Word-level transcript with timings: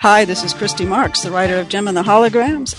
Hi, 0.00 0.24
this 0.24 0.44
is 0.44 0.54
Christy 0.54 0.84
Marx, 0.84 1.22
the 1.22 1.32
writer 1.32 1.56
of 1.58 1.68
Jem 1.68 1.88
and 1.88 1.96
the 1.96 2.04
Holograms. 2.04 2.76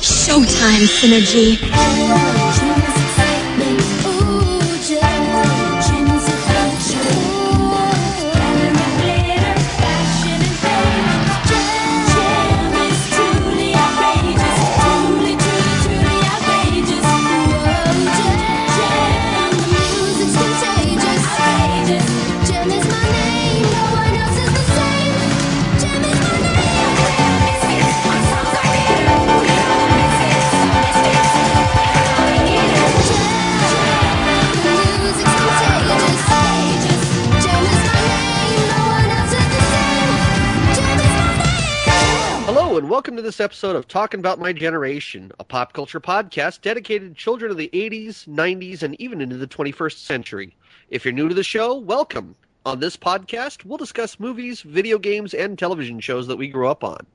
Showtime 0.00 0.86
Synergy. 0.86 2.41
Welcome 42.92 43.16
to 43.16 43.22
this 43.22 43.40
episode 43.40 43.74
of 43.74 43.88
Talking 43.88 44.20
About 44.20 44.38
My 44.38 44.52
Generation, 44.52 45.32
a 45.40 45.44
pop 45.44 45.72
culture 45.72 45.98
podcast 45.98 46.60
dedicated 46.60 47.08
to 47.08 47.18
children 47.18 47.50
of 47.50 47.56
the 47.56 47.70
80s, 47.72 48.28
90s, 48.28 48.82
and 48.82 49.00
even 49.00 49.22
into 49.22 49.38
the 49.38 49.46
21st 49.46 49.96
century. 49.96 50.54
If 50.90 51.02
you're 51.02 51.14
new 51.14 51.26
to 51.26 51.34
the 51.34 51.42
show, 51.42 51.74
welcome. 51.78 52.34
On 52.66 52.80
this 52.80 52.98
podcast, 52.98 53.64
we'll 53.64 53.78
discuss 53.78 54.20
movies, 54.20 54.60
video 54.60 54.98
games, 54.98 55.32
and 55.32 55.58
television 55.58 56.00
shows 56.00 56.26
that 56.26 56.36
we 56.36 56.48
grew 56.48 56.68
up 56.68 56.84
on. 56.84 57.06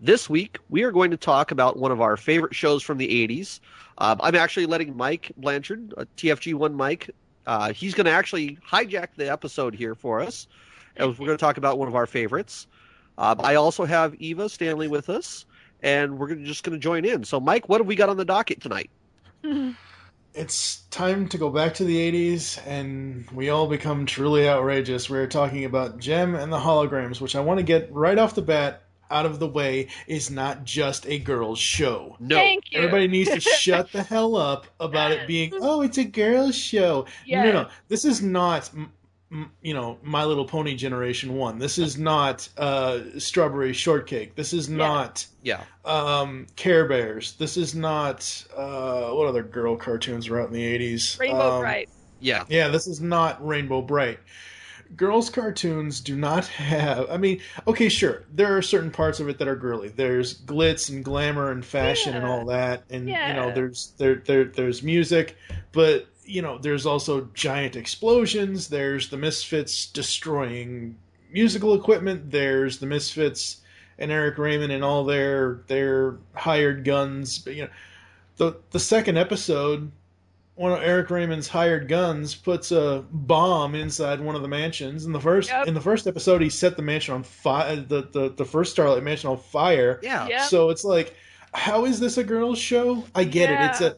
This 0.00 0.30
week, 0.30 0.58
we 0.68 0.84
are 0.84 0.92
going 0.92 1.10
to 1.10 1.16
talk 1.16 1.50
about 1.50 1.78
one 1.78 1.90
of 1.90 2.00
our 2.00 2.16
favorite 2.16 2.54
shows 2.54 2.84
from 2.84 2.98
the 2.98 3.08
80s. 3.08 3.58
Uh, 3.98 4.14
I'm 4.20 4.36
actually 4.36 4.66
letting 4.66 4.96
Mike 4.96 5.32
Blanchard, 5.36 5.94
uh, 5.98 6.04
TFG1 6.16 6.74
Mike, 6.74 7.10
uh, 7.44 7.72
he's 7.72 7.94
going 7.94 8.04
to 8.04 8.12
actually 8.12 8.56
hijack 8.64 9.08
the 9.16 9.32
episode 9.32 9.74
here 9.74 9.96
for 9.96 10.20
us. 10.20 10.46
And 10.94 11.08
we're 11.08 11.26
going 11.26 11.38
to 11.38 11.44
talk 11.44 11.56
about 11.56 11.76
one 11.76 11.88
of 11.88 11.96
our 11.96 12.06
favorites. 12.06 12.68
Um, 13.18 13.40
I 13.42 13.56
also 13.56 13.84
have 13.84 14.14
Eva 14.14 14.48
Stanley 14.48 14.88
with 14.88 15.10
us, 15.10 15.44
and 15.82 16.18
we're 16.18 16.28
gonna, 16.28 16.44
just 16.44 16.62
going 16.64 16.78
to 16.78 16.82
join 16.82 17.04
in. 17.04 17.24
So, 17.24 17.40
Mike, 17.40 17.68
what 17.68 17.80
have 17.80 17.86
we 17.86 17.96
got 17.96 18.08
on 18.08 18.16
the 18.16 18.24
docket 18.24 18.60
tonight? 18.62 18.90
It's 20.34 20.82
time 20.90 21.26
to 21.30 21.38
go 21.38 21.50
back 21.50 21.74
to 21.74 21.84
the 21.84 21.96
80s, 21.96 22.64
and 22.64 23.28
we 23.32 23.48
all 23.48 23.66
become 23.66 24.06
truly 24.06 24.48
outrageous. 24.48 25.10
We're 25.10 25.26
talking 25.26 25.64
about 25.64 25.98
Jem 25.98 26.36
and 26.36 26.52
the 26.52 26.58
Holograms, 26.58 27.20
which 27.20 27.34
I 27.34 27.40
want 27.40 27.58
to 27.58 27.64
get 27.64 27.92
right 27.92 28.16
off 28.18 28.36
the 28.36 28.42
bat 28.42 28.84
out 29.10 29.26
of 29.26 29.38
the 29.38 29.48
way 29.48 29.88
is 30.06 30.30
not 30.30 30.64
just 30.64 31.06
a 31.06 31.18
girls' 31.18 31.58
show. 31.58 32.14
No. 32.20 32.36
Thank 32.36 32.70
you. 32.70 32.78
Everybody 32.78 33.08
needs 33.08 33.30
to 33.30 33.40
shut 33.58 33.90
the 33.90 34.02
hell 34.02 34.36
up 34.36 34.66
about 34.78 35.10
it 35.10 35.26
being, 35.26 35.52
oh, 35.54 35.80
it's 35.80 35.98
a 35.98 36.04
girls' 36.04 36.54
show. 36.54 37.06
No, 37.26 37.42
no, 37.44 37.62
no. 37.62 37.68
This 37.88 38.04
is 38.04 38.22
not, 38.22 38.70
m- 38.74 38.82
m- 38.82 38.92
you 39.62 39.74
know, 39.74 39.98
My 40.02 40.24
Little 40.24 40.44
Pony 40.44 40.74
Generation 40.74 41.34
1. 41.34 41.58
This 41.58 41.78
is 41.78 41.98
not 41.98 42.48
uh, 42.56 43.00
Strawberry 43.18 43.72
Shortcake. 43.72 44.34
This 44.34 44.52
is 44.52 44.68
not 44.68 45.26
Yeah. 45.42 45.62
um, 45.84 46.46
Care 46.56 46.86
Bears. 46.86 47.32
This 47.34 47.56
is 47.56 47.74
not, 47.74 48.44
uh, 48.56 49.10
what 49.10 49.26
other 49.28 49.42
girl 49.42 49.76
cartoons 49.76 50.28
were 50.30 50.40
out 50.40 50.48
in 50.48 50.54
the 50.54 50.64
80s? 50.64 51.18
Rainbow 51.18 51.56
Um, 51.56 51.60
Brite. 51.60 51.88
Yeah. 52.20 52.44
yeah, 52.48 52.68
this 52.68 52.86
is 52.86 53.00
not 53.00 53.44
Rainbow 53.46 53.82
Brite. 53.82 54.18
Girls' 54.96 55.28
cartoons 55.28 56.00
do 56.00 56.16
not 56.16 56.46
have. 56.46 57.10
I 57.10 57.18
mean, 57.18 57.40
okay, 57.66 57.90
sure, 57.90 58.24
there 58.32 58.56
are 58.56 58.62
certain 58.62 58.90
parts 58.90 59.20
of 59.20 59.28
it 59.28 59.38
that 59.38 59.46
are 59.46 59.54
girly. 59.56 59.88
There's 59.88 60.40
glitz 60.40 60.88
and 60.88 61.04
glamour 61.04 61.50
and 61.50 61.62
fashion 61.62 62.14
and 62.16 62.24
all 62.24 62.46
that, 62.46 62.84
and 62.88 63.06
you 63.06 63.14
know, 63.14 63.48
Yeah. 63.48 63.50
there's 63.50 63.92
there 63.98 64.22
there 64.24 64.44
there's 64.44 64.82
music, 64.82 65.36
but 65.72 66.06
you 66.28 66.42
know, 66.42 66.58
there's 66.58 66.86
also 66.86 67.28
giant 67.34 67.74
explosions. 67.74 68.68
There's 68.68 69.08
the 69.08 69.16
Misfits 69.16 69.86
destroying 69.86 70.96
musical 71.32 71.74
equipment. 71.74 72.30
There's 72.30 72.78
the 72.78 72.86
Misfits 72.86 73.58
and 73.98 74.12
Eric 74.12 74.38
Raymond 74.38 74.72
and 74.72 74.84
all 74.84 75.04
their 75.04 75.62
their 75.66 76.16
hired 76.34 76.84
guns. 76.84 77.38
But 77.38 77.54
you 77.54 77.62
know, 77.62 77.70
the 78.36 78.56
the 78.70 78.80
second 78.80 79.16
episode 79.16 79.90
one 80.54 80.72
of 80.72 80.82
Eric 80.82 81.08
Raymond's 81.08 81.46
hired 81.46 81.86
guns 81.86 82.34
puts 82.34 82.72
a 82.72 83.04
bomb 83.12 83.76
inside 83.76 84.20
one 84.20 84.34
of 84.34 84.42
the 84.42 84.48
mansions. 84.48 85.06
In 85.06 85.12
the 85.12 85.20
first 85.20 85.50
Yep. 85.50 85.68
in 85.68 85.74
the 85.74 85.80
first 85.80 86.06
episode, 86.08 86.42
he 86.42 86.50
set 86.50 86.76
the 86.76 86.82
mansion 86.82 87.14
on 87.14 87.22
fire. 87.22 87.72
Uh, 87.72 87.84
the, 87.86 88.08
the 88.12 88.34
the 88.36 88.44
first 88.44 88.72
Starlight 88.72 89.02
Mansion 89.04 89.30
on 89.30 89.38
fire. 89.38 90.00
Yeah. 90.02 90.26
Yeah. 90.28 90.42
So 90.42 90.70
it's 90.70 90.84
like, 90.84 91.14
how 91.54 91.84
is 91.84 92.00
this 92.00 92.18
a 92.18 92.24
girls' 92.24 92.58
show? 92.58 93.04
I 93.14 93.22
get 93.24 93.50
it. 93.50 93.60
It's 93.60 93.80
a, 93.80 93.96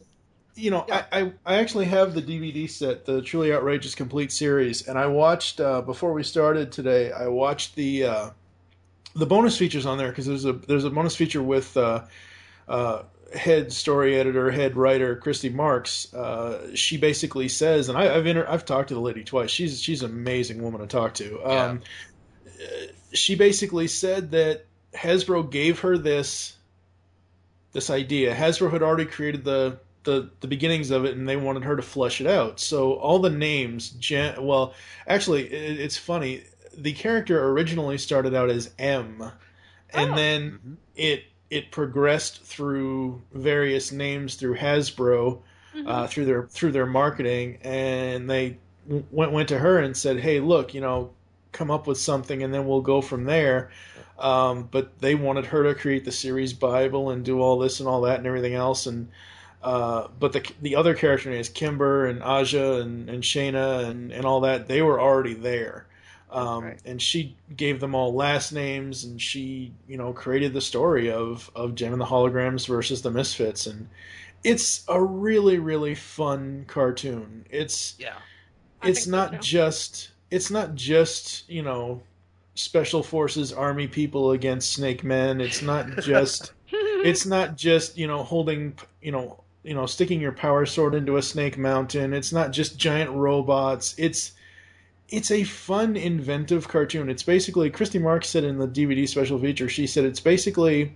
you 0.55 0.71
know, 0.71 0.85
I, 0.91 1.05
I 1.11 1.33
I 1.45 1.55
actually 1.55 1.85
have 1.85 2.13
the 2.13 2.21
DVD 2.21 2.69
set, 2.69 3.05
the 3.05 3.21
Truly 3.21 3.53
Outrageous 3.53 3.95
Complete 3.95 4.31
Series, 4.31 4.87
and 4.87 4.97
I 4.97 5.07
watched 5.07 5.59
uh, 5.59 5.81
before 5.81 6.13
we 6.13 6.23
started 6.23 6.71
today. 6.71 7.11
I 7.11 7.27
watched 7.27 7.75
the 7.75 8.03
uh, 8.05 8.29
the 9.15 9.25
bonus 9.25 9.57
features 9.57 9.85
on 9.85 9.97
there 9.97 10.09
because 10.09 10.25
there's 10.25 10.45
a 10.45 10.53
there's 10.53 10.85
a 10.85 10.89
bonus 10.89 11.15
feature 11.15 11.41
with. 11.43 11.75
Uh, 11.77 12.05
uh, 12.67 13.03
head 13.33 13.71
story 13.71 14.19
editor, 14.19 14.51
head 14.51 14.75
writer 14.75 15.15
Christy 15.15 15.49
Marx, 15.49 16.13
uh, 16.13 16.75
she 16.75 16.97
basically 16.97 17.47
says, 17.47 17.89
and 17.89 17.97
I, 17.97 18.15
I've 18.15 18.25
inter- 18.27 18.45
I've 18.47 18.65
talked 18.65 18.89
to 18.89 18.93
the 18.93 18.99
lady 18.99 19.23
twice. 19.23 19.49
She's 19.49 19.81
she's 19.81 20.03
an 20.03 20.11
amazing 20.11 20.61
woman 20.61 20.81
to 20.81 20.87
talk 20.87 21.13
to. 21.15 21.41
Um, 21.43 21.81
uh, 22.45 22.87
She 23.13 23.35
basically 23.35 23.87
said 23.87 24.31
that 24.31 24.65
Hasbro 24.93 25.49
gave 25.49 25.79
her 25.79 25.97
this 25.97 26.55
this 27.73 27.89
idea. 27.89 28.35
Hasbro 28.35 28.71
had 28.71 28.83
already 28.83 29.05
created 29.05 29.43
the 29.45 29.79
the, 30.03 30.29
the 30.39 30.47
beginnings 30.47 30.91
of 30.91 31.05
it, 31.05 31.15
and 31.15 31.27
they 31.27 31.37
wanted 31.37 31.63
her 31.63 31.75
to 31.75 31.81
flesh 31.81 32.21
it 32.21 32.27
out. 32.27 32.59
So 32.59 32.93
all 32.93 33.19
the 33.19 33.29
names, 33.29 33.89
Jan- 33.91 34.43
well, 34.45 34.73
actually, 35.07 35.51
it, 35.51 35.79
it's 35.79 35.97
funny. 35.97 36.43
The 36.75 36.93
character 36.93 37.47
originally 37.49 37.97
started 37.97 38.33
out 38.33 38.49
as 38.49 38.71
M, 38.79 39.31
and 39.93 40.11
Oh. 40.11 40.15
then 40.15 40.59
Mhm. 40.65 40.75
it 40.95 41.23
it 41.49 41.69
progressed 41.69 42.41
through 42.43 43.21
various 43.33 43.91
names 43.91 44.35
through 44.35 44.55
Hasbro 44.55 45.39
Mhm. 45.75 45.83
uh, 45.85 46.07
through 46.07 46.23
their 46.25 46.43
through 46.47 46.71
their 46.71 46.85
marketing, 46.85 47.57
and 47.61 48.29
they 48.29 48.57
w- 48.87 49.05
went 49.11 49.31
went 49.33 49.49
to 49.49 49.59
her 49.59 49.77
and 49.79 49.95
said, 49.97 50.19
"Hey, 50.21 50.39
look, 50.39 50.73
you 50.73 50.79
know, 50.81 51.11
come 51.51 51.69
up 51.69 51.87
with 51.87 51.97
something, 51.97 52.41
and 52.41 52.53
then 52.53 52.65
we'll 52.65 52.81
go 52.81 53.01
from 53.01 53.25
there." 53.25 53.69
Um, 54.17 54.69
but 54.71 54.99
they 54.99 55.15
wanted 55.15 55.47
her 55.47 55.63
to 55.63 55.73
create 55.75 56.05
the 56.05 56.11
series 56.11 56.53
Bible 56.53 57.09
and 57.09 57.25
do 57.25 57.41
all 57.41 57.57
this 57.59 57.79
and 57.79 57.89
all 57.89 58.01
that 58.01 58.17
and 58.19 58.27
everything 58.27 58.53
else, 58.53 58.85
and 58.85 59.09
uh, 59.63 60.07
but 60.19 60.33
the 60.33 60.45
the 60.61 60.75
other 60.75 60.95
character 60.95 61.29
names 61.29 61.49
Kimber 61.49 62.05
and 62.05 62.21
Aja 62.23 62.81
and, 62.81 63.09
and 63.09 63.23
Shana 63.23 63.85
and, 63.89 64.11
and 64.11 64.25
all 64.25 64.41
that 64.41 64.67
they 64.67 64.81
were 64.81 64.99
already 64.99 65.33
there. 65.33 65.87
Um, 66.31 66.63
Right. 66.63 66.79
And 66.85 67.01
she 67.01 67.35
gave 67.57 67.81
them 67.81 67.93
all 67.93 68.13
last 68.13 68.53
names, 68.53 69.03
and 69.03 69.21
she, 69.21 69.73
you 69.87 69.97
know, 69.97 70.13
created 70.13 70.53
the 70.53 70.61
story 70.61 71.11
of 71.11 71.51
of 71.55 71.75
Jem 71.75 71.91
and 71.91 72.01
the 72.01 72.05
Holograms 72.05 72.67
versus 72.67 73.01
the 73.01 73.11
Misfits, 73.11 73.67
and 73.67 73.89
it's 74.43 74.83
a 74.87 75.01
really 75.01 75.59
really 75.59 75.93
fun 75.93 76.65
cartoon. 76.67 77.45
It's 77.49 77.95
Yeah. 77.99 78.15
I 78.81 78.89
it's 78.89 79.05
think 79.05 79.05
so, 79.05 79.11
not 79.11 79.41
just 79.41 80.11
it's 80.31 80.49
not 80.49 80.73
just 80.73 81.49
you 81.49 81.61
know 81.61 82.01
special 82.55 83.03
forces 83.03 83.53
army 83.53 83.87
people 83.87 84.31
against 84.31 84.73
snake 84.73 85.03
men. 85.03 85.41
It's 85.41 85.61
not 85.61 85.97
just 86.01 86.53
it's 86.71 87.25
not 87.25 87.57
just 87.57 87.97
you 87.97 88.07
know 88.07 88.23
holding 88.23 88.73
you 89.01 89.11
know 89.11 89.40
you 89.63 89.73
know 89.73 89.85
sticking 89.85 90.19
your 90.21 90.31
power 90.31 90.65
sword 90.65 90.95
into 90.95 91.17
a 91.17 91.21
snake 91.21 91.57
mountain. 91.57 92.13
It's 92.13 92.31
not 92.31 92.51
just 92.51 92.77
giant 92.77 93.11
robots. 93.11 93.95
It's 93.97 94.33
it's 95.09 95.29
a 95.31 95.43
fun, 95.43 95.97
inventive 95.97 96.67
cartoon. 96.69 97.09
It's 97.09 97.23
basically 97.23 97.69
Christy 97.69 97.99
Marx 97.99 98.29
said 98.29 98.43
in 98.45 98.57
the 98.57 98.67
DVD 98.67 99.07
special 99.07 99.37
feature. 99.39 99.67
She 99.67 99.85
said 99.85 100.05
it's 100.05 100.21
basically 100.21 100.95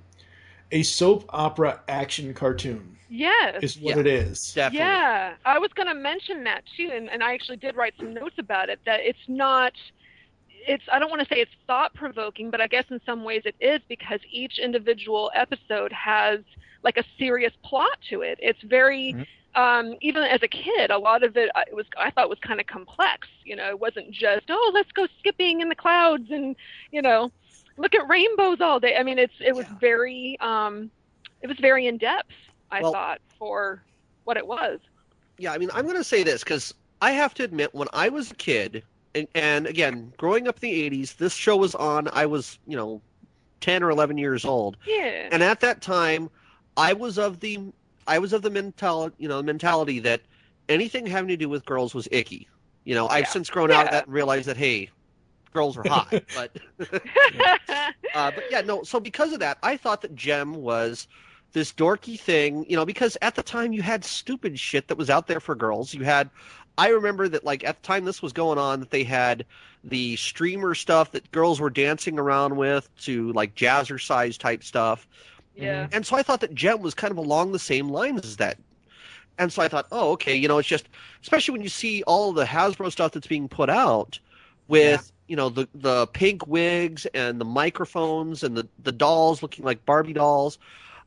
a 0.71 0.83
soap 0.83 1.25
opera 1.29 1.81
action 1.89 2.33
cartoon. 2.33 2.95
yes. 3.09 3.61
Is 3.61 3.77
what 3.77 3.95
Yeah. 3.95 4.01
it 4.01 4.07
is. 4.07 4.53
Definitely. 4.53 4.79
Yeah, 4.79 5.33
I 5.45 5.59
was 5.59 5.71
going 5.73 5.87
to 5.89 5.93
mention 5.93 6.43
that 6.45 6.63
too, 6.77 6.89
and, 6.93 7.09
and 7.09 7.21
I 7.23 7.33
actually 7.33 7.57
did 7.57 7.75
write 7.75 7.93
some 7.99 8.13
notes 8.13 8.35
about 8.39 8.69
it. 8.69 8.79
That 8.85 9.01
it's 9.01 9.19
not, 9.27 9.73
it's 10.67 10.83
I 10.91 10.97
don't 10.97 11.09
want 11.11 11.21
to 11.21 11.27
say 11.33 11.41
it's 11.41 11.51
thought 11.67 11.93
provoking, 11.93 12.49
but 12.51 12.61
I 12.61 12.67
guess 12.67 12.85
in 12.89 12.99
some 13.05 13.23
ways 13.25 13.43
it 13.45 13.55
is 13.59 13.81
because 13.89 14.21
each 14.31 14.59
individual 14.59 15.29
episode 15.35 15.91
has 15.91 16.39
like 16.85 16.97
a 16.97 17.03
serious 17.17 17.51
plot 17.63 17.97
to 18.09 18.21
it. 18.21 18.37
It's 18.41 18.61
very, 18.61 19.13
Mhm. 19.13 19.27
um, 19.59 19.97
even 20.01 20.23
as 20.23 20.41
a 20.43 20.47
kid, 20.47 20.91
a 20.91 20.97
lot 20.97 21.23
of 21.23 21.35
it, 21.35 21.49
I- 21.55 21.63
it 21.67 21.75
was 21.75 21.87
I 21.97 22.11
thought 22.11 22.29
was 22.29 22.39
kind 22.39 22.59
of 22.61 22.67
complex. 22.67 23.27
You 23.43 23.55
know, 23.57 23.67
it 23.69 23.79
wasn't 23.79 24.11
just 24.11 24.45
oh 24.49 24.71
let's 24.73 24.91
go 24.93 25.07
skipping 25.19 25.59
in 25.61 25.67
the 25.67 25.75
clouds 25.75 26.29
and 26.31 26.55
you 26.91 27.01
know 27.01 27.31
look 27.77 27.93
at 27.95 28.07
rainbows 28.07 28.61
all 28.61 28.79
day. 28.79 28.95
I 28.95 29.03
mean, 29.03 29.19
it's 29.19 29.33
it 29.41 29.53
was 29.55 29.65
Yeah. 29.65 29.77
very 29.81 30.37
um, 30.39 30.89
it 31.41 31.47
was 31.47 31.57
very 31.59 31.87
in 31.87 31.97
depth. 31.97 32.31
I 32.71 32.81
Well- 32.81 32.93
thought 32.93 33.19
for 33.37 33.83
what 34.23 34.37
it 34.37 34.47
was. 34.47 34.79
Yeah, 35.37 35.51
I 35.51 35.57
mean, 35.57 35.69
I'm 35.73 35.83
going 35.85 35.97
to 35.97 36.03
say 36.03 36.23
this 36.23 36.43
because 36.43 36.73
I 37.01 37.11
have 37.11 37.33
to 37.35 37.43
admit, 37.43 37.75
when 37.75 37.89
I 37.93 38.07
was 38.09 38.31
a 38.31 38.35
kid, 38.35 38.83
and, 39.13 39.27
and 39.35 39.67
again, 39.67 40.13
growing 40.17 40.47
up 40.47 40.63
in 40.63 40.69
the 40.71 40.89
'80s, 40.89 41.17
this 41.17 41.33
show 41.35 41.57
was 41.57 41.75
on. 41.75 42.07
I 42.13 42.25
was, 42.25 42.57
you 42.65 42.77
know, 42.77 43.01
10 43.59 43.83
or 43.83 43.89
11 43.89 44.17
years 44.17 44.45
old, 44.45 44.77
Yeah. 44.87 45.27
and 45.31 45.43
at 45.43 45.59
that 45.59 45.81
time, 45.81 46.29
I 46.77 46.93
was 46.93 47.17
of 47.17 47.39
the, 47.39 47.59
I 48.07 48.19
was 48.19 48.33
of 48.33 48.41
the 48.41 48.49
mentality, 48.49 49.15
you 49.17 49.27
know, 49.27 49.41
mentality 49.41 49.99
that 49.99 50.21
anything 50.69 51.05
having 51.05 51.29
to 51.29 51.37
do 51.37 51.49
with 51.49 51.65
girls 51.65 51.93
was 51.93 52.07
icky. 52.11 52.47
You 52.83 52.95
know, 52.95 53.07
I've 53.07 53.27
since 53.27 53.49
grown 53.49 53.71
out 53.71 53.85
of 53.85 53.91
that 53.91 54.05
and 54.05 54.13
realized 54.13 54.47
that 54.47 54.57
hey, 54.57 54.89
girls 55.53 55.75
are 55.77 55.83
hot, 55.87 56.11
but 56.35 56.51
Uh, 58.15 58.31
but 58.31 58.45
yeah, 58.49 58.61
no. 58.61 58.81
So 58.83 58.99
because 58.99 59.33
of 59.33 59.39
that, 59.39 59.57
I 59.61 59.75
thought 59.75 60.01
that 60.01 60.15
Jem 60.15 60.55
was 60.55 61.07
this 61.51 61.73
dorky 61.73 62.17
thing, 62.17 62.65
you 62.69 62.75
know, 62.75 62.85
because 62.85 63.17
at 63.21 63.35
the 63.35 63.43
time 63.43 63.73
you 63.73 63.81
had 63.81 64.05
stupid 64.05 64.57
shit 64.57 64.87
that 64.87 64.97
was 64.97 65.09
out 65.09 65.27
there 65.27 65.41
for 65.41 65.53
girls. 65.53 65.93
You 65.93 66.03
had, 66.03 66.29
I 66.77 66.89
remember 66.89 67.27
that 67.27 67.43
like 67.43 67.65
at 67.65 67.81
the 67.81 67.85
time 67.85 68.05
this 68.05 68.21
was 68.21 68.31
going 68.31 68.57
on, 68.57 68.79
that 68.79 68.89
they 68.89 69.03
had 69.03 69.45
the 69.83 70.15
streamer 70.15 70.73
stuff 70.75 71.11
that 71.11 71.29
girls 71.31 71.59
were 71.59 71.69
dancing 71.69 72.17
around 72.17 72.55
with 72.55 72.89
to 73.01 73.33
like 73.33 73.53
jazzercise 73.53 74.37
type 74.37 74.63
stuff. 74.63 75.07
Yeah. 75.55 75.87
And 75.91 76.05
so 76.05 76.15
I 76.15 76.23
thought 76.23 76.41
that 76.41 76.53
Jem 76.53 76.81
was 76.81 76.93
kind 76.93 77.11
of 77.11 77.17
along 77.17 77.51
the 77.51 77.59
same 77.59 77.89
lines 77.89 78.25
as 78.25 78.37
that. 78.37 78.57
And 79.37 79.51
so 79.51 79.61
I 79.61 79.67
thought, 79.67 79.87
oh, 79.91 80.11
okay, 80.11 80.35
you 80.35 80.47
know, 80.47 80.57
it's 80.59 80.67
just, 80.67 80.87
especially 81.21 81.53
when 81.53 81.61
you 81.61 81.69
see 81.69 82.03
all 82.03 82.31
the 82.33 82.45
Hasbro 82.45 82.91
stuff 82.91 83.11
that's 83.11 83.27
being 83.27 83.49
put 83.49 83.69
out 83.69 84.17
with, 84.67 85.11
you 85.27 85.35
know, 85.35 85.49
the 85.49 85.67
the 85.75 86.07
pink 86.07 86.47
wigs 86.47 87.05
and 87.13 87.39
the 87.41 87.45
microphones 87.45 88.43
and 88.43 88.55
the 88.55 88.67
the 88.83 88.91
dolls 88.91 89.41
looking 89.41 89.65
like 89.65 89.85
Barbie 89.85 90.13
dolls. 90.13 90.57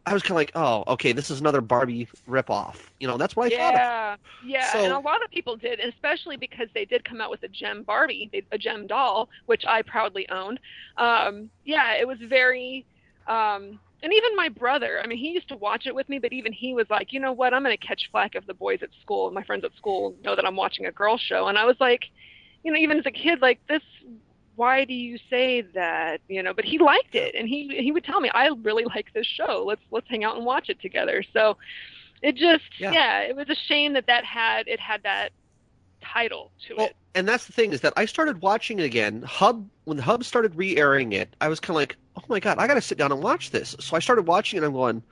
I 0.07 0.13
was 0.15 0.23
kind 0.23 0.33
of 0.33 0.37
like, 0.37 0.53
oh, 0.55 0.85
okay, 0.95 1.13
this 1.13 1.31
is 1.31 1.41
another 1.41 1.61
Barbie 1.61 2.09
ripoff. 2.27 2.77
You 2.99 3.09
know, 3.09 3.19
that's 3.19 3.37
what 3.37 3.53
I 3.53 3.57
thought. 3.57 3.75
Of. 3.75 3.81
Yeah, 3.81 4.17
yeah, 4.45 4.73
So- 4.73 4.85
and 4.85 4.93
a 4.93 4.99
lot 4.99 5.23
of 5.23 5.31
people 5.31 5.57
did, 5.57 5.81
especially 5.81 6.37
because 6.39 6.69
they 6.73 6.87
did 6.87 7.05
come 7.05 7.21
out 7.21 7.31
with 7.31 7.43
a 7.43 7.49
Jem 7.49 7.83
Barbie, 7.83 8.31
a 8.53 8.57
Jem 8.59 8.87
doll, 8.87 9.29
which 9.47 9.67
I 9.67 9.83
proudly 9.83 10.27
owned. 10.31 10.61
Um, 10.97 11.51
yeah, 11.65 11.95
it 11.95 12.07
was 12.09 12.19
very, 12.21 12.87
um, 13.27 13.79
and 14.03 14.13
even 14.13 14.37
my 14.37 14.49
brother. 14.49 15.01
I 15.03 15.07
mean, 15.07 15.19
he 15.19 15.31
used 15.31 15.49
to 15.49 15.57
watch 15.57 15.87
it 15.87 15.95
with 15.95 16.09
me, 16.09 16.19
but 16.19 16.33
even 16.33 16.53
he 16.53 16.75
was 16.75 16.89
like, 16.91 17.13
you 17.13 17.21
know 17.21 17.33
what? 17.33 17.53
I'm 17.55 17.63
going 17.63 17.77
to 17.77 17.87
catch 17.87 18.09
flack 18.11 18.35
if 18.35 18.47
the 18.47 18.55
boys 18.55 18.81
at 18.83 18.91
school, 19.03 19.31
my 19.31 19.43
friends 19.43 19.65
at 19.65 19.75
school, 19.77 20.15
know 20.25 20.37
that 20.37 20.47
I'm 20.47 20.57
watching 20.57 20.87
a 20.87 20.93
girl 20.93 21.19
show. 21.19 21.49
And 21.49 21.59
I 21.59 21.65
was 21.65 21.77
like, 21.81 22.05
you 22.63 22.73
know, 22.73 22.79
even 22.79 22.99
as 22.99 23.07
a 23.07 23.11
kid, 23.11 23.41
like 23.41 23.61
this. 23.69 23.83
Why 24.57 24.85
do 24.85 24.93
you 24.93 25.19
say 25.31 25.61
that? 25.75 26.21
You 26.27 26.43
know, 26.43 26.53
but 26.53 26.65
he 26.65 26.79
liked 26.79 27.15
it, 27.15 27.37
and 27.37 27.49
he 27.49 27.69
he 27.81 27.93
would 27.93 28.03
tell 28.03 28.21
me, 28.21 28.29
"I 28.35 28.49
really 28.49 28.85
like 28.85 29.13
this 29.15 29.25
show. 29.25 29.63
Let's 29.65 29.81
let's 29.93 30.09
hang 30.09 30.25
out 30.25 30.37
and 30.37 30.45
watch 30.45 30.69
it 30.69 30.81
together." 30.81 31.23
So, 31.33 31.57
it 32.23 32.35
just 32.35 32.65
Yeah. 32.77 32.91
yeah, 32.91 33.21
it 33.21 33.37
was 33.37 33.49
a 33.49 33.55
shame 33.55 33.93
that 33.93 34.07
that 34.09 34.25
had 34.25 34.67
it 34.67 34.81
had 34.81 35.05
that 35.05 35.31
title 36.03 36.51
to 36.67 36.75
Well, 36.77 36.87
it. 36.87 36.97
and 37.15 37.29
that's 37.29 37.47
the 37.47 37.53
thing 37.53 37.73
is 37.73 37.83
that 37.83 37.93
I 37.97 38.05
started 38.05 38.43
watching 38.43 38.81
it 38.81 38.85
again. 38.85 39.23
Hub 39.23 39.65
when 39.85 39.99
Hub 39.99 40.25
started 40.25 40.57
re-airing 40.57 41.13
it, 41.13 41.37
I 41.41 41.47
was 41.47 41.61
kind 41.61 41.71
of 41.71 41.77
like, 41.77 41.97
oh 42.19 42.25
my 42.29 42.41
god, 42.41 42.59
I 42.59 42.67
got 42.67 42.75
to 42.75 42.81
sit 42.81 42.99
down 42.99 43.13
and 43.13 43.23
watch 43.23 43.51
this. 43.51 43.77
So 43.81 43.97
I 43.97 44.01
started 44.01 44.27
watching 44.27 44.57
it. 44.57 44.61
and 44.61 44.67
I'm 44.67 44.73
going, 44.73 45.03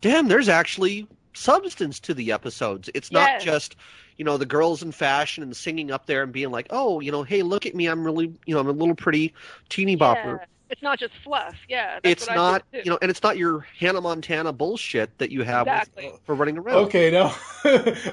damn, 0.00 0.28
there's 0.28 0.48
actually 0.48 1.06
substance 1.34 1.98
to 2.00 2.14
the 2.14 2.32
episodes. 2.32 2.90
It's 2.94 3.10
not 3.10 3.40
just 3.40 3.76
you 4.18 4.24
know 4.24 4.36
the 4.36 4.46
girls 4.46 4.82
in 4.82 4.92
fashion 4.92 5.42
and 5.42 5.56
singing 5.56 5.90
up 5.90 6.06
there 6.06 6.22
and 6.22 6.32
being 6.32 6.50
like, 6.50 6.66
oh, 6.70 7.00
you 7.00 7.10
know, 7.10 7.22
hey, 7.22 7.42
look 7.42 7.66
at 7.66 7.74
me, 7.74 7.86
I'm 7.86 8.04
really, 8.04 8.32
you 8.46 8.54
know, 8.54 8.60
I'm 8.60 8.68
a 8.68 8.72
little 8.72 8.94
pretty 8.94 9.34
teeny 9.68 9.96
bopper. 9.96 10.38
Yeah. 10.40 10.44
It's 10.70 10.80
not 10.82 10.98
just 10.98 11.12
fluff. 11.22 11.54
Yeah, 11.68 12.00
that's 12.02 12.22
It's 12.22 12.28
what 12.28 12.34
not, 12.36 12.62
I 12.72 12.78
you 12.78 12.90
know, 12.90 12.98
and 13.02 13.10
it's 13.10 13.22
not 13.22 13.36
your 13.36 13.66
Hannah 13.78 14.00
Montana 14.00 14.54
bullshit 14.54 15.18
that 15.18 15.30
you 15.30 15.42
have 15.42 15.66
with- 15.66 15.74
Exactly. 15.74 16.08
Uh, 16.08 16.16
for 16.24 16.34
running 16.34 16.56
around. 16.56 16.76
Okay, 16.86 17.10
now 17.10 17.26
I 17.64 17.68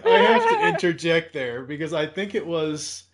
have 0.09 0.43
to 0.49 0.67
interject 0.67 1.31
there 1.31 1.63
because 1.63 1.93
I 1.93 2.05
think 2.05 2.35
it 2.35 2.45
was 2.45 3.05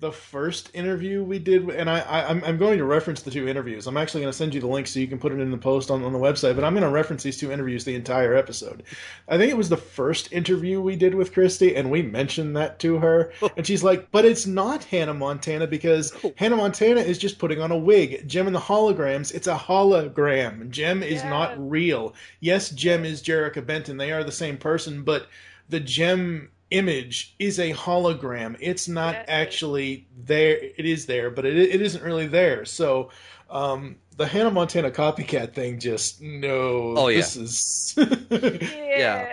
the 0.00 0.12
first 0.12 0.70
interview 0.74 1.24
we 1.24 1.40
did, 1.40 1.68
and 1.70 1.90
I, 1.90 1.98
I 2.00 2.28
I'm, 2.28 2.44
I'm 2.44 2.56
going 2.56 2.78
to 2.78 2.84
reference 2.84 3.22
the 3.22 3.32
two 3.32 3.48
interviews. 3.48 3.88
I'm 3.88 3.96
actually 3.96 4.20
going 4.20 4.30
to 4.32 4.36
send 4.36 4.54
you 4.54 4.60
the 4.60 4.68
link 4.68 4.86
so 4.86 5.00
you 5.00 5.08
can 5.08 5.18
put 5.18 5.32
it 5.32 5.40
in 5.40 5.50
the 5.50 5.58
post 5.58 5.90
on, 5.90 6.04
on 6.04 6.12
the 6.12 6.18
website. 6.20 6.54
But 6.54 6.62
I'm 6.62 6.72
going 6.72 6.84
to 6.84 6.90
reference 6.90 7.24
these 7.24 7.36
two 7.36 7.50
interviews 7.50 7.84
the 7.84 7.96
entire 7.96 8.34
episode. 8.34 8.84
I 9.26 9.36
think 9.36 9.50
it 9.50 9.56
was 9.56 9.68
the 9.68 9.76
first 9.76 10.32
interview 10.32 10.80
we 10.80 10.94
did 10.94 11.16
with 11.16 11.32
Christy, 11.32 11.74
and 11.74 11.90
we 11.90 12.02
mentioned 12.02 12.56
that 12.56 12.78
to 12.80 12.98
her, 12.98 13.32
and 13.56 13.66
she's 13.66 13.82
like, 13.82 14.08
"But 14.12 14.24
it's 14.24 14.46
not 14.46 14.84
Hannah 14.84 15.14
Montana 15.14 15.66
because 15.66 16.12
Hannah 16.36 16.56
Montana 16.56 17.00
is 17.00 17.18
just 17.18 17.40
putting 17.40 17.60
on 17.60 17.72
a 17.72 17.76
wig. 17.76 18.28
Jem 18.28 18.46
and 18.46 18.54
the 18.54 18.60
holograms, 18.60 19.34
it's 19.34 19.48
a 19.48 19.56
hologram. 19.56 20.70
Jem 20.70 21.02
is 21.02 21.22
Yeah. 21.22 21.30
not 21.30 21.70
real. 21.70 22.14
Yes, 22.38 22.70
Jem 22.70 23.04
is 23.04 23.20
Jerrica 23.20 23.66
Benton. 23.66 23.96
They 23.96 24.12
are 24.12 24.22
the 24.22 24.30
same 24.30 24.58
person, 24.58 25.02
but 25.02 25.26
the 25.68 25.80
Jem 25.80 26.50
image 26.70 27.34
is 27.38 27.58
a 27.58 27.72
hologram. 27.72 28.56
It's 28.60 28.88
not 28.88 29.14
Yeah, 29.14 29.24
actually 29.28 30.08
there. 30.16 30.56
It 30.56 30.86
is 30.86 31.06
there, 31.06 31.30
but 31.30 31.44
it, 31.46 31.56
it 31.56 31.80
isn't 31.82 32.02
really 32.02 32.26
there. 32.26 32.64
So, 32.64 33.10
um, 33.50 33.96
the 34.16 34.26
Hannah 34.26 34.50
Montana 34.50 34.90
copycat 34.90 35.54
thing 35.54 35.78
just 35.78 36.20
no. 36.20 36.94
Oh, 36.96 37.08
yeah. 37.08 37.18
This 37.18 37.36
is 37.36 37.94
yeah. 38.70 39.26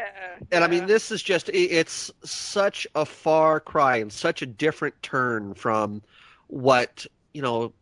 And 0.52 0.64
I 0.64 0.68
mean, 0.68 0.86
this 0.86 1.12
is 1.12 1.24
just, 1.24 1.50
it's 1.54 2.12
such 2.24 2.86
a 2.96 3.06
far 3.06 3.60
cry 3.60 3.98
and 3.98 4.12
such 4.12 4.42
a 4.42 4.46
different 4.46 5.02
turn 5.02 5.54
from 5.56 6.02
what, 6.48 7.06
you 7.34 7.42
know, 7.42 7.74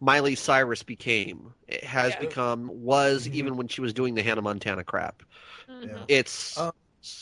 Miley 0.00 0.34
Cyrus 0.34 0.82
became. 0.82 1.54
It 1.68 1.84
has 1.84 2.14
Yeah. 2.14 2.20
become, 2.20 2.68
was 2.72 3.26
Mhm. 3.26 3.32
even 3.32 3.56
when 3.56 3.68
she 3.68 3.80
was 3.80 3.92
doing 3.92 4.14
the 4.14 4.22
Hannah 4.22 4.42
Montana 4.42 4.84
crap. 4.84 5.22
Mhm. 5.68 6.04
It's 6.08 6.56
Uh, 6.56 6.68
s- 6.68 6.72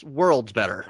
worlds 0.05 0.53
better. 0.53 0.85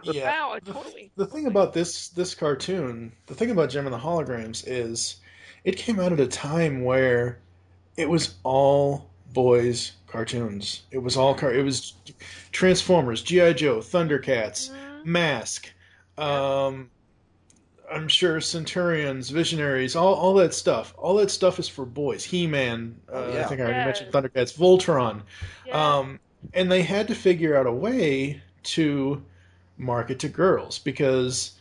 yeah. 0.04 0.30
Wow, 0.48 0.58
totally. 0.64 1.10
The 1.16 1.26
thing 1.26 1.46
about 1.46 1.72
this 1.72 2.08
this 2.08 2.34
cartoon, 2.34 3.12
the 3.26 3.34
thing 3.34 3.50
about 3.50 3.70
Jem 3.70 3.86
and 3.86 3.94
the 3.94 3.98
Holograms 3.98 4.64
is, 4.66 5.16
it 5.64 5.76
came 5.76 5.98
out 6.00 6.12
at 6.12 6.20
a 6.20 6.26
time 6.26 6.84
where 6.84 7.38
it 7.96 8.08
was 8.08 8.34
all 8.44 9.10
boys 9.32 9.92
cartoons. 10.06 10.82
It 10.90 10.98
was 10.98 11.16
all 11.16 11.34
car. 11.34 11.52
It 11.52 11.64
was 11.64 11.94
Transformers, 12.52 13.22
GI 13.22 13.54
Joe, 13.54 13.78
Thundercats, 13.78 14.70
Mhm. 14.70 15.04
Mask. 15.04 15.72
Um, 16.18 16.90
I'm 17.90 18.08
sure 18.08 18.40
Centurions, 18.40 19.30
Visionaries, 19.30 19.94
all 19.96 20.14
all 20.14 20.34
that 20.34 20.52
stuff. 20.54 20.94
All 20.98 21.14
that 21.16 21.30
stuff 21.30 21.58
is 21.58 21.68
for 21.68 21.84
boys. 21.86 22.24
He 22.24 22.46
Man. 22.46 22.96
Uh, 23.08 23.12
Oh, 23.12 23.32
yeah. 23.32 23.40
I 23.40 23.44
think 23.44 23.60
I 23.60 23.64
already 23.64 23.78
Yeah. 23.78 23.84
mentioned 23.86 24.12
Thundercats. 24.12 24.56
Voltron. 24.56 25.22
Yeah. 25.66 25.96
Um, 25.98 26.20
and 26.54 26.70
they 26.70 26.82
had 26.82 27.08
to 27.08 27.14
figure 27.14 27.56
out 27.56 27.66
a 27.66 27.72
way 27.72 28.40
to 28.62 29.22
market 29.76 30.18
to 30.20 30.28
girls 30.28 30.78
because, 30.78 31.52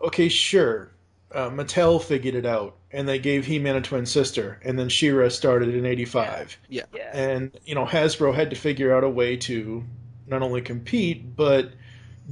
okay, 0.00 0.28
sure, 0.28 0.90
uh, 1.32 1.50
Mattel 1.50 2.02
figured 2.02 2.34
it 2.34 2.46
out 2.46 2.76
and 2.92 3.08
they 3.08 3.18
gave 3.18 3.44
He-Man 3.44 3.76
a 3.76 3.80
twin 3.80 4.06
sister, 4.06 4.60
and 4.64 4.78
then 4.78 4.88
She-Ra 4.88 5.28
started 5.28 5.74
in 5.74 5.84
'85, 5.84 6.56
yeah. 6.68 6.84
and 7.12 7.50
you 7.66 7.74
know 7.74 7.84
Hasbro 7.84 8.32
had 8.32 8.50
to 8.50 8.56
figure 8.56 8.94
out 8.94 9.02
a 9.02 9.08
way 9.08 9.36
to 9.38 9.82
not 10.28 10.42
only 10.42 10.62
compete 10.62 11.36
but 11.36 11.72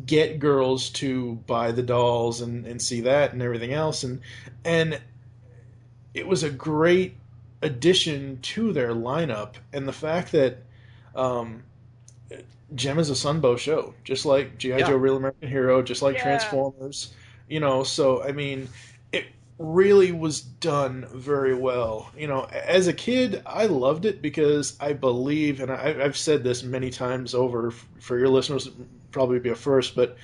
get 0.07 0.39
girls 0.39 0.89
to 0.91 1.35
buy 1.47 1.73
the 1.73 1.83
dolls 1.83 2.41
and, 2.41 2.67
and 2.67 2.81
see 2.81 3.03
that 3.03 3.33
and 3.33 3.43
everything 3.43 3.73
else. 3.73 4.05
And 4.05 4.21
and 4.65 5.01
it 6.15 6.27
was 6.27 6.43
a 6.43 6.51
great 6.51 7.17
addition 7.61 8.39
to 8.43 8.73
their 8.73 8.93
lineup. 8.93 9.55
And 9.73 9.87
the 9.87 9.93
fact 9.93 10.33
that 10.33 10.63
um, 11.15 11.63
Jem 12.75 12.99
is 12.99 13.11
a 13.11 13.15
Sunbow 13.15 13.59
show, 13.59 13.95
just 14.05 14.25
like 14.25 14.59
GI 14.59 14.69
Yeah. 14.71 14.89
Joe: 14.89 14.97
Real 14.97 15.17
American 15.17 15.49
Hero, 15.49 15.83
just 15.83 16.03
like 16.03 16.17
Yeah. 16.17 16.23
Transformers. 16.23 17.13
You 17.49 17.61
know, 17.61 17.83
so 17.83 18.23
I 18.23 18.33
mean, 18.33 18.69
it 19.13 19.27
really 19.59 20.13
was 20.13 20.41
done 20.41 21.07
very 21.13 21.55
well. 21.55 22.11
You 22.17 22.27
know, 22.27 22.45
as 22.45 22.87
a 22.87 22.93
kid, 22.93 23.43
I 23.45 23.67
loved 23.67 24.07
it 24.07 24.23
because 24.23 24.77
I 24.81 24.93
believe, 24.95 25.61
and 25.61 25.71
I, 25.71 25.97
I've 26.03 26.17
said 26.17 26.45
this 26.45 26.63
many 26.63 26.91
times 26.91 27.35
over 27.35 27.71
for 28.01 28.19
your 28.19 28.29
listeners, 28.29 28.71
probably 29.11 29.39
be 29.39 29.51
a 29.51 29.55
first, 29.55 29.95
but 29.95 30.17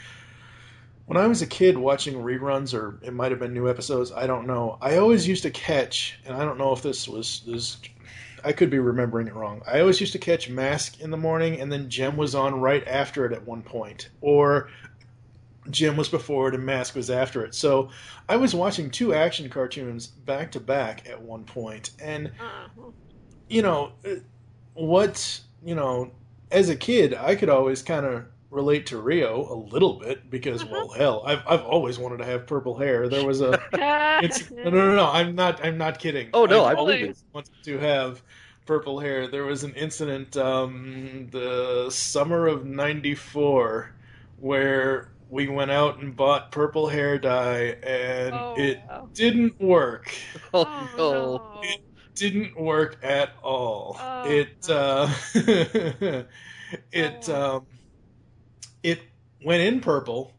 when 1.08 1.16
I 1.16 1.26
was 1.26 1.40
a 1.40 1.46
kid 1.46 1.78
watching 1.78 2.14
reruns, 2.14 2.74
or 2.74 2.98
it 3.02 3.14
might 3.14 3.30
have 3.30 3.40
been 3.40 3.54
new 3.54 3.68
episodes, 3.68 4.12
I 4.12 4.26
don't 4.26 4.46
know. 4.46 4.76
I 4.82 4.98
always 4.98 5.26
used 5.26 5.42
to 5.44 5.50
catch, 5.50 6.20
and 6.26 6.36
I 6.36 6.44
don't 6.44 6.58
know 6.58 6.72
if 6.72 6.82
this 6.82 7.08
was 7.08 7.42
this. 7.46 7.78
I 8.44 8.52
could 8.52 8.70
be 8.70 8.78
remembering 8.78 9.26
it 9.26 9.34
wrong. 9.34 9.62
I 9.66 9.80
always 9.80 10.00
used 10.00 10.12
to 10.12 10.18
catch 10.18 10.48
Mask 10.48 11.00
in 11.00 11.10
the 11.10 11.16
morning, 11.16 11.60
and 11.60 11.70
then 11.70 11.88
Jem 11.88 12.16
was 12.16 12.34
on 12.34 12.60
right 12.60 12.86
after 12.86 13.26
it 13.26 13.32
at 13.32 13.46
one 13.46 13.62
point, 13.62 14.08
or 14.20 14.68
Jem 15.70 15.96
was 15.96 16.08
before 16.08 16.48
it 16.48 16.54
and 16.54 16.64
Mask 16.64 16.94
was 16.94 17.10
after 17.10 17.44
it. 17.44 17.54
So 17.54 17.90
I 18.28 18.36
was 18.36 18.54
watching 18.54 18.90
two 18.90 19.14
action 19.14 19.48
cartoons 19.48 20.06
back 20.06 20.52
to 20.52 20.60
back 20.60 21.08
at 21.08 21.20
one 21.20 21.44
point, 21.44 21.90
and 22.00 22.30
Uh, 22.40 22.90
you 23.48 23.62
know 23.62 23.92
uh, 24.04 24.10
what 24.74 25.40
you 25.64 25.74
know 25.74 26.10
as 26.50 26.68
a 26.68 26.76
kid 26.76 27.14
i 27.14 27.34
could 27.34 27.48
always 27.48 27.82
kind 27.82 28.06
of 28.06 28.24
relate 28.50 28.86
to 28.86 28.98
Rio 29.00 29.52
a 29.52 29.54
little 29.72 29.98
bit 29.98 30.30
because, 30.30 30.62
Uh-huh. 30.62 30.66
well, 30.66 30.90
hell, 30.96 31.22
I've 31.26 31.42
I've 31.46 31.62
always 31.64 31.98
wanted 31.98 32.18
to 32.18 32.24
have 32.26 32.46
purple 32.46 32.78
hair. 32.78 33.08
There 33.08 33.22
was 33.24 33.40
a 33.40 33.62
it's 34.18 34.50
no, 34.62 34.70
no, 34.70 34.90
no, 34.90 34.96
no. 34.96 35.06
I'm 35.06 35.34
not. 35.34 35.64
I'm 35.64 35.78
not 35.78 35.98
kidding. 35.98 36.32
Oh, 36.32 36.46
no, 36.46 36.64
I've 36.64 36.64
I 36.64 36.74
believe 36.74 37.14
always 37.14 37.24
wanted 37.34 37.52
to 37.64 37.78
have 37.78 38.22
purple 38.66 39.00
hair. 39.00 39.28
There 39.28 39.44
was 39.44 39.64
an 39.64 39.74
incident, 39.74 40.36
um, 40.36 41.28
the 41.30 41.90
summer 41.90 42.46
of 42.46 42.64
'94, 42.66 43.94
where 44.36 45.12
we 45.28 45.48
went 45.48 45.70
out 45.70 45.98
and 46.00 46.16
bought 46.16 46.52
purple 46.52 46.88
hair 46.88 47.18
dye, 47.18 47.76
and 47.82 48.44
Oh, 48.44 48.54
it 48.54 48.84
no. 48.88 49.10
didn't 49.14 49.60
work. 49.60 50.14
Oh, 50.52 50.88
Oh, 50.96 51.38
no. 51.60 51.62
It 51.62 51.80
Didn't 52.16 52.58
work 52.60 52.98
at 53.04 53.30
all. 53.42 53.98
Oh, 53.98 54.02
it 54.22 54.68
uh, 54.68 55.12
it 56.92 57.28
Oh. 57.28 57.28
um, 57.28 57.66
it 58.82 59.00
went 59.44 59.62
in 59.62 59.80
purple. 59.80 60.32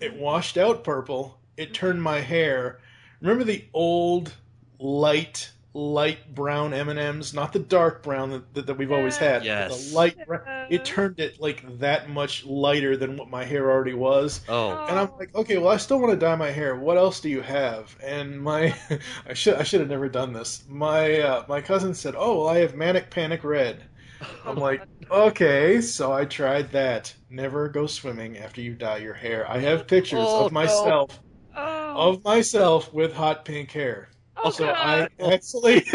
It 0.00 0.14
washed 0.14 0.56
out 0.56 0.84
purple. 0.84 1.38
It 1.56 1.74
turned 1.74 2.02
my 2.02 2.20
hair. 2.20 2.78
Remember 3.20 3.44
the 3.44 3.64
old 3.74 4.32
light 4.78 5.50
light 5.74 6.34
brown 6.34 6.72
M 6.72 6.88
and 6.88 6.98
M's, 6.98 7.34
not 7.34 7.52
the 7.52 7.58
dark 7.58 8.02
brown 8.02 8.30
that, 8.30 8.54
that, 8.54 8.66
that 8.66 8.78
we've 8.78 8.90
always 8.90 9.16
had. 9.16 9.40
but 9.40 9.44
Yes. 9.46 9.90
the 9.90 9.94
light. 9.96 10.26
brown. 10.26 10.66
It 10.70 10.84
turned 10.84 11.20
it 11.20 11.40
like 11.40 11.78
that 11.78 12.08
much 12.10 12.44
lighter 12.44 12.96
than 12.96 13.16
what 13.16 13.30
my 13.30 13.44
hair 13.44 13.70
already 13.70 13.94
was. 13.94 14.40
Oh. 14.48 14.70
And 14.88 14.98
I'm 14.98 15.10
like, 15.18 15.34
okay, 15.34 15.56
well, 15.58 15.68
I 15.68 15.76
still 15.76 16.00
want 16.00 16.12
to 16.12 16.18
dye 16.18 16.34
my 16.36 16.50
hair. 16.50 16.74
What 16.74 16.96
else 16.96 17.20
do 17.20 17.28
you 17.28 17.42
have? 17.42 17.96
And 18.02 18.40
my, 18.42 18.74
I 19.28 19.34
should, 19.34 19.54
I 19.54 19.62
should 19.62 19.80
have 19.80 19.88
never 19.88 20.08
done 20.08 20.32
this. 20.32 20.64
My, 20.68 21.20
uh, 21.20 21.44
my 21.48 21.60
cousin 21.60 21.94
said, 21.94 22.14
oh, 22.16 22.38
well, 22.38 22.48
I 22.48 22.58
have 22.58 22.74
manic 22.74 23.10
panic 23.10 23.44
red. 23.44 23.82
I'm 24.46 24.56
like, 24.56 24.82
okay, 25.10 25.80
so 25.80 26.12
I 26.12 26.24
tried 26.24 26.72
that. 26.72 27.14
Never 27.30 27.68
go 27.68 27.86
swimming 27.86 28.38
after 28.38 28.60
you 28.60 28.74
dye 28.74 28.98
your 28.98 29.14
hair. 29.14 29.48
I 29.50 29.58
have 29.58 29.86
pictures 29.86 30.18
Oh, 30.20 30.46
of 30.46 30.52
myself, 30.52 31.20
Oh, 31.56 31.94
of 31.96 32.24
myself 32.24 32.92
with 32.92 33.12
hot 33.12 33.44
pink 33.44 33.70
hair. 33.70 34.08
oh 34.36 34.50
so 34.50 34.66
God. 34.66 35.08
I 35.20 35.34
actually, 35.34 35.84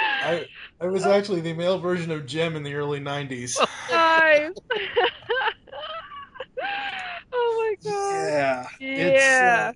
I, 0.00 0.46
I 0.80 0.86
was 0.86 1.06
actually 1.06 1.40
the 1.40 1.52
male 1.52 1.78
version 1.78 2.10
of 2.10 2.26
Jem 2.26 2.56
in 2.56 2.62
the 2.62 2.74
early 2.74 3.00
'90s. 3.00 3.58
Nice. 3.90 4.50
oh 7.32 7.74
my 7.82 7.90
god. 7.90 8.66
Yeah, 8.80 8.80
Yeah. 8.80 9.08
It's, 9.08 9.40
uh, 9.40 9.72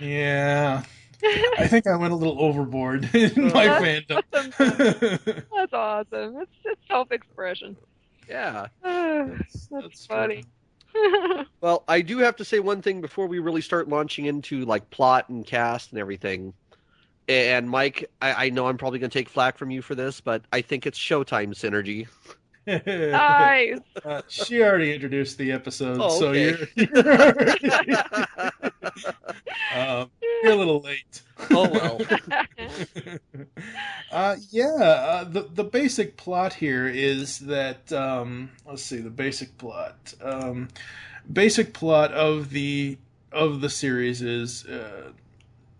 yeah. 0.00 0.82
I 1.22 1.66
think 1.66 1.86
I 1.86 1.96
went 1.96 2.12
a 2.12 2.16
little 2.16 2.40
overboard 2.40 3.08
in 3.14 3.32
oh, 3.36 3.54
my 3.54 3.66
fandom. 3.66 4.22
That's 5.56 5.72
awesome. 5.72 6.38
It's 6.38 6.50
it's 6.64 6.80
self-expression. 6.88 7.76
Yeah. 8.28 8.66
That's, 8.82 9.68
That's 9.70 10.06
funny. 10.06 10.44
Well, 11.60 11.84
I 11.88 12.00
do 12.00 12.18
have 12.18 12.36
to 12.36 12.44
say 12.44 12.58
one 12.58 12.80
thing 12.80 13.02
before 13.02 13.26
we 13.26 13.38
really 13.38 13.60
start 13.60 13.88
launching 13.88 14.24
into 14.24 14.64
like 14.64 14.88
plot 14.90 15.28
and 15.28 15.46
cast 15.46 15.90
and 15.92 16.00
everything. 16.00 16.54
And 17.28 17.68
Mike, 17.68 18.08
I, 18.22 18.46
I 18.46 18.50
know 18.50 18.66
I'm 18.66 18.78
probably 18.78 18.98
going 18.98 19.10
to 19.10 19.18
take 19.18 19.28
flack 19.28 19.58
from 19.58 19.70
you 19.70 19.82
for 19.82 19.94
this, 19.94 20.20
but 20.20 20.42
I 20.52 20.62
think 20.62 20.86
it's 20.86 20.98
Showtime 20.98 21.50
synergy. 21.50 22.08
Nice. 22.66 23.78
Uh, 24.04 24.22
she 24.28 24.62
already 24.62 24.92
introduced 24.94 25.36
the 25.38 25.50
episode, 25.52 25.98
Oh, 26.00 26.20
so 26.20 26.28
okay. 26.28 26.68
you're 26.76 26.86
you're, 26.94 27.08
um, 29.74 30.10
you're 30.42 30.52
a 30.52 30.56
little 30.56 30.80
late. 30.80 31.22
oh 31.50 31.68
well. 31.70 32.00
uh, 34.12 34.36
yeah, 34.50 34.66
uh, 34.76 35.24
the 35.24 35.48
the 35.54 35.64
basic 35.64 36.16
plot 36.16 36.54
here 36.54 36.86
is 36.86 37.38
that 37.40 37.92
um, 37.92 38.50
let's 38.66 38.82
see 38.82 39.00
the 39.00 39.10
basic 39.10 39.56
plot. 39.58 40.14
Um, 40.22 40.68
basic 41.32 41.74
plot 41.74 42.12
of 42.12 42.50
the 42.50 42.98
of 43.32 43.60
the 43.60 43.70
series 43.70 44.22
is 44.22 44.64
uh, 44.66 45.10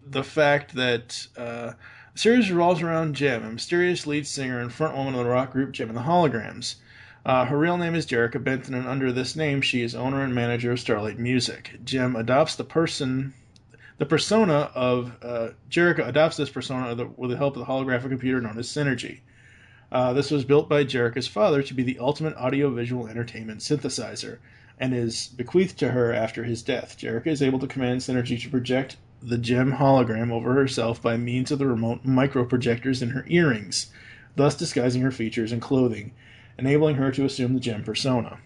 the 0.07 0.25
fact 0.25 0.75
that 0.75 1.27
uh, 1.37 1.73
the 2.17 2.23
series 2.23 2.51
revolves 2.51 2.81
around 2.81 3.15
Jem, 3.15 3.45
a 3.45 3.51
mysterious 3.51 4.07
lead 4.07 4.27
singer 4.27 4.59
and 4.59 4.71
frontwoman 4.71 5.09
of 5.09 5.17
the 5.17 5.27
rock 5.27 5.53
group 5.53 5.73
Jem 5.73 5.91
and 5.91 5.99
the 5.99 6.03
Holograms. 6.03 6.77
Uh, 7.27 7.45
her 7.45 7.59
real 7.59 7.77
name 7.77 7.95
is 7.95 8.07
Jerrica 8.07 8.43
Benton, 8.43 8.73
and 8.73 8.89
under 8.89 9.13
this 9.13 9.37
name, 9.37 9.61
she 9.61 9.83
is 9.83 9.95
owner 9.95 10.23
and 10.23 10.35
manager 10.35 10.73
of 10.73 10.81
Starlight 10.81 11.19
Music. 11.19 11.79
Jem 11.85 12.17
adopts 12.17 12.57
the 12.57 12.65
person 12.65 13.35
the 13.99 14.07
persona 14.07 14.71
of 14.75 15.13
uh, 15.21 15.49
Jerrica 15.69 16.09
adopts 16.09 16.39
this 16.39 16.49
persona 16.49 17.07
with 17.19 17.29
the 17.29 17.37
help 17.37 17.55
of 17.55 17.67
the 17.67 17.71
holographic 17.71 18.09
computer 18.09 18.41
known 18.41 18.59
as 18.59 18.67
Synergy. 18.67 19.21
Uh, 19.93 20.15
this 20.15 20.31
was 20.31 20.47
built 20.47 20.71
by 20.71 20.85
Jerrica's 20.85 21.29
father 21.29 21.63
to 21.65 21.75
be 21.75 21.83
the 21.83 21.99
ultimate 21.99 22.35
audiovisual 22.37 23.09
entertainment 23.09 23.61
synthesizer 23.61 24.39
and 24.79 24.95
is 24.95 25.27
bequeathed 25.27 25.79
to 25.81 25.91
her 25.91 26.15
after 26.15 26.45
his 26.45 26.63
death. 26.63 26.97
Jerrica 26.99 27.27
is 27.27 27.43
able 27.43 27.59
to 27.59 27.67
command 27.67 28.01
Synergy 28.01 28.41
to 28.41 28.49
project 28.49 28.97
the 29.27 29.37
Jem 29.37 29.73
hologram 29.73 30.31
over 30.31 30.55
herself 30.55 31.03
by 31.03 31.17
means 31.17 31.51
of 31.51 31.59
the 31.59 31.67
remote 31.67 32.05
microprojectors 32.05 33.03
in 33.03 33.11
her 33.11 33.25
earrings, 33.27 33.93
thus 34.37 34.55
disguising 34.55 35.03
her 35.03 35.11
features 35.11 35.51
and 35.51 35.61
clothing, 35.61 36.13
enabling 36.57 36.95
her 36.95 37.11
to 37.11 37.25
assume 37.25 37.53
the 37.53 37.59
Jem 37.59 37.83
persona. 37.83 38.39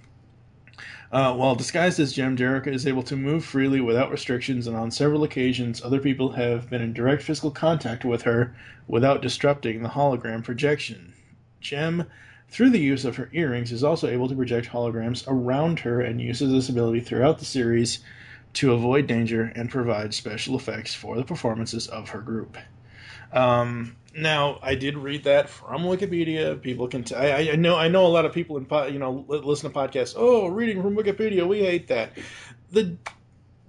Uh, 1.12 1.34
while 1.34 1.54
disguised 1.54 2.00
as 2.00 2.14
Jem, 2.14 2.34
Jerrica 2.34 2.68
is 2.68 2.86
able 2.86 3.02
to 3.02 3.14
move 3.14 3.44
freely 3.44 3.82
without 3.82 4.10
restrictions, 4.10 4.66
and 4.66 4.74
on 4.74 4.90
several 4.90 5.22
occasions, 5.22 5.82
other 5.82 6.00
people 6.00 6.32
have 6.32 6.70
been 6.70 6.80
in 6.80 6.94
direct 6.94 7.22
physical 7.22 7.50
contact 7.50 8.02
with 8.02 8.22
her 8.22 8.56
without 8.88 9.20
disrupting 9.20 9.82
the 9.82 9.90
hologram 9.90 10.42
projection. 10.42 11.12
Jem, 11.60 12.06
through 12.48 12.70
the 12.70 12.80
use 12.80 13.04
of 13.04 13.16
her 13.16 13.28
earrings, 13.34 13.70
is 13.70 13.84
also 13.84 14.08
able 14.08 14.30
to 14.30 14.34
project 14.34 14.68
holograms 14.68 15.24
around 15.28 15.80
her 15.80 16.00
and 16.00 16.22
uses 16.22 16.50
this 16.50 16.70
ability 16.70 17.00
throughout 17.00 17.38
the 17.38 17.44
series 17.44 17.98
to 18.54 18.72
avoid 18.72 19.06
danger 19.06 19.52
and 19.54 19.70
provide 19.70 20.14
special 20.14 20.56
effects 20.56 20.94
for 20.94 21.16
the 21.16 21.24
performances 21.24 21.86
of 21.86 22.10
her 22.10 22.20
group. 22.20 22.56
Um, 23.32 23.96
now, 24.16 24.58
I 24.62 24.74
did 24.74 24.96
read 24.96 25.24
that 25.24 25.48
from 25.48 25.82
Wikipedia. 25.82 26.60
People 26.60 26.88
can. 26.88 27.04
T- 27.04 27.14
I, 27.14 27.52
I 27.52 27.56
know. 27.56 27.76
I 27.76 27.88
know 27.88 28.06
a 28.06 28.08
lot 28.08 28.24
of 28.24 28.32
people 28.32 28.56
in 28.56 28.66
po- 28.66 28.86
you 28.86 28.98
know 28.98 29.24
listen 29.28 29.70
to 29.70 29.78
podcasts. 29.78 30.14
Oh, 30.16 30.48
reading 30.48 30.82
from 30.82 30.96
Wikipedia, 30.96 31.46
we 31.46 31.60
hate 31.60 31.88
that. 31.88 32.12
the 32.72 32.96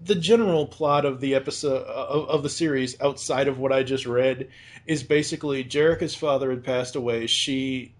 The 0.04 0.16
general 0.16 0.66
plot 0.66 1.06
of 1.06 1.22
the 1.22 1.36
episode 1.36 1.84
of, 1.84 2.28
of 2.28 2.42
the 2.42 2.50
series, 2.50 3.00
outside 3.02 3.48
of 3.48 3.60
what 3.60 3.72
I 3.72 3.84
just 3.84 4.08
read, 4.08 4.50
is 4.88 5.04
basically 5.04 5.64
Jerrica's 5.64 6.16
father 6.16 6.50
had 6.50 6.64
passed 6.64 6.96
away. 6.96 7.28
She 7.28 7.94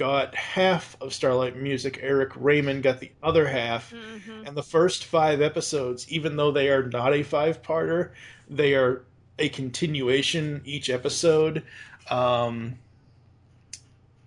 got 0.00 0.34
half 0.34 0.96
of 1.02 1.12
Starlight 1.12 1.56
Music. 1.56 1.98
Eric 2.00 2.30
Raymond 2.34 2.82
got 2.82 3.00
the 3.00 3.12
other 3.22 3.46
half. 3.46 3.92
Mhm. 3.92 4.48
And 4.48 4.56
the 4.56 4.62
first 4.62 5.04
five 5.04 5.42
episodes, 5.42 6.10
even 6.10 6.36
though 6.36 6.50
they 6.50 6.70
are 6.70 6.84
not 6.84 7.12
a 7.12 7.22
five 7.22 7.60
parter, 7.60 8.12
they 8.48 8.74
are 8.74 9.02
a 9.38 9.50
continuation 9.50 10.62
each 10.64 10.88
episode. 10.88 11.62
Um, 12.08 12.78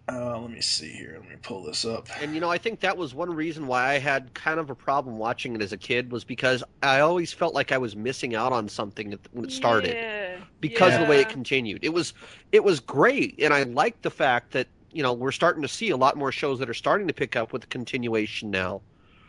uh, 0.07 0.39
let 0.39 0.51
me 0.51 0.61
see 0.61 0.91
here. 0.91 1.17
Let 1.19 1.27
me 1.27 1.37
pull 1.41 1.63
this 1.63 1.85
up. 1.85 2.07
And 2.21 2.35
you 2.35 2.39
know, 2.39 2.51
I 2.51 2.59
think 2.59 2.79
that 2.81 2.95
was 2.95 3.15
one 3.15 3.33
reason 3.33 3.65
why 3.65 3.93
I 3.93 3.97
had 3.97 4.31
kind 4.35 4.59
of 4.59 4.69
a 4.69 4.75
problem 4.75 5.17
watching 5.17 5.55
it 5.55 5.61
as 5.63 5.73
a 5.73 5.77
kid 5.77 6.11
was 6.11 6.23
because 6.23 6.63
I 6.83 6.99
always 6.99 7.33
felt 7.33 7.55
like 7.55 7.71
I 7.71 7.79
was 7.79 7.95
missing 7.95 8.35
out 8.35 8.53
on 8.53 8.69
something 8.69 9.17
when 9.31 9.45
it 9.45 9.51
started 9.51 9.95
Yeah. 9.95 10.35
because 10.61 10.93
of 10.93 10.99
the 10.99 11.07
way 11.07 11.19
it 11.19 11.29
continued. 11.29 11.79
It 11.83 11.93
was 11.93 12.13
it 12.51 12.63
was 12.63 12.79
great, 12.79 13.39
and 13.41 13.51
I 13.55 13.63
liked 13.63 14.03
the 14.03 14.11
fact 14.11 14.51
that 14.51 14.67
you 14.93 15.03
know 15.03 15.13
we're 15.13 15.31
starting 15.31 15.61
to 15.61 15.67
see 15.67 15.89
a 15.89 15.97
lot 15.97 16.15
more 16.17 16.31
shows 16.31 16.59
that 16.59 16.69
are 16.69 16.73
starting 16.73 17.07
to 17.07 17.13
pick 17.13 17.35
up 17.35 17.51
with 17.53 17.61
the 17.63 17.67
continuation 17.67 18.51
now, 18.51 18.81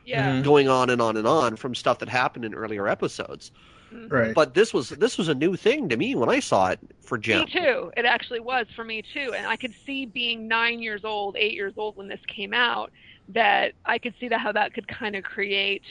Yeah. 0.04 0.32
Mhm. 0.40 0.44
going 0.44 0.68
on 0.68 0.90
and 0.90 1.00
on 1.00 1.16
and 1.16 1.26
on 1.26 1.56
from 1.56 1.74
stuff 1.74 1.98
that 2.00 2.08
happened 2.08 2.44
in 2.44 2.54
earlier 2.54 2.86
episodes. 2.88 3.50
Mhm. 3.92 4.10
Right. 4.12 4.34
But 4.34 4.54
this 4.54 4.74
was 4.74 4.90
this 4.90 5.16
was 5.18 5.28
a 5.28 5.34
new 5.34 5.56
thing 5.56 5.88
to 5.88 5.96
me 5.96 6.14
when 6.14 6.28
I 6.28 6.40
saw 6.40 6.68
it 6.68 6.80
for 7.02 7.16
Jem. 7.18 7.40
Me 7.40 7.46
too. 7.46 7.92
It 7.96 8.04
actually 8.04 8.40
was 8.40 8.66
for 8.74 8.84
me 8.84 9.02
too. 9.02 9.32
And 9.36 9.46
I 9.46 9.56
could 9.56 9.74
see 9.86 10.04
being 10.06 10.46
nine 10.48 10.82
years 10.82 11.04
old, 11.04 11.36
eight 11.36 11.54
years 11.54 11.74
old 11.76 11.96
when 11.96 12.08
this 12.08 12.20
came 12.26 12.52
out, 12.52 12.90
that 13.28 13.72
I 13.86 13.98
could 13.98 14.14
see 14.20 14.28
that 14.28 14.40
how 14.40 14.52
that 14.52 14.74
could 14.74 14.86
kind 14.88 15.16
of 15.16 15.24
create 15.24 15.82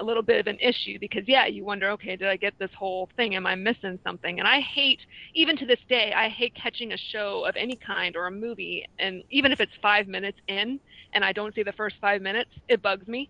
a 0.00 0.04
little 0.04 0.22
bit 0.22 0.40
of 0.40 0.46
an 0.46 0.58
issue 0.60 0.98
because 0.98 1.22
yeah, 1.26 1.46
you 1.46 1.64
wonder, 1.64 1.90
okay, 1.90 2.16
did 2.16 2.28
I 2.28 2.36
get 2.36 2.54
this 2.58 2.70
whole 2.76 3.08
thing? 3.16 3.36
Am 3.36 3.46
I 3.46 3.54
missing 3.54 3.98
something? 4.02 4.38
And 4.38 4.48
I 4.48 4.60
hate, 4.60 5.00
even 5.34 5.56
to 5.58 5.66
this 5.66 5.78
day, 5.88 6.12
I 6.16 6.28
hate 6.28 6.54
catching 6.54 6.92
a 6.92 6.96
show 6.96 7.44
of 7.46 7.54
any 7.56 7.76
kind 7.76 8.16
or 8.16 8.26
a 8.26 8.30
movie, 8.30 8.84
and 8.98 9.22
even 9.30 9.52
if 9.52 9.60
it's 9.60 9.72
five 9.82 10.08
minutes 10.08 10.38
in 10.48 10.80
and 11.12 11.24
I 11.24 11.32
don't 11.32 11.54
see 11.54 11.62
the 11.62 11.72
first 11.72 11.96
five 12.00 12.22
minutes, 12.22 12.50
it 12.68 12.82
bugs 12.82 13.06
me. 13.06 13.28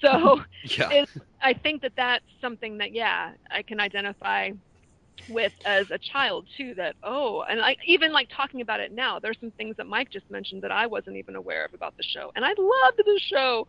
So 0.00 0.40
Yeah. 0.78 1.04
I 1.42 1.54
think 1.54 1.82
that 1.82 1.92
that's 1.96 2.24
something 2.40 2.78
that 2.78 2.92
yeah 2.92 3.32
I 3.50 3.62
can 3.62 3.80
identify 3.80 4.50
with 5.28 5.52
as 5.64 5.86
a 5.90 5.98
child 5.98 6.46
too. 6.56 6.74
That 6.74 6.96
oh, 7.02 7.42
and 7.48 7.60
like 7.60 7.78
even 7.86 8.12
like 8.12 8.28
talking 8.34 8.60
about 8.60 8.80
it 8.80 8.92
now, 8.92 9.18
there's 9.18 9.38
some 9.40 9.50
things 9.52 9.76
that 9.78 9.86
Mike 9.86 10.10
just 10.10 10.30
mentioned 10.30 10.62
that 10.62 10.70
I 10.72 10.86
wasn't 10.86 11.16
even 11.16 11.36
aware 11.36 11.64
of 11.64 11.74
about 11.74 11.96
the 11.96 12.02
show, 12.04 12.30
and 12.36 12.44
I 12.44 12.48
loved 12.50 12.98
the 12.98 13.20
show. 13.22 13.66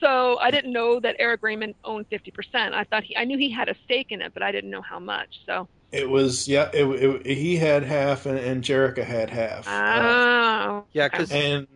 So 0.00 0.38
I 0.38 0.50
didn't 0.50 0.72
know 0.72 1.00
that 1.00 1.16
Eric 1.18 1.42
Raymond 1.42 1.74
owned 1.84 2.06
50%. 2.10 2.72
I 2.72 2.84
thought 2.84 3.04
he 3.04 3.16
I 3.16 3.24
knew 3.24 3.38
he 3.38 3.50
had 3.50 3.68
a 3.68 3.74
stake 3.84 4.08
in 4.10 4.22
it, 4.22 4.32
but 4.34 4.42
I 4.42 4.52
didn't 4.52 4.70
know 4.70 4.82
how 4.82 4.98
much. 4.98 5.28
So 5.46 5.68
It 5.92 6.08
was 6.08 6.46
yeah. 6.48 6.70
It, 6.72 6.84
it, 6.86 7.26
he 7.36 7.56
had 7.56 7.82
half, 7.82 8.26
and, 8.26 8.38
and 8.38 8.62
Jerrica 8.62 9.04
had 9.04 9.30
half. 9.30 9.66
Uh, 9.68 10.00
oh 10.02 10.86
Yeah, 10.92 11.08
'cause- 11.08 11.30
and 11.32 11.66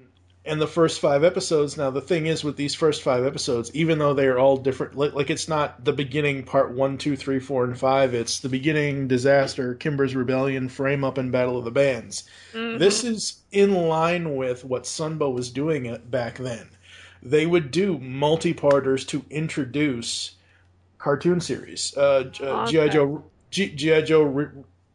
and 0.47 0.61
the 0.61 0.67
first 0.67 1.01
five 1.01 1.25
episodes. 1.25 1.77
Now 1.77 1.91
the 1.91 2.01
thing 2.01 2.27
is 2.27 2.45
with 2.45 2.57
these 2.57 2.75
first 2.75 3.03
five 3.03 3.25
episodes, 3.25 3.71
even 3.75 3.99
though 3.99 4.13
they 4.15 4.27
are 4.27 4.39
all 4.39 4.57
different, 4.57 4.95
like, 4.95 5.15
like 5.15 5.31
it's 5.31 5.49
not 5.49 5.85
the 5.85 5.93
beginning 5.93 6.43
part 6.43 6.73
one, 6.73 6.99
two, 6.99 7.17
three, 7.17 7.41
four, 7.41 7.65
and 7.65 7.79
five. 7.79 8.13
It's 8.15 8.41
the 8.41 8.49
beginning, 8.49 9.09
disaster, 9.09 9.75
Kimber's 9.75 10.15
rebellion, 10.15 10.69
frame 10.69 11.03
up, 11.05 11.17
and 11.19 11.33
battle 11.33 11.57
of 11.57 11.65
the 11.65 11.71
bands. 11.71 12.25
Mhm. 12.53 12.79
This 12.79 13.05
is 13.05 13.41
in 13.53 13.75
line 13.75 14.37
with 14.37 14.65
what 14.65 14.85
Sunbow 14.85 15.33
was 15.33 15.51
doing 15.51 15.97
back 16.11 16.37
then. 16.39 16.69
They 17.23 17.47
would 17.47 17.71
do 17.71 17.99
multi-parters 17.99 19.07
to 19.07 19.25
introduce 19.31 20.33
cartoon 20.99 21.41
series. 21.41 21.97
Uh, 21.97 22.25
G- 22.25 22.45
uh, 22.45 22.63
Okay. 22.65 22.71
GI 22.73 22.89
Joe, 22.91 23.25
GI 23.51 24.03
Joe, 24.03 24.51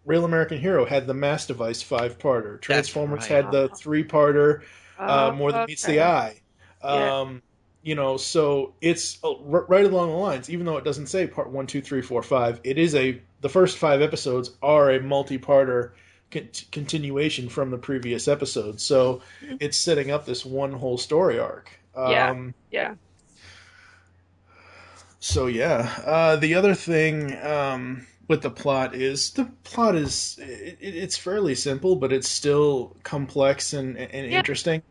Real 0.06 0.26
American 0.26 0.60
Hero 0.60 0.86
had 0.86 1.08
the 1.08 1.14
Mass 1.14 1.46
Device 1.48 1.82
five-parter. 1.82 2.60
Transformers 2.62 3.22
right. 3.22 3.44
had 3.44 3.52
the 3.52 3.70
three-parter. 3.70 4.62
Uh, 5.00 5.30
Oh, 5.32 5.36
more 5.36 5.52
than 5.52 5.66
meets 5.66 5.86
the 5.86 6.02
eye. 6.02 6.42
Yeah. 6.84 7.20
Um, 7.22 7.42
You 7.82 7.96
know, 7.96 8.18
so 8.18 8.74
it's 8.82 9.18
uh, 9.24 9.34
right 9.40 9.86
along 9.86 10.10
the 10.10 10.18
lines. 10.18 10.50
Even 10.50 10.66
though 10.66 10.76
it 10.78 10.84
doesn't 10.84 11.08
say 11.08 11.26
part 11.28 11.50
one, 11.50 11.66
two, 11.66 11.82
three, 11.82 12.02
four, 12.02 12.22
five, 12.22 12.60
it 12.64 12.78
is 12.78 12.94
a. 12.94 13.22
The 13.42 13.50
first 13.50 13.78
five 13.78 14.02
episodes 14.02 14.52
are 14.62 14.92
a 14.92 15.02
multi-parter 15.02 15.92
con- 16.30 16.50
continuation 16.74 17.48
from 17.48 17.72
the 17.72 17.78
previous 17.78 18.28
episodes. 18.28 18.84
So 18.84 19.22
it's 19.62 19.78
setting 19.78 20.12
up 20.12 20.26
this 20.26 20.46
one 20.46 20.74
whole 20.74 20.98
story 20.98 21.40
arc. 21.40 21.72
Yeah. 21.96 22.30
Um, 22.32 22.54
Yeah. 22.70 22.96
so 25.20 25.48
yeah, 25.48 25.90
uh, 26.06 26.36
the 26.36 26.56
other 26.56 26.74
thing 26.76 27.36
um, 27.46 28.06
with 28.30 28.42
the 28.44 28.50
plot 28.50 28.96
is 28.96 29.32
the 29.32 29.46
plot 29.66 29.96
is 29.96 30.40
it, 30.42 30.78
it- 30.80 30.96
it's 30.96 31.18
fairly 31.18 31.56
simple, 31.56 31.98
but 31.98 32.14
it's 32.14 32.30
still 32.30 32.96
complex 33.04 33.74
and, 33.74 33.98
and 33.98 34.32
Yeah. 34.32 34.38
interesting. 34.38 34.82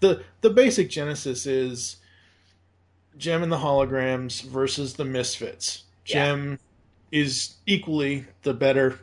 the 0.00 0.22
The 0.42 0.50
basic 0.50 0.90
genesis 0.90 1.46
is 1.46 1.96
Jem 3.16 3.42
and 3.42 3.52
the 3.52 3.58
holograms 3.58 4.42
versus 4.42 4.94
the 4.94 5.04
Misfits. 5.04 5.84
Yeah. 6.06 6.26
Jem 6.26 6.58
is 7.12 7.54
equally 7.66 8.26
the 8.42 8.52
better 8.54 8.98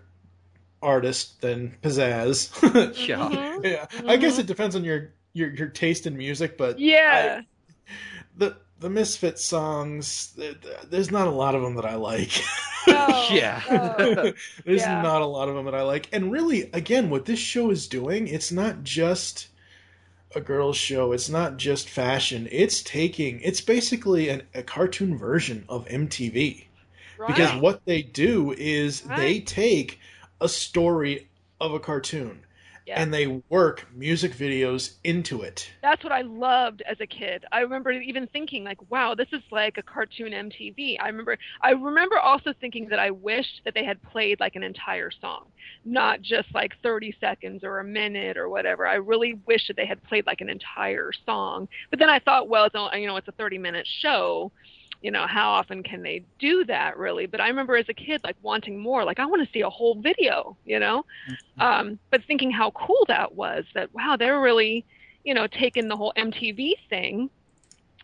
artist 0.81 1.41
than 1.41 1.77
Pizzazz. 1.81 2.50
Yeah. 3.07 3.29
Mhm. 3.29 3.65
yeah, 3.65 3.86
I 4.07 4.17
guess 4.17 4.38
it 4.39 4.45
depends 4.45 4.75
on 4.75 4.83
your 4.83 5.13
your 5.33 5.50
your 5.53 5.67
taste 5.69 6.05
in 6.05 6.17
music, 6.17 6.57
but 6.57 6.79
Yeah. 6.79 7.41
the 8.38 8.57
the 8.79 8.89
Misfit 8.89 9.39
songs, 9.39 10.33
th- 10.38 10.62
th- 10.62 10.77
there's 10.89 11.12
not 11.12 11.27
a 11.27 11.31
lot 11.31 11.55
of 11.55 11.62
them 11.62 11.75
that 11.75 11.86
I 11.86 11.95
like. 11.95 12.31
No, 12.88 13.27
Yeah. 13.31 13.62
no. 13.69 14.33
there's 14.65 14.81
Yeah. 14.81 15.01
not 15.01 15.21
a 15.21 15.25
lot 15.25 15.50
of 15.50 15.55
them 15.55 15.65
that 15.65 15.75
I 15.75 15.81
like. 15.83 16.07
And 16.13 16.31
really, 16.31 16.69
again, 16.74 17.09
what 17.09 17.25
this 17.25 17.39
show 17.39 17.71
is 17.71 17.88
doing, 17.88 18.27
it's 18.27 18.51
not 18.51 18.83
just 18.83 19.50
a 20.36 20.41
girls' 20.41 20.77
show. 20.77 21.12
It's 21.12 21.29
not 21.29 21.57
just 21.57 21.89
fashion. 21.89 22.48
It's 22.51 22.81
taking, 22.81 23.41
it's 23.41 23.62
basically 23.62 24.29
an, 24.29 24.43
a 24.53 24.63
cartoon 24.63 25.17
version 25.17 25.65
of 25.67 25.86
MTV. 25.88 26.65
Because 27.27 27.53
what 27.62 27.83
they 27.83 28.01
do 28.01 28.53
is 28.57 29.01
they 29.01 29.41
take 29.41 30.00
a 30.39 30.48
story 30.48 31.27
of 31.59 31.74
a 31.74 31.79
cartoon 31.79 32.45
Yeah. 32.89 33.00
and 33.00 33.13
they 33.13 33.27
work 33.50 33.86
music 33.93 34.34
videos 34.34 34.96
into 35.03 35.43
it. 35.43 35.69
That's 35.84 36.03
what 36.03 36.12
I 36.12 36.22
loved 36.22 36.81
as 36.89 37.00
a 37.00 37.05
kid. 37.05 37.46
I 37.51 37.60
remember 37.60 37.91
even 37.91 38.25
thinking 38.25 38.63
like, 38.63 38.79
wow, 38.89 39.13
this 39.13 39.27
is 39.31 39.43
like 39.51 39.77
a 39.77 39.84
cartoon 39.84 40.31
MTV. 40.31 40.98
I 41.00 41.05
remember 41.05 41.38
I 41.62 41.72
remember 41.74 42.17
also 42.17 42.51
thinking 42.60 42.89
that 42.89 42.98
I 42.98 43.12
wished 43.12 43.62
that 43.63 43.75
they 43.75 43.86
had 43.86 44.01
played 44.01 44.39
like 44.39 44.55
an 44.55 44.63
entire 44.63 45.12
song, 45.12 45.46
not 45.86 46.24
just 46.24 46.51
like 46.55 46.81
30 46.81 47.15
seconds 47.19 47.63
or 47.63 47.77
a 47.77 47.84
minute 47.84 48.38
or 48.38 48.50
whatever. 48.50 48.88
I 48.88 48.96
really 48.96 49.39
wish 49.46 49.67
that 49.67 49.75
they 49.77 49.86
had 49.86 50.03
played 50.05 50.25
like 50.25 50.41
an 50.41 50.50
entire 50.50 51.12
song. 51.27 51.67
But 51.91 52.00
then 52.00 52.10
I 52.10 52.17
thought, 52.17 52.50
well, 52.50 52.65
it's 52.65 52.74
only, 52.74 53.01
you 53.01 53.08
know, 53.08 53.17
it's 53.17 53.27
a 53.27 53.34
30 53.34 53.60
minute 53.60 53.88
show. 54.01 54.51
You 55.01 55.11
know, 55.11 55.27
how 55.27 55.51
often 55.51 55.83
can 55.83 56.03
they 56.03 56.25
do 56.39 56.65
that 56.65 56.97
really? 56.97 57.25
But 57.25 57.41
I 57.41 57.47
remember 57.47 57.75
as 57.77 57.89
a 57.89 57.93
kid 57.93 58.21
like 58.23 58.35
wanting 58.41 58.79
more, 58.79 59.05
like 59.05 59.19
I 59.19 59.25
want 59.25 59.45
to 59.45 59.51
see 59.53 59.61
a 59.61 59.69
whole 59.69 60.01
video, 60.01 60.57
you 60.65 60.79
know? 60.79 61.03
um, 61.59 61.99
but 62.12 62.23
thinking 62.25 62.51
how 62.51 62.71
cool 62.71 63.05
that 63.07 63.35
was 63.35 63.65
that 63.75 63.93
wow 63.93 64.15
they're 64.17 64.39
really 64.41 64.85
you 65.23 65.33
know 65.33 65.47
taking 65.47 65.88
the 65.88 65.95
whole 65.95 66.13
mtv 66.17 66.73
thing 66.89 67.29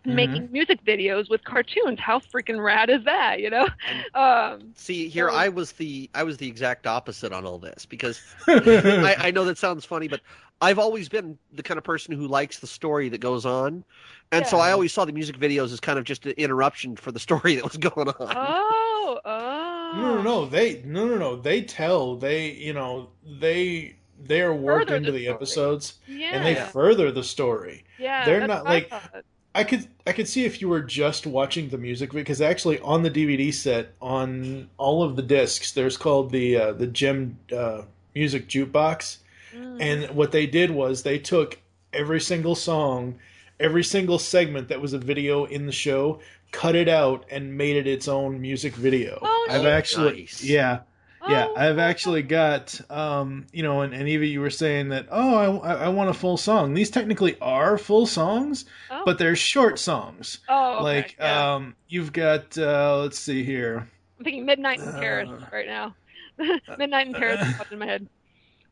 and 0.03 0.13
Mhm. 0.13 0.15
making 0.15 0.51
music 0.51 0.83
videos 0.85 1.29
with 1.29 1.43
cartoons 1.43 1.99
how 1.99 2.19
freaking 2.19 2.63
rad 2.63 2.89
is 2.89 3.03
that 3.05 3.39
you 3.39 3.49
know 3.49 3.67
um, 4.13 4.73
See, 4.75 5.07
here 5.09 5.29
So- 5.29 5.35
I 5.35 5.49
was 5.49 5.71
the 5.73 6.09
I 6.13 6.23
was 6.23 6.37
the 6.37 6.47
exact 6.47 6.85
opposite 6.85 7.31
on 7.31 7.45
all 7.45 7.59
this 7.59 7.85
because 7.85 8.21
I, 8.47 9.15
I 9.19 9.31
know 9.31 9.45
that 9.45 9.57
sounds 9.57 9.85
funny, 9.85 10.07
but 10.07 10.21
I've 10.61 10.79
always 10.79 11.09
been 11.09 11.37
the 11.53 11.63
kind 11.63 11.77
of 11.77 11.83
person 11.83 12.15
who 12.15 12.27
likes 12.27 12.59
the 12.59 12.67
story 12.67 13.09
that 13.09 13.19
goes 13.19 13.45
on, 13.45 13.83
and 14.31 14.47
so 14.47 14.57
I 14.57 14.71
always 14.71 14.93
saw 14.93 15.05
the 15.05 15.11
music 15.11 15.37
videos 15.37 15.71
as 15.73 15.79
kind 15.79 15.99
of 15.99 16.05
just 16.05 16.25
an 16.25 16.31
interruption 16.37 16.95
for 16.95 17.11
the 17.11 17.19
story 17.27 17.55
that 17.55 17.63
was 17.63 17.77
going 17.77 18.07
on. 18.07 18.15
oh 18.19 19.19
oh 19.25 19.91
No, 19.95 20.15
no, 20.15 20.21
no. 20.21 20.45
They 20.45 20.81
no, 20.85 21.05
no, 21.05 21.17
no. 21.17 21.35
They 21.35 21.61
tell. 21.61 22.15
They, 22.15 22.51
you 22.51 22.73
know, 22.73 23.09
they 23.39 23.95
they 24.23 24.41
are 24.41 24.53
worked 24.53 24.91
into 24.91 25.11
the 25.11 25.19
the 25.19 25.27
episodes, 25.27 25.95
yeah 26.07 26.29
and 26.33 26.45
they 26.45 26.55
further 26.55 27.11
the 27.11 27.23
story. 27.23 27.83
yeah 27.99 28.25
they're 28.25 28.47
not, 28.47 28.63
what 28.63 28.71
I 28.71 28.73
like- 28.73 28.93
I 29.53 29.63
could 29.63 29.87
I 30.07 30.11
could 30.13 30.27
see 30.27 30.43
if 30.45 30.59
you 30.61 30.67
were 30.69 30.81
just 30.81 31.25
watching 31.27 31.69
the 31.69 31.77
music 31.77 32.11
because 32.11 32.41
actually 32.41 32.79
on 32.79 33.03
the 33.03 33.11
DVD 33.11 33.53
set 33.53 33.93
on 34.01 34.69
all 34.77 35.01
of 35.03 35.15
the 35.15 35.21
discs 35.21 35.71
there's 35.71 35.95
called 35.97 36.31
the 36.31 36.57
uh, 36.57 36.71
the 36.73 36.87
Jem 36.87 37.37
uh, 37.55 37.83
music 38.13 38.47
jukebox, 38.49 39.17
Mm. 39.55 39.77
and 39.81 40.15
what 40.15 40.31
they 40.31 40.45
did 40.45 40.71
was 40.71 41.03
they 41.03 41.17
took 41.19 41.59
every 41.93 42.19
single 42.19 42.55
song, 42.55 43.17
every 43.59 43.83
single 43.83 44.19
segment 44.19 44.67
that 44.67 44.81
was 44.81 44.93
a 44.93 44.97
video 44.97 45.45
in 45.45 45.65
the 45.65 45.71
show, 45.71 46.19
cut 46.51 46.75
it 46.75 46.89
out 46.89 47.25
and 47.31 47.57
made 47.57 47.75
it 47.77 47.87
its 47.87 48.07
own 48.07 48.41
music 48.41 48.73
video. 48.75 49.17
Oh, 49.21 49.47
I've 49.49 49.65
actually 49.65 50.21
Nice. 50.21 50.43
yeah. 50.43 50.79
Yeah, 51.27 51.47
Oh, 51.49 51.55
I've 51.55 51.79
actually 51.79 52.21
got, 52.21 52.79
um, 52.91 53.47
you 53.51 53.63
know, 53.63 53.81
and, 53.81 53.95
and 53.95 54.07
Eva, 54.07 54.27
you 54.27 54.41
were 54.41 54.51
saying 54.51 54.89
that, 54.89 55.07
oh, 55.09 55.59
I, 55.61 55.73
I 55.73 55.89
want 55.89 56.11
a 56.11 56.13
full 56.13 56.37
song. 56.37 56.75
These 56.75 56.91
technically 56.91 57.35
are 57.41 57.79
full 57.79 58.05
songs, 58.05 58.65
oh. 58.91 59.01
but 59.05 59.17
they're 59.17 59.35
short 59.35 59.79
songs. 59.79 60.37
oh, 60.49 60.75
okay. 60.75 60.83
Like, 60.83 61.15
yeah. 61.17 61.55
um, 61.55 61.75
you've 61.87 62.13
got, 62.13 62.55
uh, 62.59 62.99
let's 63.01 63.17
see 63.17 63.43
here. 63.43 63.87
i'm 64.19 64.23
thinking 64.23 64.45
midnight 64.45 64.79
in 64.79 64.91
paris 64.91 65.27
uh, 65.29 65.45
right 65.51 65.65
now 65.65 65.95
midnight 66.77 67.07
in 67.07 67.13
paris 67.13 67.41
is 67.41 67.53
popped 67.55 67.71
in 67.71 67.79
my 67.79 67.87
head 67.87 68.07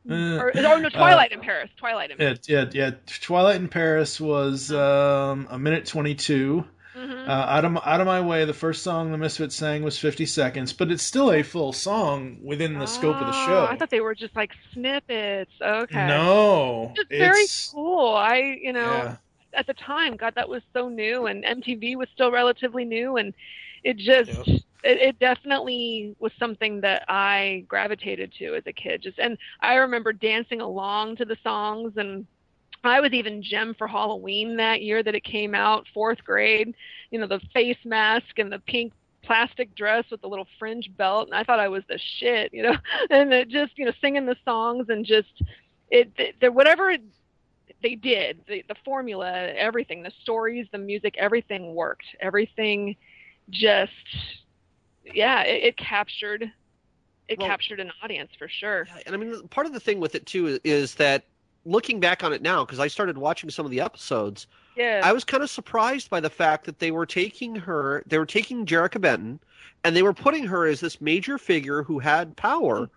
Uh, 0.09 0.13
or, 0.37 0.49
or 0.57 0.79
no 0.79 0.89
twilight 0.89 1.31
in 1.31 1.39
paris 1.39 1.69
twilight 1.77 2.11
in 2.11 2.17
paris 2.17 2.39
Yeah, 2.47 2.65
yeah, 2.73 2.89
yeah. 2.89 2.91
Twilight 3.21 3.55
in 3.55 3.69
Paris 3.69 4.19
was 4.19 4.71
um, 4.71 5.47
a 5.49 5.57
minute 5.57 5.85
22. 5.85 6.65
Mhm. 6.95 7.27
Uh, 7.27 7.31
out, 7.31 7.65
of, 7.65 7.77
out 7.85 8.01
of 8.01 8.05
My 8.05 8.21
Way, 8.21 8.45
the 8.45 8.53
first 8.53 8.83
song 8.83 9.11
the 9.11 9.17
Misfits 9.17 9.55
sang 9.55 9.81
was 9.81 9.97
50 9.97 10.25
seconds, 10.27 10.73
but 10.73 10.91
it's 10.91 11.01
still 11.01 11.31
a 11.31 11.41
full 11.41 11.73
song 11.73 12.37
within 12.43 12.77
the 12.77 12.85
scope 12.85 13.15
of 13.15 13.25
the 13.25 13.33
Oh, 13.33 13.45
show. 13.47 13.65
I 13.65 13.75
thought 13.77 13.89
they 13.89 14.01
were 14.01 14.13
just 14.13 14.35
like 14.35 14.51
snippets. 14.73 15.51
Okay. 15.59 16.07
No. 16.07 16.93
it's 16.95 17.09
very 17.09 17.41
it's, 17.41 17.71
cool. 17.71 18.13
I, 18.13 18.59
you 18.61 18.73
know, 18.73 18.91
yeah. 18.91 19.15
at 19.53 19.65
the 19.65 19.73
time, 19.73 20.17
God, 20.17 20.35
that 20.35 20.47
was 20.47 20.61
so 20.71 20.87
new, 20.87 21.25
and 21.25 21.43
MTV 21.43 21.95
was 21.95 22.09
still 22.13 22.31
relatively 22.31 22.85
new, 22.85 23.17
and 23.17 23.33
it 23.83 23.97
just, 23.97 24.47
Yep. 24.47 24.61
It, 24.83 24.99
it 24.99 25.19
definitely 25.19 26.15
was 26.19 26.31
something 26.37 26.81
that 26.81 27.05
I 27.07 27.65
gravitated 27.67 28.33
to 28.39 28.55
as 28.55 28.63
a 28.65 28.73
kid. 28.73 29.01
Just, 29.01 29.19
and 29.19 29.37
I 29.61 29.75
remember 29.75 30.13
dancing 30.13 30.61
along 30.61 31.17
to 31.17 31.25
the 31.25 31.37
songs, 31.43 31.93
and 31.97 32.25
I 32.83 32.99
was 32.99 33.13
even 33.13 33.41
Jem 33.41 33.75
for 33.77 33.87
Halloween 33.87 34.57
that 34.57 34.81
year 34.81 35.01
that 35.03 35.15
it 35.15 35.23
came 35.23 35.55
out, 35.55 35.87
fourth 35.93 36.23
grade. 36.23 36.75
You 37.11 37.19
know, 37.19 37.27
the 37.27 37.39
face 37.53 37.77
mask 37.85 38.37
and 38.39 38.51
the 38.51 38.59
pink 38.59 38.93
plastic 39.23 39.73
dress 39.75 40.03
with 40.11 40.21
the 40.21 40.27
little 40.27 40.47
fringe 40.59 40.89
belt, 40.97 41.27
and 41.29 41.35
I 41.35 41.43
thought 41.43 41.59
I 41.59 41.69
was 41.69 41.83
the 41.87 41.99
shit, 42.19 42.53
you 42.53 42.63
know. 42.63 42.75
And 43.09 43.33
it 43.33 43.49
just, 43.49 43.77
you 43.77 43.85
know, 43.85 43.93
singing 44.01 44.25
the 44.25 44.35
songs 44.43 44.87
and 44.89 45.05
just 45.05 45.29
it, 45.89 46.11
whatever 46.53 46.89
it, 46.89 47.01
they 47.81 47.95
did, 47.95 48.41
the 48.47 48.63
the 48.67 48.75
formula, 48.83 49.31
everything, 49.55 50.03
the 50.03 50.11
stories, 50.21 50.67
the 50.71 50.77
music, 50.77 51.15
everything 51.17 51.73
worked. 51.73 52.05
Everything 52.19 52.95
just, 53.49 53.91
yeah, 55.05 55.41
it, 55.43 55.63
it 55.63 55.77
captured. 55.77 56.51
It 57.27 57.39
Well- 57.39 57.47
captured 57.47 57.79
an 57.79 57.91
audience 58.03 58.31
for 58.37 58.47
sure. 58.47 58.87
And 59.05 59.15
I 59.15 59.17
mean, 59.17 59.47
part 59.47 59.65
of 59.65 59.73
the 59.73 59.79
thing 59.79 59.99
with 59.99 60.15
it 60.15 60.25
too 60.25 60.47
is, 60.47 60.59
is 60.63 60.95
that 60.95 61.23
looking 61.65 61.99
back 61.99 62.23
on 62.23 62.33
it 62.33 62.41
now, 62.41 62.65
because 62.65 62.79
I 62.79 62.87
started 62.87 63.17
watching 63.17 63.49
some 63.49 63.65
of 63.65 63.71
the 63.71 63.79
episodes, 63.79 64.47
Yeah. 64.75 65.01
I 65.03 65.13
was 65.13 65.23
kind 65.23 65.41
of 65.41 65.49
surprised 65.49 66.09
by 66.09 66.19
the 66.19 66.29
fact 66.29 66.65
that 66.65 66.79
they 66.79 66.91
were 66.91 67.05
taking 67.05 67.55
her, 67.55 68.03
they 68.05 68.17
were 68.17 68.25
taking 68.25 68.65
Jerrica 68.65 68.99
Benton, 68.99 69.39
and 69.85 69.95
they 69.95 70.03
were 70.03 70.13
putting 70.13 70.45
her 70.45 70.65
as 70.65 70.81
this 70.81 70.99
major 70.99 71.37
figure 71.37 71.83
who 71.83 71.99
had 71.99 72.35
power. 72.35 72.81
Mm-hmm. 72.81 72.93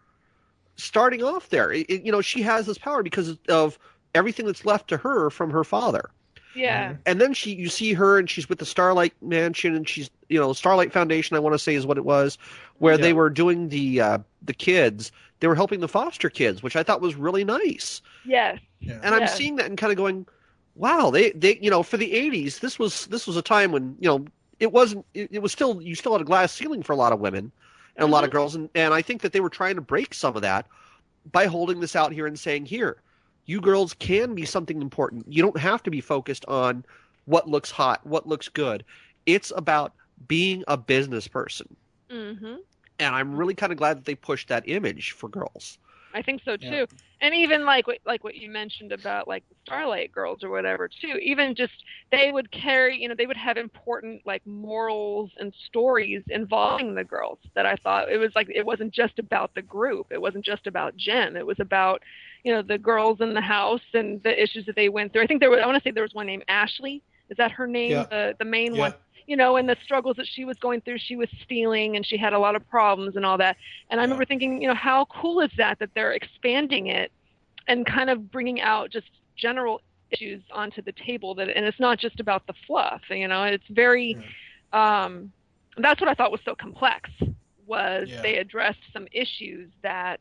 Starting 0.77 1.23
off 1.23 1.49
there, 1.51 1.73
it- 1.73 1.89
you 2.05 2.11
know, 2.11 2.21
she 2.21 2.43
has 2.43 2.67
this 2.67 2.79
power 2.79 3.03
because 3.05 3.39
of 3.49 3.79
everything 4.15 4.47
that's 4.47 4.65
left 4.67 4.89
to 4.89 4.97
her 4.97 5.31
from 5.31 5.51
her 5.51 5.63
father. 5.65 6.11
Yeah. 6.57 6.95
And 7.07 7.21
then 7.21 7.35
she, 7.35 7.55
you 7.55 7.69
see 7.69 7.93
her, 7.93 8.19
and 8.19 8.29
she's 8.29 8.49
with 8.49 8.59
the 8.59 8.67
Starlight 8.67 9.15
Mansion, 9.23 9.75
and 9.75 9.89
she's, 9.89 10.11
you 10.29 10.39
know, 10.41 10.53
Starlight 10.53 10.93
Foundation. 10.93 11.37
I 11.37 11.41
want 11.41 11.55
to 11.55 11.59
say 11.59 11.75
is 11.75 11.87
what 11.87 11.99
it 11.99 12.05
was, 12.05 12.39
where 12.79 12.95
Yeah. 12.95 13.01
they 13.03 13.13
were 13.13 13.31
doing 13.31 13.69
the 13.69 14.01
uh, 14.01 14.19
the 14.43 14.55
kids. 14.55 15.13
They 15.41 15.49
were 15.49 15.55
helping 15.55 15.81
the 15.81 15.89
foster 15.89 16.31
kids, 16.31 16.63
which 16.63 16.77
I 16.77 16.83
thought 16.83 17.01
was 17.01 17.15
really 17.15 17.45
nice. 17.45 18.01
Yes. 18.25 18.59
yeah. 18.81 19.01
And 19.03 19.15
I'm 19.15 19.23
Yeah. 19.23 19.27
seeing 19.27 19.57
that 19.57 19.67
and 19.67 19.77
kind 19.79 19.91
of 19.93 19.97
going, 19.97 20.27
wow, 20.75 21.11
they 21.11 21.31
they 21.33 21.59
you 21.61 21.71
know 21.71 21.83
for 21.83 21.97
the 21.97 22.13
'80s, 22.15 22.61
this 22.61 22.79
was 22.79 23.07
this 23.07 23.27
was 23.27 23.37
a 23.37 23.43
time 23.43 23.73
when 23.73 23.97
you 24.01 24.09
know 24.09 24.25
it 24.59 24.73
wasn't 24.73 25.05
it, 25.15 25.29
it 25.33 25.39
was 25.41 25.53
still 25.53 25.81
you 25.83 25.95
still 25.95 26.13
had 26.13 26.21
a 26.21 26.25
glass 26.25 26.53
ceiling 26.53 26.83
for 26.83 26.93
a 26.93 26.97
lot 26.97 27.13
of 27.13 27.21
women 27.21 27.53
and 27.97 28.05
a 28.09 28.11
lot 28.11 28.25
of 28.25 28.31
girls, 28.31 28.55
and 28.55 28.69
and 28.75 28.95
I 28.95 29.03
think 29.03 29.23
that 29.23 29.33
they 29.33 29.41
were 29.41 29.51
trying 29.51 29.75
to 29.77 29.81
break 29.83 30.15
some 30.15 30.37
of 30.37 30.43
that 30.43 30.67
by 31.33 31.47
holding 31.47 31.81
this 31.81 31.97
out 31.97 32.13
here 32.13 32.27
and 32.27 32.39
saying 32.39 32.67
here, 32.67 33.03
you 33.47 33.61
girls 33.61 33.95
can 33.95 34.35
be 34.35 34.45
something 34.45 34.81
important. 34.83 35.27
You 35.33 35.43
don't 35.43 35.59
have 35.59 35.83
to 35.85 35.91
be 35.91 36.01
focused 36.01 36.45
on 36.47 36.85
what 37.25 37.49
looks 37.49 37.71
hot, 37.73 38.07
what 38.07 38.27
looks 38.29 38.49
good. 38.49 38.85
It's 39.27 39.53
about 39.57 39.95
being 40.29 40.65
a 40.69 40.77
business 40.77 41.29
person. 41.29 41.77
hmm 42.11 42.57
And 42.99 43.15
I'm 43.15 43.37
really 43.37 43.55
kind 43.55 43.73
of 43.73 43.79
glad 43.79 43.99
that 43.99 44.05
they 44.07 44.15
pushed 44.15 44.49
that 44.49 44.69
image 44.69 45.13
for 45.13 45.29
girls. 45.29 45.79
I 46.15 46.23
think 46.23 46.43
so 46.45 46.57
too. 46.57 46.87
Yeah. 46.89 46.99
And 47.21 47.35
even 47.35 47.65
like 47.65 47.87
what 47.87 47.99
like 48.07 48.25
what 48.25 48.35
you 48.37 48.51
mentioned 48.51 48.93
about 48.93 49.29
like 49.29 49.45
the 49.49 49.55
Starlight 49.65 50.13
Girls 50.13 50.43
or 50.43 50.51
whatever 50.51 50.89
too. 50.89 51.19
Even 51.23 51.55
just 51.55 51.73
they 52.11 52.31
would 52.33 52.51
carry, 52.51 52.97
you 52.99 53.09
know, 53.09 53.15
they 53.17 53.27
would 53.27 53.37
have 53.37 53.57
important 53.57 54.23
like 54.27 54.47
morals 54.47 55.31
and 55.39 55.53
stories 55.67 56.23
involving 56.29 56.95
the 56.95 57.05
girls 57.05 57.39
that 57.55 57.67
I 57.67 57.77
thought 57.77 58.11
it 58.11 58.19
was 58.19 58.33
like 58.35 58.49
it 58.55 58.67
wasn't 58.67 58.95
just 58.95 59.19
about 59.19 59.55
the 59.55 59.63
group. 59.63 60.07
It 60.11 60.21
wasn't 60.21 60.45
just 60.45 60.67
about 60.67 60.97
Jem. 60.97 61.37
It 61.37 61.47
was 61.47 61.61
about, 61.61 62.03
you 62.47 62.55
know, 62.55 62.63
the 62.63 62.79
girls 62.79 63.21
in 63.21 63.35
the 63.35 63.43
house 63.43 63.83
and 63.95 64.23
the 64.25 64.43
issues 64.43 64.67
that 64.67 64.77
they 64.77 64.89
went 64.89 65.13
through. 65.13 65.23
I 65.25 65.27
think 65.27 65.41
there 65.41 65.51
was 65.51 65.61
I 65.63 65.67
want 65.67 65.83
to 65.83 65.89
say 65.89 65.93
there 65.93 66.05
was 66.05 66.15
one 66.15 66.27
named 66.27 66.45
Ashley. 66.49 67.03
Is 67.31 67.37
that 67.39 67.53
her 67.53 67.67
name? 67.67 67.93
Yeah. 67.93 68.07
The 68.11 68.35
the 68.39 68.45
main 68.45 68.75
Yeah. 68.75 68.81
one 68.81 68.95
you 69.27 69.37
know, 69.37 69.57
and 69.57 69.69
the 69.69 69.77
struggles 69.85 70.17
that 70.17 70.27
she 70.27 70.45
was 70.45 70.59
going 70.61 70.81
through. 70.83 70.99
She 70.99 71.17
was 71.17 71.29
stealing 71.43 71.97
and 71.97 72.07
she 72.07 72.17
had 72.17 72.33
a 72.35 72.39
lot 72.39 72.57
of 72.57 72.67
problems 72.69 73.17
and 73.17 73.27
all 73.27 73.39
that. 73.39 73.57
And 73.91 74.01
I 74.01 74.05
Yeah. 74.05 74.05
remember 74.05 74.25
thinking, 74.25 74.63
you 74.63 74.69
know, 74.69 74.75
how 74.75 75.07
cool 75.07 75.41
is 75.41 75.51
that 75.59 75.79
that 75.81 75.91
they're 75.95 76.13
expanding 76.13 76.87
it 76.89 77.13
and 77.69 77.85
kind 77.87 78.11
of 78.11 78.31
bringing 78.31 78.61
out 78.61 78.91
just 78.91 79.09
general 79.37 79.81
issues 80.11 80.43
onto 80.53 80.83
the 80.83 80.93
table 81.07 81.35
that 81.37 81.49
and 81.55 81.65
it's 81.67 81.81
not 81.81 81.99
just 81.99 82.21
about 82.21 82.47
the 82.47 82.55
fluff, 82.67 83.03
you 83.11 83.29
know. 83.29 83.45
It's 83.45 83.67
very 83.71 84.19
um 84.73 85.33
that's 85.79 86.01
what 86.01 86.09
I 86.09 86.15
thought 86.15 86.31
was 86.33 86.41
so 86.45 86.55
complex 86.55 87.11
was 87.67 88.09
they 88.23 88.37
addressed 88.37 88.79
some 88.93 89.07
issues 89.13 89.71
that 89.83 90.21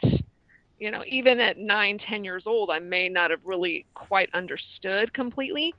you 0.79 0.91
know, 0.91 1.03
even 1.07 1.39
at 1.39 1.57
nine, 1.57 1.97
ten 1.99 2.23
years 2.23 2.43
old, 2.45 2.69
I 2.69 2.79
may 2.79 3.09
not 3.09 3.31
have 3.31 3.39
really 3.43 3.85
quite 3.95 4.29
understood 4.33 5.13
completely. 5.13 5.75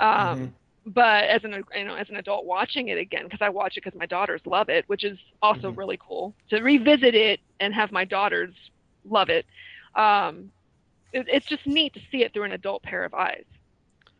Um, 0.00 0.38
Mhm. 0.38 0.54
but 0.86 1.24
as 1.24 1.44
an 1.44 1.62
you 1.74 1.84
know 1.84 1.94
as 1.94 2.08
an 2.08 2.16
adult 2.16 2.46
watching 2.46 2.88
it 2.88 2.98
again 2.98 3.24
because 3.24 3.40
I 3.42 3.48
watch 3.48 3.76
it 3.76 3.84
because 3.84 3.98
my 3.98 4.06
daughters 4.06 4.40
love 4.46 4.68
it, 4.68 4.84
which 4.88 5.04
is 5.04 5.18
also 5.42 5.70
Mhm. 5.70 5.76
really 5.76 5.98
cool 6.06 6.34
to 6.50 6.60
revisit 6.62 7.14
it 7.14 7.40
and 7.60 7.74
have 7.74 7.92
my 7.92 8.04
daughters 8.04 8.54
love 9.04 9.28
it. 9.30 9.46
Um, 9.96 10.52
it. 11.12 11.26
It's 11.30 11.46
just 11.46 11.66
neat 11.66 11.94
to 11.94 12.00
see 12.10 12.22
it 12.24 12.32
through 12.32 12.44
an 12.44 12.52
adult 12.52 12.82
pair 12.82 13.04
of 13.04 13.14
eyes. 13.14 13.44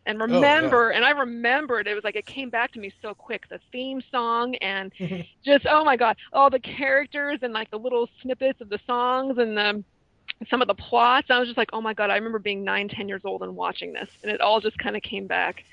And 0.07 0.21
yeah. 0.21 0.21
remember, 0.21 0.91
and 0.91 1.05
I 1.05 1.11
remembered 1.11 1.87
it 1.87 1.95
was 1.95 2.05
like 2.05 2.17
it 2.17 2.27
came 2.27 2.51
back 2.51 2.73
to 2.73 2.81
me 2.81 2.93
so 3.03 3.15
quick. 3.15 3.43
The 3.49 3.61
theme 3.73 4.01
song 4.11 4.55
and 4.57 4.93
just 5.45 5.67
oh 5.69 5.85
my 5.85 5.97
god, 5.97 6.17
all 6.33 6.51
the 6.51 6.61
characters 6.61 7.39
and 7.43 7.53
like 7.53 7.71
the 7.71 7.79
little 7.79 8.09
snippets 8.23 8.61
of 8.61 8.69
the 8.69 8.79
songs 8.87 9.39
and 9.39 9.57
the 9.57 9.85
some 10.51 10.63
of 10.63 10.69
the 10.69 10.75
plots. 10.75 11.29
I 11.31 11.39
was 11.39 11.49
just 11.49 11.59
like, 11.59 11.71
oh 11.73 11.81
my 11.81 11.95
god, 11.95 12.11
I 12.11 12.17
remember 12.17 12.39
being 12.39 12.65
nine, 12.65 12.89
ten 12.89 13.09
years 13.09 13.23
old 13.25 13.43
and 13.43 13.57
watching 13.57 13.93
this, 13.93 14.09
and 14.23 14.33
it 14.33 14.41
all 14.41 14.61
just 14.61 14.79
kind 14.79 14.97
of 14.97 15.03
came 15.03 15.27
back. 15.27 15.65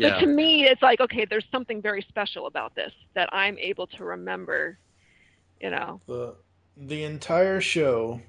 But 0.00 0.16
to 0.18 0.26
me, 0.26 0.64
it's 0.64 0.82
like, 0.82 1.00
okay, 1.00 1.26
there's 1.26 1.46
something 1.52 1.82
very 1.82 2.02
special 2.02 2.46
about 2.46 2.74
this 2.74 2.92
that 3.14 3.28
I'm 3.32 3.58
able 3.58 3.86
to 3.88 4.04
remember. 4.04 4.78
You 5.60 5.70
know, 5.70 6.00
The 6.06 6.36
the 6.76 7.04
entire 7.04 7.58
show 7.62 8.20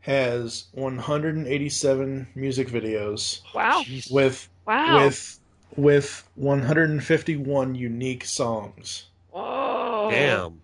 has 0.00 0.66
187 0.72 2.28
music 2.34 2.68
videos 2.68 3.42
wow, 3.52 3.86
with 4.08 4.48
wow, 4.66 5.14
with 5.14 5.40
with 5.76 6.28
151 6.34 7.74
unique 7.74 8.24
songs. 8.24 9.06
whoa, 9.30 10.08
Damn. 10.08 10.62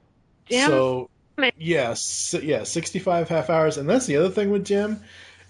damn, 0.49 0.73
So 0.73 1.09
it. 1.11 1.11
Yes, 1.57 2.35
yeah, 2.43 2.63
65 2.65 3.29
half 3.29 3.51
hours, 3.51 3.79
and 3.79 3.89
that's 3.89 4.07
the 4.07 4.17
other 4.17 4.31
thing 4.31 4.51
with 4.51 4.65
Jem. 4.65 5.01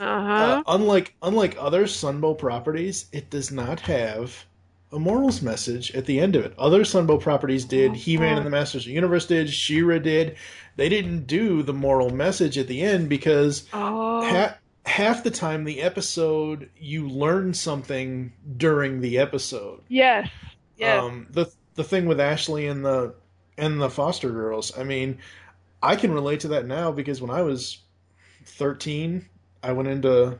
uh 0.01 0.05
Uh, 0.05 0.63
unlike 0.67 1.15
unlike 1.23 1.57
other 1.59 1.85
Sunbow 1.85 2.37
properties, 2.39 3.07
it 3.13 3.31
does 3.31 3.51
not 3.51 3.81
have 3.81 4.45
a 4.93 4.99
morals 4.99 5.41
message 5.41 5.91
at 5.95 6.05
the 6.05 6.21
end 6.21 6.37
of 6.37 6.45
it. 6.45 6.53
Other 6.59 6.83
Sunbow 6.85 7.19
properties 7.21 7.65
did. 7.65 7.95
He-Man 7.97 8.37
and 8.37 8.45
the 8.47 8.51
Masters 8.51 8.83
of 8.83 8.87
the 8.89 8.93
Universe 8.93 9.27
did. 9.27 9.49
She-Ra 9.49 9.99
did. 9.99 10.37
They 10.77 10.89
didn't 10.91 11.27
do 11.27 11.63
the 11.63 11.73
moral 11.73 12.11
message 12.11 12.59
at 12.59 12.67
the 12.69 12.83
end 12.83 13.09
because 13.09 13.67
oh, 13.73 14.23
ha- 14.25 14.57
half 14.85 15.23
the 15.25 15.31
time 15.31 15.65
the 15.65 15.81
episode 15.81 16.69
you 16.79 17.09
learn 17.09 17.55
something 17.55 18.33
during 18.57 19.01
the 19.01 19.19
episode. 19.19 19.81
yes, 19.89 20.29
yes, 20.77 21.03
Um, 21.03 21.27
the 21.31 21.47
the 21.75 21.85
thing 21.85 22.05
with 22.07 22.21
Ashley 22.21 22.67
and 22.67 22.85
the 22.85 23.15
and 23.57 23.81
the 23.81 23.91
foster 23.91 24.31
girls. 24.31 24.77
I 24.77 24.83
mean, 24.85 25.19
I 25.83 25.97
can 25.97 26.13
relate 26.13 26.41
to 26.41 26.49
that 26.49 26.67
now 26.67 26.93
because 26.93 27.21
when 27.21 27.31
I 27.31 27.43
was 27.43 27.79
thirteen, 28.45 29.27
I 29.63 29.73
went 29.73 29.89
into 29.89 30.39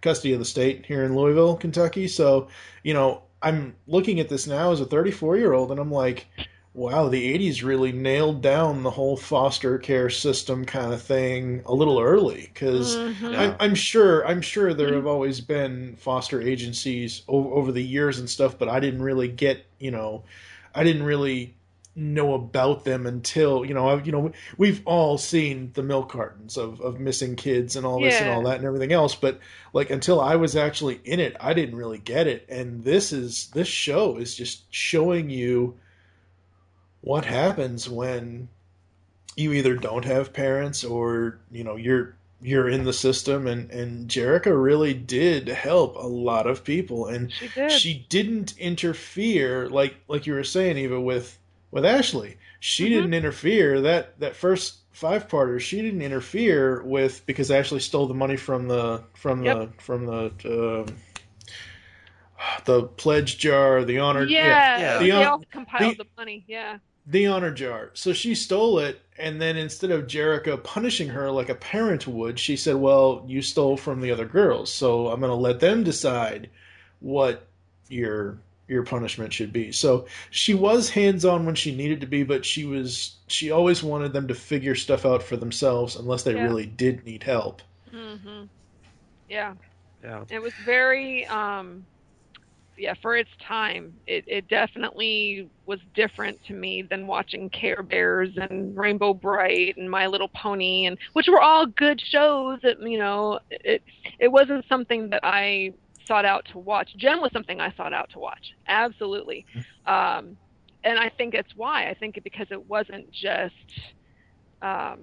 custody 0.00 0.32
of 0.32 0.38
the 0.38 0.44
state 0.44 0.86
here 0.86 1.04
in 1.04 1.16
Louisville, 1.16 1.56
Kentucky. 1.56 2.06
So, 2.08 2.48
you 2.82 2.94
know, 2.94 3.22
I'm 3.42 3.74
looking 3.86 4.20
at 4.20 4.28
this 4.28 4.46
now 4.46 4.70
as 4.72 4.80
a 4.80 4.84
34 4.86 5.36
year 5.36 5.52
old, 5.52 5.70
and 5.70 5.80
I'm 5.80 5.90
like, 5.90 6.26
wow, 6.74 7.08
the 7.08 7.36
80s 7.36 7.64
really 7.64 7.90
nailed 7.90 8.40
down 8.40 8.82
the 8.84 8.90
whole 8.90 9.16
foster 9.16 9.78
care 9.78 10.08
system 10.10 10.64
kind 10.64 10.92
of 10.92 11.02
thing 11.02 11.62
a 11.66 11.74
little 11.74 11.98
early 12.00 12.50
because. 12.52 12.96
Mhm. 12.96 13.32
Yeah. 13.32 13.40
I'm, 13.42 13.56
I'm 13.60 13.74
sure. 13.74 14.26
I'm 14.26 14.40
sure 14.40 14.72
there 14.74 14.94
have 14.94 15.06
always 15.06 15.40
been 15.40 15.96
foster 15.96 16.40
agencies 16.40 17.22
over, 17.26 17.48
over 17.50 17.72
the 17.72 17.82
years 17.82 18.18
and 18.20 18.30
stuff, 18.30 18.56
but 18.58 18.68
I 18.68 18.78
didn't 18.80 19.02
really 19.02 19.28
get. 19.28 19.64
You 19.80 19.90
know, 19.90 20.24
I 20.74 20.84
didn't 20.84 21.02
really 21.04 21.54
know 21.98 22.34
about 22.34 22.84
them 22.84 23.06
until 23.06 23.64
you 23.64 23.74
know. 23.74 23.88
I've, 23.88 24.06
you 24.06 24.12
know, 24.12 24.32
we've 24.56 24.82
all 24.86 25.18
seen 25.18 25.72
the 25.74 25.82
milk 25.82 26.10
cartons 26.10 26.56
of, 26.56 26.80
of 26.80 27.00
missing 27.00 27.36
kids 27.36 27.76
and 27.76 27.84
all 27.84 28.00
this 28.00 28.20
and 28.20 28.30
all 28.30 28.42
that 28.44 28.56
and 28.56 28.64
everything 28.64 28.92
else, 28.92 29.14
but 29.14 29.40
like 29.72 29.90
until 29.90 30.20
I 30.20 30.36
was 30.36 30.56
actually 30.56 31.00
in 31.04 31.20
it, 31.20 31.36
I 31.40 31.54
didn't 31.54 31.76
really 31.76 31.98
get 31.98 32.26
it. 32.26 32.46
And 32.48 32.84
this 32.84 33.12
is 33.12 33.48
this 33.48 33.68
show 33.68 34.16
is 34.16 34.34
just 34.34 34.62
showing 34.72 35.28
you 35.28 35.76
what 37.00 37.24
happens 37.24 37.88
when 37.88 38.48
you 39.36 39.52
either 39.52 39.74
don't 39.74 40.04
have 40.04 40.32
parents 40.32 40.84
or 40.84 41.38
you 41.50 41.64
know 41.64 41.76
you're 41.76 42.16
you're 42.40 42.68
in 42.68 42.84
the 42.84 42.92
system 42.92 43.46
and 43.46 43.70
and 43.70 44.08
Jerrica 44.08 44.52
really 44.60 44.94
did 44.94 45.48
help 45.48 45.96
a 45.96 46.06
lot 46.06 46.46
of 46.46 46.64
people 46.64 47.06
and 47.06 47.32
she 47.32 47.48
did. 47.48 47.70
she 47.72 48.06
didn't 48.08 48.56
interfere 48.58 49.68
like 49.68 49.96
like 50.06 50.26
you 50.26 50.34
were 50.34 50.44
saying 50.44 50.76
Eva 50.76 51.00
with 51.00 51.38
with 51.70 51.84
Ashley 51.84 52.36
she 52.60 52.86
Mhm. 52.86 52.88
didn't 52.90 53.14
interfere 53.14 53.80
that 53.82 54.18
that 54.20 54.34
first 54.36 54.78
five 54.90 55.28
parter 55.28 55.60
she 55.60 55.80
didn't 55.80 56.02
interfere 56.02 56.82
with 56.82 57.24
because 57.26 57.50
Ashley 57.50 57.80
stole 57.80 58.06
the 58.06 58.14
money 58.14 58.36
from 58.36 58.66
the 58.68 59.02
from 59.14 59.44
Yep. 59.44 59.56
the 59.58 59.82
from 59.82 60.06
the 60.06 60.86
um, 60.86 60.96
the 62.64 62.82
pledge 62.84 63.38
jar 63.38 63.84
the 63.84 63.98
honor 63.98 64.24
yeah, 64.24 64.78
yeah. 64.78 64.98
they 64.98 65.06
The, 65.06 65.12
um, 65.12 65.26
all 65.26 65.44
compiled 65.50 65.94
the- 65.98 66.04
the 66.04 66.08
money. 66.16 66.44
Yeah, 66.46 66.78
the 67.06 67.26
honor 67.26 67.50
jar. 67.52 67.90
So 67.94 68.12
she 68.12 68.34
stole 68.34 68.78
it, 68.80 69.00
and 69.18 69.40
then 69.40 69.56
instead 69.56 69.90
of 69.90 70.06
Jerrica 70.06 70.62
punishing 70.62 71.08
her 71.08 71.30
like 71.30 71.48
a 71.48 71.54
parent 71.54 72.06
would, 72.06 72.38
she 72.38 72.56
said, 72.56 72.76
"Well, 72.76 73.24
you 73.26 73.42
stole 73.42 73.76
from 73.76 74.00
the 74.00 74.10
other 74.10 74.26
girls, 74.26 74.72
so 74.72 75.08
I'm 75.08 75.20
going 75.20 75.30
to 75.30 75.34
let 75.36 75.60
them 75.60 75.82
decide 75.84 76.50
what 77.00 77.46
your 77.88 78.38
your 78.68 78.82
punishment 78.84 79.32
should 79.32 79.52
be." 79.52 79.72
So 79.72 80.06
she 80.30 80.54
was 80.54 80.90
hands 80.90 81.24
on 81.24 81.46
when 81.46 81.54
she 81.56 81.74
needed 81.74 82.00
to 82.02 82.06
be, 82.06 82.22
but 82.24 82.44
she 82.46 82.64
was 82.64 83.18
she 83.28 83.50
always 83.50 83.82
wanted 83.82 84.12
them 84.12 84.28
to 84.28 84.34
figure 84.34 84.74
stuff 84.74 85.04
out 85.06 85.22
for 85.22 85.36
themselves, 85.36 85.96
unless 85.96 86.22
they 86.24 86.34
Yeah. 86.34 86.36
really 86.36 86.66
did 86.66 87.04
need 87.04 87.22
help. 87.24 87.62
hmm 87.90 88.44
yeah. 89.28 89.54
Yeah. 90.02 90.24
It 90.30 90.40
was 90.40 90.54
very, 90.60 91.26
um, 91.26 91.86
yeah, 92.78 92.94
for 93.02 93.16
its 93.16 93.30
time, 93.46 93.94
it, 94.06 94.24
it 94.28 94.48
definitely 94.48 95.50
was 95.66 95.80
different 95.94 96.40
to 96.48 96.54
me 96.54 96.82
than 96.82 97.06
watching 97.06 97.50
Care 97.50 97.82
Bears 97.82 98.30
and 98.38 98.76
Rainbow 98.76 99.14
Brite 99.14 99.76
and 99.78 99.90
My 99.90 100.06
Little 100.08 100.30
Pony, 100.36 100.86
and 100.86 100.98
which 101.14 101.28
were 101.28 101.42
all 101.42 101.66
good 101.66 102.00
shows. 102.00 102.60
That 102.62 102.78
you 102.82 102.98
know, 102.98 103.40
it 103.50 103.82
it 104.20 104.28
wasn't 104.28 104.66
something 104.68 105.10
that 105.10 105.20
I 105.24 105.74
sought 106.08 106.24
out 106.24 106.44
to 106.46 106.58
watch. 106.58 106.96
Jem 106.96 107.20
was 107.20 107.30
something 107.32 107.60
I 107.60 107.70
sought 107.76 107.92
out 107.92 108.10
to 108.10 108.18
watch, 108.18 108.54
absolutely. 108.66 109.46
Um, 109.86 110.36
and 110.84 110.98
I 110.98 111.08
think 111.10 111.34
it's 111.34 111.54
why. 111.54 111.88
I 111.88 111.94
think 111.94 112.16
it 112.16 112.24
because 112.24 112.48
it 112.50 112.66
wasn't 112.68 113.10
just 113.12 113.54
um, 114.62 115.00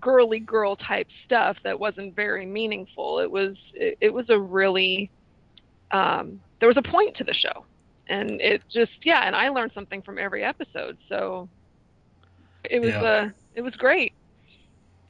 girly 0.00 0.40
girl 0.40 0.76
type 0.76 1.06
stuff 1.24 1.56
that 1.64 1.78
wasn't 1.80 2.14
very 2.16 2.44
meaningful. 2.44 3.20
It 3.20 3.30
was 3.30 3.56
it, 3.74 3.96
it 4.00 4.12
was 4.12 4.28
a 4.28 4.38
really 4.38 5.10
um, 5.92 6.40
there 6.60 6.68
was 6.68 6.76
a 6.76 6.82
point 6.82 7.16
to 7.16 7.24
the 7.24 7.34
show, 7.34 7.64
and 8.08 8.40
it 8.40 8.62
just 8.68 8.92
yeah. 9.04 9.22
And 9.26 9.34
I 9.36 9.48
learned 9.50 9.72
something 9.74 10.02
from 10.02 10.18
every 10.18 10.44
episode, 10.44 10.98
so 11.08 11.48
it 12.64 12.80
was 12.80 12.90
Yeah. 12.90 13.02
uh 13.02 13.30
it 13.54 13.62
was 13.62 13.74
great. 13.76 14.12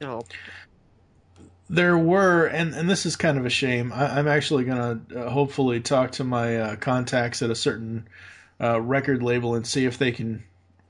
You 0.01 0.07
know, 0.07 0.21
there 1.69 1.97
were, 1.97 2.45
and, 2.45 2.73
and 2.73 2.89
this 2.89 3.05
is 3.05 3.15
kind 3.15 3.37
of 3.37 3.45
a 3.45 3.49
shame. 3.49 3.93
I, 3.93 4.17
I'm 4.17 4.27
actually 4.27 4.63
going 4.65 5.05
to 5.07 5.25
uh, 5.25 5.29
hopefully 5.29 5.79
talk 5.79 6.11
to 6.13 6.23
my 6.23 6.57
uh, 6.57 6.75
contacts 6.77 7.41
at 7.41 7.49
a 7.49 7.55
certain 7.55 8.07
uh, 8.61 8.81
record 8.81 9.21
label 9.23 9.55
and 9.55 9.65
see 9.67 9.85
if 9.85 9.97
they 9.97 10.11
can 10.11 10.43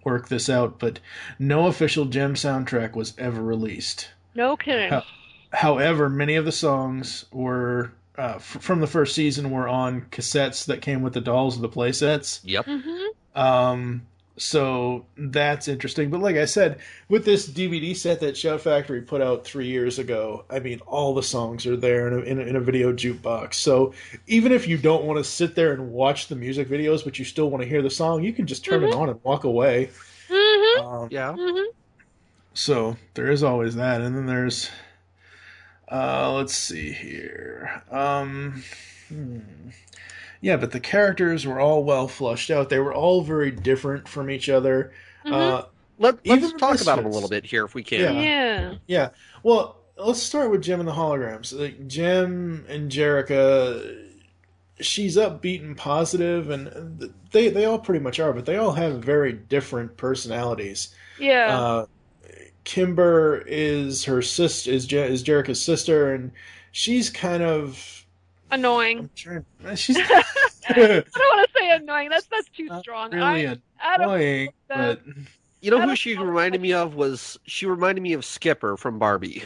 work 0.04 0.30
this 0.30 0.50
out. 0.50 0.80
But 0.80 1.00
no 1.38 1.68
official 1.68 2.06
Jem 2.06 2.34
soundtrack 2.36 2.96
was 2.96 3.13
ever 3.18 3.42
released. 3.42 4.10
No 4.36 4.56
kidding. 4.58 4.89
How- 4.89 5.04
However, 5.52 6.10
many 6.12 6.36
of 6.36 6.46
the 6.46 6.52
songs 6.52 7.26
were 7.32 7.92
uh, 8.20 8.34
f- 8.36 8.44
from 8.44 8.82
the 8.82 8.88
first 8.88 9.15
season 9.15 9.50
were 9.50 9.68
on 9.68 10.02
cassettes 10.12 10.65
that 10.68 10.80
came 10.84 11.02
with 11.02 11.13
the 11.13 11.22
dolls 11.22 11.56
of 11.56 11.63
the 11.63 11.70
playsets. 11.70 12.39
Yep. 12.44 12.65
hmm 12.65 13.06
Um, 13.36 14.04
so 14.39 15.06
that's 15.17 15.67
interesting. 15.67 16.10
But 16.10 16.21
like 16.21 16.38
I 16.38 16.45
said, 16.45 16.80
with 17.10 17.25
this 17.25 17.47
DVD 17.47 17.93
set 17.93 18.21
that 18.21 18.38
Shout 18.38 18.62
Factory 18.62 19.02
put 19.02 19.21
out 19.21 19.45
three 19.45 19.67
years 19.67 19.99
ago, 19.99 20.45
I 20.49 20.60
mean, 20.60 20.80
all 20.88 21.13
the 21.13 21.23
songs 21.23 21.67
are 21.67 21.78
there 21.78 22.08
in 22.08 22.13
a, 22.13 22.21
in 22.21 22.39
a, 22.39 22.43
in 22.43 22.56
a 22.56 22.62
video 22.62 22.93
jukebox. 22.93 23.56
So 23.56 23.93
even 24.28 24.52
if 24.52 24.67
you 24.67 24.78
don't 24.78 25.04
want 25.06 25.17
to 25.17 25.23
sit 25.23 25.56
there 25.56 25.73
and 25.73 25.91
watch 25.91 26.28
the 26.28 26.36
music 26.36 26.69
videos, 26.69 27.04
but 27.04 27.19
you 27.19 27.25
still 27.25 27.49
want 27.49 27.63
to 27.63 27.69
hear 27.69 27.82
the 27.82 27.89
song, 27.89 28.23
you 28.23 28.34
can 28.34 28.47
just 28.47 28.65
turn 28.65 28.84
it 28.84 28.93
on 28.93 29.10
and 29.10 29.23
walk 29.23 29.43
away. 29.43 29.89
hmm 30.30 30.82
Um, 30.82 31.10
Yeah. 31.12 31.34
hmm 31.36 31.69
so 32.54 32.97
there 33.13 33.32
is 33.32 33.43
always 33.43 33.75
that, 33.75 34.02
and 34.02 34.15
then 34.15 34.25
there's, 34.25 34.69
uh, 35.91 36.34
let's 36.34 36.54
see 36.54 36.91
here. 36.91 37.84
Um, 37.91 38.63
hmm. 39.08 39.39
Yeah, 40.41 40.56
but 40.58 40.71
the 40.71 40.80
characters 40.80 41.45
were 41.45 41.60
all 41.60 41.84
well 41.84 42.08
flushed 42.08 42.49
out. 42.49 42.69
They 42.69 42.80
were 42.80 42.93
all 42.93 43.21
very 43.21 43.52
different 43.52 44.08
from 44.08 44.30
each 44.30 44.47
other. 44.49 44.91
Mhm. 45.25 45.34
Uh, 45.34 45.65
Let, 45.97 46.17
Even 46.23 46.41
let's 46.41 46.54
the 46.54 46.60
talk 46.60 46.82
about 46.82 46.95
them 46.95 47.06
a 47.06 47.10
little 47.10 47.28
bit 47.28 47.45
here 47.45 47.65
if 47.65 47.75
we 47.75 47.84
can. 47.84 48.15
Yeah. 48.15 48.21
yeah. 48.21 48.75
Yeah. 48.88 49.10
Well, 49.43 49.75
let's 49.97 50.21
start 50.23 50.49
with 50.49 50.62
Jem 50.62 50.80
and 50.80 50.88
the 50.88 50.93
holograms. 50.93 51.58
Like 51.58 51.88
Jem 51.88 52.65
and 52.69 52.89
Jerrica, 52.89 54.06
she's 54.80 55.17
upbeat 55.17 55.62
and 55.62 55.75
positive, 55.75 56.49
and 56.49 57.12
they 57.32 57.49
they 57.49 57.65
all 57.65 57.80
pretty 57.80 57.99
much 58.02 58.17
are, 58.21 58.32
but 58.32 58.45
they 58.45 58.56
all 58.56 58.71
have 58.71 59.04
very 59.04 59.34
different 59.34 59.97
personalities. 59.97 60.95
Yeah. 61.19 61.60
Uh, 61.60 61.86
Kimber 62.63 63.43
is 63.47 64.06
her 64.06 64.21
sister, 64.21 64.71
is 64.71 64.86
Je- 64.86 65.12
is 65.12 65.23
Jerrica's 65.23 65.62
sister, 65.62 66.13
and 66.13 66.32
she's 66.71 67.10
kind 67.10 67.43
of. 67.43 67.99
Annoying. 68.52 69.00
I'm 69.00 69.10
trying. 69.16 69.46
She's 69.76 69.98
I 70.70 70.74
don't 70.74 71.06
want 71.16 71.50
to 71.50 71.60
say 71.60 71.72
annoying. 71.72 72.10
That's 72.10 72.28
that's 72.28 72.50
too 72.50 72.66
Not 72.66 72.82
strong. 72.82 73.12
really 73.12 73.48
I, 73.48 73.58
I 73.82 73.96
annoying, 73.96 74.50
that- 74.68 75.04
but 75.06 75.16
You 75.62 75.72
know 75.72 75.80
I 75.80 75.86
who 75.88 75.96
she 75.96 76.16
reminded 76.18 76.62
me 76.62 76.74
of 76.74 76.96
was 76.96 77.38
she 77.46 77.66
reminded 77.66 78.02
me 78.02 78.14
of 78.14 78.24
Skipper 78.26 78.78
from 78.78 78.98
Barbie. 79.00 79.44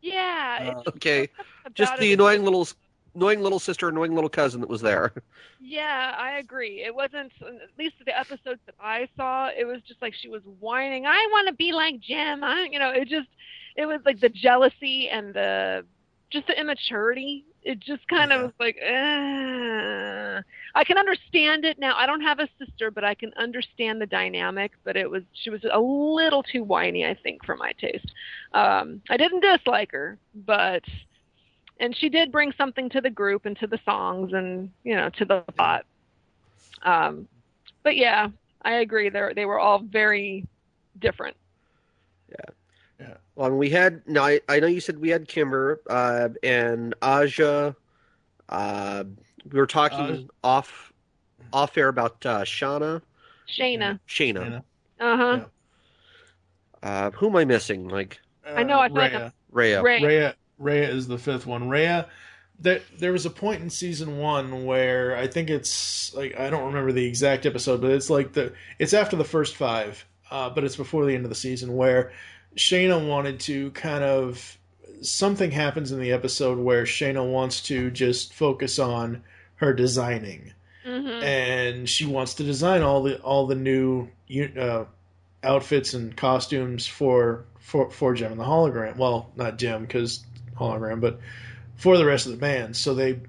Yeah. 0.00 0.74
Uh, 0.76 0.90
okay, 0.90 1.28
just 1.74 1.96
the 1.98 2.12
annoying 2.12 2.44
little 2.44 2.66
annoying 3.14 3.40
little 3.40 3.58
sister, 3.58 3.88
annoying 3.88 4.14
little 4.14 4.30
cousin 4.30 4.60
that 4.60 4.68
was 4.70 4.80
there. 4.80 5.12
Yeah, 5.60 6.14
I 6.16 6.38
agree. 6.38 6.82
It 6.84 6.94
wasn't 6.94 7.32
at 7.40 7.68
least 7.78 7.96
the 8.04 8.16
episodes 8.18 8.60
that 8.66 8.74
I 8.80 9.08
saw. 9.16 9.48
It 9.56 9.64
was 9.66 9.80
just 9.82 10.00
like 10.00 10.14
she 10.14 10.28
was 10.28 10.42
whining. 10.60 11.04
I 11.06 11.26
want 11.32 11.48
to 11.48 11.54
be 11.54 11.72
like 11.72 11.98
Jem. 12.00 12.44
I, 12.44 12.68
you 12.70 12.78
know, 12.78 12.90
it 12.90 13.08
just, 13.08 13.28
it 13.76 13.86
was 13.86 14.00
like 14.04 14.20
the 14.20 14.28
jealousy 14.28 15.08
and 15.08 15.34
the, 15.34 15.84
just 16.30 16.46
the 16.46 16.58
immaturity. 16.58 17.44
It 17.62 17.80
just 17.80 18.06
kind 18.08 18.32
of 18.32 18.42
was 18.42 18.52
like, 18.58 18.76
eh. 18.80 20.40
I 20.74 20.84
can 20.84 20.96
understand 20.96 21.64
it 21.64 21.78
now. 21.78 21.96
I 21.96 22.06
don't 22.06 22.20
have 22.20 22.38
a 22.38 22.48
sister, 22.58 22.90
but 22.90 23.04
I 23.04 23.14
can 23.14 23.32
understand 23.34 24.00
the 24.00 24.06
dynamic. 24.06 24.72
But 24.84 24.96
it 24.96 25.10
was, 25.10 25.22
she 25.32 25.50
was 25.50 25.60
a 25.70 25.78
little 25.78 26.42
too 26.42 26.62
whiny, 26.62 27.04
I 27.04 27.14
think, 27.14 27.44
for 27.44 27.56
my 27.56 27.72
taste. 27.72 28.10
Um, 28.54 29.02
I 29.10 29.16
didn't 29.16 29.40
dislike 29.40 29.92
her, 29.92 30.18
but 30.34 30.84
and 31.80 31.96
she 31.96 32.08
did 32.08 32.32
bring 32.32 32.52
something 32.58 32.88
to 32.90 33.00
the 33.00 33.10
group 33.10 33.46
and 33.46 33.58
to 33.58 33.66
the 33.66 33.78
songs 33.84 34.32
and 34.32 34.70
you 34.84 34.96
know 34.96 35.10
to 35.10 35.24
the 35.24 35.40
plot. 35.56 35.84
Um, 36.82 37.28
but 37.82 37.96
yeah, 37.96 38.28
I 38.62 38.74
agree. 38.74 39.08
They 39.08 39.32
they 39.34 39.44
were 39.44 39.58
all 39.58 39.78
very 39.78 40.46
different. 41.00 41.36
Well, 43.38 43.50
we 43.52 43.70
had 43.70 44.02
no. 44.08 44.24
I, 44.24 44.40
I 44.48 44.58
know 44.58 44.66
you 44.66 44.80
said 44.80 44.98
we 44.98 45.10
had 45.10 45.28
Kimber 45.28 45.80
uh, 45.88 46.30
and 46.42 46.94
Aja. 47.00 47.74
Uh, 48.48 49.04
we 49.50 49.60
were 49.60 49.66
talking 49.66 50.00
Aja. 50.00 50.24
off 50.42 50.92
off 51.52 51.76
air 51.78 51.88
about 51.88 52.24
uh, 52.26 52.40
Shauna, 52.40 53.00
Shana. 53.48 54.00
Shana. 54.08 54.62
you 54.98 55.06
Uh 55.06 55.16
huh. 55.16 55.40
Yeah. 56.82 56.88
Uh, 56.88 57.10
who 57.12 57.28
am 57.28 57.36
I 57.36 57.44
missing? 57.44 57.88
Like 57.88 58.20
I 58.44 58.64
know, 58.64 58.80
I 58.80 58.88
feel 58.88 58.96
like 58.96 59.32
Rhea. 59.52 59.82
Rhea. 59.82 60.06
Rhea, 60.06 60.34
Rhea 60.58 60.88
is 60.90 61.06
the 61.06 61.18
fifth 61.18 61.46
one. 61.46 61.68
Rhea, 61.68 62.08
there, 62.58 62.80
there 62.98 63.12
was 63.12 63.24
a 63.24 63.30
point 63.30 63.62
in 63.62 63.70
season 63.70 64.18
one 64.18 64.64
where 64.64 65.16
I 65.16 65.26
think 65.26 65.48
it's 65.48 66.12
like 66.14 66.38
I 66.38 66.50
don't 66.50 66.66
remember 66.66 66.92
the 66.92 67.06
exact 67.06 67.46
episode, 67.46 67.80
but 67.80 67.90
it's 67.90 68.10
like 68.10 68.32
the 68.32 68.52
it's 68.80 68.94
after 68.94 69.16
the 69.16 69.24
first 69.24 69.56
five, 69.56 70.04
uh, 70.30 70.50
but 70.50 70.64
it's 70.64 70.76
before 70.76 71.06
the 71.06 71.14
end 71.14 71.24
of 71.24 71.30
the 71.30 71.36
season 71.36 71.76
where 71.76 72.12
Shana 72.58 73.06
wanted 73.06 73.40
to 73.40 73.70
kind 73.70 74.04
of 74.04 74.58
something 75.00 75.50
happens 75.50 75.92
in 75.92 76.00
the 76.00 76.12
episode 76.12 76.58
where 76.58 76.82
Shana 76.82 77.28
wants 77.30 77.62
to 77.62 77.90
just 77.90 78.34
focus 78.34 78.78
on 78.78 79.22
her 79.56 79.72
designing 79.72 80.52
hmm 80.84 81.06
and 81.22 81.88
she 81.88 82.06
wants 82.06 82.34
to 82.34 82.44
design 82.44 82.82
all 82.82 83.02
the 83.02 83.20
all 83.20 83.46
the 83.46 83.54
new 83.54 84.08
uh, 84.58 84.84
outfits 85.42 85.94
and 85.94 86.16
costumes 86.16 86.86
for 86.86 87.44
for 87.58 87.90
for 87.90 88.14
Jem 88.14 88.32
and 88.32 88.40
the 88.40 88.44
hologram. 88.44 88.96
Well, 88.96 89.30
not 89.36 89.58
Jem 89.58 89.82
because 89.82 90.24
hologram, 90.56 91.00
but 91.00 91.20
for 91.76 91.96
the 91.96 92.06
rest 92.06 92.26
of 92.26 92.32
the 92.32 92.38
band. 92.38 92.76
So 92.76 92.94
they 92.94 93.20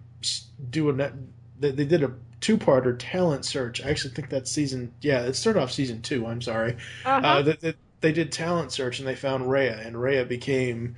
do 0.70 0.89
a 0.89 1.12
they, 1.60 1.72
they 1.72 1.86
did 1.86 2.04
a 2.04 2.13
two 2.39 2.58
parter 2.58 2.96
talent 2.98 3.46
search. 3.46 3.84
I 3.84 3.89
actually 3.89 4.13
think 4.13 4.30
that's 4.30 4.52
season. 4.52 4.94
Yeah, 5.02 5.24
it 5.24 5.34
started 5.36 5.62
off 5.62 5.72
season 5.72 6.02
two. 6.02 6.26
I'm 6.26 6.42
sorry. 6.42 6.78
Uh-huh. 7.06 7.28
Uh, 7.28 7.74
they 8.02 8.12
did 8.12 8.32
talent 8.32 8.72
search 8.72 9.00
and 9.00 9.08
they 9.08 9.16
found 9.16 9.50
Rhea, 9.50 9.78
and 9.78 10.00
Rhea 10.02 10.26
became 10.26 10.96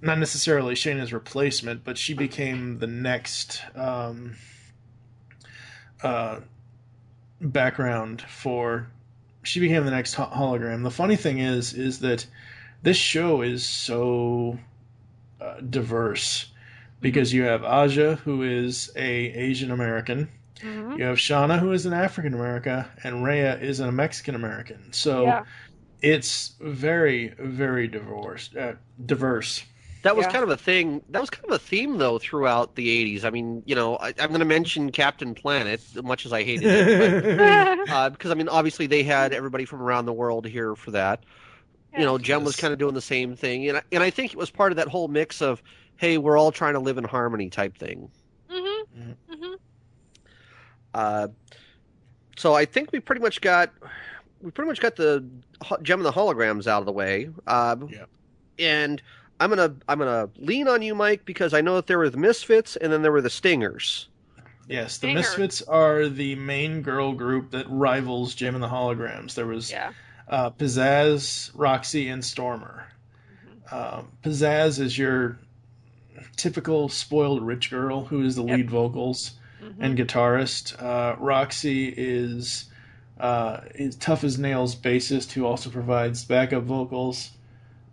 not 0.00 0.18
necessarily 0.18 0.74
Shana's 0.74 1.12
replacement, 1.12 1.82
but 1.84 1.96
she 1.96 2.12
became 2.14 2.78
the 2.78 2.86
next 2.86 3.62
um, 3.74 4.36
uh, 6.02 6.40
background 7.40 8.22
for. 8.22 8.88
She 9.42 9.60
became 9.60 9.84
the 9.84 9.90
next 9.90 10.14
ho- 10.14 10.30
hologram. 10.34 10.82
The 10.82 10.90
funny 10.90 11.16
thing 11.16 11.38
is, 11.38 11.74
is 11.74 12.00
that 12.00 12.26
this 12.82 12.96
show 12.96 13.42
is 13.42 13.64
so 13.66 14.58
uh, 15.40 15.60
diverse 15.60 16.50
because 17.00 17.32
you 17.34 17.42
have 17.42 17.62
Aja, 17.62 18.16
who 18.24 18.42
is 18.42 18.90
a 18.96 19.06
Asian 19.32 19.70
American. 19.70 20.28
Mhm. 20.60 20.98
You 20.98 21.04
have 21.04 21.18
Shauna, 21.18 21.58
who 21.58 21.72
is 21.72 21.84
an 21.84 21.92
African 21.92 22.32
American, 22.32 22.86
and 23.02 23.22
Rhea 23.22 23.58
is 23.58 23.80
a 23.80 23.92
Mexican 23.92 24.34
American. 24.34 24.92
So 24.92 25.24
Yeah. 25.24 25.42
It's 26.04 26.54
very, 26.60 27.28
very 27.38 27.88
diverse. 27.88 28.54
Uh, 28.54 28.76
diverse. 29.04 29.64
That 30.02 30.16
was 30.16 30.26
Yeah. 30.26 30.32
kind 30.32 30.44
of 30.44 30.50
a 30.50 30.56
thing. 30.56 31.02
That 31.08 31.20
was 31.20 31.30
kind 31.30 31.46
of 31.48 31.52
a 31.56 31.58
theme 31.58 31.96
though 31.96 32.18
throughout 32.18 32.74
the 32.74 32.88
'80s. 32.90 33.24
I 33.24 33.30
mean, 33.30 33.62
you 33.64 33.74
know, 33.74 33.96
I, 33.96 34.08
I'm 34.18 34.28
going 34.28 34.40
to 34.40 34.44
mention 34.44 34.92
Captain 34.92 35.34
Planet, 35.34 35.82
much 36.04 36.26
as 36.26 36.32
I 36.32 36.42
hated 36.42 36.72
it, 36.72 36.90
but, 36.94 37.14
uh, 37.88 38.10
because 38.10 38.30
I 38.30 38.34
mean, 38.34 38.48
obviously 38.48 38.86
they 38.86 39.02
had 39.02 39.32
everybody 39.32 39.64
from 39.64 39.80
around 39.80 40.04
the 40.04 40.12
world 40.12 40.46
here 40.46 40.76
for 40.76 40.90
that. 40.90 41.24
You 41.96 42.04
know, 42.04 42.18
Jem 42.18 42.44
was 42.44 42.56
kind 42.56 42.72
of 42.72 42.78
doing 42.80 42.94
the 42.94 43.02
same 43.02 43.36
thing, 43.36 43.68
and 43.68 43.78
I, 43.78 43.82
and 43.92 44.02
I 44.02 44.10
think 44.10 44.32
it 44.32 44.38
was 44.38 44.50
part 44.50 44.72
of 44.72 44.76
that 44.76 44.88
whole 44.88 45.08
mix 45.08 45.42
of, 45.42 45.62
hey, 45.96 46.18
we're 46.18 46.38
all 46.38 46.52
trying 46.52 46.74
to 46.74 46.80
live 46.80 46.98
in 46.98 47.04
harmony 47.04 47.50
type 47.50 47.76
thing. 47.78 48.10
hmm 48.48 49.14
hmm 49.28 49.54
Uh, 50.92 51.28
so 52.36 52.54
I 52.54 52.64
think 52.64 52.92
we 52.92 53.00
pretty 53.00 53.20
much 53.20 53.40
got 53.40 53.72
we 54.44 54.50
pretty 54.50 54.68
much 54.68 54.80
got 54.80 54.94
the 54.96 55.24
Jem 55.82 55.98
and 56.00 56.06
the 56.06 56.12
holograms 56.12 56.66
out 56.66 56.80
of 56.80 56.86
the 56.86 56.92
way. 56.92 57.30
Uh, 57.46 57.76
Yep. 57.88 58.08
And 58.58 59.02
I'm 59.40 59.48
gonna 59.50 59.74
I'm 59.88 59.98
gonna 59.98 60.28
lean 60.36 60.68
on 60.68 60.82
you, 60.82 60.94
Mike, 60.94 61.24
because 61.24 61.52
I 61.54 61.60
know 61.60 61.74
that 61.76 61.86
there 61.88 61.98
were 61.98 62.10
the 62.10 62.18
Misfits 62.18 62.76
and 62.76 62.92
then 62.92 63.02
there 63.02 63.10
were 63.10 63.22
the 63.22 63.30
Stingers. 63.30 64.08
Yes, 64.68 64.98
the 64.98 65.08
Stinger. 65.08 65.14
Misfits 65.20 65.62
are 65.62 66.08
the 66.08 66.36
main 66.36 66.82
girl 66.82 67.12
group 67.12 67.50
that 67.50 67.66
rivals 67.68 68.34
Jem 68.34 68.54
and 68.54 68.62
the 68.62 68.68
Holograms. 68.68 69.34
There 69.34 69.46
was 69.46 69.70
Yeah. 69.70 69.92
uh, 70.28 70.50
Pizzazz, 70.50 71.50
Roxy, 71.54 72.08
and 72.08 72.24
Stormer. 72.24 72.86
Um, 73.72 74.08
Pizzazz 74.22 74.78
is 74.78 74.96
your 74.96 75.38
typical 76.36 76.88
spoiled 76.88 77.42
rich 77.42 77.70
girl 77.70 78.04
who 78.04 78.22
is 78.24 78.36
the 78.36 78.44
Yep. 78.44 78.56
lead 78.56 78.70
vocals 78.70 79.32
Mhm. 79.62 79.74
and 79.80 79.98
guitarist. 79.98 80.80
Uh, 80.82 81.16
Roxy 81.18 81.92
is 81.96 82.66
uh, 83.18 83.60
is 83.74 83.96
tough 83.96 84.24
as 84.24 84.38
nails 84.38 84.74
bassist 84.74 85.32
who 85.32 85.46
also 85.46 85.70
provides 85.70 86.24
backup 86.24 86.64
vocals. 86.64 87.30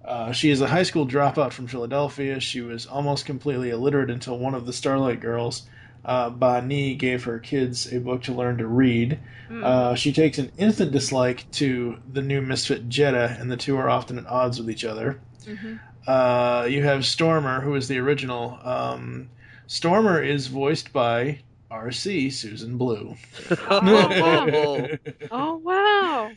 Uh, 0.04 0.32
she 0.32 0.50
is 0.50 0.62
a 0.62 0.68
high 0.68 0.84
school 0.84 1.08
dropout 1.08 1.52
from 1.52 1.68
Philadelphia. 1.68 2.40
She 2.40 2.62
was 2.62 2.86
almost 2.88 3.26
completely 3.26 3.70
illiterate 3.70 4.10
until 4.10 4.38
one 4.38 4.56
of 4.56 4.66
the 4.66 4.74
Starlight 4.74 5.20
Girls 5.20 5.64
uh, 6.04 6.30
Ba 6.30 6.62
gave 6.98 7.24
her 7.24 7.40
kids 7.40 7.92
a 7.92 8.00
book 8.00 8.24
to 8.24 8.34
learn 8.34 8.58
to 8.58 8.68
read. 8.68 9.20
Mm. 9.50 9.64
Uh, 9.64 9.96
she 9.96 10.12
takes 10.12 10.38
an 10.38 10.52
instant 10.58 10.92
dislike 10.92 11.50
to 11.52 11.98
the 12.12 12.22
new 12.22 12.42
misfit 12.42 12.90
Jetta, 12.90 13.38
and 13.40 13.52
the 13.52 13.58
two 13.58 13.78
are 13.78 13.90
often 13.90 14.18
at 14.18 14.26
odds 14.26 14.60
with 14.60 14.70
each 14.70 14.84
other. 14.86 15.20
Mhm. 15.46 15.80
Uh, 16.08 16.66
you 16.68 16.84
have 16.84 17.06
Stormer, 17.06 17.62
who 17.62 17.76
is 17.76 17.88
the 17.88 18.00
original. 18.00 18.58
Um, 18.64 19.30
Stormer 19.68 20.22
is 20.22 20.48
voiced 20.48 20.92
by 20.92 21.40
R.C. 21.72 22.30
Susan 22.30 22.78
Blue. 22.78 23.16
wow. 23.72 24.88
Oh 25.32 25.56
wow! 25.58 26.32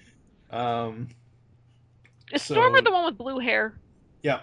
um, 0.51 1.09
Is 2.33 2.43
So- 2.43 2.55
Stormer 2.55 2.81
the 2.81 2.91
one 2.93 3.05
with 3.07 3.19
blue 3.19 3.39
hair? 3.41 3.75
yeah, 4.23 4.41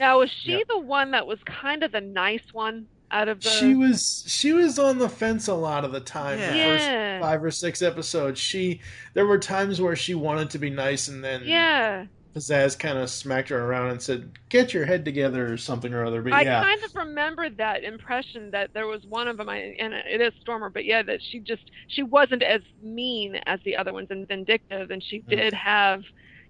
Now, 0.00 0.18
was 0.18 0.30
she 0.30 0.52
Yeah. 0.52 0.64
the 0.68 0.78
one 0.78 1.12
that 1.12 1.26
was 1.26 1.38
kind 1.46 1.82
of 1.82 1.92
the 1.92 2.00
nice 2.00 2.42
one 2.52 2.86
out 3.10 3.28
of 3.28 3.40
the? 3.42 3.48
she 3.48 3.74
was 3.74 4.24
she 4.26 4.52
was 4.52 4.78
on 4.78 4.98
the 4.98 5.08
fence 5.08 5.48
a 5.48 5.54
lot 5.54 5.84
of 5.84 5.92
the 5.92 6.00
time. 6.00 6.38
The 6.38 6.56
Yeah. 6.56 6.64
first 6.76 6.84
Yeah. 6.84 7.20
five 7.20 7.42
or 7.42 7.50
six 7.50 7.80
episodes, 7.80 8.38
she 8.40 8.80
there 9.14 9.24
were 9.26 9.38
times 9.38 9.80
where 9.80 9.96
she 9.96 10.14
wanted 10.14 10.50
to 10.50 10.58
be 10.58 10.68
nice, 10.70 11.08
and 11.08 11.24
then 11.24 11.42
Yeah, 11.44 12.06
Pizzazz 12.38 12.78
kind 12.78 12.98
of 12.98 13.10
smacked 13.10 13.48
her 13.50 13.64
around 13.64 13.90
and 13.90 14.02
said, 14.02 14.38
"Get 14.48 14.74
your 14.74 14.86
head 14.86 15.04
together" 15.04 15.52
or 15.52 15.56
something 15.56 15.92
or 15.94 16.04
other. 16.04 16.22
But 16.22 16.34
I 16.36 16.44
yeah, 16.44 16.66
kind 16.66 16.82
of 16.84 16.90
remembered 16.94 17.56
that 17.56 17.84
impression 17.84 18.50
that 18.50 18.72
there 18.74 18.86
was 18.86 19.02
one 19.06 19.28
of 19.28 19.38
them, 19.38 19.48
I, 19.48 19.74
and 19.78 19.94
it 19.94 20.20
is 20.20 20.32
Stormer, 20.40 20.68
but 20.68 20.84
yeah, 20.84 21.02
that 21.02 21.20
she 21.22 21.40
just 21.40 21.62
she 21.88 22.02
wasn't 22.02 22.42
as 22.42 22.60
mean 22.82 23.36
as 23.46 23.60
the 23.64 23.76
other 23.76 23.92
ones 23.94 24.08
and 24.10 24.28
vindictive, 24.28 24.90
and 24.90 25.02
she 25.02 25.24
Mm. 25.28 25.40
did 25.40 25.54
have, 25.54 26.02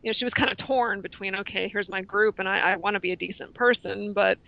you 0.03 0.11
know, 0.11 0.15
she 0.19 0.25
was 0.25 0.35
kind 0.35 0.51
of 0.51 0.59
torn 0.67 1.01
between 1.01 1.37
okay, 1.37 1.69
here's 1.73 1.89
my 1.89 2.03
group, 2.03 2.41
and 2.41 2.49
I, 2.49 2.59
I 2.73 2.77
want 2.77 2.95
to 2.95 3.01
be 3.01 3.13
a 3.13 3.17
decent 3.17 3.55
person, 3.55 4.13
but 4.15 4.39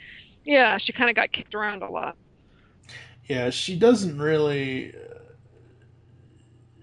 yeah, 0.44 0.78
she 0.78 0.92
kind 0.92 1.10
of 1.10 1.16
got 1.16 1.32
kicked 1.32 1.54
around 1.54 1.82
a 1.82 1.90
lot. 1.90 2.16
Yeah, 3.28 3.50
she 3.50 3.76
doesn't 3.76 4.18
really. 4.20 4.92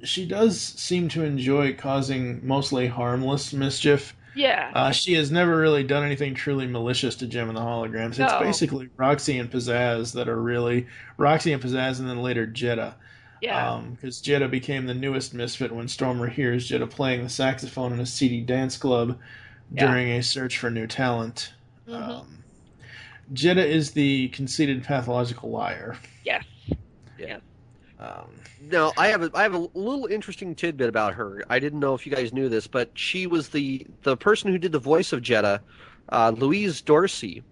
She 0.04 0.26
does 0.26 0.60
seem 0.60 1.08
to 1.10 1.24
enjoy 1.24 1.76
causing 1.76 2.44
mostly 2.44 2.88
harmless 2.88 3.54
mischief. 3.54 4.17
Yeah, 4.38 4.72
Uh, 4.76 4.92
she 4.92 5.14
has 5.14 5.32
never 5.32 5.58
really 5.58 5.84
done 5.84 6.04
anything 6.04 6.36
truly 6.36 6.68
malicious 6.68 7.16
to 7.16 7.28
Jem 7.28 7.48
and 7.50 7.58
the 7.58 7.62
Holograms. 7.62 8.20
It's 8.20 8.34
basically 8.40 8.90
Roxy 8.96 9.40
and 9.40 9.50
Pizzazz 9.52 10.14
that 10.14 10.30
are 10.30 10.40
really 10.42 10.86
Roxy 11.18 11.54
and 11.54 11.62
Pizzazz, 11.62 12.00
and 12.00 12.08
then 12.08 12.22
later 12.22 12.46
Jetta. 12.46 12.96
yeah, 13.42 13.82
Because 13.92 14.22
Jetta 14.22 14.48
became 14.48 14.86
the 14.86 14.94
newest 14.94 15.34
misfit 15.34 15.72
when 15.72 15.88
Stormer 15.88 16.28
hears 16.28 16.68
Jetta 16.68 16.86
playing 16.88 17.24
the 17.24 17.30
saxophone 17.30 17.94
in 17.94 18.00
a 18.00 18.06
seedy 18.06 18.42
dance 18.42 18.78
club 18.78 19.18
Yeah. 19.72 19.88
during 19.88 20.10
a 20.12 20.22
search 20.24 20.58
for 20.60 20.70
new 20.70 20.86
talent. 20.88 21.54
Mhm. 21.88 21.94
Um, 21.96 22.44
Jetta 23.34 23.66
is 23.66 23.92
the 23.92 24.28
conceited 24.30 24.84
pathological 24.84 25.50
liar. 25.50 25.98
yes, 26.24 26.44
Um, 28.00 28.30
Now, 28.70 28.92
I 28.98 29.08
have 29.08 29.24
a, 29.24 29.32
I 29.34 29.44
have 29.44 29.54
a 29.54 29.68
little 29.74 30.06
interesting 30.08 30.56
tidbit 30.56 30.90
about 30.90 31.14
her. 31.14 31.44
I 31.50 31.60
didn't 31.60 31.80
know 31.80 31.94
if 31.94 32.06
you 32.06 32.14
guys 32.14 32.34
knew 32.34 32.50
this, 32.50 32.68
but 32.68 32.90
she 32.94 33.28
was 33.28 33.50
the 33.50 33.86
the 34.04 34.18
person 34.18 34.52
who 34.52 34.58
did 34.58 34.72
the 34.72 34.80
voice 34.80 35.14
of 35.14 35.22
Jetta, 35.22 35.62
uh, 36.10 36.32
Louise 36.36 36.82
Dorsey, 36.82 37.44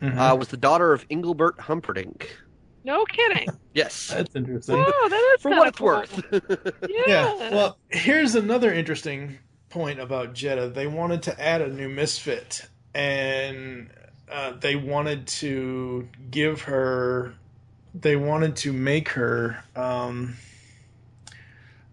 mhm. 0.00 0.16
uh, 0.16 0.36
was 0.36 0.48
the 0.48 0.56
daughter 0.56 0.92
of 0.92 1.04
Engelbert 1.10 1.58
Humperdinck. 1.60 2.36
no 2.84 3.04
kidding. 3.04 3.48
Yes, 3.74 4.08
That's 4.08 4.34
interesting. 4.34 4.76
Oh, 4.76 5.08
that 5.08 5.34
is 5.36 5.42
for 5.42 5.50
what 5.50 5.68
it's 5.68 5.78
cool. 5.78 5.86
worth. 5.88 6.74
Yeah. 6.88 7.04
Yeah. 7.06 7.50
Well, 7.50 7.78
here's 7.90 8.34
another 8.34 8.72
interesting 8.72 9.38
point 9.68 10.00
about 10.00 10.34
Jetta. 10.34 10.68
They 10.70 10.86
wanted 10.88 11.22
to 11.24 11.40
add 11.40 11.60
a 11.62 11.68
new 11.68 11.88
misfit, 11.88 12.66
and 12.94 13.90
uh, 14.30 14.52
they 14.60 14.76
wanted 14.76 15.26
to 15.28 16.08
give 16.30 16.62
her. 16.62 17.34
They 17.94 18.14
wanted 18.16 18.54
to 18.56 18.72
make 18.72 19.08
her, 19.10 19.64
um, 19.74 20.36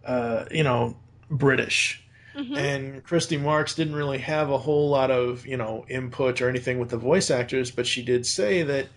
uh, 0.08 0.46
you 0.50 0.64
know, 0.64 0.96
British. 1.30 2.02
Mhm. 2.36 2.58
And 2.58 3.04
Christy 3.04 3.38
Marx 3.38 3.76
didn't 3.76 3.96
really 3.96 4.20
have 4.20 4.50
a 4.50 4.58
whole 4.58 4.90
lot 4.90 5.12
of, 5.12 5.46
you 5.46 5.58
know, 5.58 5.86
input 5.90 6.42
or 6.42 6.50
anything 6.50 6.80
with 6.80 6.90
the 6.90 6.98
voice 6.98 7.30
actors, 7.30 7.72
but 7.72 7.86
she 7.86 8.04
did 8.04 8.26
say 8.26 8.64
that, 8.64 8.88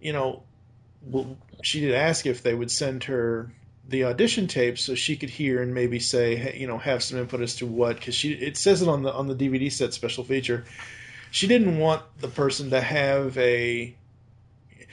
you 0.00 0.12
know, 0.12 0.42
well, 1.02 1.36
she 1.62 1.80
did 1.80 1.94
ask 1.94 2.26
if 2.26 2.42
they 2.42 2.54
would 2.54 2.70
send 2.70 3.04
her 3.04 3.52
the 3.88 4.04
audition 4.04 4.46
tapes 4.46 4.82
so 4.82 4.94
she 4.94 5.16
could 5.16 5.30
hear 5.30 5.62
and 5.62 5.72
maybe 5.72 6.00
say, 6.00 6.56
you 6.58 6.66
know, 6.66 6.78
have 6.78 7.02
some 7.02 7.18
input 7.18 7.40
as 7.40 7.54
to 7.56 7.66
what 7.66 7.96
because 7.96 8.14
she 8.14 8.32
it 8.32 8.56
says 8.56 8.82
it 8.82 8.88
on 8.88 9.02
the 9.02 9.12
on 9.12 9.28
the 9.28 9.34
DVD 9.34 9.70
set 9.70 9.94
special 9.94 10.24
feature. 10.24 10.64
She 11.30 11.46
didn't 11.46 11.78
want 11.78 12.02
the 12.18 12.28
person 12.28 12.70
to 12.70 12.80
have 12.80 13.36
a. 13.38 13.94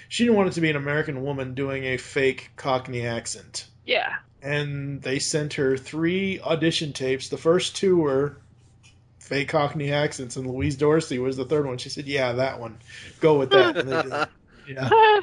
She 0.10 0.26
didn't 0.26 0.36
want 0.36 0.50
it 0.50 0.54
to 0.54 0.62
be 0.62 0.70
an 0.70 0.76
American 0.76 1.24
woman 1.24 1.54
doing 1.54 1.86
a 1.86 1.98
fake 1.98 2.52
Cockney 2.58 3.06
accent 3.08 3.68
yeah. 3.86 4.18
And 4.41 5.01
they 5.01 5.19
sent 5.19 5.54
her 5.54 5.77
three 5.77 6.39
audition 6.41 6.93
tapes. 6.93 7.30
The 7.30 7.38
first 7.38 7.75
two 7.75 7.97
were 7.97 8.38
fake 9.19 9.49
Cockney 9.49 9.91
accents, 9.91 10.36
and 10.36 10.47
Louise 10.47 10.75
Dorsey 10.75 11.19
was 11.19 11.38
the 11.38 11.45
third 11.45 11.65
one. 11.65 11.77
She 11.77 11.89
said, 11.89 12.08
"Yeah, 12.08 12.34
that 12.34 12.60
one. 12.60 12.77
Go 13.19 13.38
with 13.39 13.51
that." 13.51 13.77
And 13.77 13.89
they 13.89 14.01
did. 14.01 14.13
Yeah. 14.67 15.21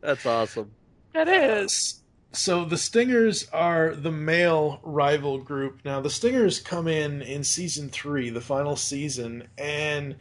That's 0.00 0.26
awesome. 0.26 0.72
that 1.14 1.28
is. 1.28 2.00
So 2.32 2.64
the 2.64 2.76
Stingers 2.76 3.48
are 3.52 3.94
the 3.94 4.10
male 4.10 4.80
rival 4.82 5.38
group. 5.38 5.80
Now 5.84 6.00
the 6.00 6.10
Stingers 6.10 6.58
come 6.58 6.88
in 6.88 7.22
in 7.22 7.44
season 7.44 7.88
three, 7.88 8.30
the 8.30 8.40
final 8.40 8.76
season, 8.76 9.48
and 9.56 10.16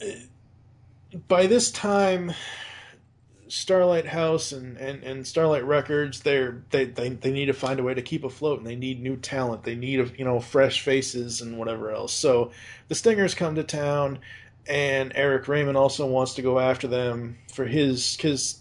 uh, 0.00 0.06
by 1.28 1.46
this 1.46 1.70
time, 1.70 2.32
Starlight 3.48 4.06
House 4.06 4.52
and, 4.52 4.76
and, 4.76 5.02
and 5.04 5.26
Starlight 5.26 5.64
Records, 5.64 6.20
they're 6.20 6.62
they, 6.70 6.84
they 6.84 7.10
they 7.10 7.32
need 7.32 7.46
to 7.46 7.52
find 7.52 7.78
a 7.78 7.82
way 7.82 7.94
to 7.94 8.02
keep 8.02 8.24
afloat, 8.24 8.58
and 8.58 8.66
they 8.66 8.76
need 8.76 9.02
new 9.02 9.16
talent. 9.16 9.62
They 9.62 9.76
need 9.76 10.18
you 10.18 10.24
know 10.24 10.40
fresh 10.40 10.80
faces 10.80 11.40
and 11.40 11.58
whatever 11.58 11.90
else. 11.90 12.12
So 12.12 12.52
the 12.88 12.94
Stingers 12.94 13.34
come 13.34 13.54
to 13.54 13.64
town, 13.64 14.18
and 14.66 15.12
Eric 15.14 15.48
Raymond 15.48 15.76
also 15.76 16.06
wants 16.06 16.34
to 16.34 16.42
go 16.42 16.58
after 16.58 16.88
them 16.88 17.38
for 17.52 17.64
his 17.64 18.16
because 18.16 18.60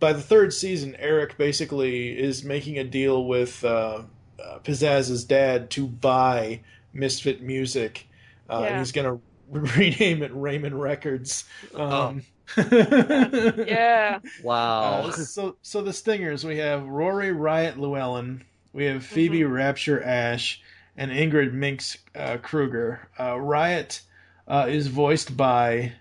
by 0.00 0.12
the 0.12 0.22
third 0.22 0.52
season, 0.52 0.96
Eric 0.98 1.36
basically 1.36 2.18
is 2.18 2.44
making 2.44 2.78
a 2.78 2.84
deal 2.84 3.24
with 3.24 3.64
uh, 3.64 4.02
uh, 4.42 4.58
Pizzazz's 4.64 5.24
dad 5.24 5.70
to 5.70 5.86
buy 5.86 6.60
Misfit 6.92 7.42
Music, 7.42 8.08
uh, 8.48 8.62
and 8.62 8.78
he's 8.78 8.92
going 8.92 9.06
to 9.06 9.22
rename 9.76 10.22
it 10.22 10.30
Raymond 10.34 10.80
Records. 10.80 11.44
Um, 11.74 12.22
Yeah. 12.56 14.18
Wow. 14.42 15.02
uh, 15.06 15.12
so, 15.12 15.56
so 15.62 15.82
the 15.82 15.92
Stingers 15.92 16.44
we 16.44 16.56
have 16.58 16.86
Rory 16.86 17.32
Riot 17.32 17.78
Llewellyn, 17.78 18.44
we 18.72 18.84
have 18.86 19.04
Phoebe 19.04 19.44
Rapture 19.44 20.02
Ash, 20.02 20.60
and 20.96 21.10
Ingrid 21.10 21.52
Minx 21.52 21.98
uh, 22.14 22.38
Kruger. 22.38 23.08
Uh, 23.18 23.38
Riot 23.38 24.00
uh, 24.48 24.66
is 24.68 24.86
voiced 24.86 25.36
by 25.36 25.92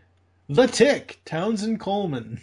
the 0.49 0.67
Tick 0.67 1.19
Townsend 1.25 1.79
Coleman. 1.79 2.39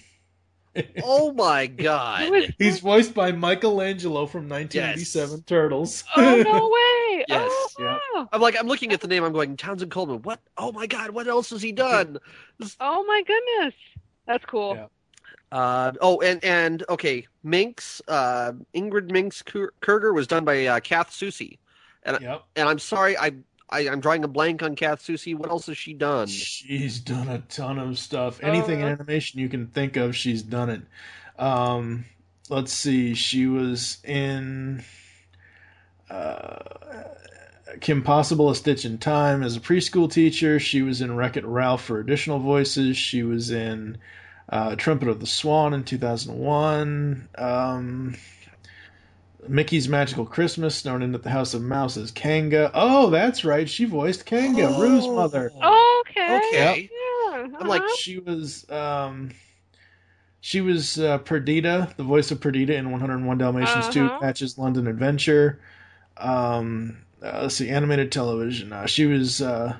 oh 1.02 1.32
my 1.36 1.66
god. 1.66 2.52
He's 2.58 2.80
voiced 2.80 3.14
by 3.14 3.32
Michelangelo 3.32 4.26
from 4.26 4.48
1987 4.48 5.42
Turtles. 5.42 6.04
Oh 6.16 6.42
no 6.42 6.68
way! 6.68 6.97
Yes. 7.28 7.50
Oh, 7.50 7.68
Yeah. 8.14 8.24
I'm 8.32 8.40
like, 8.40 8.56
I'm 8.58 8.66
looking 8.66 8.92
at 8.92 9.00
the 9.00 9.08
name. 9.08 9.24
I'm 9.24 9.32
going, 9.32 9.56
Townsend 9.56 9.90
Coleman. 9.90 10.22
What? 10.22 10.40
Oh 10.56 10.72
my 10.72 10.86
god. 10.86 11.10
What 11.10 11.26
else 11.26 11.50
has 11.50 11.62
he 11.62 11.72
done? 11.72 12.18
oh 12.80 13.04
my 13.04 13.22
goodness, 13.26 13.74
that's 14.26 14.44
cool. 14.44 14.74
Yeah. 14.76 14.86
Uh, 15.50 15.92
oh, 16.02 16.20
and 16.20 16.44
and 16.44 16.84
okay, 16.90 17.26
Minx, 17.42 18.02
uh, 18.06 18.52
Ingrid 18.74 19.10
Minx 19.10 19.40
Kur- 19.40 19.72
Kurger 19.80 20.12
was 20.14 20.26
done 20.26 20.44
by 20.44 20.66
uh, 20.66 20.78
Kath 20.80 21.10
Soucie, 21.10 21.56
Yep. 22.06 22.44
and 22.54 22.68
I'm 22.68 22.78
sorry, 22.78 23.16
I, 23.16 23.32
I 23.70 23.88
I'm 23.88 24.00
drawing 24.00 24.24
a 24.24 24.28
blank 24.28 24.62
on 24.62 24.76
Kath 24.76 25.00
Soucie. 25.02 25.34
What 25.34 25.48
else 25.48 25.64
has 25.66 25.78
she 25.78 25.94
done? 25.94 26.26
She's 26.28 27.00
done 27.00 27.28
a 27.28 27.38
ton 27.48 27.78
of 27.78 27.98
stuff. 27.98 28.40
Anything 28.42 28.80
in 28.80 28.86
Uh. 28.86 28.90
animation 28.90 29.40
you 29.40 29.48
can 29.48 29.68
think 29.68 29.96
of, 29.96 30.14
she's 30.14 30.42
done 30.42 30.68
it. 30.68 30.82
Um, 31.38 32.04
let's 32.50 32.72
see. 32.74 33.14
She 33.14 33.46
was 33.46 33.98
in 34.04 34.84
uh, 36.10 36.58
Kim 37.80 38.02
Possible, 38.02 38.50
A 38.50 38.54
Stitch 38.54 38.84
in 38.84 38.98
Time 38.98 39.42
as 39.42 39.56
a 39.56 39.60
preschool 39.60 40.10
teacher. 40.10 40.58
She 40.58 40.82
was 40.82 41.00
in 41.00 41.14
Wreck 41.14 41.36
It 41.36 41.44
Ralph 41.44 41.84
for 41.84 42.00
additional 42.00 42.38
voices. 42.38 42.96
She 42.96 43.22
was 43.22 43.50
in 43.50 43.98
uh, 44.48 44.74
Trumpet 44.76 45.08
of 45.08 45.20
the 45.20 45.26
Swan 45.26 45.74
in 45.74 45.84
2001. 45.84 47.28
Um, 47.36 48.16
Mickey's 49.46 49.88
Magical 49.88 50.26
Christmas, 50.26 50.74
Snowed 50.74 51.02
In 51.02 51.14
at 51.14 51.22
the 51.22 51.30
House 51.30 51.54
of 51.54 51.62
Mouse 51.62 51.96
as 51.96 52.10
Kanga. 52.10 52.70
Oh, 52.74 53.10
that's 53.10 53.44
right. 53.44 53.68
She 53.68 53.84
voiced 53.84 54.26
Kanga, 54.26 54.68
Roo's 54.78 55.06
mother. 55.06 55.50
Oh, 55.62 56.04
okay. 56.08 56.36
Okay. 56.48 56.90
Yeah. 56.92 57.46
I'm 57.60 57.68
like, 57.68 57.82
uh-huh. 57.82 57.96
She 57.98 58.18
was 58.18 58.68
um, 58.70 59.30
she 60.40 60.60
was 60.60 60.98
uh, 60.98 61.18
Perdita, 61.18 61.94
the 61.96 62.02
voice 62.02 62.30
of 62.30 62.40
Perdita 62.40 62.74
in 62.74 62.90
101 62.90 63.38
Dalmatians 63.38 63.88
2, 63.90 64.04
Uh-huh. 64.06 64.18
Patch's 64.20 64.58
London 64.58 64.86
Adventure. 64.86 65.60
Um, 66.18 66.98
uh, 67.22 67.40
let's 67.42 67.56
see, 67.56 67.68
animated 67.68 68.10
television. 68.12 68.72
Uh, 68.72 68.86
she 68.86 69.06
was 69.06 69.40
uh, 69.42 69.76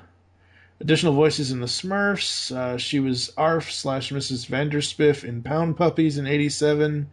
Additional 0.81 1.11
voices 1.13 1.51
in 1.51 1.59
the 1.59 1.65
Smurfs. 1.65 2.55
Uh, 2.55 2.77
she 2.77 3.01
was 3.01 3.33
Arf 3.35 3.69
slash 3.69 4.11
Mrs. 4.11 4.47
Vanderspiff 4.47 5.25
in 5.25 5.43
Pound 5.43 5.75
Puppies 5.75 6.17
in 6.17 6.25
'87. 6.25 7.09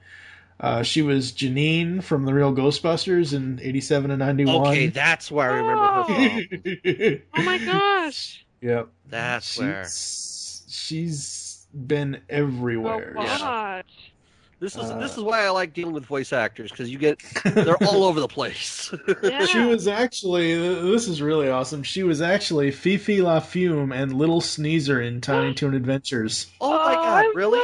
Uh, 0.61 0.83
she 0.85 1.03
was 1.03 1.33
Janine 1.33 2.01
from 2.03 2.24
the 2.27 2.33
Real 2.33 2.55
Ghostbusters 2.55 3.35
in 3.35 3.59
'87 3.61 4.12
and 4.12 4.20
'91. 4.20 4.68
Okay, 4.68 4.87
that's 4.87 5.33
where 5.33 5.51
I 5.51 5.57
remember 5.57 5.83
her 5.83 6.45
from. 6.45 7.22
Oh 7.37 7.43
my 7.43 7.59
gosh. 7.59 8.47
yep. 8.61 8.89
That's 9.09 9.59
where. 9.59 9.83
She's, 9.85 10.62
she's 10.68 11.66
been 11.74 12.12
Well, 12.12 12.20
everywhere. 12.31 13.12
watch. 13.16 14.12
This 14.59 14.75
is 14.75 14.91
Uh, 14.91 14.99
this 14.99 15.17
is 15.17 15.23
why 15.23 15.45
I 15.45 15.51
like 15.51 15.75
dealing 15.75 15.93
with 15.93 16.07
voice 16.07 16.33
actors 16.33 16.71
because 16.71 16.89
you 16.91 16.99
get 16.99 17.21
they're 17.45 17.83
all 17.85 18.05
over 18.05 18.21
the 18.21 18.29
place. 18.29 18.93
Yeah. 19.23 19.45
She 19.45 19.61
was 19.61 19.87
actually, 19.87 20.55
this 20.57 21.07
is 21.09 21.21
really 21.21 21.51
awesome. 21.51 21.83
She 21.83 22.03
was 22.05 22.23
actually 22.23 22.71
Fifi 22.71 23.21
La 23.21 23.41
Fume 23.41 23.93
and 23.93 24.15
Little 24.15 24.41
Sneezer 24.41 25.01
in 25.03 25.21
Tiny 25.21 25.53
Toon 25.55 25.75
Adventures. 25.75 26.47
oh 26.61 26.71
my 26.71 26.93
I 26.93 26.95
god, 26.95 27.27
really? 27.35 27.59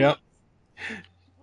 Yep. 0.00 0.18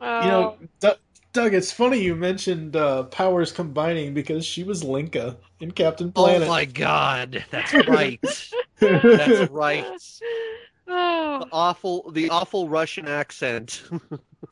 Oh, 0.01 0.21
You 0.21 0.27
know, 0.27 0.57
Doug, 0.79 0.97
Doug, 1.31 1.53
it's 1.55 1.71
funny 1.71 1.97
you 1.99 2.15
mentioned 2.15 2.75
uh, 2.75 3.03
powers 3.03 3.51
combining 3.51 4.13
because 4.13 4.45
she 4.45 4.63
was 4.63 4.83
Linka 4.83 5.35
in 5.61 5.71
Captain 5.71 6.11
Planet. 6.11 6.47
Oh 6.47 6.51
my 6.51 6.65
god, 6.65 7.43
that's 7.49 7.73
right. 7.87 8.19
That's 8.79 9.49
right. 9.49 9.85
Oh, 10.85 11.39
The 11.39 11.47
awful, 11.53 12.11
the 12.11 12.29
awful 12.29 12.67
Russian 12.67 13.07
accent. 13.07 13.83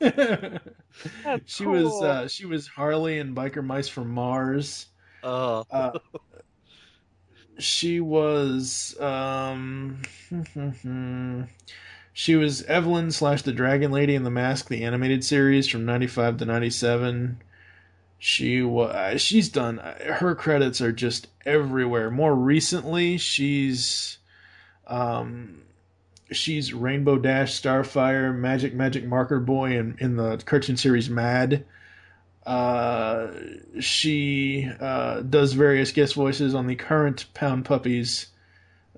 that's 1.24 1.42
she 1.44 1.64
cool. 1.64 1.72
was 1.72 2.02
uh, 2.02 2.28
she 2.28 2.46
was 2.46 2.66
Harley 2.68 3.18
and 3.18 3.36
Biker 3.36 3.64
Mice 3.64 3.88
from 3.88 4.08
Mars. 4.10 4.86
Uh, 5.22 5.64
Uh, 5.70 5.92
she 7.58 8.00
was 8.00 8.98
um, 9.00 10.02
she 12.12 12.36
was 12.36 12.62
Evelyn 12.64 13.10
slash 13.12 13.42
the 13.42 13.52
Dragon 13.52 13.90
Lady 13.92 14.14
in 14.14 14.24
the 14.24 14.30
Mask, 14.30 14.68
the 14.68 14.84
animated 14.84 15.24
series 15.24 15.68
from 15.68 15.84
ninety 15.84 16.06
five 16.06 16.36
to 16.38 16.44
ninety 16.44 16.70
seven. 16.70 17.42
She 18.18 18.62
was 18.62 19.20
she's 19.22 19.48
done 19.48 19.78
her 19.78 20.34
credits 20.34 20.80
are 20.80 20.92
just 20.92 21.28
everywhere. 21.46 22.10
More 22.10 22.34
recently, 22.34 23.18
she's 23.18 24.18
um 24.86 25.62
she's 26.32 26.72
Rainbow 26.72 27.18
Dash, 27.18 27.60
Starfire, 27.60 28.34
Magic 28.36 28.74
Magic 28.74 29.04
Marker 29.04 29.40
Boy 29.40 29.78
in, 29.78 29.96
in 29.98 30.16
the 30.16 30.38
cartoon 30.44 30.76
series 30.76 31.08
Mad. 31.10 31.64
Uh, 32.44 33.28
she 33.80 34.68
uh, 34.80 35.20
does 35.20 35.52
various 35.52 35.92
guest 35.92 36.14
voices 36.14 36.54
on 36.54 36.66
the 36.66 36.74
current 36.74 37.26
Pound 37.34 37.64
Puppies 37.64 38.26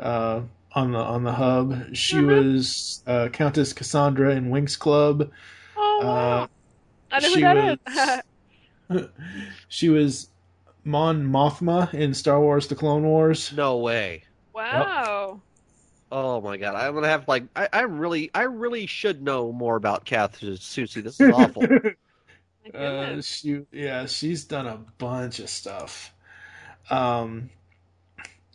uh, 0.00 0.40
on 0.72 0.92
the 0.92 0.98
on 0.98 1.24
the 1.24 1.32
hub. 1.32 1.94
She 1.94 2.16
Mhm. 2.16 2.26
was 2.50 3.02
uh, 3.06 3.28
Countess 3.28 3.72
Cassandra 3.74 4.34
in 4.34 4.48
Winx 4.50 4.78
Club. 4.78 5.30
Oh, 5.76 6.00
wow. 6.02 6.42
Uh, 6.42 6.46
I 7.12 7.18
know 7.20 7.28
who 7.28 7.34
she 7.34 7.40
that 7.42 7.78
was- 7.86 9.00
is. 9.00 9.08
she 9.68 9.88
was 9.90 10.28
Mon 10.84 11.22
Mothma 11.24 11.92
in 11.92 12.14
Star 12.14 12.40
Wars: 12.40 12.66
The 12.68 12.74
Clone 12.76 13.04
Wars. 13.04 13.52
no 13.54 13.76
way. 13.76 14.24
wow. 14.54 15.13
Oh 16.12 16.40
my 16.40 16.56
god, 16.56 16.74
I'm 16.74 16.94
gonna 16.94 17.08
have 17.08 17.26
like 17.26 17.44
I, 17.56 17.68
I 17.72 17.80
really 17.82 18.30
I 18.34 18.42
really 18.42 18.86
should 18.86 19.22
know 19.22 19.52
more 19.52 19.76
about 19.76 20.04
Kath 20.04 20.40
Soucie. 20.40 21.02
This 21.02 21.20
is 21.20 21.32
awful. 21.32 21.66
Uh, 22.74 23.20
she, 23.20 23.60
yeah, 23.72 24.06
she's 24.06 24.44
done 24.44 24.66
a 24.66 24.78
bunch 24.96 25.38
of 25.38 25.50
stuff. 25.50 26.14
Um, 26.88 27.50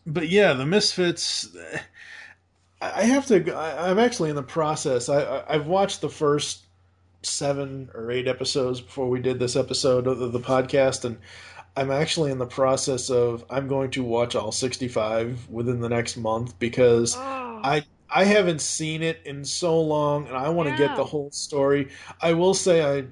but 0.05 0.29
yeah, 0.29 0.53
the 0.53 0.65
Misfits. 0.65 1.55
I 2.81 3.01
I 3.01 3.03
have 3.03 3.27
to. 3.27 3.53
I, 3.53 3.89
I'm 3.89 3.99
actually 3.99 4.31
in 4.31 4.35
the 4.35 4.43
process. 4.43 5.09
I, 5.09 5.21
I 5.21 5.55
I've 5.55 5.67
watched 5.67 6.01
the 6.01 6.09
first 6.09 6.65
seven 7.21 7.89
or 7.93 8.09
eight 8.09 8.27
episodes 8.27 8.81
before 8.81 9.09
we 9.09 9.19
did 9.19 9.37
this 9.37 9.55
episode 9.55 10.07
of 10.07 10.17
the, 10.17 10.29
the 10.29 10.39
podcast, 10.39 11.05
and 11.05 11.19
I'm 11.75 11.91
actually 11.91 12.31
in 12.31 12.37
the 12.37 12.45
process 12.45 13.09
of. 13.09 13.45
I'm 13.49 13.67
going 13.67 13.91
to 13.91 14.03
watch 14.03 14.35
all 14.35 14.51
65 14.51 15.49
within 15.49 15.79
the 15.79 15.89
next 15.89 16.17
month 16.17 16.57
because 16.59 17.15
oh. 17.17 17.61
I 17.63 17.83
I 18.09 18.23
haven't 18.25 18.61
seen 18.61 19.03
it 19.03 19.21
in 19.25 19.45
so 19.45 19.79
long, 19.79 20.27
and 20.27 20.35
I 20.35 20.49
want 20.49 20.67
to 20.67 20.73
Yeah. 20.73 20.89
get 20.89 20.97
the 20.97 21.05
whole 21.05 21.31
story. 21.31 21.89
I 22.21 22.33
will 22.33 22.53
say, 22.53 22.81
I, 22.81 23.05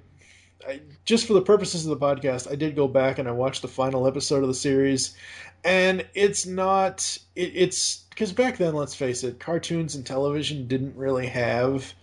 I 0.68 0.82
just 1.06 1.28
for 1.28 1.34
the 1.34 1.42
purposes 1.42 1.86
of 1.86 1.98
the 1.98 2.06
podcast, 2.06 2.52
I 2.52 2.56
did 2.56 2.76
go 2.76 2.88
back 2.88 3.20
and 3.20 3.28
I 3.28 3.32
watched 3.32 3.62
the 3.62 3.68
final 3.68 4.08
episode 4.08 4.42
of 4.42 4.48
the 4.48 4.56
series, 4.56 5.16
and 5.64 6.06
it's 6.14 6.46
not. 6.46 7.18
It, 7.36 7.52
it's 7.56 8.06
because 8.10 8.34
back 8.34 8.58
then, 8.58 8.74
let's 8.74 8.96
face 8.96 9.24
it, 9.24 9.40
cartoons 9.40 9.96
and 9.96 10.06
television 10.06 10.68
didn't 10.68 10.96
really 10.96 11.28
have 11.28 11.94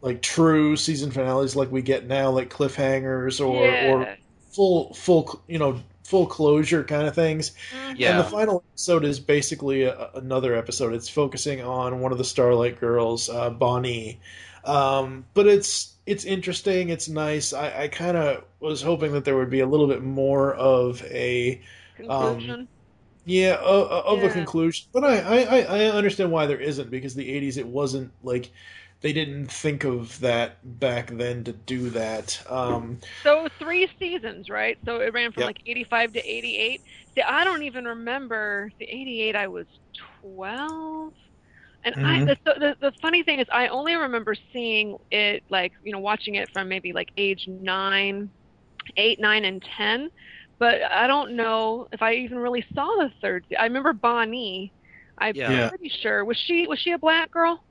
like 0.00 0.20
true 0.22 0.76
season 0.76 1.10
finales 1.10 1.56
like 1.56 1.72
we 1.72 1.82
get 1.82 2.06
now, 2.06 2.30
like 2.30 2.50
cliffhangers 2.50 3.44
or 3.44 3.66
yeah. 3.66 3.90
or 3.90 4.16
full 4.54 4.94
full 4.94 5.42
you 5.48 5.58
know 5.58 5.80
full 6.04 6.26
closure 6.26 6.84
kind 6.84 7.06
of 7.08 7.14
things. 7.14 7.52
Yeah. 7.96 8.10
And 8.10 8.20
the 8.20 8.24
final 8.24 8.62
episode 8.72 9.04
is 9.04 9.18
basically 9.20 9.84
a, 9.84 10.10
another 10.14 10.54
episode. 10.54 10.92
It's 10.92 11.08
focusing 11.08 11.62
on 11.62 12.00
one 12.00 12.12
of 12.12 12.18
the 12.18 12.24
Starlight 12.24 12.78
girls, 12.78 13.28
uh, 13.30 13.50
Bonnie. 13.50 14.20
Um, 14.64 15.24
but 15.34 15.46
it's 15.46 15.94
it's 16.06 16.24
interesting. 16.24 16.90
It's 16.90 17.08
nice. 17.08 17.52
I, 17.52 17.84
I 17.84 17.88
kind 17.88 18.16
of 18.16 18.44
was 18.60 18.82
hoping 18.82 19.12
that 19.12 19.24
there 19.24 19.36
would 19.36 19.50
be 19.50 19.60
a 19.60 19.66
little 19.66 19.86
bit 19.86 20.02
more 20.02 20.54
of 20.54 21.02
a 21.04 21.60
Conclusion. 21.96 22.68
yeah 23.24 23.54
of, 23.56 23.88
of 24.20 24.22
a 24.24 24.28
conclusion. 24.30 24.86
But 24.92 25.04
I, 25.04 25.18
I 25.20 25.38
I 25.42 25.58
I 25.62 25.84
understand 25.86 26.30
why 26.30 26.46
there 26.46 26.60
isn't 26.60 26.90
because 26.90 27.14
the 27.14 27.28
'80s 27.28 27.56
it 27.56 27.66
wasn't 27.66 28.12
like 28.22 28.50
they 29.04 29.14
didn't 29.14 29.52
think 29.52 29.84
of 29.84 30.20
that 30.20 30.58
back 30.80 31.10
then 31.12 31.44
to 31.44 31.52
do 31.54 31.90
that. 31.92 32.42
Um, 32.50 33.00
so 33.24 33.48
three 33.58 33.88
seasons, 33.98 34.48
right? 34.48 34.78
So 34.84 35.00
it 35.00 35.12
ran 35.14 35.32
from 35.32 35.44
Yep. 35.44 35.44
like 35.44 35.58
85 35.66 36.12
to 36.14 36.20
88. 36.20 36.82
See, 37.16 37.22
I 37.22 37.44
don't 37.44 37.62
even 37.62 37.84
remember 37.84 38.70
the 38.78 38.84
88. 38.86 39.36
I 39.36 39.48
was 39.48 39.66
12. 40.22 41.12
And 41.84 41.94
I, 42.02 42.22
Mhm. 42.22 42.26
the, 42.26 42.36
the 42.46 42.76
the 42.80 42.92
funny 43.02 43.22
thing 43.22 43.40
is, 43.40 43.46
I 43.52 43.68
only 43.68 43.94
remember 43.94 44.34
seeing 44.52 44.96
it 45.10 45.44
like 45.50 45.72
you 45.82 45.92
know 45.92 45.98
watching 46.00 46.34
it 46.36 46.48
from 46.52 46.68
maybe 46.68 46.92
like 46.94 47.08
age 47.18 47.44
nine, 47.46 48.30
eight, 48.96 49.20
nine, 49.20 49.44
and 49.44 49.62
ten. 49.76 50.10
But 50.60 50.82
I 50.82 51.06
don't 51.08 51.36
know 51.36 51.88
if 51.92 52.02
I 52.02 52.14
even 52.16 52.38
really 52.38 52.66
saw 52.74 52.86
the 52.98 53.10
third. 53.22 53.46
I 53.58 53.64
remember 53.64 53.92
Bonnie. 53.94 54.74
I'm 55.18 55.34
Yeah. 55.34 55.50
Yeah. 55.50 55.70
pretty 55.70 55.90
sure 56.02 56.24
was 56.24 56.38
she 56.38 56.66
was 56.68 56.80
she 56.80 56.92
a 56.92 56.98
black 56.98 57.30
girl? 57.32 57.64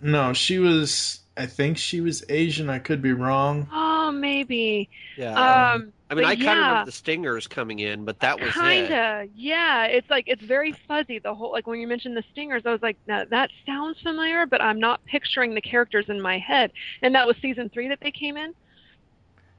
No, 0.00 0.32
she 0.32 0.58
was. 0.58 1.20
I 1.36 1.46
think 1.46 1.78
she 1.78 2.00
was 2.00 2.24
Asian. 2.28 2.68
I 2.68 2.78
could 2.78 3.00
be 3.00 3.12
wrong. 3.12 3.68
Oh, 3.72 4.10
maybe. 4.10 4.90
yeah. 5.16 5.32
Um, 5.72 5.92
I 6.10 6.14
mean, 6.14 6.24
but 6.24 6.30
I 6.30 6.34
kind 6.34 6.40
of 6.40 6.42
yeah. 6.42 6.68
remember 6.68 6.84
the 6.86 6.92
stingers 6.92 7.46
coming 7.46 7.78
in, 7.78 8.04
but 8.04 8.18
that 8.20 8.40
was. 8.40 8.52
Kinda, 8.52 9.28
yeah. 9.36 9.84
It's 9.84 10.10
like 10.10 10.24
it's 10.26 10.42
very 10.42 10.72
fuzzy. 10.88 11.20
The 11.20 11.34
whole 11.34 11.52
like 11.52 11.66
when 11.66 11.78
you 11.78 11.86
mentioned 11.86 12.16
the 12.16 12.24
stingers, 12.32 12.62
I 12.66 12.72
was 12.72 12.82
like, 12.82 12.96
now, 13.06 13.24
that 13.30 13.50
sounds 13.64 14.00
familiar, 14.02 14.44
but 14.44 14.60
I'm 14.60 14.80
not 14.80 15.04
picturing 15.06 15.54
the 15.54 15.60
characters 15.60 16.06
in 16.08 16.20
my 16.20 16.38
head. 16.38 16.72
And 17.00 17.14
that 17.14 17.28
was 17.28 17.36
season 17.40 17.68
three 17.68 17.88
that 17.88 18.00
they 18.00 18.10
came 18.10 18.36
in. 18.36 18.54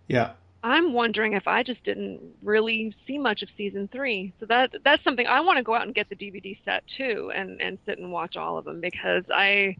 Yeah. 0.07 0.31
I'm 0.63 0.93
wondering 0.93 1.33
if 1.33 1.47
I 1.47 1.63
just 1.63 1.83
didn't 1.83 2.21
really 2.43 2.93
see 3.07 3.17
much 3.17 3.41
of 3.41 3.49
season 3.57 3.87
three. 3.91 4.33
So 4.39 4.45
that 4.47 4.75
that's 4.83 5.03
something 5.03 5.25
I 5.25 5.39
want 5.39 5.57
to 5.57 5.63
go 5.63 5.73
out 5.73 5.85
and 5.85 5.95
get 5.95 6.09
the 6.09 6.15
DVD 6.15 6.57
set 6.65 6.83
too, 6.97 7.31
and 7.33 7.61
and 7.61 7.79
sit 7.85 7.97
and 7.97 8.11
watch 8.11 8.35
all 8.35 8.57
of 8.57 8.65
them 8.65 8.81
because 8.81 9.23
I. 9.33 9.77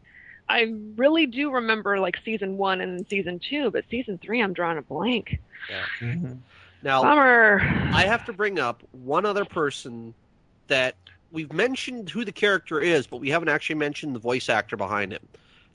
I 0.52 0.72
really 0.96 1.24
do 1.26 1.50
remember 1.50 1.98
like 1.98 2.16
season 2.24 2.58
one 2.58 2.80
and 2.82 3.06
season 3.08 3.40
two, 3.48 3.70
but 3.70 3.84
season 3.90 4.18
three 4.18 4.42
I'm 4.42 4.52
drawing 4.52 4.76
a 4.78 4.82
blank. 4.82 5.38
Now, 6.82 7.02
Bummer. 7.02 7.60
I 7.94 8.04
have 8.06 8.24
to 8.26 8.32
bring 8.32 8.58
up 8.58 8.82
one 8.92 9.24
other 9.24 9.44
person 9.44 10.12
that 10.66 10.96
we've 11.30 11.52
mentioned 11.52 12.10
who 12.10 12.24
the 12.24 12.32
character 12.32 12.80
is, 12.80 13.06
but 13.06 13.18
we 13.18 13.30
haven't 13.30 13.48
actually 13.48 13.76
mentioned 13.76 14.14
the 14.14 14.18
voice 14.20 14.48
actor 14.48 14.76
behind 14.76 15.12
him 15.12 15.26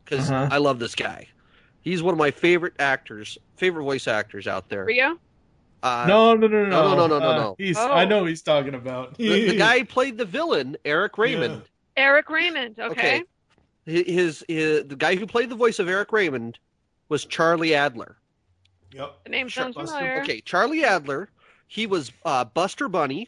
because 0.03 0.29
Uh-huh. 0.29 0.49
I 0.51 0.57
love 0.57 0.79
this 0.79 0.95
guy. 0.95 1.27
He's 1.81 2.03
one 2.03 2.13
of 2.13 2.17
my 2.19 2.31
favorite 2.31 2.73
actors, 2.79 3.37
favorite 3.55 3.83
voice 3.83 4.07
actors 4.07 4.47
out 4.47 4.67
there. 4.69 4.83
Rio? 4.85 5.17
Uh, 5.81 6.05
no, 6.07 6.35
no, 6.35 6.47
no, 6.47 6.65
no, 6.65 6.69
no, 6.69 6.95
no, 6.95 7.07
no, 7.07 7.19
no, 7.19 7.29
Uh, 7.29 7.37
no. 7.37 7.55
He's. 7.57 7.77
Oh. 7.77 7.91
I 7.91 8.03
know 8.03 8.19
who 8.21 8.25
he's 8.25 8.41
talking 8.41 8.73
about. 8.75 9.15
the, 9.17 9.49
the 9.51 9.55
guy 9.67 9.83
played 9.83 10.17
the 10.17 10.25
villain, 10.25 10.75
Eric 10.83 11.17
Raymond. 11.17 11.61
Eric 11.95 12.29
Raymond. 12.29 12.79
Okay. 12.79 13.23
His, 13.87 14.43
his 14.47 14.85
the 14.87 14.95
guy 14.97 15.15
who 15.15 15.25
played 15.25 15.49
the 15.49 15.55
voice 15.55 15.79
of 15.79 15.87
Eric 15.87 16.11
Raymond 16.11 16.59
was 17.09 17.25
Charlie 17.25 17.73
Adler. 17.73 18.17
Yep. 18.91 19.23
The 19.23 19.29
name 19.29 19.47
Char- 19.47 19.63
sounds 19.65 19.75
Buster- 19.75 19.97
familiar. 19.97 20.21
Okay, 20.21 20.41
Charlie 20.41 20.83
Adler. 20.83 21.29
He 21.67 21.87
was 21.87 22.11
uh, 22.25 22.45
Buster 22.45 22.87
Bunny 22.87 23.27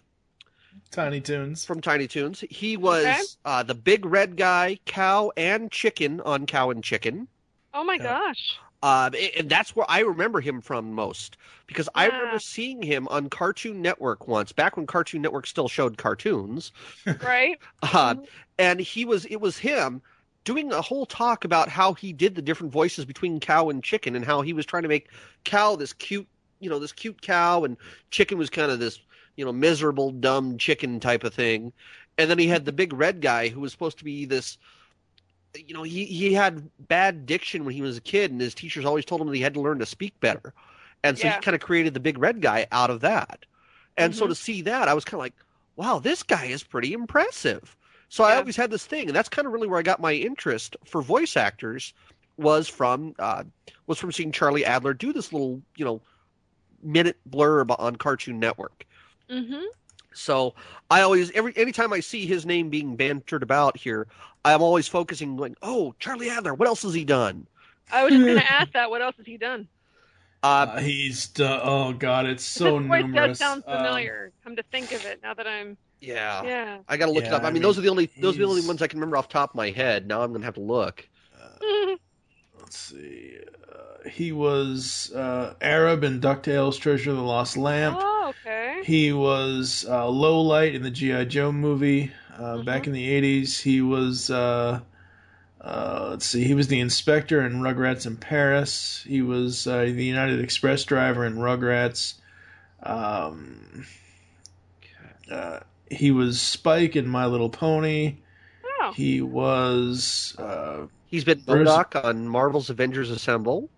Tiny 0.91 1.19
Toons. 1.21 1.65
from 1.65 1.81
Tiny 1.81 2.07
Toons. 2.07 2.43
He 2.49 2.77
was 2.77 3.05
Okay. 3.05 3.21
uh, 3.45 3.63
the 3.63 3.75
big 3.75 4.05
red 4.05 4.37
guy, 4.37 4.79
Cow 4.85 5.31
and 5.37 5.71
Chicken 5.71 6.21
on 6.21 6.45
Cow 6.45 6.69
and 6.71 6.83
Chicken. 6.83 7.27
Oh 7.73 7.83
my 7.83 7.95
Yeah. 7.95 8.03
gosh. 8.03 8.57
Uh, 8.81 9.09
and 9.37 9.49
that's 9.49 9.75
where 9.75 9.85
I 9.89 9.99
remember 9.99 10.39
him 10.39 10.61
from 10.61 10.93
most 10.93 11.35
because 11.67 11.89
I 11.95 12.05
remember 12.05 12.39
seeing 12.39 12.81
him 12.81 13.09
on 13.09 13.29
Cartoon 13.29 13.81
Network 13.81 14.27
once, 14.29 14.53
back 14.53 14.77
when 14.77 14.87
Cartoon 14.87 15.21
Network 15.21 15.47
still 15.47 15.67
showed 15.67 15.97
cartoons. 15.97 16.71
Right? 17.21 17.57
Uh, 17.83 18.15
Mhm. 18.15 18.25
and 18.57 18.79
he 18.79 19.03
was 19.03 19.25
it 19.25 19.37
was 19.41 19.57
him 19.57 20.01
doing 20.43 20.71
a 20.71 20.81
whole 20.81 21.05
talk 21.05 21.45
about 21.45 21.69
how 21.69 21.93
he 21.93 22.13
did 22.13 22.35
the 22.35 22.41
different 22.41 22.73
voices 22.73 23.05
between 23.05 23.39
cow 23.39 23.69
and 23.69 23.83
chicken 23.83 24.15
and 24.15 24.25
how 24.25 24.41
he 24.41 24.53
was 24.53 24.65
trying 24.65 24.83
to 24.83 24.89
make 24.89 25.09
cow 25.45 25.75
this 25.75 25.93
cute 25.93 26.27
you 26.59 26.69
know 26.69 26.79
this 26.79 26.91
cute 26.91 27.21
cow 27.21 27.63
and 27.63 27.77
chicken 28.11 28.37
was 28.37 28.49
kind 28.49 28.71
of 28.71 28.79
this 28.79 28.99
you 29.35 29.45
know 29.45 29.51
miserable 29.51 30.11
dumb 30.11 30.57
chicken 30.57 30.99
type 30.99 31.23
of 31.23 31.33
thing 31.33 31.71
and 32.17 32.29
then 32.29 32.39
he 32.39 32.47
had 32.47 32.65
the 32.65 32.71
big 32.71 32.93
red 32.93 33.21
guy 33.21 33.47
who 33.49 33.59
was 33.61 33.71
supposed 33.71 33.97
to 33.97 34.03
be 34.03 34.25
this 34.25 34.57
you 35.55 35.73
know 35.73 35.83
he 35.83 36.05
he 36.05 36.33
had 36.33 36.69
bad 36.87 37.25
diction 37.25 37.65
when 37.65 37.73
he 37.73 37.81
was 37.81 37.97
a 37.97 38.01
kid 38.01 38.31
and 38.31 38.39
his 38.39 38.53
teachers 38.53 38.85
always 38.85 39.05
told 39.05 39.21
him 39.21 39.27
that 39.27 39.35
he 39.35 39.41
had 39.41 39.53
to 39.53 39.61
learn 39.61 39.79
to 39.79 39.85
speak 39.85 40.19
better 40.19 40.53
and 41.03 41.17
so 41.17 41.27
Yeah. 41.27 41.33
he 41.33 41.39
kind 41.39 41.55
of 41.55 41.61
created 41.61 41.93
the 41.93 41.99
big 41.99 42.17
red 42.17 42.41
guy 42.41 42.67
out 42.71 42.89
of 42.91 43.01
that 43.01 43.45
and 43.97 44.15
so 44.15 44.27
Mhm. 44.27 44.29
to 44.29 44.35
see 44.35 44.61
that 44.63 44.87
i 44.87 44.93
was 44.93 45.05
kind 45.05 45.15
of 45.19 45.21
like 45.25 45.35
wow 45.75 45.99
this 45.99 46.23
guy 46.23 46.45
is 46.45 46.63
pretty 46.63 46.93
impressive 46.93 47.75
so 48.09 48.23
I 48.23 48.35
always 48.35 48.55
had 48.55 48.71
this 48.71 48.85
thing, 48.85 49.07
and 49.07 49.15
that's 49.15 49.29
kind 49.29 49.45
of 49.47 49.53
really 49.53 49.67
where 49.67 49.79
I 49.79 49.83
got 49.83 49.99
my 50.01 50.13
interest 50.13 50.75
for 50.85 51.01
voice 51.01 51.37
actors 51.37 51.93
was 52.37 52.67
from 52.67 53.13
uh, 53.19 53.43
was 53.87 53.97
from 53.99 54.11
seeing 54.11 54.31
Charlie 54.31 54.65
Adler 54.65 54.93
do 54.93 55.13
this 55.13 55.31
little 55.33 55.61
you 55.75 55.85
know 55.85 56.01
minute 56.83 57.17
blurb 57.29 57.75
on 57.79 57.95
Cartoon 57.95 58.39
Network. 58.39 58.85
Mm-hmm. 59.29 59.63
So 60.13 60.55
I 60.89 61.01
always 61.01 61.31
every 61.31 61.53
anytime 61.55 61.93
I 61.93 61.99
see 61.99 62.25
his 62.25 62.45
name 62.45 62.69
being 62.69 62.95
bantered 62.95 63.43
about 63.43 63.77
here, 63.77 64.07
I'm 64.43 64.61
always 64.61 64.87
focusing 64.87 65.37
like, 65.37 65.53
oh, 65.61 65.93
Charlie 65.99 66.29
Adler, 66.29 66.53
what 66.53 66.67
else 66.67 66.81
has 66.83 66.93
he 66.93 67.05
done? 67.05 67.45
I 67.91 68.03
was 68.03 68.13
just 68.13 68.25
going 68.25 68.37
to 68.39 68.51
ask 68.51 68.71
that. 68.73 68.89
What 68.89 69.01
else 69.01 69.15
has 69.17 69.25
he 69.25 69.37
done? 69.37 69.67
Uh, 70.41 70.67
Uh, 70.69 70.79
he's 70.79 71.27
done, 71.27 71.59
oh 71.63 71.91
god, 71.93 72.25
it's 72.25 72.43
so 72.45 72.79
His 72.79 72.87
voice 72.87 73.01
numerous. 73.03 73.27
does 73.29 73.39
sound 73.39 73.63
Um, 73.67 73.77
familiar. 73.77 74.31
come 74.43 74.55
to 74.55 74.63
think 74.71 74.91
of 74.93 75.05
it, 75.05 75.19
now 75.21 75.33
that 75.33 75.45
I'm 75.47 75.77
yeah. 76.01 76.43
yeah. 76.43 76.77
I 76.87 76.97
gotta 76.97 77.11
look 77.11 77.23
it 77.23 77.33
up. 77.33 77.43
I 77.43 77.47
I 77.47 77.51
mean, 77.51 77.61
those 77.61 77.77
are 77.77 77.81
the 77.81 77.89
only 77.89 78.09
those 78.19 78.35
are 78.35 78.39
the 78.39 78.45
only 78.47 78.65
ones 78.65 78.81
I 78.81 78.87
can 78.87 78.99
remember 78.99 79.17
off 79.17 79.27
the 79.27 79.33
top 79.33 79.51
of 79.51 79.55
my 79.55 79.69
head. 79.71 80.07
Now 80.07 80.21
I'm 80.21 80.31
gonna 80.31 80.45
have 80.45 80.55
to 80.55 80.61
look. 80.61 81.07
uh, 81.39 81.95
let's 82.59 82.77
see. 82.77 83.37
Uh, 83.71 84.09
he 84.09 84.31
was 84.31 85.11
uh, 85.13 85.55
Arab 85.61 86.03
in 86.03 86.21
DuckTales 86.21 86.79
Treasure 86.79 87.11
of 87.11 87.17
the 87.17 87.23
Lost 87.23 87.57
Lamp. 87.57 87.97
oh, 87.99 88.33
okay. 88.45 88.81
He 88.83 89.11
was 89.11 89.85
uh, 89.89 90.07
Low 90.07 90.41
Light 90.41 90.75
in 90.75 90.83
the 90.83 90.91
G.I. 90.91 91.25
Joe 91.25 91.51
movie 91.51 92.11
uh, 92.37 92.63
back 92.63 92.87
in 92.87 92.93
the 92.93 93.21
80s. 93.41 93.61
He 93.61 93.81
was, 93.81 94.29
uh, 94.29 94.79
uh, 95.61 96.07
let's 96.11 96.25
see, 96.25 96.43
he 96.43 96.53
was 96.53 96.67
the 96.67 96.79
inspector 96.79 97.45
in 97.45 97.59
Rugrats 97.61 98.05
in 98.05 98.15
Paris. 98.17 99.03
He 99.05 99.21
was 99.21 99.67
uh, 99.67 99.79
the 99.79 100.05
United 100.05 100.39
Express 100.39 100.83
driver 100.85 101.25
in 101.25 101.35
Rugrats. 101.35 102.15
Um, 102.81 103.85
uh, 105.29 105.59
he 105.89 106.11
was 106.11 106.41
Spike 106.41 106.95
in 106.95 107.07
My 107.07 107.25
Little 107.25 107.49
Pony. 107.49 108.17
Oh, 108.81 108.91
He 108.93 109.21
was, 109.21 110.35
uh, 110.37 110.87
He's 111.07 111.23
been 111.23 111.39
Bruce- 111.41 111.67
MODOK 111.69 112.03
on 112.05 112.27
Marvel's 112.27 112.69
Avengers 112.69 113.09
Assemble. 113.11 113.69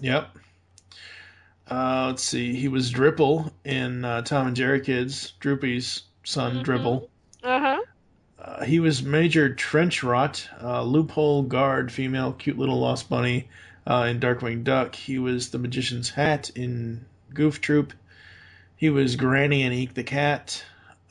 yep. 0.00 0.28
Uh, 1.68 2.06
let's 2.08 2.22
see, 2.22 2.54
he 2.54 2.68
was 2.68 2.92
Dripple 2.92 3.50
in 3.64 4.04
uh, 4.04 4.22
Tom 4.22 4.46
and 4.46 4.54
Jerry 4.56 4.80
Kids, 4.80 5.32
Droopy's 5.40 6.02
son, 6.24 6.58
Mhm. 6.58 6.62
Dribble. 6.62 7.10
uh 7.42 7.58
huh. 7.60 7.80
Uh, 8.38 8.64
he 8.64 8.78
was 8.78 9.02
Major 9.02 9.52
Trenchrot, 9.52 10.46
uh, 10.62 10.82
loophole 10.84 11.42
guard, 11.42 11.90
female, 11.90 12.32
cute 12.34 12.56
little 12.58 12.78
lost 12.78 13.08
bunny 13.08 13.48
uh, 13.86 14.06
in 14.08 14.20
Darkwing 14.20 14.62
Duck. 14.62 14.94
He 14.94 15.18
was 15.18 15.48
the 15.50 15.58
magician's 15.58 16.10
hat 16.10 16.50
in 16.54 17.04
Goof 17.34 17.60
Troop. 17.60 17.92
He 18.76 18.88
was 18.90 19.16
Granny 19.16 19.62
and 19.62 19.74
Eek 19.74 19.94
the 19.94 20.04
cat. 20.04 20.62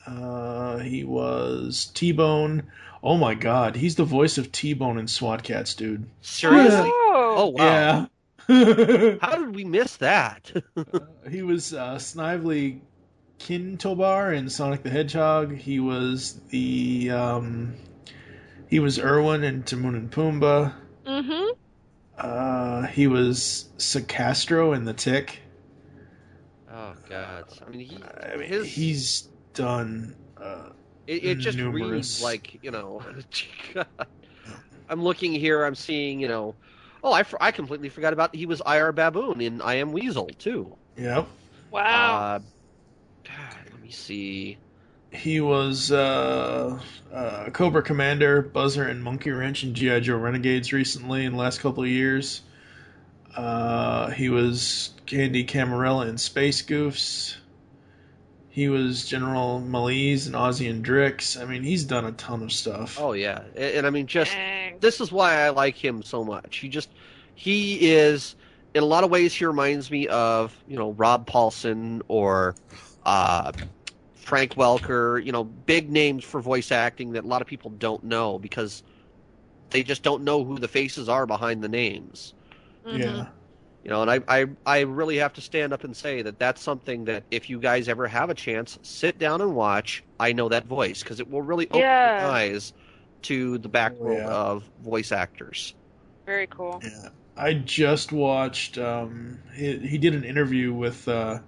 Uh, 0.06 0.78
he 0.78 1.04
was 1.04 1.90
T 1.94 2.12
Bone. 2.12 2.62
Oh 3.02 3.16
my 3.16 3.34
God, 3.34 3.76
he's 3.76 3.96
the 3.96 4.04
voice 4.04 4.38
of 4.38 4.52
T 4.52 4.72
Bone 4.72 4.98
in 4.98 5.06
SWAT 5.08 5.42
Kats, 5.42 5.74
dude. 5.74 6.06
Seriously? 6.20 6.90
Oh 7.18 7.34
Oh, 7.38 7.46
wow! 7.48 8.08
Yeah. 8.48 9.16
How 9.20 9.36
did 9.36 9.54
we 9.54 9.64
miss 9.64 9.96
that? 9.96 10.52
he 11.30 11.42
was 11.42 11.72
uh, 11.74 11.98
Snively 11.98 12.80
Kintobor 13.38 14.36
in 14.36 14.48
Sonic 14.48 14.82
the 14.82 14.90
Hedgehog. 14.90 15.54
He 15.56 15.80
was 15.80 16.40
the 16.50 17.10
um, 17.10 17.74
he 18.68 18.78
was 18.80 18.98
Irwin 18.98 19.44
in 19.44 19.62
Timon 19.64 19.94
and 19.96 20.10
Pumbaa. 20.10 20.74
mm-hmm. 21.06 21.50
Uh, 22.18 22.86
he 22.86 23.06
was 23.06 23.68
Sacastro 23.78 24.74
in 24.76 24.84
The 24.84 24.94
Tick. 24.94 25.40
oh 26.70 26.94
god! 27.08 27.44
I 27.66 27.70
mean, 27.70 27.80
he, 27.80 27.98
I 28.02 28.36
mean, 28.36 28.48
his 28.48 28.66
he's 28.66 29.28
done. 29.56 30.14
Uh, 30.40 30.70
it, 31.06 31.24
it 31.24 31.34
just 31.36 31.58
numerous. 31.58 31.90
reads 31.90 32.22
like 32.22 32.58
you 32.62 32.70
know. 32.70 33.02
I'm 34.88 35.02
looking 35.02 35.32
here. 35.32 35.64
I'm 35.64 35.74
seeing 35.74 36.20
you 36.20 36.28
know. 36.28 36.54
Oh, 37.02 37.12
I, 37.12 37.24
I 37.40 37.50
completely 37.52 37.88
forgot 37.88 38.12
about 38.12 38.34
he 38.34 38.46
was 38.46 38.60
IR 38.66 38.92
Baboon 38.92 39.40
in 39.40 39.60
I 39.62 39.74
Am 39.74 39.92
Weasel 39.92 40.28
too. 40.38 40.76
Yeah. 40.96 41.24
Wow. 41.70 42.16
Uh, 42.16 42.38
God, 43.24 43.56
let 43.70 43.82
me 43.82 43.90
see. 43.90 44.58
He 45.12 45.40
was 45.40 45.92
uh, 45.92 46.78
uh, 47.12 47.50
Cobra 47.50 47.82
Commander, 47.82 48.42
Buzzer, 48.42 48.84
and 48.84 49.02
Monkey 49.02 49.30
Wrench 49.30 49.64
in 49.64 49.74
G.I. 49.74 50.00
Joe 50.00 50.16
Renegades 50.16 50.72
recently 50.72 51.24
in 51.24 51.32
the 51.32 51.38
last 51.38 51.60
couple 51.60 51.82
of 51.82 51.88
years. 51.88 52.42
Uh, 53.36 54.10
he 54.10 54.28
was 54.28 54.90
Candy 55.06 55.44
Caramella 55.44 56.08
in 56.08 56.18
Space 56.18 56.62
Goofs. 56.62 57.36
He 58.56 58.70
was 58.70 59.04
General 59.04 59.60
Malaise 59.60 60.26
and 60.26 60.34
Ozzy 60.34 60.70
and 60.70 60.82
Drix. 60.82 61.38
I 61.38 61.44
mean, 61.44 61.62
he's 61.62 61.84
done 61.84 62.06
a 62.06 62.12
ton 62.12 62.42
of 62.42 62.50
stuff. 62.50 62.96
Oh 62.98 63.12
yeah, 63.12 63.42
and, 63.54 63.74
and 63.74 63.86
I 63.86 63.90
mean 63.90 64.06
just 64.06 64.32
this 64.80 64.98
is 64.98 65.12
why 65.12 65.42
I 65.42 65.50
like 65.50 65.76
him 65.76 66.02
so 66.02 66.24
much. 66.24 66.56
He 66.56 66.70
just 66.70 66.88
he 67.34 67.90
is 67.92 68.34
in 68.72 68.82
a 68.82 68.86
lot 68.86 69.04
of 69.04 69.10
ways 69.10 69.34
he 69.34 69.44
reminds 69.44 69.90
me 69.90 70.08
of 70.08 70.56
you 70.66 70.78
know 70.78 70.92
Rob 70.92 71.28
Paulsen 71.28 72.00
or 72.08 72.56
uh, 73.02 73.52
Frank 74.14 74.54
Welker. 74.54 75.22
You 75.22 75.32
know, 75.32 75.44
big 75.44 75.90
names 75.90 76.24
for 76.24 76.40
voice 76.40 76.72
acting 76.72 77.12
that 77.12 77.24
a 77.24 77.28
lot 77.28 77.42
of 77.42 77.46
people 77.46 77.72
don't 77.72 78.04
know 78.04 78.38
because 78.38 78.82
they 79.68 79.82
just 79.82 80.02
don't 80.02 80.24
know 80.24 80.44
who 80.44 80.58
the 80.58 80.66
faces 80.68 81.10
are 81.10 81.26
behind 81.26 81.62
the 81.62 81.68
names. 81.68 82.32
Mhm. 82.86 83.00
Yeah. 83.00 83.26
You 83.86 83.90
know, 83.90 84.02
and 84.02 84.10
I, 84.10 84.20
I 84.26 84.46
I 84.66 84.80
really 84.80 85.18
have 85.18 85.34
to 85.34 85.40
stand 85.40 85.72
up 85.72 85.84
and 85.84 85.96
say 85.96 86.20
that 86.22 86.40
that's 86.40 86.60
something 86.60 87.04
that 87.04 87.22
if 87.30 87.48
you 87.48 87.60
guys 87.60 87.88
ever 87.88 88.08
have 88.08 88.30
a 88.30 88.34
chance, 88.34 88.80
sit 88.82 89.16
down 89.16 89.40
and 89.40 89.54
watch. 89.54 90.02
I 90.18 90.32
know 90.32 90.48
that 90.48 90.66
voice 90.66 91.04
because 91.04 91.20
it 91.20 91.30
will 91.30 91.42
really 91.42 91.68
open 91.68 91.78
Yeah. 91.82 92.22
your 92.22 92.30
eyes 92.32 92.72
to 93.22 93.58
the 93.58 93.68
back 93.68 93.92
Oh, 94.00 94.02
world 94.06 94.18
yeah. 94.18 94.26
of 94.28 94.64
voice 94.82 95.12
actors. 95.12 95.72
Very 96.24 96.48
cool. 96.48 96.82
Yeah, 96.82 97.10
I 97.36 97.54
just 97.54 98.10
watched. 98.10 98.76
Um, 98.76 99.38
he, 99.54 99.78
he 99.78 99.98
did 99.98 100.16
an 100.16 100.24
interview 100.24 100.72
with. 100.72 101.06
Uh, 101.06 101.38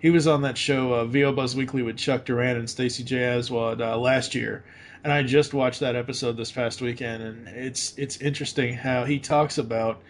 he 0.00 0.10
was 0.10 0.26
on 0.26 0.42
that 0.42 0.58
show 0.58 0.94
uh, 0.94 1.04
VO 1.04 1.30
Buzz 1.32 1.54
Weekly 1.54 1.82
with 1.82 1.96
Chuck 1.96 2.24
Duran 2.24 2.56
and 2.56 2.68
Stacey 2.68 3.04
J. 3.04 3.22
Aswad 3.22 3.80
uh, 3.80 3.96
last 3.96 4.34
year, 4.34 4.64
and 5.04 5.12
I 5.12 5.22
just 5.22 5.54
watched 5.54 5.78
that 5.78 5.94
episode 5.94 6.36
this 6.36 6.50
past 6.50 6.80
weekend, 6.82 7.22
and 7.22 7.46
it's 7.46 7.96
it's 7.96 8.16
interesting 8.16 8.74
how 8.74 9.04
he 9.04 9.20
talks 9.20 9.58
about 9.58 10.02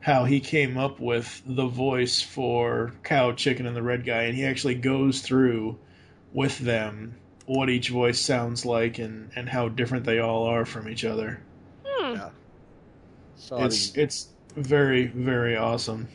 how 0.00 0.24
he 0.24 0.40
came 0.40 0.76
up 0.78 1.00
with 1.00 1.42
the 1.46 1.66
voice 1.66 2.20
for 2.22 2.92
Cow, 3.04 3.32
Chicken, 3.32 3.66
and 3.66 3.76
the 3.76 3.82
Red 3.82 4.04
Guy, 4.04 4.22
and 4.24 4.36
he 4.36 4.44
actually 4.44 4.74
goes 4.74 5.20
through 5.22 5.78
with 6.32 6.58
them 6.58 7.16
what 7.46 7.70
each 7.70 7.88
voice 7.88 8.20
sounds 8.20 8.64
like 8.66 8.98
and 8.98 9.30
and 9.34 9.48
how 9.48 9.68
different 9.68 10.04
they 10.04 10.18
all 10.18 10.44
are 10.44 10.64
from 10.64 10.88
each 10.88 11.04
other. 11.04 11.40
Hmm. 11.84 12.14
Yeah. 12.14 12.30
So 13.36 13.62
it's 13.64 13.96
it's 13.96 14.28
very 14.56 15.06
very 15.06 15.56
awesome. 15.56 16.08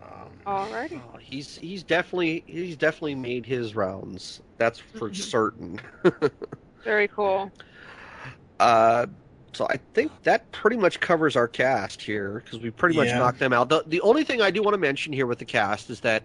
Um, 0.00 0.32
Alrighty. 0.46 1.00
oh, 1.14 1.18
he's 1.20 1.56
he's 1.56 1.82
definitely 1.82 2.44
he's 2.46 2.76
definitely 2.76 3.14
made 3.14 3.46
his 3.46 3.74
rounds. 3.74 4.40
That's 4.58 4.78
for 4.78 5.10
Mhm. 5.10 5.14
certain. 5.14 5.80
Very 6.84 7.08
cool. 7.08 7.52
Uh, 8.58 9.06
so 9.52 9.66
I 9.68 9.78
think 9.94 10.10
that 10.22 10.50
pretty 10.52 10.76
much 10.76 11.00
covers 11.00 11.36
our 11.36 11.48
cast 11.48 12.00
here 12.02 12.42
because 12.44 12.60
we 12.60 12.70
pretty 12.70 12.96
much 12.96 13.08
knocked 13.08 13.38
them 13.38 13.52
out. 13.52 13.68
The 13.68 13.84
the 13.86 14.00
only 14.00 14.24
thing 14.24 14.40
I 14.40 14.50
do 14.50 14.62
want 14.62 14.74
to 14.74 14.78
mention 14.78 15.12
here 15.12 15.26
with 15.26 15.38
the 15.38 15.44
cast 15.44 15.90
is 15.90 16.00
that 16.00 16.22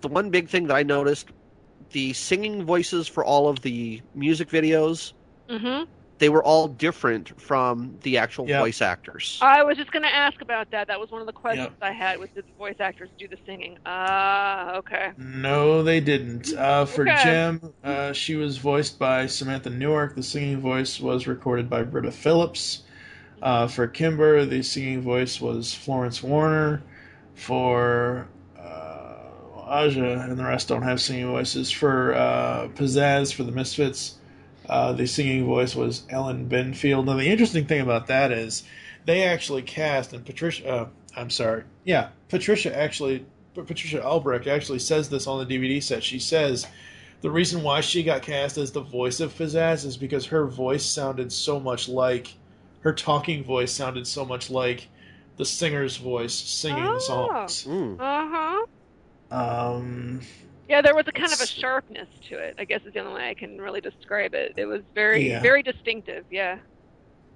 the 0.00 0.08
one 0.08 0.30
big 0.30 0.48
thing 0.48 0.66
that 0.66 0.76
I 0.76 0.82
noticed 0.82 1.28
the 1.90 2.12
singing 2.14 2.64
voices 2.64 3.06
for 3.06 3.24
all 3.24 3.48
of 3.48 3.60
the 3.62 4.00
music 4.14 4.48
videos 4.48 5.12
Mm-hmm. 5.48 5.90
They 6.22 6.28
were 6.28 6.44
all 6.44 6.68
different 6.68 7.38
from 7.40 7.98
the 8.02 8.16
actual 8.16 8.48
Yeah. 8.48 8.60
voice 8.60 8.80
actors. 8.80 9.40
I 9.42 9.64
was 9.64 9.76
just 9.76 9.90
going 9.90 10.04
to 10.04 10.14
ask 10.14 10.40
about 10.40 10.70
that. 10.70 10.86
That 10.86 11.00
was 11.00 11.10
one 11.10 11.20
of 11.20 11.26
the 11.26 11.32
questions 11.32 11.70
I 11.82 11.90
had. 11.90 12.20
Was 12.20 12.28
did 12.32 12.44
the 12.46 12.52
voice 12.56 12.76
actors 12.78 13.08
do 13.18 13.26
the 13.26 13.36
singing? 13.44 13.76
Ah, 13.84 14.76
okay. 14.76 15.10
No, 15.18 15.82
they 15.82 15.98
didn't. 15.98 16.54
Uh, 16.56 16.84
for 16.84 17.02
Okay. 17.02 17.24
Jem, 17.24 17.72
uh, 17.82 18.12
she 18.12 18.36
was 18.36 18.56
voiced 18.58 19.00
by 19.00 19.26
Samantha 19.26 19.68
Newark. 19.68 20.14
The 20.14 20.22
singing 20.22 20.60
voice 20.60 21.00
was 21.00 21.26
recorded 21.26 21.68
by 21.68 21.82
Britta 21.82 22.12
Phillips. 22.12 22.84
Uh, 23.42 23.66
for 23.66 23.88
Kimber, 23.88 24.44
the 24.44 24.62
singing 24.62 25.00
voice 25.00 25.40
was 25.40 25.74
Florence 25.74 26.22
Warner. 26.22 26.84
For 27.34 28.28
uh, 28.56 29.16
Aja 29.66 30.20
and 30.28 30.38
the 30.38 30.44
rest 30.44 30.68
don't 30.68 30.82
have 30.82 31.00
singing 31.00 31.26
voices. 31.26 31.68
For 31.72 32.14
uh, 32.14 32.68
Pizzazz, 32.76 33.34
for 33.34 33.42
the 33.42 33.50
Misfits, 33.50 34.18
uh, 34.68 34.92
the 34.92 35.06
singing 35.06 35.44
voice 35.46 35.74
was 35.74 36.04
Ellen 36.10 36.48
Bernfeld. 36.48 37.04
Now, 37.06 37.16
the 37.16 37.26
interesting 37.28 37.66
thing 37.66 37.80
about 37.80 38.06
that 38.08 38.32
is 38.32 38.64
they 39.04 39.22
actually 39.24 39.62
cast, 39.62 40.12
and 40.12 40.24
Patricia, 40.24 40.68
uh, 40.68 40.88
I'm 41.16 41.30
sorry, 41.30 41.64
yeah, 41.84 42.08
Patricia 42.28 42.76
actually, 42.76 43.26
Patricia 43.54 44.02
Albrecht 44.02 44.46
actually 44.46 44.78
says 44.78 45.08
this 45.08 45.26
on 45.26 45.46
the 45.46 45.58
DVD 45.58 45.82
set. 45.82 46.02
She 46.02 46.18
says 46.18 46.66
the 47.20 47.30
reason 47.30 47.62
why 47.62 47.80
she 47.80 48.02
got 48.02 48.22
cast 48.22 48.56
as 48.58 48.72
the 48.72 48.80
voice 48.80 49.20
of 49.20 49.32
Pizzazz 49.36 49.84
is 49.84 49.96
because 49.96 50.26
her 50.26 50.46
voice 50.46 50.84
sounded 50.84 51.32
so 51.32 51.60
much 51.60 51.88
like, 51.88 52.34
her 52.80 52.92
talking 52.92 53.44
voice 53.44 53.72
sounded 53.72 54.06
so 54.06 54.24
much 54.24 54.50
like 54.50 54.88
the 55.36 55.44
singer's 55.44 55.96
voice 55.96 56.34
singing 56.34 56.84
Oh. 56.86 56.94
the 56.94 57.00
songs. 57.00 57.64
Mm. 57.64 57.96
Uh 58.00 58.28
huh. 58.30 58.66
Um, 59.30 60.20
Yeah, 60.72 60.80
there 60.80 60.94
was 60.94 61.04
a 61.06 61.12
kind 61.12 61.30
of 61.34 61.40
a 61.42 61.46
sharpness 61.46 62.08
to 62.30 62.38
it. 62.38 62.54
I 62.58 62.64
guess 62.64 62.80
is 62.86 62.94
the 62.94 63.00
only 63.00 63.12
way 63.12 63.28
I 63.28 63.34
can 63.34 63.60
really 63.60 63.82
describe 63.82 64.32
it. 64.32 64.54
It 64.56 64.64
was 64.64 64.80
very, 64.94 65.28
Yeah. 65.28 65.42
very 65.42 65.62
distinctive. 65.62 66.24
Yeah. 66.30 66.60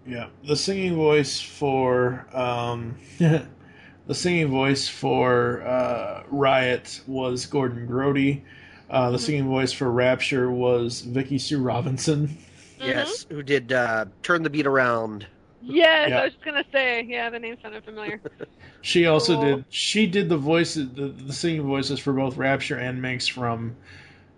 Yeah, 0.07 0.29
the 0.43 0.57
singing 0.57 0.95
voice 0.95 1.39
for 1.39 2.27
um, 2.33 2.97
the 3.19 4.15
singing 4.15 4.49
voice 4.49 4.89
for 4.89 5.61
uh, 5.67 6.23
Riot 6.31 7.03
was 7.07 7.45
Gordon 7.45 7.87
Grody. 7.87 8.41
Uh, 8.89 9.11
the 9.11 9.19
Mhm. 9.19 9.21
singing 9.21 9.49
voice 9.49 9.71
for 9.71 9.93
Rapture 9.93 10.51
was 10.51 11.03
Vicki 11.03 11.37
Sue 11.37 11.61
Robinson. 11.61 12.39
Yes, 12.79 13.27
who 13.31 13.43
did 13.43 13.73
uh, 13.73 14.05
Turn 14.23 14.43
the 14.45 14.51
Beat 14.51 14.67
Around. 14.67 15.27
Yes, 15.63 16.09
Yeah. 16.11 16.21
I 16.21 16.25
was 16.25 16.33
just 16.35 16.45
gonna 16.45 16.65
say. 16.73 17.03
Yeah, 17.03 17.29
the 17.31 17.39
name 17.39 17.57
sounded 17.63 17.85
familiar. 17.85 18.21
She 18.87 19.07
also 19.07 19.35
Cool. 19.35 19.45
did. 19.57 19.65
She 19.69 20.07
did 20.07 20.29
the 20.29 20.37
voices, 20.37 20.89
the, 20.95 21.09
the 21.09 21.33
singing 21.33 21.63
voices 21.63 21.99
for 21.99 22.13
both 22.13 22.37
Rapture 22.37 22.77
and 22.77 23.03
Minx 23.03 23.27
from 23.27 23.75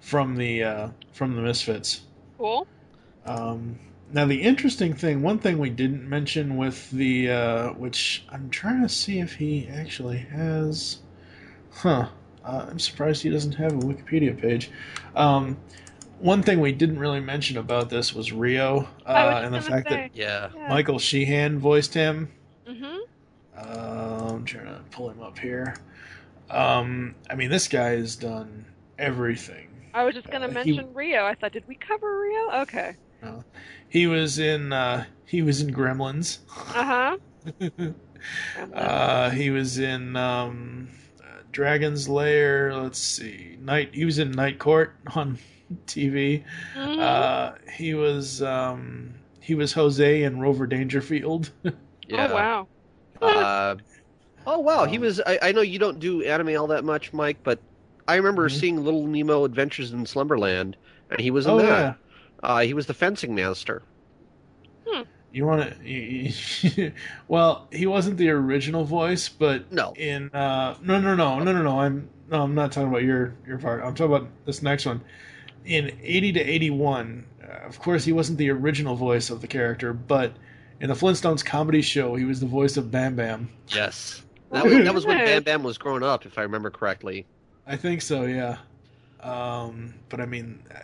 from 0.01 0.36
the 0.36 0.62
uh, 0.62 0.88
from 1.12 1.36
the 1.36 1.42
Misfits. 1.42 2.01
cool. 2.38 2.66
Um, 3.26 3.78
now 4.11 4.24
the 4.24 4.40
interesting 4.40 4.94
thing, 4.94 5.20
one 5.20 5.38
thing 5.38 5.59
we 5.59 5.68
didn't 5.68 6.09
mention 6.09 6.57
with 6.57 6.90
the, 6.92 7.30
uh, 7.30 7.68
which 7.74 8.24
I'm 8.30 8.49
trying 8.49 8.80
to 8.80 8.88
see 8.88 9.18
if 9.20 9.34
he 9.34 9.68
actually 9.68 10.16
has, 10.16 11.01
huh? 11.70 12.09
Uh, 12.42 12.68
I'm 12.70 12.78
surprised 12.78 13.22
he 13.22 13.28
doesn't 13.28 13.53
have 13.57 13.72
a 13.72 13.76
Wikipedia 13.80 14.40
page. 14.40 14.70
Um, 15.14 15.59
one 16.20 16.42
thing 16.42 16.61
we 16.61 16.72
didn't 16.72 16.99
really 16.99 17.20
mention 17.20 17.59
about 17.59 17.90
this 17.90 18.14
was 18.14 18.32
Rio 18.32 18.88
uh, 19.05 19.42
and 19.44 19.53
the 19.53 19.61
fact 19.61 19.90
say. 19.90 20.11
Yeah. 20.14 20.49
Yeah. 20.57 20.68
Michael 20.70 20.99
Sheehan 20.99 21.59
voiced 21.59 21.92
him. 21.92 22.30
Mhm. 22.66 23.01
Uh, 23.59 24.28
I'm 24.34 24.44
trying 24.44 24.66
to 24.66 24.80
pull 24.90 25.11
him 25.11 25.20
up 25.20 25.38
here. 25.38 25.74
Um, 26.50 27.14
I 27.28 27.34
mean, 27.34 27.50
this 27.50 27.68
guy 27.68 27.90
has 27.90 28.16
done 28.16 28.64
everything. 28.98 29.68
I 29.94 30.04
was 30.04 30.14
just 30.14 30.30
gonna 30.30 30.46
Uh, 30.46 30.62
he- 30.62 30.72
mention 30.76 30.94
Rio. 30.94 31.24
I 31.24 31.34
thought, 31.34 31.52
did 31.52 31.66
we 31.66 31.74
cover 31.74 32.20
Rio? 32.20 32.50
Okay. 32.62 32.94
He 33.88 34.06
was 34.06 34.38
in 34.38 34.72
uh, 34.72 35.04
he 35.24 35.42
was 35.42 35.61
in 35.61 35.72
Gremlins. 35.74 36.38
Uh 36.74 36.84
huh. 36.84 37.18
Uh, 38.74 39.30
he 39.30 39.48
was 39.50 39.78
in 39.78 40.16
um, 40.16 40.88
uh, 41.22 41.42
Dragon's 41.52 42.09
Lair. 42.09 42.74
Let's 42.74 42.98
see, 42.98 43.56
Night. 43.61 43.90
He 43.94 44.04
was 44.04 44.18
in 44.18 44.32
Night 44.32 44.59
Court 44.59 44.96
on 45.14 45.38
TV. 45.86 46.42
Mhm. 46.74 46.98
Uh, 46.98 47.52
he 47.72 47.94
was 47.94 48.42
um, 48.42 49.14
he 49.40 49.54
was 49.54 49.72
Jose 49.72 50.22
in 50.24 50.40
Rover 50.40 50.66
Dangerfield. 50.66 51.50
Yeah. 52.09 52.28
Oh 52.30 52.34
wow. 52.34 52.68
Uh, 53.22 53.76
oh 54.46 54.60
wow, 54.60 54.84
he 54.84 54.98
Um, 54.98 55.00
was. 55.00 55.20
I, 55.26 55.38
I 55.42 55.52
know 55.52 55.60
you 55.62 55.78
don't 55.78 55.98
do 56.00 56.22
anime 56.24 56.56
all 56.58 56.68
that 56.68 56.84
much, 56.84 57.12
Mike, 57.12 57.40
but 57.44 57.64
I 58.08 58.16
remember 58.16 58.48
Mhm. 58.48 58.50
seeing 58.50 58.76
Little 58.84 59.06
Nemo 59.06 59.44
Adventures 59.44 59.92
in 59.92 60.06
Slumberland, 60.06 60.76
and 61.10 61.20
he 61.20 61.30
was 61.30 61.46
in 61.46 61.56
oh 61.56 61.58
that. 61.58 61.88
yeah, 61.88 61.94
Uh, 62.42 62.60
he 62.60 62.74
was 62.74 62.86
the 62.86 62.94
fencing 62.94 63.34
master. 63.34 63.82
you 65.30 65.44
want 65.46 65.74
to? 65.84 66.92
well, 67.28 67.68
he 67.72 67.86
wasn't 67.86 68.16
the 68.16 68.30
original 68.30 68.84
voice, 68.84 69.28
but 69.28 69.66
No. 69.70 69.92
in 69.94 70.30
uh, 70.32 70.76
no 70.82 71.00
no 71.00 71.14
no 71.14 71.38
no 71.40 71.52
no 71.52 71.62
no 71.62 71.80
I'm 71.80 72.08
no 72.28 72.42
I'm 72.42 72.54
not 72.54 72.72
talking 72.72 72.88
about 72.88 73.02
your 73.02 73.34
your 73.46 73.58
part. 73.58 73.82
I'm 73.82 73.94
talking 73.94 74.14
about 74.14 74.28
this 74.46 74.62
next 74.62 74.86
one. 74.86 75.02
In 75.64 75.98
80 76.02 76.32
to 76.34 76.40
81, 76.40 77.26
uh, 77.42 77.66
of 77.66 77.78
course 77.78 78.04
he 78.04 78.12
wasn't 78.12 78.38
the 78.38 78.50
original 78.50 78.96
voice 78.96 79.30
of 79.30 79.40
the 79.42 79.48
character, 79.48 79.92
but 79.92 80.34
in 80.80 80.88
the 80.88 80.94
Flintstones 80.94 81.44
comedy 81.44 81.82
show, 81.82 82.14
he 82.14 82.24
was 82.24 82.40
the 82.40 82.46
voice 82.46 82.76
of 82.76 82.90
Bam 82.90 83.16
Bam. 83.16 83.48
Yes, 83.68 84.22
that 84.52 84.64
was, 84.64 84.84
that 84.84 84.94
was 84.94 85.06
when 85.06 85.18
Bam 85.18 85.42
Bam 85.42 85.62
was 85.62 85.78
growing 85.78 86.02
up, 86.02 86.26
if 86.26 86.38
I 86.38 86.42
remember 86.42 86.70
correctly. 86.70 87.26
I 87.66 87.76
think 87.76 88.02
so, 88.02 88.24
yeah. 88.24 88.58
Um, 89.20 89.94
but 90.08 90.20
I 90.20 90.26
mean, 90.26 90.62
uh, 90.74 90.78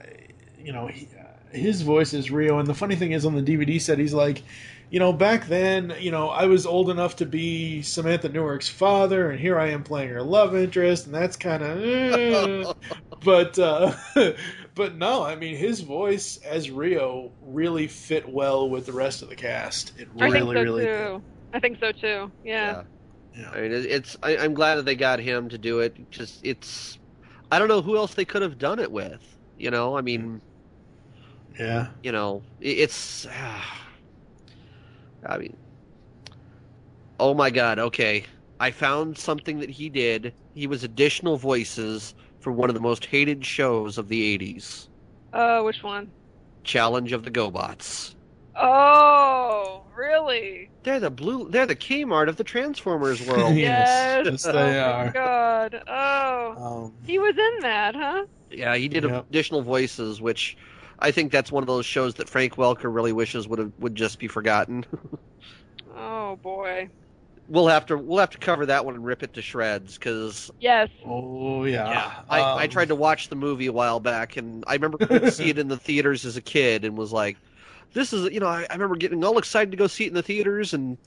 you 0.58 0.72
know, 0.72 0.86
he, 0.88 1.08
uh, 1.18 1.56
his 1.56 1.82
voice 1.82 2.12
is 2.12 2.30
real. 2.30 2.58
and 2.58 2.66
the 2.66 2.74
funny 2.74 2.96
thing 2.96 3.12
is, 3.12 3.24
on 3.24 3.34
the 3.34 3.42
DVD 3.42 3.80
set, 3.80 3.98
he's 3.98 4.12
like, 4.12 4.42
you 4.90 4.98
know, 4.98 5.12
back 5.12 5.48
then, 5.48 5.94
you 5.98 6.10
know, 6.10 6.28
I 6.28 6.46
was 6.46 6.66
old 6.66 6.90
enough 6.90 7.16
to 7.16 7.26
be 7.26 7.82
Samantha 7.82 8.28
Newark's 8.28 8.68
father, 8.68 9.30
and 9.30 9.40
here 9.40 9.58
I 9.58 9.70
am 9.70 9.82
playing 9.82 10.10
her 10.10 10.22
love 10.22 10.54
interest, 10.54 11.06
and 11.06 11.14
that's 11.14 11.36
kind 11.36 11.62
of, 11.62 12.76
but, 13.24 13.58
uh, 13.58 13.92
but 14.74 14.96
no, 14.96 15.22
I 15.22 15.36
mean, 15.36 15.56
his 15.56 15.80
voice 15.80 16.38
as 16.38 16.70
Rio 16.70 17.30
really 17.42 17.86
fit 17.86 18.28
well 18.28 18.68
with 18.68 18.86
the 18.86 18.92
rest 18.92 19.22
of 19.22 19.28
the 19.28 19.36
cast. 19.36 19.92
It 19.98 20.08
I 20.18 20.26
really, 20.26 20.54
think 20.54 20.56
so 20.56 20.62
really, 20.62 20.84
too. 20.84 21.22
I 21.52 21.60
think 21.60 21.78
so 21.78 21.92
too. 21.92 22.30
Yeah. 22.44 22.82
yeah. 23.36 23.50
I 23.50 23.60
mean, 23.60 23.72
it's. 23.72 24.16
I, 24.22 24.36
I'm 24.36 24.54
glad 24.54 24.76
that 24.76 24.84
they 24.84 24.96
got 24.96 25.20
him 25.20 25.48
to 25.50 25.58
do 25.58 25.80
it. 25.80 26.10
Just 26.10 26.40
it's. 26.44 26.98
I 27.52 27.58
don't 27.58 27.68
know 27.68 27.82
who 27.82 27.96
else 27.96 28.14
they 28.14 28.24
could 28.24 28.42
have 28.42 28.58
done 28.58 28.80
it 28.80 28.90
with. 28.90 29.22
You 29.58 29.70
know, 29.70 29.96
I 29.96 30.00
mean, 30.00 30.40
yeah. 31.58 31.88
you 32.02 32.10
know, 32.10 32.42
it, 32.60 32.78
it's. 32.78 33.26
Ah. 33.30 33.88
I 35.26 35.38
mean, 35.38 35.56
oh 37.20 37.32
my 37.32 37.50
God. 37.50 37.78
Okay, 37.78 38.24
I 38.58 38.72
found 38.72 39.16
something 39.16 39.60
that 39.60 39.70
he 39.70 39.88
did. 39.88 40.34
He 40.54 40.66
was 40.66 40.82
additional 40.82 41.36
voices 41.36 42.14
for 42.44 42.52
one 42.52 42.70
of 42.70 42.74
the 42.74 42.80
most 42.80 43.06
hated 43.06 43.44
shows 43.46 43.98
of 43.98 44.08
the 44.08 44.22
'80s, 44.22 44.88
Oh, 45.34 45.64
which 45.64 45.82
one? 45.82 46.14
Challenge 46.64 47.12
of 47.12 47.22
the 47.22 47.30
GoBots. 47.30 48.16
Oh, 48.56 49.86
really? 49.94 50.72
They're 50.84 51.00
the 51.00 51.10
blue. 51.10 51.48
They're 51.50 51.66
the 51.66 51.74
Kmart 51.74 52.28
of 52.28 52.36
the 52.36 52.44
Transformers 52.44 53.20
world. 53.22 53.60
Yes, 53.60 54.18
Yes. 54.22 54.22
yes, 54.22 54.46
oh 54.46 54.52
they 54.52 54.78
my 54.78 55.08
are. 55.08 55.14
God. 55.14 55.82
Oh, 55.86 56.56
Um, 56.56 56.96
he 57.02 57.18
was 57.18 57.36
in 57.36 57.62
that, 57.62 57.94
huh? 57.94 58.24
Yeah, 58.50 58.76
he 58.76 58.88
did 58.88 59.04
Yep. 59.04 59.28
additional 59.30 59.62
voices, 59.62 60.20
which 60.20 60.56
I 60.98 61.10
think 61.10 61.32
that's 61.32 61.50
one 61.52 61.62
of 61.62 61.66
those 61.66 61.86
shows 61.86 62.14
that 62.14 62.28
Frank 62.28 62.54
Welker 62.54 62.92
really 62.94 63.12
wishes 63.12 63.48
would 63.48 63.58
have 63.58 63.72
would 63.78 63.94
just 63.94 64.18
be 64.18 64.28
forgotten. 64.28 64.84
Oh 65.86 66.36
boy. 66.42 66.90
We'll 67.46 67.68
have 67.68 67.86
to 67.86 67.96
we'll 67.98 68.18
have 68.18 68.30
to 68.30 68.38
cover 68.38 68.66
that 68.66 68.84
one 68.84 68.94
and 68.94 69.04
rip 69.04 69.22
it 69.22 69.34
to 69.34 69.42
shreds 69.42 69.94
because 69.98 70.50
Yes. 70.58 70.90
oh 71.04 71.64
yeah. 71.64 72.24
I, 72.28 72.48
I 72.56 72.66
Um, 72.66 72.68
tried 72.68 72.88
to 72.88 72.94
watch 72.96 73.28
the 73.28 73.36
movie 73.36 73.66
a 73.66 73.72
while 73.72 74.00
back 74.00 74.36
and 74.36 74.64
I 74.66 74.74
remember 74.74 74.98
seeing 75.30 75.50
it 75.50 75.58
in 75.58 75.68
the 75.68 75.76
theaters 75.78 76.24
as 76.24 76.36
a 76.36 76.42
kid 76.42 76.84
and 76.84 76.96
was 76.96 77.12
like, 77.12 77.40
this 77.92 78.12
is 78.12 78.32
you 78.32 78.40
know 78.40 78.46
I, 78.48 78.66
I 78.70 78.74
remember 78.74 78.96
getting 78.96 79.24
all 79.24 79.38
excited 79.38 79.70
to 79.72 79.76
go 79.76 79.86
see 79.86 80.04
it 80.04 80.08
in 80.08 80.14
the 80.14 80.22
theaters 80.22 80.74
and 80.74 80.98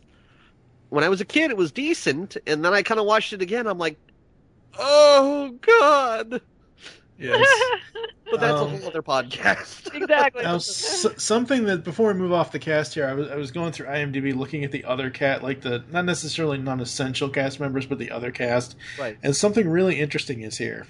when 0.89 1.03
I 1.03 1.09
was 1.09 1.21
a 1.21 1.25
kid 1.25 1.51
it 1.51 1.57
was 1.57 1.71
decent 1.71 2.37
and 2.47 2.63
then 2.63 2.73
I 2.73 2.81
kind 2.83 2.99
of 2.99 3.05
watched 3.05 3.33
it 3.33 3.41
again 3.41 3.67
I'm 3.67 3.77
like, 3.77 3.97
oh 4.79 5.57
god, 5.61 6.41
Yes. 7.19 7.47
but 8.31 8.39
that's 8.39 8.59
Um, 8.61 8.73
a 8.73 8.77
whole 8.77 8.87
other 8.87 9.01
podcast. 9.01 9.93
exactly. 9.95 10.43
Now, 10.43 10.55
s- 10.55 11.05
something 11.17 11.65
that 11.65 11.83
before 11.83 12.13
we 12.13 12.19
move 12.19 12.31
off 12.33 12.51
the 12.51 12.59
cast 12.59 12.93
here, 12.93 13.07
I 13.07 13.13
was 13.13 13.27
I 13.29 13.35
was 13.35 13.51
going 13.51 13.71
through 13.71 13.87
IMDb 13.87 14.35
looking 14.35 14.63
at 14.63 14.71
the 14.71 14.83
other 14.85 15.09
cat, 15.09 15.43
like 15.43 15.61
the 15.61 15.83
not 15.91 16.05
necessarily 16.05 16.57
non-essential 16.57 17.29
cast 17.29 17.59
members, 17.59 17.85
but 17.85 17.97
the 17.97 18.11
other 18.11 18.31
cast, 18.31 18.75
right. 18.99 19.17
and 19.23 19.35
something 19.35 19.67
really 19.67 19.99
interesting 19.99 20.41
is 20.41 20.57
here. 20.57 20.85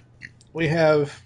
We 0.54 0.68
have 0.68 1.22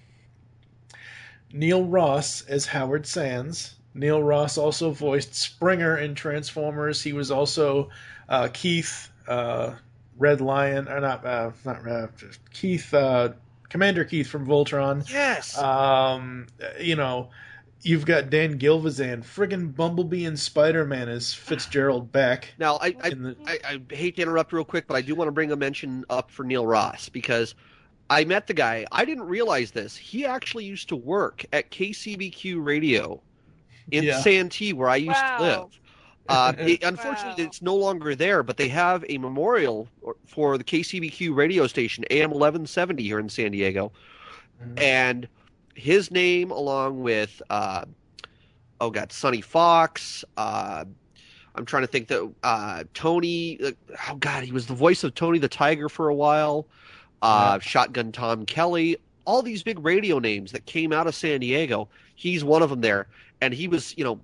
Neil 1.53 1.83
Ross 1.85 2.41
as 2.43 2.65
Howard 2.67 3.05
Sands. 3.05 3.75
Neil 3.93 4.23
Ross 4.23 4.57
also 4.57 4.91
voiced 4.91 5.35
Springer 5.35 5.97
in 5.97 6.15
Transformers. 6.15 7.01
He 7.01 7.11
was 7.13 7.29
also 7.31 7.89
uh, 8.29 8.47
Keith 8.53 9.09
uh, 9.27 9.73
Red 10.17 10.39
Lion, 10.41 10.87
or 10.87 10.99
not 11.01 11.25
uh, 11.25 11.51
not 11.65 11.87
uh, 11.87 12.07
Keith 12.53 12.93
uh, 12.93 13.33
Commander 13.71 14.03
Keith 14.05 14.27
from 14.27 14.45
Voltron. 14.45 15.09
Yes. 15.09 15.57
Um, 15.57 16.45
you 16.79 16.95
know, 16.95 17.29
you've 17.81 18.05
got 18.05 18.29
Dan 18.29 18.59
Gilvezan, 18.59 19.23
friggin' 19.23 19.73
Bumblebee 19.75 20.25
and 20.25 20.37
Spider 20.39 20.85
Man 20.85 21.09
as 21.09 21.33
Fitzgerald 21.33 22.11
Beck. 22.11 22.53
now 22.59 22.75
I, 22.81 22.95
I 23.01 23.09
the, 23.11 23.35
I, 23.47 23.59
I 23.89 23.95
hate 23.95 24.17
to 24.17 24.21
interrupt 24.21 24.51
real 24.53 24.65
quick, 24.65 24.87
but 24.87 24.95
I 24.95 25.01
do 25.01 25.15
want 25.15 25.29
to 25.29 25.31
bring 25.31 25.51
a 25.51 25.55
mention 25.55 26.03
up 26.09 26.29
for 26.29 26.43
Neil 26.43 26.67
Ross 26.67 27.09
because 27.09 27.55
I 28.09 28.25
met 28.25 28.45
the 28.45 28.53
guy. 28.53 28.85
I 28.91 29.05
didn't 29.05 29.23
realize 29.23 29.71
this. 29.71 29.95
He 29.95 30.25
actually 30.25 30.65
used 30.65 30.89
to 30.89 30.97
work 30.97 31.45
at 31.53 31.71
KCBQ 31.71 32.63
Radio 32.63 33.21
in 33.89 34.03
Yeah. 34.03 34.19
Santee, 34.21 34.73
where 34.73 34.89
I 34.89 34.97
used 34.97 35.11
Wow. 35.19 35.37
to 35.37 35.43
live. 35.43 35.79
Uh, 36.29 36.53
it- 36.59 36.83
unfortunately, 36.83 37.43
Wow. 37.43 37.47
it's 37.47 37.61
no 37.61 37.75
longer 37.75 38.15
there, 38.15 38.43
but 38.43 38.57
they 38.57 38.67
have 38.69 39.03
a 39.09 39.17
memorial 39.17 39.87
for 40.25 40.57
the 40.57 40.63
KCBQ 40.63 41.35
radio 41.35 41.67
station, 41.67 42.03
AM 42.09 42.29
1170 42.31 43.03
here 43.03 43.19
in 43.19 43.29
San 43.29 43.51
Diego. 43.51 43.91
Mhm. 44.63 44.79
And 44.81 45.27
his 45.75 46.11
name, 46.11 46.51
along 46.51 47.01
with, 47.01 47.41
uh, 47.49 47.85
oh 48.79 48.89
God, 48.89 49.11
Sonny 49.11 49.41
Fox. 49.41 50.23
Uh, 50.37 50.85
I'm 51.55 51.65
trying 51.65 51.83
to 51.83 51.87
think 51.87 52.07
that 52.07 52.31
uh, 52.43 52.83
Tony, 52.93 53.59
uh, 53.61 53.71
oh 54.09 54.15
God, 54.15 54.43
he 54.43 54.51
was 54.51 54.67
the 54.67 54.73
voice 54.73 55.03
of 55.03 55.13
Tony 55.15 55.37
the 55.39 55.49
Tiger 55.49 55.89
for 55.89 56.07
a 56.09 56.15
while. 56.15 56.65
Uh, 57.21 57.59
Shotgun 57.59 58.11
Tom 58.11 58.45
Kelly, 58.45 58.97
all 59.25 59.41
these 59.43 59.61
big 59.63 59.77
radio 59.85 60.17
names 60.17 60.51
that 60.53 60.65
came 60.65 60.91
out 60.93 61.07
of 61.07 61.13
San 61.13 61.39
Diego. 61.41 61.87
He's 62.15 62.43
one 62.43 62.61
of 62.63 62.69
them 62.69 62.81
there. 62.81 63.07
And 63.41 63.53
he 63.53 63.67
was, 63.67 63.95
you 63.97 64.03
know, 64.03 64.19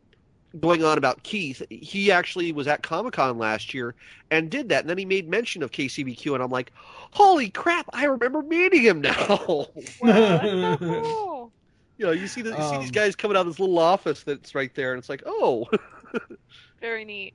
going 0.59 0.83
on 0.83 0.97
about 0.97 1.23
Keith. 1.23 1.61
He 1.69 2.11
actually 2.11 2.51
was 2.51 2.67
at 2.67 2.83
Comic 2.83 3.13
Con 3.13 3.37
last 3.37 3.73
year 3.73 3.95
and 4.31 4.49
did 4.49 4.69
that. 4.69 4.81
And 4.81 4.89
then 4.89 4.97
he 4.97 5.05
made 5.05 5.29
mention 5.29 5.63
of 5.63 5.71
KCBQ. 5.71 6.33
And 6.35 6.43
I'm 6.43 6.49
like, 6.51 6.71
holy 7.11 7.49
crap, 7.49 7.87
I 7.93 8.05
remember 8.05 8.41
meeting 8.41 8.81
him 8.81 9.01
now. 9.01 9.37
Wow, 9.37 9.67
that's 10.03 10.41
so 10.41 10.77
cool. 10.79 11.51
you 11.97 12.05
know, 12.05 12.11
you 12.11 12.27
see, 12.27 12.41
the, 12.41 12.51
you 12.51 12.55
see 12.55 12.77
these 12.77 12.87
Um, 12.89 12.91
guys 12.91 13.15
coming 13.15 13.37
out 13.37 13.41
of 13.41 13.47
this 13.47 13.59
little 13.59 13.79
office 13.79 14.23
that's 14.23 14.55
right 14.55 14.73
there. 14.75 14.93
And 14.93 14.99
it's 14.99 15.09
like, 15.09 15.23
oh, 15.25 15.67
Very 16.81 17.05
neat. 17.05 17.33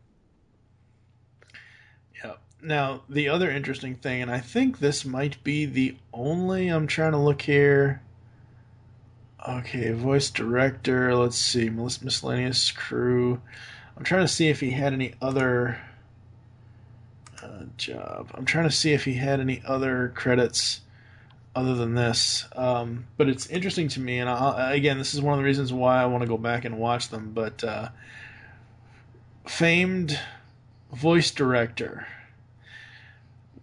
Yeah. 2.24 2.34
Now, 2.62 3.02
the 3.08 3.28
other 3.28 3.50
interesting 3.50 3.96
thing, 3.96 4.22
and 4.22 4.30
I 4.30 4.38
think 4.40 4.78
this 4.78 5.04
might 5.04 5.42
be 5.42 5.66
the 5.66 5.96
only, 6.12 6.68
I'm 6.68 6.86
trying 6.86 7.12
to 7.12 7.18
look 7.18 7.42
here. 7.42 8.02
Okay, 9.48 9.90
voice 9.90 10.30
director, 10.30 11.16
let's 11.16 11.36
see, 11.36 11.68
mis- 11.68 12.00
miscellaneous 12.00 12.70
crew. 12.70 13.40
I'm 13.96 14.04
trying 14.04 14.22
to 14.22 14.32
see 14.32 14.48
if 14.48 14.60
he 14.60 14.70
had 14.70 14.92
any 14.92 15.14
other 15.20 15.80
uh, 17.42 17.64
job. 17.76 18.30
I'm 18.34 18.44
trying 18.44 18.68
to 18.68 18.74
see 18.74 18.92
if 18.92 19.04
he 19.04 19.14
had 19.14 19.40
any 19.40 19.60
other 19.66 20.12
credits 20.14 20.82
other 21.56 21.74
than 21.74 21.94
this. 21.94 22.46
Um, 22.54 23.06
but 23.16 23.28
it's 23.28 23.48
interesting 23.48 23.88
to 23.88 24.00
me, 24.00 24.20
and 24.20 24.30
I, 24.30 24.74
again, 24.74 24.98
this 24.98 25.12
is 25.12 25.20
one 25.20 25.34
of 25.34 25.38
the 25.38 25.44
reasons 25.44 25.72
why 25.72 26.00
I 26.00 26.06
want 26.06 26.22
to 26.22 26.28
go 26.28 26.38
back 26.38 26.64
and 26.64 26.78
watch 26.78 27.08
them. 27.08 27.32
But 27.34 27.64
uh, 27.64 27.88
famed 29.44 30.20
voice 30.92 31.32
director 31.32 32.06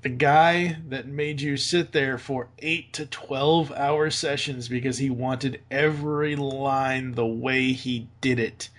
the 0.01 0.09
guy 0.09 0.77
that 0.87 1.07
made 1.07 1.41
you 1.41 1.57
sit 1.57 1.91
there 1.91 2.17
for 2.17 2.47
8 2.59 2.93
to 2.93 3.05
12 3.05 3.71
hour 3.73 4.09
sessions 4.09 4.67
because 4.69 4.97
he 4.99 5.09
wanted 5.09 5.61
every 5.69 6.35
line 6.35 7.13
the 7.13 7.25
way 7.25 7.73
he 7.73 8.07
did 8.21 8.39
it 8.39 8.69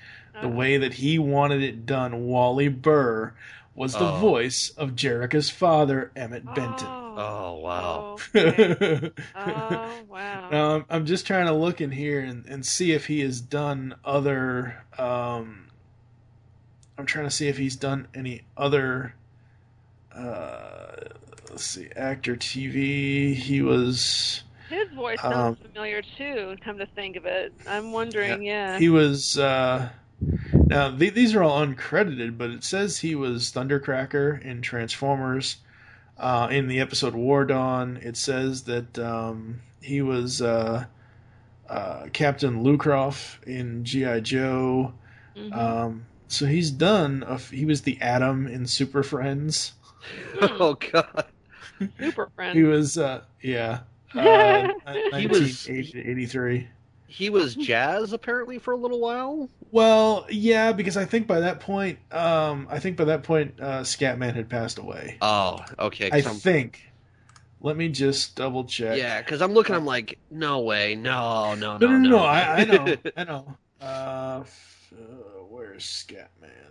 the 0.41 0.47
Uh, 0.47 0.51
way 0.51 0.79
that 0.79 0.95
he 0.95 1.19
wanted 1.19 1.63
it 1.63 1.85
done 1.85 2.27
Wally 2.27 2.69
Burr 2.69 3.35
was 3.75 3.93
the 3.95 4.07
Oh. 4.07 4.19
voice 4.21 4.71
of 4.77 4.97
Jerrica's 4.97 5.51
father 5.51 6.11
Emmett 6.17 6.55
Benton 6.55 6.87
Oh, 6.87 7.15
oh, 7.17 7.55
wow. 7.59 8.17
okay. 8.35 9.11
oh 9.37 10.01
wow. 10.09 10.49
Now, 10.51 10.75
I'm, 10.77 10.85
I'm 10.89 11.07
just 11.07 11.27
trying 11.27 11.47
to 11.47 11.53
look 11.53 11.81
in 11.81 11.91
here 11.91 12.21
and, 12.21 12.47
and 12.47 12.65
see 12.65 12.93
if 12.93 13.07
he 13.07 13.21
has 13.21 13.41
done 13.41 13.95
other. 14.05 14.85
Um, 14.99 15.67
I'm 16.97 17.07
trying 17.07 17.27
to 17.27 17.31
see 17.31 17.49
if 17.49 17.59
he's 17.59 17.77
done 17.77 18.09
any 18.15 18.43
other. 18.57 19.15
Uh, 20.15 20.93
let's 21.51 21.65
see, 21.65 21.89
actor, 21.97 22.37
TV. 22.37 23.35
He 23.35 23.63
was. 23.63 24.43
His 24.69 24.89
voice 24.91 25.19
Um, 25.23 25.33
sounds 25.33 25.59
familiar 25.63 26.03
too. 26.17 26.57
Come 26.65 26.79
to 26.79 26.87
think 26.87 27.17
of 27.17 27.27
it, 27.27 27.53
I'm 27.67 27.93
wondering. 27.93 28.43
Yeah. 28.43 28.79
He 28.79 28.89
was. 28.89 29.39
Uh, 29.39 29.89
now 30.67 30.95
th- 30.97 31.15
these 31.15 31.35
are 31.35 31.43
all 31.43 31.65
uncredited, 31.67 32.39
but 32.39 32.51
it 32.51 32.63
says 32.63 32.99
he 32.99 33.15
was 33.15 33.51
Thundercracker 33.53 34.41
in 34.43 34.63
Transformers. 34.63 35.57
Uh, 36.19 36.49
in 36.51 36.69
the 36.69 36.81
episode 36.81 37.15
War 37.15 37.47
Dawn, 37.47 37.99
it 38.03 38.15
says 38.17 38.65
that 38.65 38.99
um, 38.99 39.61
he 39.81 40.03
was 40.03 40.43
uh, 40.43 40.85
uh, 41.69 42.07
Captain 42.13 42.63
Lucroft 42.63 43.43
in 43.45 43.85
GI 43.85 44.21
Joe. 44.21 44.93
Mhm. 45.37 45.57
Um, 45.57 46.07
so 46.29 46.45
he's 46.47 46.71
done. 46.71 47.25
A 47.27 47.33
f- 47.35 47.51
he 47.51 47.65
was 47.65 47.83
the 47.83 48.01
Atom 48.03 48.47
in 48.47 48.67
Super 48.67 49.03
Friends. 49.03 49.73
Oh, 50.41 50.75
God. 50.75 51.27
Super 51.99 52.31
friend. 52.35 52.57
He 52.57 52.65
was, 52.65 52.99
uh, 52.99 53.23
yeah. 53.43 53.81
Uh, 54.15 54.69
He 55.17 55.27
was- 55.29 55.69
83. 55.69 56.69
He 57.07 57.29
was 57.31 57.55
jazz 57.57 58.13
apparently 58.13 58.59
for 58.59 58.73
a 58.73 58.77
little 58.77 59.01
while. 59.01 59.49
Well, 59.73 60.27
yeah, 60.31 60.71
because 60.73 60.97
I 60.97 61.05
think 61.05 61.27
by 61.27 61.41
that 61.41 61.59
point, 61.61 61.99
um, 62.13 62.69
I 62.71 62.79
think 62.79 62.97
by 62.97 63.05
that 63.07 63.25
point, 63.25 63.55
uh, 63.61 63.81
Scatman 63.81 64.35
had 64.35 64.49
passed 64.49 64.79
away. 64.79 65.17
Oh, 65.21 65.59
okay. 65.79 66.07
I 66.07 66.11
'cause 66.23 66.27
I'm- 66.27 66.37
think. 66.37 66.87
Let 67.63 67.77
me 67.77 67.89
just 67.91 68.37
double 68.37 68.65
check. 68.65 68.97
yeah, 68.97 69.21
because 69.21 69.43
I'm 69.43 69.53
looking. 69.53 69.75
I'm 69.75 69.85
like, 69.85 70.19
no 70.31 70.61
way, 70.61 70.95
no, 70.95 71.55
no, 71.55 71.77
No, 71.79 71.87
no, 71.89 71.99
no, 71.99 71.99
no, 71.99 72.09
no. 72.11 72.19
I, 72.19 72.41
I 72.61 72.65
know. 72.65 72.97
I 73.19 73.25
know. 73.25 73.57
Uh, 73.81 73.85
uh, 73.85 74.45
where's 75.49 75.85
Scatman? 75.85 76.70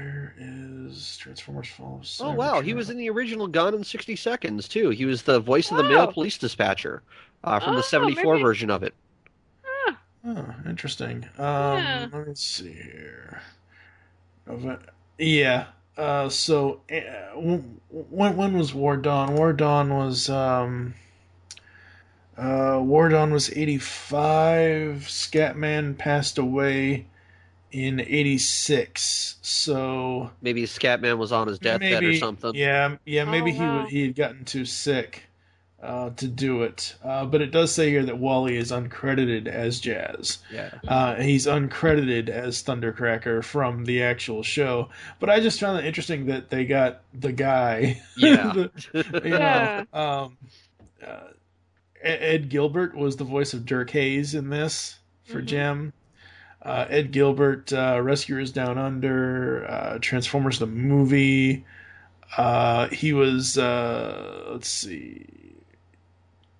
Where 0.00 0.34
is 0.38 1.16
Transformers 1.18 1.68
Fall? 1.68 2.00
of 2.02 2.20
oh 2.20 2.30
wow, 2.32 2.60
he 2.62 2.72
was 2.72 2.88
in 2.88 2.96
the 2.96 3.10
original 3.10 3.46
Gone 3.46 3.74
in 3.74 3.84
60 3.84 4.16
Seconds 4.16 4.66
too. 4.66 4.88
He 4.90 5.04
was 5.04 5.22
the 5.22 5.40
voice 5.40 5.70
of 5.70 5.76
the 5.76 5.82
male 5.84 6.10
police 6.10 6.38
dispatcher 6.38 7.02
uh, 7.44 7.60
from 7.60 7.74
Oh, 7.74 7.76
the 7.76 7.82
74 7.82 8.34
maybe- 8.34 8.42
version 8.42 8.70
of 8.70 8.82
it. 8.82 8.94
Ah, 9.86 9.98
Oh, 10.26 10.54
interesting. 10.66 11.24
Um, 11.38 11.44
Yeah. 11.78 12.06
let 12.12 12.28
me 12.28 12.34
see 12.34 12.72
here. 12.72 13.42
Yeah. 15.18 15.66
Uh, 15.98 16.28
so 16.30 16.80
uh, 16.90 17.38
when 17.38 18.36
when 18.36 18.56
was 18.56 18.72
War 18.72 18.96
Dawn? 18.96 19.34
War 19.34 19.52
Dawn 19.52 19.92
was 19.94 20.30
um. 20.30 20.94
Uh, 22.38 22.78
War 22.82 23.10
Dawn 23.10 23.32
was 23.32 23.50
eighty 23.52 23.76
five. 23.76 25.04
Scatman 25.08 25.98
passed 25.98 26.38
away 26.38 27.06
in 27.72 28.00
eighty 28.00 28.38
six. 28.38 29.36
So 29.42 30.30
Maybe 30.42 30.62
Scatman 30.64 31.18
was 31.18 31.32
on 31.32 31.48
his 31.48 31.58
deathbed 31.58 32.02
or 32.04 32.14
something. 32.16 32.54
yeah, 32.54 32.96
yeah, 33.04 33.24
maybe 33.24 33.50
Oh, 33.50 33.54
he 33.54 33.60
wow. 33.60 33.86
he 33.86 34.02
had 34.02 34.14
gotten 34.16 34.44
too 34.44 34.64
sick 34.64 35.24
uh, 35.82 36.10
to 36.10 36.28
do 36.28 36.62
it. 36.62 36.94
Uh, 37.02 37.24
but 37.24 37.40
it 37.40 37.50
does 37.52 37.72
say 37.74 37.88
here 37.90 38.04
that 38.04 38.18
Wally 38.18 38.56
is 38.56 38.70
uncredited 38.70 39.46
as 39.46 39.80
Jazz. 39.80 40.38
Yeah. 40.52 40.70
Uh, 40.86 41.14
he's 41.16 41.46
uncredited 41.46 42.28
as 42.28 42.62
Thundercracker 42.62 43.42
from 43.42 43.86
the 43.86 44.02
actual 44.02 44.42
show. 44.42 44.90
But 45.20 45.30
I 45.30 45.40
just 45.40 45.58
found 45.58 45.78
it 45.78 45.86
interesting 45.86 46.26
that 46.26 46.50
they 46.50 46.66
got 46.66 47.00
the 47.14 47.32
guy. 47.32 48.02
Yeah. 48.16 48.52
the- 48.92 49.20
you 49.24 49.30
Yeah. 49.30 49.84
know, 49.92 49.98
um, 49.98 50.36
uh, 51.02 51.28
Ed 52.02 52.18
Ed 52.22 52.48
Gilbert 52.50 52.94
was 52.94 53.16
the 53.16 53.24
voice 53.24 53.54
of 53.54 53.64
Dirk 53.64 53.90
Hayes 53.90 54.34
in 54.34 54.50
this 54.50 54.98
for 55.24 55.40
Mhm. 55.40 55.46
Jem. 55.46 55.92
Uh, 56.62 56.86
Ed 56.88 57.12
Gilbert, 57.12 57.72
uh, 57.72 58.00
Rescuers 58.02 58.52
Down 58.52 58.76
Under, 58.76 59.66
uh, 59.68 59.98
Transformers 60.00 60.58
the 60.58 60.66
movie. 60.66 61.64
Uh, 62.36 62.88
he 62.88 63.12
was, 63.12 63.56
uh, 63.56 64.48
let's 64.50 64.68
see, 64.68 65.26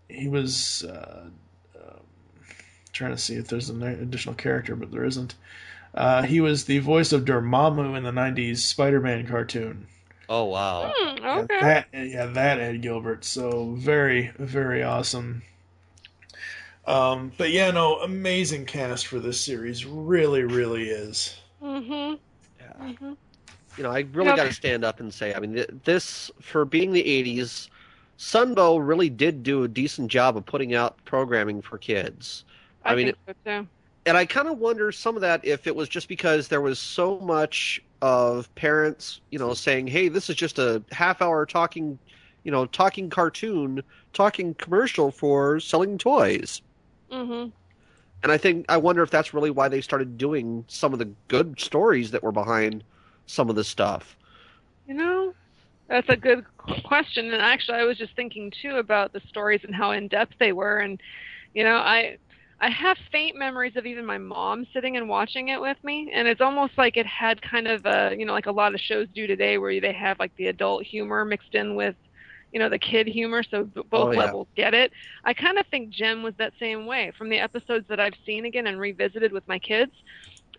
he 0.09 0.28
was 0.28 0.84
uh, 0.84 1.24
um, 1.76 2.01
trying 2.92 3.12
to 3.12 3.18
see 3.18 3.34
if 3.34 3.48
there's 3.48 3.70
an 3.70 3.82
additional 3.82 4.34
character, 4.34 4.74
but 4.74 4.90
there 4.90 5.05
isn't. 5.05 5.34
Uh, 5.94 6.22
he 6.22 6.40
was 6.40 6.64
the 6.64 6.78
voice 6.78 7.12
of 7.12 7.24
Dormammu 7.24 7.96
in 7.96 8.05
the 8.05 8.11
'90s 8.11 8.59
Spider-Man 8.59 9.26
cartoon. 9.26 9.86
Oh 10.28 10.44
wow. 10.44 10.92
Yeah, 10.96 11.40
okay. 11.40 11.61
that 11.61 11.86
yeah, 11.92 12.26
that 12.26 12.61
Ed 12.61 12.82
Gilbert. 12.82 13.24
So 13.24 13.74
very, 13.76 14.32
very 14.38 14.82
awesome. 14.82 15.42
Um, 16.87 17.33
but 17.37 17.51
yeah, 17.51 17.70
no, 17.70 17.97
amazing 18.01 18.66
cast 18.66 19.07
for 19.07 19.18
this 19.20 19.41
series. 19.41 19.85
Really, 19.85 20.43
really 20.45 20.89
is. 20.91 21.37
Mm-hmm. 21.62 22.14
Yeah. 22.61 22.72
Mm-hmm. 22.81 23.12
You 23.76 23.83
know, 23.85 23.91
I 23.91 24.01
really 24.12 24.28
Yep. 24.28 24.37
got 24.37 24.45
to 24.45 24.53
stand 24.53 24.85
up 24.85 25.01
and 25.01 25.12
say, 25.12 25.35
I 25.35 25.41
mean, 25.41 25.55
th- 25.55 25.70
this 25.85 26.31
for 26.41 26.64
being 26.64 26.93
the 26.93 27.03
'80s, 27.05 27.68
Sunbow 28.18 28.78
really 28.87 29.09
did 29.11 29.43
do 29.43 29.62
a 29.64 29.68
decent 29.68 30.11
job 30.11 30.37
of 30.37 30.45
putting 30.45 30.74
out 30.74 31.03
programming 31.05 31.62
for 31.62 31.78
kids. 31.78 32.45
I, 32.85 32.93
I 32.93 32.97
mean, 32.97 33.07
think 33.07 33.16
so 33.26 33.35
too. 33.62 33.68
and 34.07 34.16
I 34.16 34.24
kind 34.26 34.49
of 34.49 34.59
wonder 34.59 34.91
some 34.93 35.14
of 35.16 35.20
that 35.22 35.45
if 35.45 35.66
it 35.66 35.76
was 35.76 35.89
just 35.89 36.09
because 36.09 36.49
there 36.49 36.61
was 36.61 36.78
so 36.78 37.20
much 37.20 37.81
of 38.03 38.53
parents, 38.55 39.20
you 39.31 39.39
know, 39.39 39.55
saying, 39.55 39.87
"Hey, 39.87 40.09
this 40.09 40.28
is 40.31 40.37
just 40.37 40.59
a 40.59 40.83
half-hour 40.91 41.47
talking, 41.47 41.99
you 42.43 42.51
know, 42.51 42.66
talking 42.66 43.09
cartoon, 43.11 43.83
talking 44.12 44.55
commercial 44.55 45.11
for 45.11 45.61
selling 45.61 45.97
toys." 45.99 46.62
Mm-hmm. 47.11 47.50
And 48.22 48.32
I 48.32 48.36
think 48.36 48.66
I 48.68 48.76
wonder 48.76 49.02
if 49.02 49.11
that's 49.11 49.32
really 49.32 49.50
why 49.50 49.68
they 49.68 49.80
started 49.80 50.18
doing 50.18 50.64
some 50.68 50.92
of 50.92 50.98
the 50.98 51.11
good 51.28 51.58
stories 51.58 52.11
that 52.11 52.22
were 52.22 52.32
behind 52.32 52.84
some 53.26 53.48
of 53.48 53.56
the 53.56 53.64
stuff. 53.64 54.16
You 54.86 54.94
know, 54.94 55.34
that's 55.88 56.08
a 56.08 56.16
good 56.16 56.44
question. 56.84 57.32
And 57.32 57.42
actually, 57.42 57.78
I 57.78 57.84
was 57.84 57.96
just 57.96 58.14
thinking 58.16 58.52
too 58.62 58.76
about 58.76 59.12
the 59.12 59.20
stories 59.28 59.61
and 59.64 59.74
how 59.74 59.92
in 59.92 60.08
depth 60.08 60.34
they 60.38 60.52
were. 60.52 60.78
And 60.78 61.00
you 61.54 61.64
know, 61.64 61.76
I 61.76 62.18
I 62.61 62.68
have 62.68 62.98
faint 63.11 63.36
memories 63.36 63.76
of 63.76 63.86
even 63.86 64.04
my 64.04 64.18
mom 64.18 64.66
sitting 64.74 64.98
and 64.98 65.08
watching 65.08 65.48
it 65.48 65.61
with 65.61 65.82
me, 65.82 66.11
and 66.12 66.28
it's 66.28 66.42
almost 66.42 66.76
like 66.76 66.98
it 66.98 67.06
had 67.06 67.40
kind 67.40 67.66
of 67.66 67.86
a, 67.86 68.14
you 68.18 68.26
know, 68.26 68.34
like 68.34 68.46
a 68.46 68.52
lot 68.52 68.74
of 68.74 68.80
shows 68.80 69.08
do 69.14 69.26
today, 69.26 69.56
where 69.56 69.80
they 69.80 69.94
have 69.94 70.18
like 70.18 70.36
the 70.36 70.48
adult 70.48 70.84
humor 70.84 71.24
mixed 71.24 71.54
in 71.54 71.74
with, 71.74 71.94
you 72.53 72.59
know, 72.59 72.68
the 72.68 72.78
kid 72.78 73.07
humor, 73.07 73.42
so 73.42 73.64
both 73.64 73.86
Oh, 73.92 74.11
yeah. 74.12 74.18
levels 74.18 74.48
get 74.57 74.74
it. 74.74 74.92
I 75.24 75.34
kind 75.34 75.59
of 75.59 75.66
think 75.68 75.90
Jem 75.90 76.22
was 76.22 76.34
that 76.38 76.53
same 76.59 76.86
way 76.86 77.12
from 77.16 77.28
the 77.28 77.38
episodes 77.38 77.86
that 77.88 78.01
I've 78.01 78.14
seen 78.26 78.44
again 78.44 78.66
and 78.66 78.78
revisited 78.80 79.32
with 79.32 79.46
my 79.48 79.59
kids. 79.59 79.92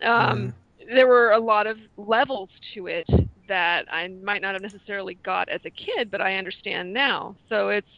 Um, 0.02 0.54
There 0.92 1.06
were 1.06 1.30
a 1.32 1.38
lot 1.38 1.66
of 1.66 1.78
levels 1.96 2.48
to 2.74 2.86
it 2.88 3.06
that 3.48 3.86
I 3.92 4.08
might 4.08 4.42
not 4.42 4.54
have 4.54 4.62
necessarily 4.62 5.14
got 5.14 5.48
as 5.48 5.60
a 5.64 5.70
kid, 5.70 6.10
but 6.10 6.20
I 6.20 6.36
understand 6.36 6.92
now. 6.92 7.36
So 7.48 7.68
it's, 7.68 7.90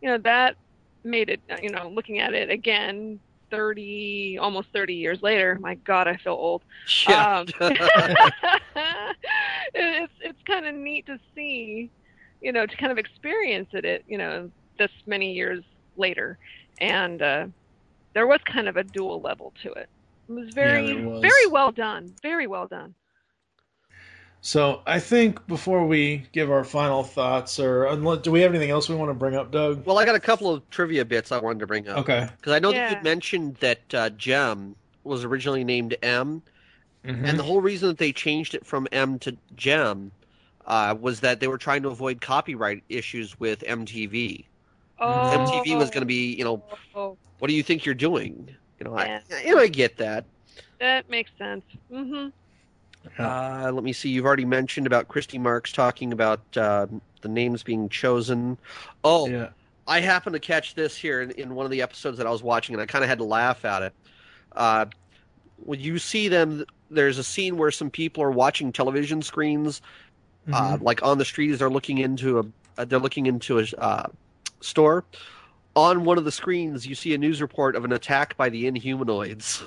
you 0.00 0.08
know, 0.08 0.18
that 0.18 0.56
made 1.04 1.28
it, 1.28 1.40
you 1.62 1.70
know, 1.70 1.88
looking 1.90 2.18
at 2.18 2.32
it 2.34 2.50
again, 2.50 3.20
30, 3.50 4.38
almost 4.40 4.68
30 4.72 4.94
years 4.94 5.20
later, 5.22 5.58
my 5.60 5.74
God, 5.76 6.08
I 6.08 6.16
feel 6.16 6.32
old. 6.32 6.62
Yeah. 7.06 7.40
Um, 7.40 7.46
it's 9.74 10.12
it's 10.20 10.42
kind 10.46 10.66
of 10.66 10.74
neat 10.74 11.06
to 11.06 11.18
see, 11.34 11.90
you 12.40 12.52
know, 12.52 12.66
to 12.66 12.76
kind 12.76 12.92
of 12.92 12.98
experience 12.98 13.68
it, 13.72 13.84
it 13.84 14.04
you 14.06 14.18
know, 14.18 14.50
this 14.78 14.90
many 15.06 15.32
years 15.32 15.62
later, 15.96 16.38
and 16.80 17.20
uh, 17.22 17.46
there 18.14 18.26
was 18.26 18.40
kind 18.44 18.68
of 18.68 18.76
a 18.76 18.84
dual 18.84 19.20
level 19.20 19.52
to 19.62 19.72
it. 19.72 19.88
It 20.28 20.32
was 20.32 20.50
very 20.54 20.94
there 20.94 21.08
was. 21.08 21.22
very 21.22 21.46
well 21.50 21.72
done, 21.72 22.14
very 22.22 22.46
well 22.46 22.66
done. 22.66 22.94
So 24.42 24.80
I 24.86 25.00
think 25.00 25.46
before 25.46 25.86
we 25.86 26.24
give 26.32 26.50
our 26.50 26.64
final 26.64 27.02
thoughts, 27.02 27.60
or 27.60 27.84
unless, 27.86 28.22
do 28.22 28.30
we 28.30 28.40
have 28.40 28.50
anything 28.52 28.70
else 28.70 28.88
we 28.88 28.94
want 28.94 29.10
to 29.10 29.14
bring 29.14 29.34
up, 29.34 29.50
Doug? 29.50 29.84
well, 29.84 29.98
I 29.98 30.06
got 30.06 30.14
a 30.14 30.20
couple 30.20 30.50
of 30.50 30.68
trivia 30.70 31.04
bits 31.04 31.30
I 31.30 31.38
wanted 31.38 31.58
to 31.60 31.66
bring 31.66 31.88
up. 31.88 31.98
Okay. 31.98 32.28
Because 32.38 32.52
I 32.54 32.58
know 32.58 32.72
Yeah. 32.72 32.88
that 32.88 32.96
you 32.96 33.02
mentioned 33.02 33.56
that 33.56 33.94
uh, 33.94 34.10
Jem 34.10 34.76
was 35.04 35.24
originally 35.24 35.64
named 35.64 35.94
M, 36.02 36.42
Mhm. 37.04 37.28
and 37.28 37.38
the 37.38 37.42
whole 37.42 37.60
reason 37.60 37.88
that 37.88 37.98
they 37.98 38.12
changed 38.12 38.54
it 38.54 38.64
from 38.66 38.88
M 38.92 39.18
to 39.20 39.36
Jem 39.54 40.12
uh, 40.70 40.94
was 41.00 41.20
that 41.20 41.40
they 41.40 41.48
were 41.48 41.58
trying 41.58 41.82
to 41.82 41.88
avoid 41.88 42.20
copyright 42.20 42.84
issues 42.88 43.38
with 43.40 43.62
MTV. 43.66 44.46
Oh, 45.00 45.08
MTV 45.32 45.76
was 45.76 45.90
going 45.90 46.02
to 46.02 46.06
be, 46.06 46.34
you 46.34 46.44
know, 46.44 46.62
Oh, 46.94 47.18
what 47.38 47.48
do 47.48 47.54
you 47.54 47.62
think 47.62 47.84
you're 47.84 47.94
doing? 47.94 48.48
You 48.78 48.84
know, 48.84 48.98
Yeah. 48.98 49.20
I, 49.30 49.42
you 49.42 49.54
know, 49.54 49.60
I 49.60 49.68
get 49.68 49.96
that. 49.98 50.24
that 50.78 51.10
makes 51.10 51.30
sense. 51.38 51.64
hmm 51.90 52.28
Uh, 53.18 53.70
let 53.74 53.82
me 53.82 53.92
see. 53.92 54.10
You've 54.10 54.26
already 54.26 54.44
mentioned 54.44 54.86
about 54.86 55.08
Christy 55.08 55.38
Marx 55.38 55.72
talking 55.72 56.12
about 56.12 56.40
uh, 56.56 56.86
the 57.22 57.28
names 57.28 57.62
being 57.62 57.88
chosen. 57.88 58.58
Oh, 59.04 59.28
yeah. 59.28 59.48
I 59.86 60.00
happened 60.00 60.34
to 60.34 60.40
catch 60.40 60.74
this 60.74 60.96
here 60.96 61.22
in, 61.22 61.30
in 61.32 61.54
one 61.54 61.64
of 61.66 61.72
the 61.72 61.82
episodes 61.82 62.18
that 62.18 62.26
I 62.26 62.30
was 62.30 62.42
watching, 62.42 62.74
and 62.74 62.82
I 62.82 62.86
kind 62.86 63.02
of 63.02 63.08
had 63.08 63.18
to 63.18 63.24
laugh 63.24 63.64
at 63.64 63.82
it. 63.82 63.94
Uh, 64.54 64.86
when 65.56 65.80
you 65.80 65.98
see 65.98 66.28
them, 66.28 66.64
there's 66.90 67.18
a 67.18 67.24
scene 67.24 67.56
where 67.56 67.70
some 67.70 67.90
people 67.90 68.22
are 68.22 68.30
watching 68.30 68.72
television 68.72 69.22
screens, 69.22 69.80
uh, 70.52 70.76
Mhm. 70.76 70.82
like 70.82 71.02
on 71.02 71.18
the 71.18 71.24
street 71.24 71.50
as 71.52 71.58
they're 71.58 71.70
looking 71.70 71.98
into 71.98 72.38
a 72.38 72.44
uh, 72.78 72.84
they're 72.84 72.98
looking 72.98 73.26
into 73.26 73.58
a 73.58 73.64
uh, 73.78 74.06
store. 74.60 75.04
On 75.76 76.04
one 76.04 76.18
of 76.18 76.24
the 76.24 76.32
screens, 76.32 76.86
you 76.86 76.94
see 76.94 77.14
a 77.14 77.18
news 77.18 77.40
report 77.40 77.76
of 77.76 77.84
an 77.84 77.92
attack 77.92 78.36
by 78.36 78.48
the 78.48 78.64
Inhumanoids. 78.70 79.62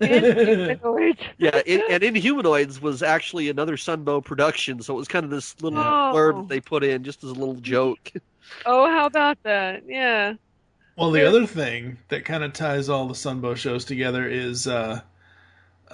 Inhumanoids. 0.00 1.18
yeah, 1.38 1.60
in, 1.66 1.82
and 1.90 2.02
Inhumanoids 2.02 2.80
was 2.80 3.02
actually 3.02 3.48
another 3.48 3.76
Sunbow 3.76 4.24
production, 4.24 4.80
so 4.82 4.94
it 4.94 4.98
was 4.98 5.08
kind 5.08 5.24
of 5.24 5.30
this 5.30 5.60
little 5.62 5.78
Oh. 5.78 6.12
blurb 6.14 6.42
that 6.42 6.48
they 6.48 6.60
put 6.60 6.84
in 6.84 7.02
just 7.04 7.24
as 7.24 7.30
a 7.30 7.34
little 7.34 7.54
joke. 7.56 8.12
Oh, 8.66 8.90
how 8.90 9.06
about 9.06 9.42
that? 9.44 9.84
Yeah. 9.88 10.34
Well, 10.98 11.10
the 11.12 11.26
other 11.26 11.46
thing 11.46 11.96
that 12.08 12.26
kind 12.26 12.44
of 12.44 12.52
ties 12.52 12.90
all 12.90 13.08
the 13.08 13.14
Sunbow 13.14 13.56
shows 13.56 13.86
together 13.86 14.28
is 14.28 14.68
uh, 14.68 15.00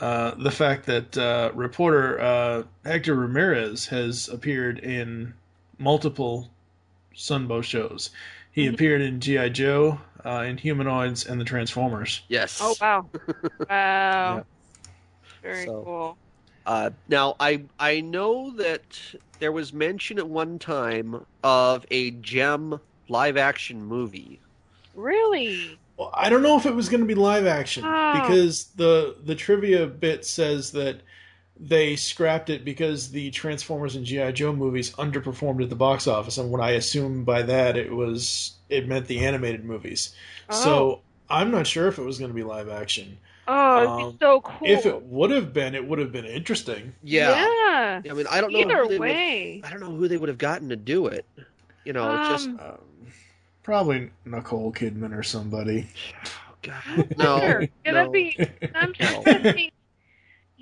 uh, 0.01 0.33
the 0.37 0.51
fact 0.51 0.87
that 0.87 1.17
uh, 1.19 1.51
reporter 1.55 2.21
uh, 2.21 2.63
Hector 2.85 3.15
Ramirez 3.15 3.87
has 3.87 4.29
appeared 4.29 4.79
in 4.79 5.35
multiple 5.79 6.51
Sunbow 7.15 7.63
shows. 7.63 8.11
He 8.53 8.67
Mhm. 8.67 8.75
appeared 8.75 9.01
in 9.03 9.21
GI 9.21 9.51
Joe, 9.51 10.01
uh, 10.25 10.45
in 10.47 10.57
Inhumanoids, 10.59 11.29
and 11.29 11.41
the 11.41 11.45
Transformers. 11.45 12.23
Yes. 12.29 12.59
Oh 12.63 12.75
wow. 12.81 13.07
Wow. 13.69 14.37
Yep. 14.37 14.47
Very 15.43 15.65
So- 15.67 15.83
cool. 15.85 16.17
Uh, 16.67 16.91
now 17.09 17.37
I 17.41 17.63
I 17.79 18.01
know 18.01 18.51
that 18.53 18.83
there 19.39 19.51
was 19.53 19.73
mention 19.73 20.19
at 20.19 20.29
one 20.29 20.59
time 20.59 21.25
of 21.43 21.87
a 21.91 22.11
Jem 22.13 22.79
live 23.09 23.37
action 23.37 23.85
movie. 23.85 24.39
Really? 24.95 25.79
Well, 26.01 26.11
I 26.15 26.31
don't 26.31 26.43
know 26.43 26.57
if 26.57 26.65
it 26.65 26.75
was 26.75 26.89
going 26.89 27.03
to 27.03 27.07
be 27.07 27.15
live 27.15 27.45
action 27.47 27.85
Oh. 27.85 28.13
because 28.23 28.65
the 28.77 29.17
the 29.23 29.35
trivia 29.35 29.87
bit 29.87 30.25
says 30.25 30.73
that 30.73 31.03
they 31.63 31.95
scrapped 31.95 32.49
it 32.49 32.65
because 32.65 33.11
the 33.11 33.31
Transformers 33.33 33.97
and 33.97 34.07
GI 34.07 34.33
Joe 34.33 34.55
movies 34.55 34.93
underperformed 34.93 35.63
at 35.63 35.69
the 35.69 35.77
box 35.77 36.07
office, 36.07 36.39
and 36.39 36.51
what 36.51 36.63
I 36.63 36.71
assume 36.71 37.25
by 37.25 37.43
that 37.43 37.77
it 37.77 37.93
was 37.93 38.53
it 38.71 38.89
meant 38.89 39.09
the 39.09 39.19
animated 39.27 39.63
movies. 39.67 40.15
Oh. 40.49 40.65
So 40.65 41.01
I'm 41.29 41.51
not 41.51 41.67
sure 41.67 41.87
if 41.89 41.99
it 41.99 42.03
was 42.03 42.19
going 42.19 42.31
to 42.31 42.35
be 42.35 42.45
live 42.45 42.71
action. 42.71 43.19
Oh, 43.47 43.79
it'd 43.83 43.91
um, 44.07 44.17
so 44.23 44.41
cool. 44.41 44.69
If 44.71 44.87
it 44.87 45.03
would 45.03 45.31
have 45.33 45.53
been, 45.53 45.75
it 45.75 45.87
would 45.87 45.99
have 45.99 46.13
been 46.13 46.25
interesting. 46.25 46.95
Yeah. 47.03 47.45
Yeah. 48.05 48.11
I 48.11 48.15
mean 48.15 48.27
I 48.31 48.41
don't 48.41 48.55
know 48.55 48.61
Either 48.61 48.77
who 48.85 48.89
they 48.89 48.99
would- 48.99 49.01
way. 49.01 49.61
I 49.63 49.69
don't 49.69 49.81
know 49.81 49.91
who 49.95 50.09
they 50.09 50.17
would 50.17 50.31
have 50.31 50.39
gotten 50.39 50.71
to 50.71 50.77
do 50.77 51.09
it. 51.09 51.27
You 51.85 51.93
know, 51.93 52.11
it's 52.21 52.29
just 52.45 52.49
Um, 52.49 52.59
Um, 52.59 52.79
probably 53.63 54.11
Nicole 54.25 54.73
Kidman 54.73 55.17
or 55.17 55.23
somebody. 55.23 55.89
oh, 56.25 56.55
God, 56.63 57.15
no. 57.17 57.39
Sure. 57.41 57.61
Yeah, 57.63 57.69
no. 57.87 57.93
that'd 57.95 58.13
be. 58.13 58.37
I'm 58.75 58.93
No. 59.01 59.23
trying. 59.23 59.71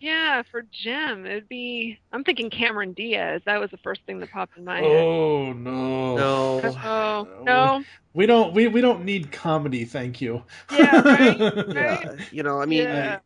Yeah, 0.00 0.42
for 0.48 0.62
Jem, 0.62 1.26
it'd 1.26 1.48
be. 1.48 1.98
I'm 2.12 2.22
thinking 2.22 2.50
Cameron 2.50 2.92
Diaz. 2.92 3.42
That 3.46 3.58
was 3.58 3.70
the 3.72 3.78
first 3.78 4.00
thing 4.06 4.20
that 4.20 4.30
popped 4.30 4.56
in 4.56 4.64
my 4.64 4.80
head. 4.80 4.84
Oh 5.04 5.52
no, 5.52 6.16
No. 6.16 6.60
Oh 6.84 7.42
no. 7.44 7.84
We 8.14 8.26
don't 8.26 8.54
we, 8.54 8.68
we 8.68 8.80
don't 8.80 9.04
need 9.04 9.32
comedy, 9.32 9.84
thank 9.84 10.20
you. 10.20 10.44
Yeah, 10.72 11.00
right, 11.00 11.38
Yeah, 11.74 12.14
you 12.30 12.44
know, 12.44 12.60
I 12.60 12.66
mean, 12.66 12.82
Yeah. 12.84 13.18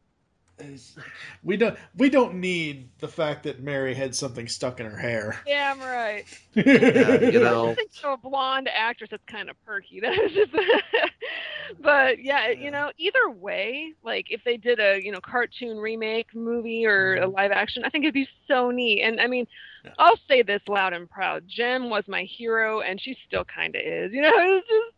We 1.42 1.56
don't 1.56 1.76
we 1.96 2.10
don't 2.10 2.34
need 2.34 2.88
the 2.98 3.08
fact 3.08 3.44
that 3.44 3.60
Mary 3.62 3.94
had 3.94 4.14
something 4.14 4.48
stuck 4.48 4.80
in 4.80 4.86
her 4.86 4.96
hair. 4.96 5.40
Yeah, 5.46 5.74
I'm 5.74 5.80
right. 5.80 6.24
yeah, 6.54 7.20
you 7.20 7.40
know, 7.40 7.74
just 7.74 8.00
so. 8.00 8.14
A 8.14 8.16
blonde 8.16 8.68
actress 8.74 9.10
that's 9.10 9.24
kind 9.26 9.50
of 9.50 9.56
perky. 9.64 10.00
That 10.02 10.16
was 10.16 10.32
just. 10.32 10.52
but 11.80 12.22
yeah, 12.22 12.50
you 12.50 12.70
know, 12.70 12.90
either 12.98 13.30
way, 13.30 13.94
like 14.02 14.26
if 14.30 14.42
they 14.44 14.56
did 14.56 14.80
a 14.80 15.00
you 15.02 15.12
know 15.12 15.20
cartoon 15.20 15.78
remake 15.78 16.34
movie 16.34 16.86
or 16.86 17.16
a 17.16 17.20
mm-hmm. 17.22 17.34
live 17.34 17.52
action, 17.52 17.84
I 17.84 17.90
think 17.90 18.04
it'd 18.04 18.14
be 18.14 18.28
so 18.48 18.70
neat. 18.70 19.02
And 19.02 19.20
I 19.20 19.26
mean, 19.26 19.46
Yeah. 19.84 19.92
I'll 19.98 20.18
say 20.28 20.42
this 20.42 20.62
loud 20.68 20.92
and 20.92 21.08
proud: 21.08 21.44
Jem 21.48 21.90
was 21.90 22.04
my 22.08 22.24
hero, 22.24 22.80
and 22.80 23.00
she 23.00 23.16
still 23.26 23.44
kind 23.44 23.74
of 23.74 23.82
is. 23.84 24.12
You 24.12 24.22
know, 24.22 24.32
it's 24.34 24.68
just. 24.68 24.96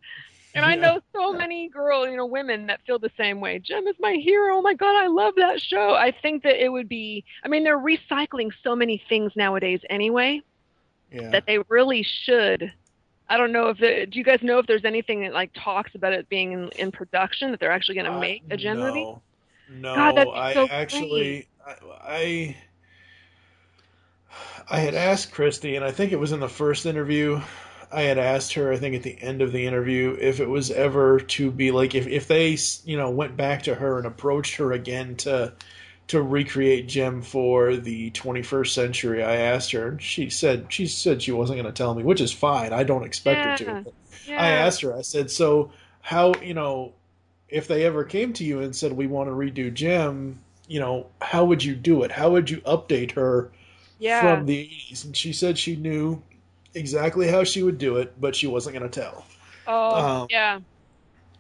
And 0.55 0.65
I 0.65 0.77
know 0.77 1.01
so 1.13 1.33
many 1.33 1.69
girl, 1.69 2.09
you 2.09 2.17
know, 2.17 2.27
women 2.27 2.67
that 2.67 2.81
feel 2.87 2.99
the 2.99 3.11
same 3.17 3.41
way. 3.41 3.59
Jem 3.59 3.87
is 3.89 3.97
my 3.99 4.13
hero. 4.13 4.57
Oh 4.57 4.63
my 4.63 4.75
god, 4.75 4.95
I 4.97 5.09
love 5.09 5.35
that 5.37 5.61
show. 5.61 5.95
I 5.95 6.13
think 6.23 6.43
that 6.45 6.63
it 6.63 6.69
would 6.71 6.89
be. 6.89 7.25
I 7.45 7.49
mean, 7.49 7.65
they're 7.65 7.79
recycling 7.79 8.51
so 8.63 8.77
many 8.77 9.03
things 9.09 9.33
nowadays 9.37 9.81
anyway 9.91 10.41
Yeah. 11.11 11.31
that 11.33 11.45
they 11.47 11.59
really 11.69 12.03
should. 12.03 12.73
I 13.29 13.37
don't 13.37 13.53
know 13.53 13.69
if 13.69 13.81
it, 13.81 14.11
do 14.11 14.19
you 14.19 14.25
guys 14.25 14.41
know 14.43 14.59
if 14.59 14.67
there's 14.67 14.85
anything 14.85 15.23
that 15.23 15.33
like 15.33 15.51
talks 15.55 15.95
about 15.95 16.13
it 16.13 16.29
being 16.29 16.53
in, 16.53 16.69
in 16.77 16.93
production 16.93 17.51
that 17.51 17.61
they're 17.61 17.73
actually 17.73 17.95
going 17.97 18.07
to 18.07 18.13
Uh, 18.13 18.21
make 18.21 18.43
a 18.51 18.57
Jem 18.57 18.79
no. 18.79 18.87
movie? 18.87 19.07
No, 19.69 19.95
God, 19.95 20.27
I 20.35 20.53
so 20.53 20.67
actually 20.69 21.49
I, 21.67 21.75
I 22.03 22.57
I 24.71 24.79
had 24.79 24.95
asked 24.95 25.33
Christy, 25.33 25.75
and 25.77 25.85
I 25.85 25.91
think 25.91 26.13
it 26.13 26.19
was 26.21 26.33
in 26.33 26.41
the 26.41 26.49
first 26.49 26.87
interview. 26.87 27.41
I 27.95 28.03
had 28.03 28.19
asked 28.19 28.55
her, 28.55 28.73
I 28.73 28.77
think 28.77 28.97
at 28.97 29.03
the 29.03 29.17
end 29.23 29.41
of 29.41 29.53
the 29.53 29.67
interview, 29.67 30.17
if 30.21 30.41
it 30.41 30.49
was 30.49 30.71
ever 30.71 31.21
to 31.21 31.51
be 31.51 31.71
like 31.71 31.95
if 31.95 32.07
if 32.07 32.27
they 32.27 32.59
you 32.85 32.97
know 32.97 33.11
went 33.11 33.37
back 33.37 33.63
to 33.63 33.75
her 33.75 33.99
and 33.99 34.07
approached 34.07 34.57
her 34.57 34.73
again 34.73 35.17
to 35.17 35.53
to 36.07 36.21
recreate 36.21 36.87
Jem 36.87 37.23
for 37.23 37.77
the 37.77 38.11
21st 38.11 38.69
century. 38.69 39.23
I 39.23 39.37
asked 39.37 39.73
her, 39.73 39.89
and 39.89 40.03
she 40.03 40.29
said 40.29 40.67
she 40.69 40.87
said 40.87 41.23
she 41.23 41.33
wasn't 41.33 41.61
going 41.61 41.73
to 41.73 41.77
tell 41.77 41.95
me, 41.95 42.03
which 42.03 42.21
is 42.21 42.33
fine. 42.33 42.73
I 42.73 42.85
don't 42.85 43.05
expect 43.05 43.61
her 43.61 43.83
to. 43.83 43.93
Yeah. 44.27 44.43
I 44.43 44.49
asked 44.49 44.81
her, 44.83 44.95
I 44.95 45.03
said, 45.03 45.31
so 45.31 45.71
how, 46.01 46.35
you 46.43 46.55
know, 46.55 46.95
if 47.49 47.69
they 47.69 47.85
ever 47.85 48.05
came 48.05 48.33
to 48.35 48.45
you 48.45 48.61
and 48.61 48.75
said, 48.75 48.93
we 48.93 49.07
want 49.07 49.29
to 49.29 49.35
redo 49.35 49.73
Jem, 49.73 50.41
you 50.67 50.81
know, 50.81 51.07
how 51.21 51.45
would 51.45 51.63
you 51.63 51.75
do 51.75 52.03
it? 52.03 52.11
How 52.11 52.31
would 52.31 52.49
you 52.49 52.59
update 52.63 53.13
her 53.13 53.51
yeah. 53.99 54.21
from 54.21 54.47
the 54.47 54.65
80s? 54.65 55.05
And 55.05 55.17
she 55.17 55.33
said 55.33 55.59
she 55.59 55.77
knew 55.77 56.23
exactly 56.75 57.29
how 57.29 57.45
she 57.45 57.63
would 57.63 57.79
do 57.79 57.97
it, 57.97 58.21
but 58.21 58.35
she 58.37 58.47
wasn't 58.47 58.77
going 58.77 58.89
to 58.91 59.01
tell. 59.01 59.25
oh, 59.67 60.21
um, 60.23 60.27
yeah. 60.31 60.61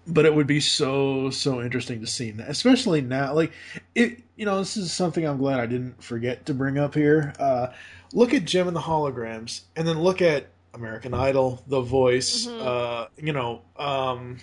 But 0.06 0.26
it 0.26 0.34
would 0.34 0.46
be 0.46 0.60
so, 0.60 1.30
so 1.30 1.62
interesting 1.62 2.00
to 2.00 2.06
see, 2.06 2.34
especially 2.46 3.00
now. 3.00 3.32
Like, 3.32 3.52
it, 3.94 4.22
you 4.36 4.44
know, 4.44 4.58
this 4.58 4.76
is 4.76 4.92
something 4.92 5.26
I'm 5.26 5.38
glad 5.38 5.60
I 5.60 5.66
didn't 5.66 6.02
forget 6.02 6.44
to 6.46 6.54
bring 6.54 6.76
up 6.78 6.94
here. 6.94 7.32
Uh, 7.38 7.68
look 8.12 8.34
at 8.34 8.44
Jem 8.44 8.68
and 8.68 8.76
the 8.76 8.80
holograms, 8.82 9.62
and 9.76 9.88
then 9.88 10.00
look 10.02 10.20
at 10.20 10.48
American 10.74 11.14
Idol, 11.14 11.62
The 11.68 11.80
Voice, 11.80 12.46
Mhm. 12.46 12.60
uh, 12.66 13.06
you 13.16 13.32
know, 13.32 13.62
um, 13.78 14.38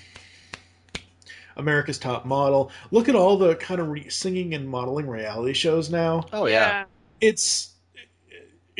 America's 1.58 2.00
Top 2.00 2.26
Model. 2.26 2.72
Look 2.92 3.10
at 3.10 3.16
all 3.16 3.38
the 3.38 3.56
kind 3.56 3.80
of 3.82 3.90
re- 3.90 4.10
singing 4.10 4.54
and 4.54 4.68
modeling 4.68 5.08
reality 5.08 5.54
shows 5.54 5.90
now. 5.90 6.26
Oh 6.34 6.46
yeah. 6.48 6.86
It's 7.20 7.71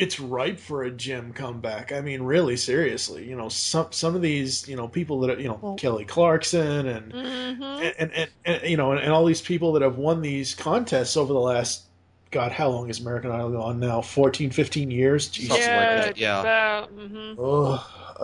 it's 0.02 0.18
ripe 0.20 0.58
for 0.58 0.82
a 0.82 0.90
Jem 0.90 1.32
comeback. 1.32 1.92
I 1.92 2.00
mean, 2.00 2.22
really 2.22 2.56
seriously. 2.56 3.28
You 3.28 3.36
know, 3.36 3.48
some 3.48 3.92
some 3.92 4.14
of 4.16 4.22
these 4.22 4.66
you 4.68 4.76
know 4.76 4.88
people 4.88 5.20
that 5.20 5.40
you 5.40 5.48
know 5.48 5.60
Well- 5.62 5.76
Kelly 5.76 6.04
Clarkson 6.04 6.86
and 6.88 7.12
hmm 7.12 7.92
and, 7.98 8.12
and, 8.12 8.30
and 8.44 8.62
you 8.64 8.76
know, 8.76 8.92
and, 8.92 9.00
and 9.00 9.12
all 9.12 9.24
these 9.24 9.40
people 9.40 9.72
that 9.72 9.82
have 9.82 9.96
won 9.96 10.20
these 10.20 10.54
contests 10.54 11.16
over 11.16 11.32
the 11.32 11.40
last, 11.40 11.84
God, 12.30 12.52
how 12.52 12.68
long 12.68 12.88
is 12.90 13.00
American 13.00 13.30
Idol 13.32 13.60
on 13.62 13.80
now? 13.80 14.00
14, 14.02 14.50
15 14.50 14.90
years? 14.90 15.28
Jeez. 15.28 15.46
Something 15.48 15.74
like 15.74 15.88
yeah, 15.88 16.04
that, 16.04 16.18
yeah. 16.18 16.40
About, 16.40 16.90
hmm 16.90 17.32
Ugh. 17.38 17.80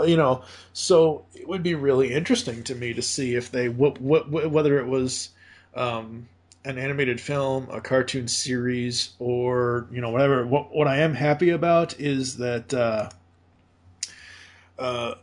you 0.09 0.17
know, 0.17 0.43
so 0.73 1.25
it 1.35 1.49
would 1.49 1.63
be 1.63 1.75
really 1.75 2.13
interesting 2.13 2.63
to 2.65 2.75
me 2.75 2.93
to 2.93 3.03
see 3.03 3.35
if 3.35 3.51
they, 3.51 3.69
what, 3.69 4.01
what, 4.01 4.31
whether 4.31 4.79
it 4.79 4.87
was 4.87 5.31
um, 5.75 6.29
an 6.69 6.77
animated 6.77 7.19
film, 7.21 7.67
a 7.71 7.81
cartoon 7.81 8.29
series, 8.29 9.15
or, 9.19 9.89
you 9.91 10.03
know, 10.03 10.11
whatever. 10.11 10.47
What, 10.47 10.75
what 10.75 10.87
I 10.87 10.99
am 10.99 11.15
happy 11.15 11.51
about 11.51 11.99
is 11.99 12.37
that 12.37 12.75
uh, 12.75 13.09
uh, 14.79 15.15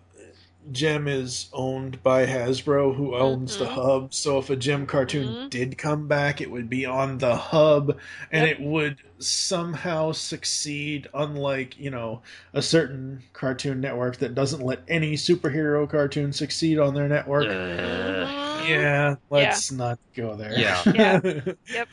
Jem 0.72 1.08
is 1.08 1.48
owned 1.54 2.02
by 2.02 2.26
Hasbro, 2.26 2.96
who 2.96 3.16
owns 3.16 3.58
the 3.58 3.66
Mhm. 3.66 3.70
hub. 3.74 4.14
So 4.14 4.40
if 4.40 4.50
a 4.50 4.56
Jem 4.56 4.86
cartoon 4.86 5.28
Mhm. 5.28 5.50
did 5.50 5.78
come 5.78 6.08
back, 6.08 6.42
it 6.42 6.50
would 6.50 6.70
be 6.70 6.86
on 6.86 7.20
the 7.20 7.36
hub, 7.36 7.98
and 8.32 8.48
Yep. 8.48 8.52
it 8.60 8.64
would 8.66 8.98
somehow 9.20 10.12
succeed. 10.12 11.08
Unlike 11.14 11.80
you 11.80 11.90
know 11.92 12.22
a 12.54 12.62
certain 12.62 13.24
cartoon 13.34 13.80
network 13.82 14.18
that 14.18 14.34
doesn't 14.36 14.62
let 14.64 14.82
any 14.88 15.14
superhero 15.14 15.90
cartoon 15.90 16.34
succeed 16.34 16.80
on 16.80 16.94
their 16.94 17.08
network. 17.08 17.46
Uh, 17.46 18.66
yeah, 18.68 19.16
let's 19.30 19.72
not 19.72 20.00
go 20.16 20.36
there. 20.36 20.58
Yeah. 20.58 20.82
Yeah. 20.96 21.20
Yep. 21.74 21.88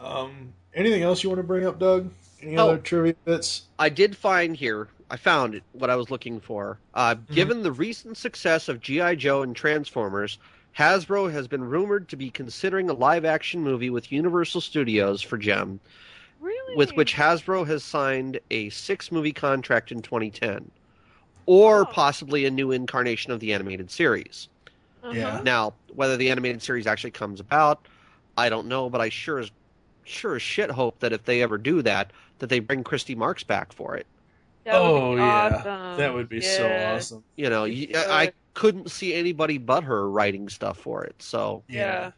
Um, 0.00 0.52
anything 0.74 1.02
else 1.02 1.22
you 1.22 1.30
want 1.30 1.40
to 1.40 1.46
bring 1.46 1.66
up, 1.66 1.78
Doug? 1.78 2.10
Any 2.42 2.58
Oh. 2.58 2.68
other 2.70 2.78
trivia 2.78 3.14
bits? 3.24 3.62
I 3.78 3.88
did 3.88 4.16
find 4.16 4.54
here. 4.56 4.88
I 5.10 5.16
found 5.16 5.60
what 5.72 5.90
I 5.90 5.96
was 5.96 6.10
looking 6.10 6.40
for. 6.40 6.78
Uh, 6.94 7.14
Mm-hmm. 7.14 7.34
Given 7.34 7.62
the 7.62 7.72
recent 7.72 8.16
success 8.16 8.68
of 8.68 8.80
GI 8.80 9.16
Joe 9.16 9.42
and 9.42 9.54
Transformers, 9.54 10.38
Hasbro 10.76 11.30
has 11.30 11.46
been 11.46 11.62
rumored 11.64 12.08
to 12.08 12.16
be 12.16 12.30
considering 12.30 12.90
a 12.90 12.94
live-action 12.94 13.60
movie 13.62 13.90
with 13.90 14.10
Universal 14.10 14.60
Studios 14.62 15.22
for 15.22 15.36
Jem, 15.38 15.78
Really? 16.40 16.76
with 16.76 16.92
which 16.94 17.14
Hasbro 17.14 17.66
has 17.66 17.84
signed 17.84 18.40
a 18.50 18.70
six-movie 18.70 19.32
contract 19.32 19.92
in 19.92 20.02
2010, 20.02 20.70
or 21.46 21.82
Oh. 21.82 21.84
possibly 21.84 22.44
a 22.44 22.50
new 22.50 22.72
incarnation 22.72 23.30
of 23.32 23.40
the 23.40 23.52
animated 23.52 23.90
series. 23.90 24.48
Uh-huh. 25.04 25.12
Yeah. 25.14 25.40
Now, 25.44 25.74
whether 25.94 26.16
the 26.16 26.30
animated 26.30 26.62
series 26.62 26.86
actually 26.86 27.10
comes 27.12 27.38
about, 27.40 27.86
I 28.36 28.48
don't 28.48 28.66
know, 28.66 28.88
but 28.90 29.00
I 29.00 29.10
sure 29.10 29.38
as 29.38 29.50
sure 30.06 30.34
as 30.36 30.42
shit 30.42 30.70
hope 30.70 30.98
that 31.00 31.12
if 31.12 31.24
they 31.24 31.40
ever 31.42 31.56
do 31.56 31.80
that, 31.82 32.10
that 32.38 32.48
they 32.48 32.58
bring 32.58 32.82
Christy 32.84 33.14
Marx 33.14 33.42
back 33.44 33.72
for 33.72 33.96
it. 33.96 34.06
That 34.64 34.82
would 34.82 34.94
oh 34.94 35.16
be 35.16 35.16
yeah, 35.16 35.66
awesome. 35.70 35.70
that 35.96 36.14
would 36.14 36.28
be 36.28 36.40
oh, 36.40 36.40
so 36.40 36.76
awesome. 36.78 37.24
You 37.36 37.50
know, 37.50 37.64
You 37.66 37.76
y- 37.78 37.88
I, 37.94 38.22
I 38.24 38.28
should. 38.28 38.34
couldn't 38.54 38.90
see 38.90 39.14
anybody 39.14 39.58
but 39.58 39.84
her 39.84 40.08
writing 40.10 40.48
stuff 40.48 40.78
for 40.78 41.04
it. 41.04 41.22
So 41.22 41.64
Yeah. 41.68 42.12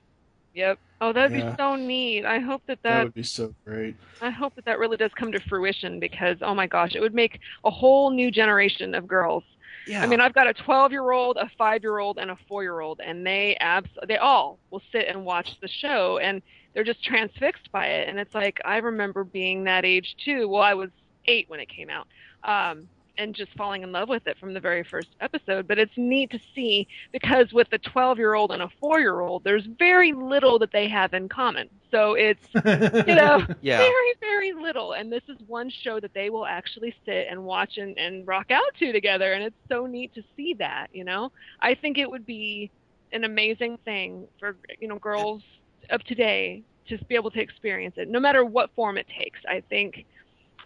Yep. 0.54 0.80
Oh, 1.00 1.12
that'd 1.12 1.32
Yeah. 1.32 1.34
be 1.34 1.54
so 1.58 1.76
neat. 1.76 2.24
I 2.26 2.40
hope 2.40 2.62
that 2.68 2.80
that 2.88 3.00
that, 3.02 3.02
would 3.02 3.14
be 3.14 3.22
so 3.22 3.54
great. 3.66 3.98
I 4.20 4.30
hope 4.30 4.54
that 4.56 4.64
that 4.64 4.78
really 4.78 4.96
does 4.96 5.10
come 5.18 5.32
to 5.32 5.40
fruition 5.40 6.00
because 6.00 6.38
oh 6.40 6.54
my 6.54 6.66
gosh, 6.66 6.94
it 6.94 7.00
would 7.00 7.14
make 7.14 7.38
a 7.64 7.70
whole 7.70 8.10
new 8.10 8.30
generation 8.30 8.94
of 8.94 9.06
girls. 9.06 9.44
yeah, 9.84 10.00
I 10.00 10.06
mean, 10.06 10.20
I've 10.20 10.32
got 10.34 10.48
a 10.48 10.54
12-year-old, 10.54 11.36
a 11.36 11.50
5-year-old, 11.58 12.18
and 12.18 12.30
a 12.30 12.36
4-year-old, 12.48 13.00
and 13.04 13.26
they 13.26 13.56
abs 13.60 13.90
they 14.08 14.16
all 14.16 14.58
will 14.70 14.82
sit 14.92 15.06
and 15.08 15.24
watch 15.24 15.48
the 15.60 15.68
show, 15.68 16.18
and 16.18 16.42
they're 16.74 16.84
just 16.84 17.04
transfixed 17.04 17.70
by 17.72 17.86
it. 17.88 18.08
And 18.08 18.18
it's 18.18 18.34
like 18.34 18.58
I 18.64 18.78
remember 18.78 19.24
being 19.24 19.64
that 19.64 19.84
age 19.84 20.14
too. 20.24 20.48
Well, 20.48 20.62
I 20.62 20.74
was 20.74 20.90
eight 21.26 21.48
when 21.48 21.60
it 21.60 21.68
came 21.68 21.90
out, 21.90 22.06
um, 22.46 22.88
and 23.18 23.34
just 23.34 23.52
falling 23.56 23.82
in 23.82 23.92
love 23.92 24.08
with 24.08 24.26
it 24.26 24.38
from 24.38 24.54
the 24.54 24.60
very 24.60 24.82
first 24.82 25.08
episode. 25.20 25.66
But 25.66 25.78
it's 25.78 25.96
neat 25.96 26.30
to 26.30 26.38
see 26.54 26.86
because 27.12 27.52
with 27.52 27.68
a 27.72 27.78
12-year-old 27.78 28.52
and 28.52 28.62
a 28.62 28.70
4-year-old, 28.82 29.44
there's 29.44 29.66
very 29.78 30.12
little 30.12 30.58
that 30.60 30.72
they 30.72 30.88
have 30.88 31.14
in 31.14 31.28
common. 31.28 31.68
So 31.90 32.14
it's 32.14 32.46
you 32.54 33.14
know 33.14 33.46
yeah, 33.60 33.78
very 33.78 34.14
very 34.20 34.52
little. 34.52 34.92
And 34.92 35.12
this 35.12 35.22
is 35.28 35.36
one 35.46 35.70
show 35.70 36.00
that 36.00 36.14
they 36.14 36.30
will 36.30 36.46
actually 36.46 36.94
sit 37.04 37.26
and 37.30 37.44
watch 37.44 37.78
and, 37.78 37.96
and 37.98 38.26
rock 38.26 38.50
out 38.50 38.74
to 38.78 38.92
together. 38.92 39.32
And 39.32 39.44
it's 39.44 39.56
so 39.68 39.86
neat 39.86 40.14
to 40.14 40.22
see 40.36 40.54
that 40.54 40.88
you 40.92 41.04
know? 41.04 41.32
I 41.60 41.74
think 41.74 41.98
it 41.98 42.10
would 42.10 42.26
be 42.26 42.70
an 43.12 43.24
amazing 43.24 43.78
thing 43.84 44.26
for 44.38 44.56
you 44.80 44.88
know 44.88 44.98
girls 44.98 45.42
of 45.90 46.02
today 46.04 46.62
to 46.88 46.98
be 47.06 47.14
able 47.14 47.30
to 47.30 47.40
experience 47.40 47.94
it 47.96 48.08
no 48.08 48.20
matter 48.20 48.44
what 48.44 48.70
form 48.74 48.98
it 48.98 49.06
takes. 49.08 49.40
I 49.48 49.62
think 49.68 50.04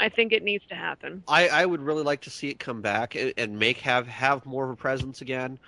i 0.00 0.08
think 0.08 0.32
it 0.32 0.42
needs 0.42 0.64
to 0.66 0.74
happen 0.74 1.22
I, 1.28 1.48
I 1.48 1.66
would 1.66 1.80
really 1.80 2.02
like 2.02 2.22
to 2.22 2.30
see 2.30 2.48
it 2.48 2.58
come 2.58 2.80
back 2.82 3.14
and, 3.14 3.32
and 3.36 3.58
make 3.58 3.78
have 3.78 4.06
have 4.08 4.44
more 4.44 4.64
of 4.64 4.70
a 4.70 4.76
presence 4.76 5.20
again. 5.20 5.58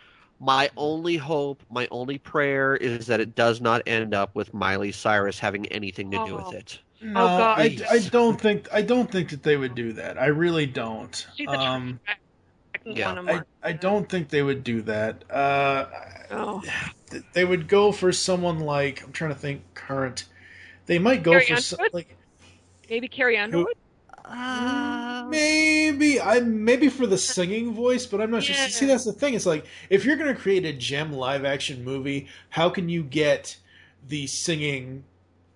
My 0.40 0.70
only 0.76 1.16
hope, 1.16 1.62
my 1.70 1.86
only 1.92 2.18
prayer 2.18 2.74
is 2.74 3.06
that 3.06 3.20
it 3.20 3.36
does 3.36 3.60
not 3.60 3.82
end 3.86 4.12
up 4.12 4.34
with 4.34 4.52
Miley 4.52 4.90
Cyrus 4.90 5.38
having 5.38 5.66
anything 5.66 6.10
to 6.10 6.16
do 6.26 6.36
Oh. 6.36 6.44
with 6.48 6.54
it. 6.54 6.80
No, 7.00 7.20
Oh, 7.20 7.42
I, 7.56 7.78
I 7.88 7.98
don't 8.00 8.40
think 8.40 8.66
I 8.72 8.82
don't 8.82 9.08
think 9.08 9.30
that 9.30 9.44
they 9.44 9.56
would 9.56 9.76
do 9.76 9.92
that. 9.92 10.20
I 10.20 10.26
really 10.26 10.66
don't. 10.66 11.14
she's 11.36 11.46
a 11.48 11.52
Um, 11.52 12.00
second 12.74 12.96
yeah. 12.96 13.22
I, 13.28 13.42
I 13.62 13.72
don't 13.72 14.08
think 14.08 14.30
they 14.30 14.42
would 14.42 14.64
do 14.64 14.82
that. 14.82 15.22
Uh, 15.30 15.86
Oh. 16.32 16.62
th- 17.10 17.22
they 17.34 17.44
would 17.44 17.68
go 17.68 17.92
for 17.92 18.10
someone 18.10 18.58
like 18.60 19.04
I'm 19.04 19.12
trying 19.12 19.32
to 19.34 19.38
think 19.38 19.62
current. 19.74 20.24
They 20.86 20.98
might 20.98 21.22
go 21.22 21.32
Carrie 21.32 21.46
for 21.46 21.56
some, 21.60 21.86
like 21.92 22.16
maybe 22.90 23.06
carrie 23.06 23.38
underwood 23.38 23.74
maybe 24.30 26.20
I 26.20 26.40
maybe 26.40 26.88
for 26.88 27.06
the 27.06 27.18
singing 27.18 27.74
voice, 27.74 28.06
but 28.06 28.20
I'm 28.20 28.30
not 28.30 28.42
sure. 28.42 28.56
Yeah. 28.56 28.68
See, 28.68 28.86
that's 28.86 29.04
the 29.04 29.12
thing. 29.12 29.34
It's 29.34 29.46
like 29.46 29.66
if 29.90 30.04
you're 30.04 30.16
going 30.16 30.34
to 30.34 30.40
create 30.40 30.64
a 30.64 30.72
Jem 30.72 31.12
live 31.12 31.44
action 31.44 31.84
movie, 31.84 32.28
how 32.50 32.68
can 32.70 32.88
you 32.88 33.02
get 33.02 33.56
the 34.08 34.26
singing 34.26 35.04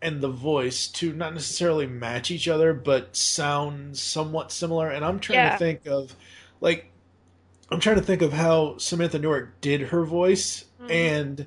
and 0.03 0.21
the 0.21 0.29
voice 0.29 0.89
to 0.89 1.13
not 1.13 1.33
necessarily 1.35 1.87
match 1.87 2.31
each 2.31 2.49
other, 2.49 2.73
but 2.75 3.17
sound 3.17 3.97
somewhat 3.97 4.53
similar? 4.53 4.91
And 4.91 5.05
I'm 5.05 5.21
trying 5.21 5.39
Yeah. 5.39 5.53
to 5.53 5.59
think 5.59 5.87
of 5.87 6.15
like 6.61 6.87
I'm 7.71 7.81
trying 7.81 7.97
to 7.97 8.03
think 8.03 8.23
of 8.23 8.33
how 8.33 8.77
Samantha 8.79 9.19
Newark 9.19 9.61
did 9.61 9.81
her 9.81 10.05
voice 10.05 10.67
Mhm. 10.81 10.91
and 10.91 11.47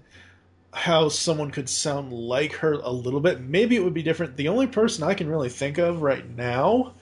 how 0.74 1.07
someone 1.09 1.49
could 1.49 1.70
sound 1.70 2.11
like 2.11 2.53
her 2.53 2.74
a 2.74 2.91
little 2.91 3.22
bit. 3.22 3.39
Maybe 3.41 3.76
it 3.76 3.84
would 3.84 3.93
be 3.93 4.03
different. 4.03 4.36
The 4.36 4.49
only 4.49 4.67
person 4.67 5.03
I 5.03 5.13
can 5.13 5.28
really 5.30 5.49
think 5.49 5.78
of 5.78 6.01
right 6.01 6.30
now, 6.38 6.93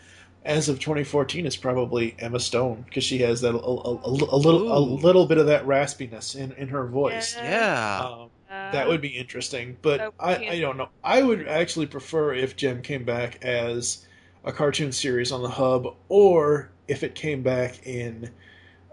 as 0.47 0.69
of 0.69 0.79
2014, 0.79 1.45
is 1.45 1.55
probably 1.57 2.15
Emma 2.17 2.39
Stone 2.39 2.83
because 2.87 3.03
she 3.03 3.19
has 3.19 3.41
that 3.41 3.53
a, 3.53 3.57
a, 3.57 3.59
a, 3.59 4.35
a 4.35 4.37
little 4.37 4.75
a 4.75 4.79
little 4.79 5.27
bit 5.27 5.37
of 5.37 5.45
that 5.47 5.65
raspiness 5.67 6.35
in, 6.35 6.53
in 6.53 6.69
her 6.69 6.87
voice. 6.87 7.35
Yeah. 7.35 8.01
Um, 8.03 8.29
Uh, 8.49 8.71
that 8.71 8.87
would 8.87 9.01
be 9.01 9.09
interesting, 9.09 9.75
but 9.81 9.97
that 9.97 10.13
I, 10.19 10.35
I 10.47 10.59
don't 10.61 10.77
know. 10.77 10.87
I 11.03 11.21
would 11.21 11.47
actually 11.47 11.85
prefer 11.85 12.33
if 12.33 12.55
Jem 12.55 12.81
came 12.81 13.03
back 13.03 13.43
as 13.43 14.07
a 14.45 14.53
cartoon 14.53 14.93
series 14.93 15.33
on 15.33 15.41
the 15.41 15.49
hub, 15.49 15.95
or 16.07 16.71
if 16.87 17.03
it 17.03 17.13
came 17.13 17.43
back 17.43 17.85
in 17.85 18.31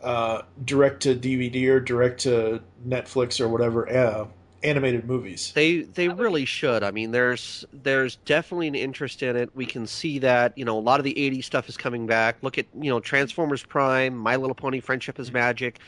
uh, 0.02 0.42
direct 0.64 1.02
to 1.04 1.14
DVD 1.14 1.68
or 1.68 1.78
direct 1.80 2.20
to 2.22 2.60
Netflix 2.86 3.40
or 3.40 3.48
whatever 3.48 3.88
uh, 3.88 4.26
animated 4.64 5.06
movies. 5.06 5.52
They 5.54 5.82
they 5.82 6.08
really 6.08 6.44
should. 6.44 6.82
I 6.82 6.90
mean, 6.90 7.10
there's 7.12 7.64
there's 7.72 8.16
definitely 8.16 8.68
an 8.68 8.74
interest 8.74 9.22
in 9.22 9.36
it. 9.36 9.54
We 9.54 9.66
can 9.66 9.86
see 9.86 10.18
that. 10.20 10.56
You 10.56 10.64
know, 10.64 10.78
a 10.78 10.80
lot 10.80 10.98
of 11.00 11.04
the 11.04 11.14
'80s 11.14 11.44
stuff 11.44 11.68
is 11.68 11.76
coming 11.76 12.06
back. 12.06 12.38
Look 12.42 12.58
at 12.58 12.66
you 12.74 12.90
know 12.90 13.00
Transformers 13.00 13.64
Prime, 13.64 14.16
My 14.16 14.36
Little 14.36 14.54
Pony, 14.54 14.80
Friendship 14.80 15.20
is 15.20 15.32
Magic. 15.32 15.78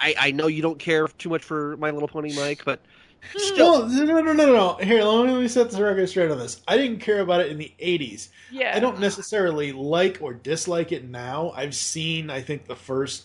I 0.00 0.14
I 0.18 0.30
know 0.32 0.46
you 0.46 0.62
don't 0.62 0.78
care 0.78 1.06
too 1.06 1.28
much 1.28 1.42
for 1.44 1.76
My 1.76 1.90
Little 1.90 2.08
Pony, 2.08 2.34
Mike, 2.34 2.64
but 2.64 2.80
still, 3.36 3.86
No, 3.88 4.04
no, 4.04 4.20
no, 4.20 4.32
no, 4.32 4.46
no. 4.52 4.74
Here, 4.84 5.02
let 5.02 5.26
me, 5.26 5.32
let 5.32 5.40
me 5.40 5.48
set 5.48 5.70
the 5.70 5.82
record 5.82 6.08
straight 6.08 6.30
on 6.30 6.38
this. 6.38 6.62
I 6.68 6.76
didn't 6.76 7.00
care 7.00 7.20
about 7.20 7.40
it 7.40 7.50
in 7.50 7.58
the 7.58 7.72
'80s. 7.78 8.28
yeah 8.50 8.72
I 8.74 8.80
don't 8.80 9.00
necessarily 9.00 9.72
like 9.72 10.18
or 10.20 10.34
dislike 10.34 10.92
it 10.92 11.08
now. 11.08 11.52
I've 11.54 11.74
seen, 11.74 12.30
I 12.30 12.40
think, 12.42 12.66
the 12.66 12.76
first. 12.76 13.24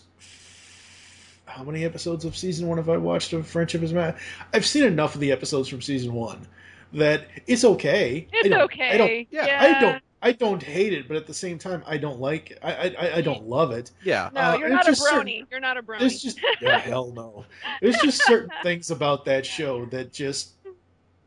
How 1.50 1.64
many 1.64 1.84
episodes 1.84 2.24
of 2.24 2.36
season 2.36 2.68
one 2.68 2.78
have 2.78 2.88
I 2.88 2.96
watched 2.96 3.32
of 3.32 3.46
Friendship 3.46 3.82
is 3.82 3.92
Mad? 3.92 4.16
I've 4.54 4.64
seen 4.66 4.84
enough 4.84 5.14
of 5.14 5.20
the 5.20 5.32
episodes 5.32 5.68
from 5.68 5.82
season 5.82 6.12
one 6.14 6.46
that 6.92 7.26
it's 7.46 7.64
okay. 7.64 8.28
I 8.32 8.36
it's 8.38 8.48
don't, 8.48 8.60
okay 8.62 8.90
I 8.90 8.96
don't. 8.96 9.26
yeah, 9.30 9.58
I 9.60 9.80
don't. 9.80 10.02
I 10.22 10.32
don't 10.32 10.62
hate 10.62 10.92
it, 10.92 11.08
but 11.08 11.16
at 11.16 11.26
the 11.26 11.32
same 11.32 11.58
time, 11.58 11.82
I 11.86 11.96
don't 11.96 12.20
like. 12.20 12.50
It. 12.50 12.58
I. 12.62 12.94
I, 12.98 13.16
I 13.16 13.20
don't 13.22 13.48
love 13.48 13.70
it. 13.72 13.90
yeah. 14.04 14.28
No, 14.34 14.40
Uh, 14.40 14.56
you're 14.58 14.66
it's 14.68 14.74
not 14.74 14.82
a 14.86 14.90
just 14.90 15.02
certain- 15.02 15.26
brony. 15.26 15.46
You're 15.50 15.60
not 15.60 15.76
a 15.78 15.82
brony. 15.82 16.00
There's 16.00 16.22
just 16.22 16.40
yeah, 16.60 16.78
hell 16.78 17.10
no. 17.12 17.44
There's 17.80 17.96
just 17.98 18.22
certain 18.26 18.50
things 18.62 18.90
about 18.90 19.24
that 19.24 19.46
show 19.46 19.86
that 19.86 20.12
just 20.12 20.50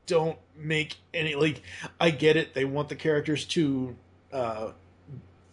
don't 0.06 0.38
make 0.56 0.96
any 1.14 1.34
like. 1.36 1.62
I 2.00 2.12
get 2.12 2.38
it. 2.38 2.54
They 2.54 2.66
want 2.66 2.88
the 2.90 2.96
characters 2.96 3.46
to 3.46 3.96
uh, 4.32 4.72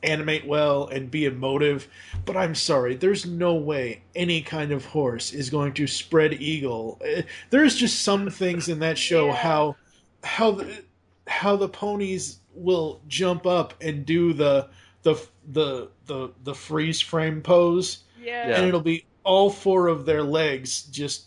animate 0.02 0.46
well 0.46 0.86
and 0.88 1.10
be 1.10 1.24
emotive. 1.26 1.88
But 2.24 2.36
I'm 2.36 2.54
sorry, 2.54 2.94
there's 2.94 3.26
no 3.26 3.54
way 3.54 4.02
any 4.14 4.40
kind 4.42 4.72
of 4.72 4.84
horse 4.86 5.32
is 5.32 5.50
going 5.50 5.72
to 5.74 5.86
spread 5.86 6.34
eagle. 6.40 7.00
Eh, 7.04 7.22
There's 7.50 7.76
just 7.76 8.02
some 8.02 8.30
things 8.30 8.68
in 8.68 8.78
that 8.80 8.98
show 8.98 9.26
Yeah. 9.26 9.34
how 9.36 9.76
how 10.24 10.50
the 10.52 10.84
how 11.26 11.56
the 11.56 11.68
ponies 11.68 12.38
will 12.54 13.00
jump 13.08 13.46
up 13.46 13.74
and 13.80 14.04
do 14.04 14.32
the 14.32 14.68
the 15.02 15.14
the 15.52 15.88
the 16.06 16.30
the 16.44 16.54
freeze 16.54 17.00
frame 17.00 17.40
pose 17.42 18.04
Yeah. 18.22 18.48
Yeah. 18.48 18.56
and 18.56 18.66
it'll 18.68 18.80
be 18.80 19.04
all 19.24 19.50
four 19.50 19.86
of 19.88 20.06
their 20.06 20.22
legs 20.22 20.82
just 20.84 21.26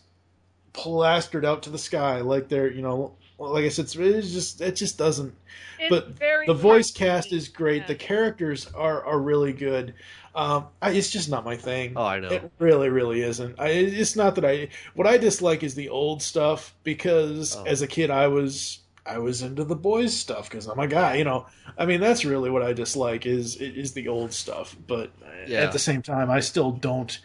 plastered 0.74 1.46
out 1.46 1.62
to 1.64 1.70
the 1.70 1.78
sky 1.78 2.22
like 2.22 2.50
they're 2.50 2.72
you 2.72 2.82
know 2.82 3.14
like 3.40 3.66
I 3.66 3.70
said 3.70 3.86
it's, 3.86 3.96
it's 3.96 4.32
just 4.32 4.62
it 4.62 4.76
just 4.76 4.98
doesn't 4.98 5.34
It's 5.80 5.90
but 5.90 6.10
very 6.18 6.46
the 6.48 6.54
voice 6.54 6.92
cast 6.92 7.34
is 7.34 7.48
great 7.50 7.82
Yeah. 7.82 7.88
the 7.88 7.96
characters 7.96 8.70
are 8.74 9.04
are 9.06 9.20
really 9.20 9.54
good 9.54 9.94
um 10.36 10.68
I, 10.82 10.92
it's 10.92 11.10
just 11.10 11.30
not 11.30 11.44
my 11.46 11.56
thing 11.58 11.94
Oh, 11.96 12.04
I 12.06 12.20
know. 12.20 12.30
it 12.30 12.52
really 12.60 12.90
really 12.90 13.22
isn't 13.22 13.60
I, 13.60 13.70
it's 13.70 14.16
not 14.16 14.36
that 14.36 14.46
I 14.46 14.70
what 14.96 15.08
I 15.08 15.18
dislike 15.18 15.64
is 15.64 15.76
the 15.76 15.90
old 15.90 16.22
stuff 16.22 16.74
because 16.84 17.56
Oh. 17.56 17.64
as 17.66 17.82
a 17.82 17.88
kid 17.88 18.10
I 18.10 18.28
was 18.28 18.80
I 19.06 19.18
was 19.18 19.42
into 19.42 19.64
the 19.66 19.76
boys 19.76 20.16
stuff 20.16 20.50
because 20.50 20.68
I'm 20.68 20.80
a 20.80 20.88
guy 20.88 21.16
you 21.16 21.24
know 21.26 21.46
I 21.78 21.86
mean 21.86 22.00
that's 22.02 22.24
really 22.26 22.50
what 22.50 22.62
I 22.64 22.72
dislike 22.74 23.26
is 23.26 23.58
is 23.58 23.94
the 23.94 24.08
old 24.08 24.32
stuff 24.32 24.76
but 24.88 25.12
Yeah. 25.48 25.60
at 25.62 25.72
the 25.74 25.80
same 25.80 26.02
time 26.02 26.32
I 26.32 26.40
still 26.40 26.72
don't 26.72 27.20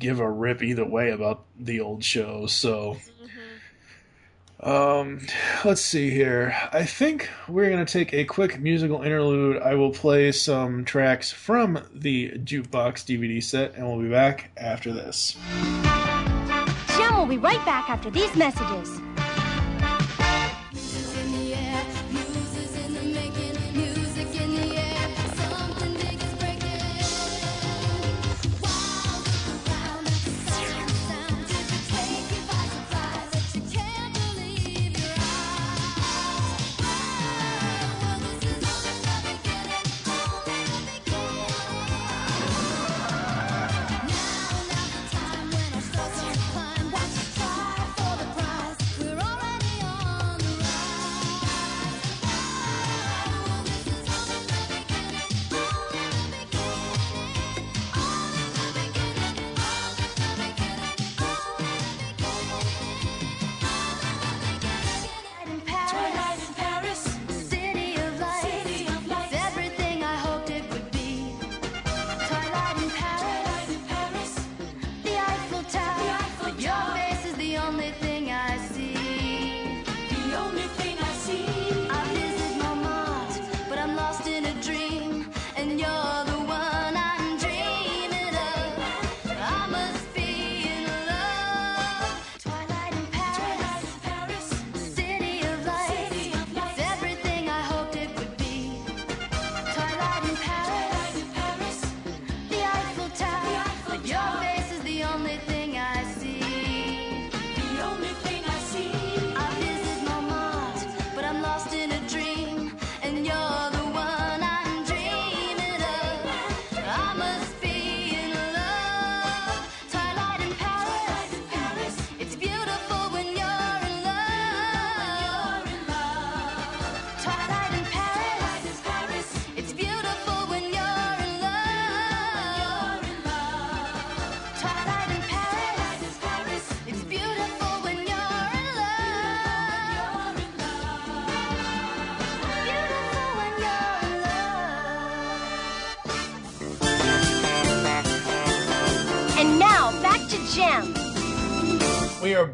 give 0.00 0.18
a 0.18 0.28
rip 0.28 0.62
either 0.64 0.84
way 0.84 1.10
about 1.10 1.44
the 1.60 1.80
old 1.80 2.02
show. 2.02 2.46
so 2.46 2.94
Mhm. 2.94 3.10
Um, 4.60 5.20
let's 5.64 5.82
see 5.82 6.10
here. 6.10 6.56
I 6.72 6.84
think 6.84 7.28
we're 7.48 7.68
going 7.70 7.84
to 7.84 7.92
take 7.92 8.14
a 8.14 8.24
quick 8.24 8.58
musical 8.58 9.02
interlude. 9.02 9.60
I 9.62 9.74
will 9.74 9.90
play 9.90 10.32
some 10.32 10.84
tracks 10.84 11.30
from 11.30 11.78
the 11.94 12.30
Jukebox 12.30 13.04
DVD 13.04 13.42
set, 13.42 13.74
and 13.74 13.86
we'll 13.86 14.00
be 14.00 14.08
back 14.08 14.50
after 14.56 14.92
this. 14.92 15.36
Jim 16.96 17.16
will 17.16 17.26
be 17.26 17.38
right 17.38 17.64
back 17.66 17.90
after 17.90 18.10
these 18.10 18.34
messages. 18.34 19.00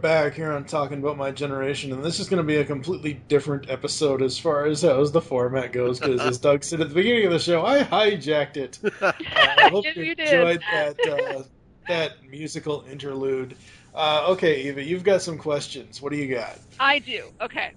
Back 0.02 0.34
here 0.34 0.52
on 0.52 0.64
Talking 0.64 0.98
About 0.98 1.16
My 1.16 1.30
Generation, 1.30 1.92
and 1.92 2.04
this 2.04 2.18
is 2.20 2.28
going 2.28 2.38
to 2.38 2.46
be 2.46 2.56
a 2.56 2.64
completely 2.64 3.14
different 3.28 3.70
episode 3.70 4.20
as 4.20 4.36
far 4.38 4.66
as 4.66 4.82
how 4.82 5.02
the 5.06 5.20
format 5.20 5.72
goes, 5.72 6.00
because 6.00 6.20
as 6.20 6.38
Doug 6.38 6.64
said 6.64 6.80
at 6.80 6.88
the 6.88 6.94
beginning 6.94 7.26
of 7.26 7.32
the 7.32 7.38
show, 7.38 7.64
I 7.64 7.84
hijacked 7.84 8.56
it. 8.56 8.78
Uh, 9.00 9.12
I 9.36 9.68
hope 9.70 9.84
Yes, 9.84 9.96
you 9.96 10.02
you 10.02 10.14
did. 10.16 10.26
enjoyed 10.28 10.62
that, 10.72 11.08
uh, 11.08 11.42
that 11.88 12.22
musical 12.28 12.84
interlude. 12.90 13.56
Uh, 13.94 14.26
okay, 14.30 14.62
Eva, 14.64 14.82
you've 14.82 15.04
got 15.04 15.22
some 15.22 15.38
questions. 15.38 16.02
What 16.02 16.12
do 16.12 16.18
you 16.18 16.34
got? 16.34 16.58
I 16.80 16.98
do. 16.98 17.30
Okay. 17.40 17.72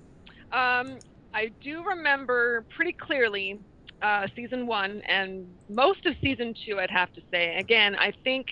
Um, 0.51 0.97
I 1.33 1.51
do 1.61 1.83
remember 1.83 2.65
pretty 2.75 2.93
clearly 2.93 3.59
uh, 4.01 4.27
season 4.35 4.65
one 4.65 5.01
and 5.07 5.47
most 5.69 6.05
of 6.05 6.15
season 6.21 6.55
two, 6.65 6.79
I'd 6.79 6.89
have 6.91 7.13
to 7.13 7.21
say. 7.31 7.55
Again, 7.57 7.95
I 7.95 8.13
think, 8.23 8.47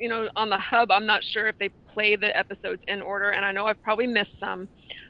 you 0.00 0.08
know, 0.08 0.28
on 0.36 0.48
the 0.48 0.58
hub, 0.58 0.90
I'm 0.90 1.06
not 1.06 1.22
sure 1.24 1.48
if 1.48 1.58
they 1.58 1.70
play 1.94 2.16
the 2.16 2.36
episodes 2.36 2.82
in 2.88 3.02
order, 3.02 3.30
and 3.30 3.44
I 3.44 3.52
know 3.52 3.66
I've 3.66 3.82
probably 3.82 4.06
missed 4.06 4.38
some. 4.40 4.62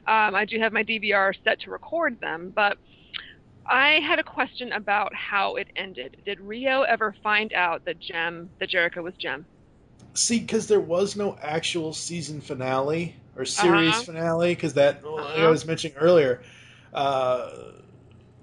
Um, 0.07 0.35
I 0.35 0.45
do 0.45 0.59
have 0.59 0.73
my 0.73 0.83
DVR 0.83 1.33
set 1.43 1.61
to 1.61 1.71
record 1.71 2.19
them, 2.21 2.51
but 2.55 2.77
I 3.69 3.99
had 4.07 4.19
a 4.19 4.23
question 4.23 4.71
about 4.73 5.13
how 5.15 5.55
it 5.55 5.67
ended. 5.75 6.15
Did 6.25 6.39
Rio 6.41 6.81
ever 6.83 7.15
find 7.23 7.53
out 7.53 7.83
that 7.85 7.99
Jem, 7.99 8.51
that 8.59 8.69
Jerrica 8.71 9.03
was 9.03 9.15
Jem? 9.19 9.47
See, 10.15 10.39
because 10.39 10.67
there 10.67 10.79
was 10.79 11.15
no 11.15 11.37
actual 11.41 11.93
season 11.93 12.41
finale 12.41 13.15
or 13.35 13.45
series 13.45 14.01
Uh-huh. 14.01 14.03
finale, 14.03 14.53
because 14.53 14.73
that 14.75 15.03
like 15.03 15.43
I 15.43 15.47
Uh-huh. 15.47 15.49
was 15.49 15.65
mentioning 15.65 15.97
earlier, 15.97 16.43
uh, 16.93 17.49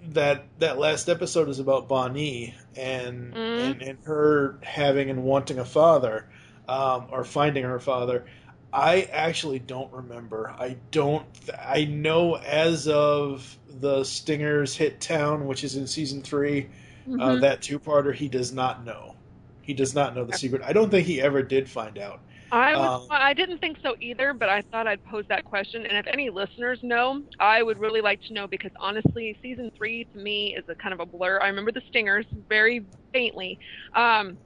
that 0.09 0.49
that 0.59 0.79
last 0.79 1.09
episode 1.09 1.49
is 1.49 1.59
about 1.59 1.89
Bonnie 1.89 2.55
and 2.77 3.37
Mhm. 3.37 3.43
and, 3.57 3.83
and 3.83 3.99
her 4.05 4.59
having 4.63 5.11
and 5.11 5.23
wanting 5.23 5.59
a 5.59 5.65
father, 5.65 6.29
um, 6.71 7.09
or 7.11 7.25
finding 7.25 7.65
her 7.65 7.81
father. 7.81 8.27
I 8.73 9.03
actually 9.13 9.59
don't 9.59 9.93
remember. 9.93 10.55
I 10.59 10.79
don't. 10.93 11.27
I 11.59 11.85
know 11.87 12.37
as 12.37 12.87
of 12.89 13.59
the 13.69 14.05
Stingers 14.05 14.77
hit 14.77 15.01
town, 15.01 15.47
which 15.47 15.65
is 15.65 15.77
in 15.77 15.87
season 15.87 16.23
3 16.23 16.71
uh, 17.19 17.37
Mhm. 17.37 17.41
that 17.41 17.63
two-parter, 17.63 18.15
he 18.15 18.29
does 18.29 18.53
not 18.53 18.85
know. 18.85 19.17
He 19.63 19.75
does 19.75 19.95
not 19.95 20.15
know 20.15 20.25
the 20.25 20.33
secret. 20.35 20.63
I 20.65 20.73
don't 20.73 20.91
think 20.91 21.07
he 21.07 21.21
ever 21.21 21.43
did 21.43 21.69
find 21.69 21.99
out. 21.99 22.21
I 22.53 22.77
was, 22.77 22.93
Um, 23.03 23.07
I 23.11 23.33
didn't 23.35 23.59
think 23.59 23.79
so 23.83 23.95
either, 24.01 24.35
but 24.35 24.49
I 24.49 24.63
thought 24.63 24.87
I'd 24.89 25.05
pose 25.05 25.25
that 25.29 25.45
question. 25.45 25.87
And 25.87 25.97
if 25.97 26.07
any 26.13 26.31
listeners 26.31 26.81
know, 26.83 27.23
I 27.39 27.63
would 27.63 27.79
really 27.79 28.01
like 28.01 28.21
to 28.23 28.33
know 28.33 28.49
because 28.49 28.73
honestly, 28.81 29.37
season 29.43 29.71
three 29.77 30.05
to 30.07 30.19
me 30.19 30.57
is 30.57 30.65
a 30.69 30.75
kind 30.75 30.93
of 30.93 31.01
a 31.01 31.07
blur. 31.07 31.41
I 31.41 31.49
remember 31.49 31.73
the 31.73 31.83
stingers 31.89 32.27
very 32.49 32.87
faintly, 33.13 33.59
um, 33.95 34.39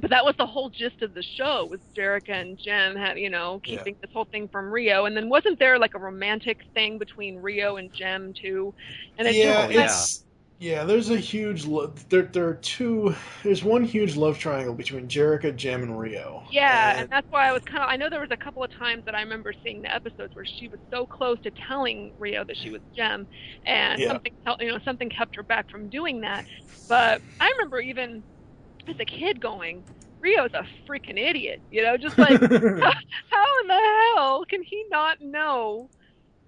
but 0.00 0.10
that 0.10 0.24
was 0.24 0.34
the 0.38 0.46
whole 0.46 0.70
gist 0.70 1.02
of 1.02 1.14
the 1.14 1.22
show 1.22 1.66
was 1.66 1.80
Jerrica 1.96 2.30
and 2.40 2.58
Jem 2.58 2.96
had 2.96 3.18
you 3.18 3.30
know 3.30 3.60
Yeah. 3.64 3.78
keeping 3.78 3.96
this 4.00 4.10
whole 4.12 4.26
thing 4.26 4.48
from 4.48 4.70
Rio, 4.72 5.04
and 5.06 5.16
then 5.16 5.28
wasn't 5.28 5.58
there 5.58 5.78
like 5.78 5.94
a 5.94 5.98
romantic 5.98 6.60
thing 6.74 6.98
between 6.98 7.36
Rio 7.38 7.76
and 7.76 7.92
Jem 7.92 8.32
too? 8.34 8.74
And 9.18 9.28
it 9.28 9.34
yeah, 9.36 9.66
just, 9.68 9.72
yeah. 9.72 9.84
it's 9.84 10.24
Yeah, 10.58 10.84
there's 10.84 11.10
a 11.10 11.18
huge. 11.18 11.66
Lo- 11.66 11.92
there, 12.08 12.22
there 12.22 12.46
are 12.48 12.54
two. 12.54 13.14
There's 13.42 13.64
one 13.64 13.82
huge 13.84 14.14
love 14.16 14.38
triangle 14.38 14.74
between 14.74 15.08
Jerrica, 15.08 15.54
Jem, 15.56 15.82
and 15.82 15.98
Rio. 15.98 16.44
Yeah, 16.50 16.92
and 17.00 17.00
And- 17.00 17.08
that's 17.10 17.26
why 17.30 17.48
I 17.48 17.52
was 17.52 17.62
kind 17.64 17.82
of. 17.82 17.88
I 17.90 17.96
know 17.96 18.08
there 18.08 18.20
was 18.20 18.30
a 18.30 18.36
couple 18.36 18.62
of 18.62 18.70
times 18.70 19.04
that 19.06 19.14
I 19.14 19.22
remember 19.22 19.52
seeing 19.62 19.82
the 19.82 19.92
episodes 19.92 20.34
where 20.36 20.44
she 20.44 20.68
was 20.68 20.78
so 20.90 21.06
close 21.06 21.40
to 21.42 21.50
telling 21.50 22.12
Rio 22.18 22.44
that 22.44 22.56
she 22.56 22.70
was 22.70 22.82
Jem, 22.96 23.26
and 23.66 24.00
Yeah. 24.00 24.08
something, 24.08 24.32
you 24.60 24.68
know, 24.68 24.78
something 24.84 25.10
kept 25.10 25.34
her 25.36 25.42
back 25.42 25.68
from 25.70 25.88
doing 25.88 26.20
that. 26.20 26.46
But 26.88 27.22
I 27.40 27.50
remember 27.58 27.80
even 27.80 28.24
as 28.88 28.96
a 29.00 29.04
kid 29.06 29.40
going, 29.40 29.84
Rio's 30.20 30.54
a 30.54 30.64
freaking 30.88 31.18
idiot. 31.18 31.62
You 31.70 31.82
know, 31.82 31.96
just 31.96 32.18
like 32.18 32.42
how 32.78 32.90
in 33.62 33.68
the 33.68 33.80
hell 34.16 34.44
can 34.48 34.62
he 34.62 34.84
not 34.90 35.18
know? 35.20 35.90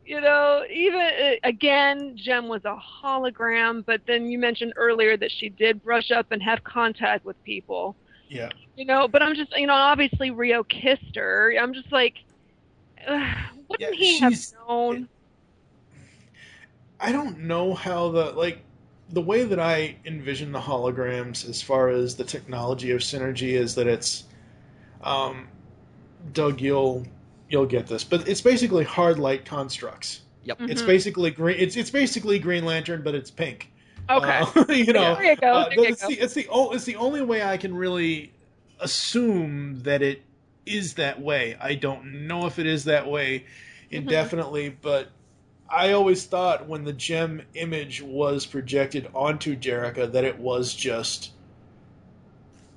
You 0.05 0.21
know, 0.21 0.65
even 0.71 1.01
uh, 1.01 1.33
again, 1.45 2.15
Jem 2.17 2.49
was 2.49 2.65
a 2.65 2.77
hologram, 3.05 3.85
but 3.87 4.03
then 4.07 4.27
you 4.27 4.39
mentioned 4.39 4.75
earlier 4.77 5.17
that 5.17 5.33
she 5.33 5.49
did 5.51 5.83
brush 5.83 6.11
up 6.11 6.29
and 6.31 6.43
have 6.43 6.63
contact 6.65 7.25
with 7.25 7.43
people. 7.45 7.97
yeah, 8.29 8.51
You 8.77 8.87
know, 8.87 9.09
but 9.09 9.23
I'm 9.23 9.35
just, 9.35 9.53
you 9.57 9.67
know, 9.67 9.75
obviously 9.75 10.31
Rio 10.31 10.65
kissed 10.65 11.17
her. 11.17 11.55
I'm 11.61 11.75
just 11.75 11.93
like, 11.93 12.15
wouldn't 13.09 13.79
Yeah, 13.79 13.91
he 13.95 14.21
have 14.21 14.35
known? 14.69 15.09
I 17.01 17.13
don't 17.13 17.41
know 17.41 17.75
how 17.75 18.11
the 18.11 18.33
like 18.33 18.65
the 19.11 19.21
way 19.21 19.45
that 19.45 19.59
I 19.61 19.97
envision 20.05 20.53
the 20.53 20.61
holograms 20.61 21.49
as 21.49 21.61
far 21.63 21.89
as 21.89 22.17
the 22.17 22.25
technology 22.25 22.91
of 22.91 23.01
synergy 23.01 23.53
is 23.53 23.75
that 23.77 23.87
it's 23.87 24.25
um 25.03 25.49
Doug 26.33 26.61
you'll 26.61 27.07
you'll 27.49 27.67
get 27.67 27.87
this, 27.87 28.05
but 28.05 28.27
it's 28.29 28.41
basically 28.41 28.85
hard 28.85 29.19
light 29.19 29.45
constructs. 29.45 30.23
Yep. 30.45 30.59
It's 30.63 30.83
Mhm. 30.83 30.87
basically 30.87 31.31
green 31.31 31.57
it's 31.59 31.77
it's 31.77 31.91
basically 31.91 32.39
Green 32.39 32.65
Lantern 32.65 33.03
but 33.03 33.15
it's 33.15 33.31
pink. 33.31 33.71
Okay. 34.11 34.41
Uh, 34.41 34.65
you 34.73 34.93
know. 34.93 35.15
there 35.15 35.25
you 35.25 35.37
go. 35.37 35.53
uh, 35.55 35.69
there 35.69 35.79
you 35.79 35.85
it's, 35.87 36.03
go. 36.03 36.09
the, 36.09 36.15
it's 36.21 36.35
the 36.35 36.47
o- 36.51 36.71
it's 36.73 36.85
the 36.85 36.97
only 36.97 37.23
way 37.23 37.43
I 37.43 37.57
can 37.57 37.75
really 37.75 38.33
assume 38.81 39.83
that 39.83 40.03
it 40.03 40.23
is 40.67 40.95
that 40.95 41.21
way. 41.21 41.57
I 41.61 41.75
don't 41.75 42.27
know 42.27 42.47
if 42.47 42.59
it 42.59 42.67
is 42.67 42.85
that 42.85 43.07
way 43.09 43.45
Mm-hmm. 43.93 44.09
indefinitely, 44.09 44.69
but 44.71 45.11
I 45.69 45.93
always 45.93 46.25
thought 46.27 46.69
when 46.69 46.85
the 46.85 46.93
Jem 46.93 47.43
image 47.55 48.03
was 48.03 48.47
projected 48.47 49.09
onto 49.15 49.57
Jerrica 49.57 50.11
that 50.13 50.25
it 50.25 50.39
was 50.39 50.75
just 50.75 51.31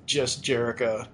just 0.06 0.42
Jerrica 0.42 1.06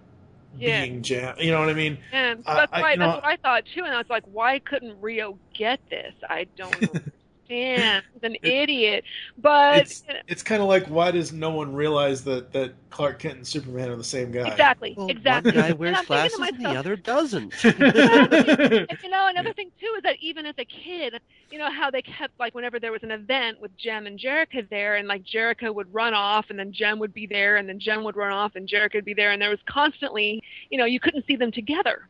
Yeah. 0.56 0.82
being 0.84 1.02
Jem. 1.02 1.34
You 1.38 1.50
know 1.50 1.60
what 1.60 1.68
I 1.68 1.74
mean? 1.74 1.98
And 2.12 2.42
I- 2.46 2.54
that's 2.54 2.72
I- 2.72 2.80
why 2.80 2.92
you 2.92 2.98
know- 2.98 3.06
that's 3.06 3.22
what 3.22 3.24
I 3.32 3.36
thought 3.36 3.64
too. 3.74 3.82
And 3.84 3.92
I 3.94 3.98
was 3.98 4.08
like, 4.08 4.22
why 4.26 4.60
couldn't 4.60 5.00
Rio 5.00 5.36
get 5.52 5.80
this? 5.90 6.14
I 6.28 6.46
don't 6.56 6.72
understand. 7.50 8.04
He's 8.12 8.22
an 8.22 8.36
idiot. 8.42 9.04
But 9.36 9.86
It's 9.86 10.04
it's 10.28 10.42
kind 10.42 10.62
of 10.62 10.68
like 10.68 10.86
why 10.86 11.10
does 11.10 11.32
no 11.32 11.50
one 11.50 11.74
realize 11.74 12.24
that 12.24 12.52
that 12.52 12.74
Clark 12.90 13.18
Kent 13.20 13.36
and 13.38 13.46
Superman 13.46 13.90
are 13.90 13.96
the 13.96 14.04
same 14.04 14.30
guy? 14.30 14.46
exactly, 14.46 14.96
Well, 14.96 15.08
exactly. 15.08 15.52
one 15.52 15.52
guy 15.52 15.72
wears 15.72 16.00
I'm 16.00 16.06
thinking 16.06 16.30
glasses 16.32 16.38
and 16.40 16.58
the 16.58 16.74
other 16.76 16.96
doesn't. 16.96 17.54
And 18.88 18.98
you 19.02 19.08
know, 19.08 19.28
another 19.28 19.52
thing 19.52 19.70
too 19.80 19.94
is 19.96 20.02
that 20.04 20.16
even 20.20 20.46
as 20.46 20.54
a 20.58 20.64
kid, 20.64 21.14
you 21.50 21.58
know 21.58 21.70
how 21.70 21.90
they 21.90 22.02
kept 22.02 22.38
like 22.38 22.54
whenever 22.54 22.78
there 22.80 22.92
was 22.92 23.02
an 23.02 23.10
event 23.10 23.60
with 23.60 23.76
Jem 23.76 24.06
and 24.06 24.18
Jerrica 24.18 24.68
there, 24.68 24.96
and 24.96 25.08
like 25.08 25.24
Jerrica 25.24 25.74
would 25.74 25.92
run 25.92 26.14
off, 26.14 26.46
and 26.50 26.58
then 26.58 26.72
Jem 26.72 26.98
would 26.98 27.14
be 27.14 27.26
there, 27.26 27.56
and 27.56 27.68
then 27.68 27.80
Jem 27.80 28.04
would 28.04 28.16
run 28.16 28.32
off, 28.32 28.56
and 28.56 28.68
Jerrica 28.68 28.94
would 28.96 29.04
be 29.04 29.14
there, 29.14 29.32
and 29.32 29.40
there 29.40 29.50
was 29.50 29.60
constantly, 29.68 30.42
you 30.70 30.78
know, 30.78 30.84
you 30.84 31.00
couldn't 31.00 31.26
see 31.26 31.36
them 31.36 31.52
together. 31.52 32.08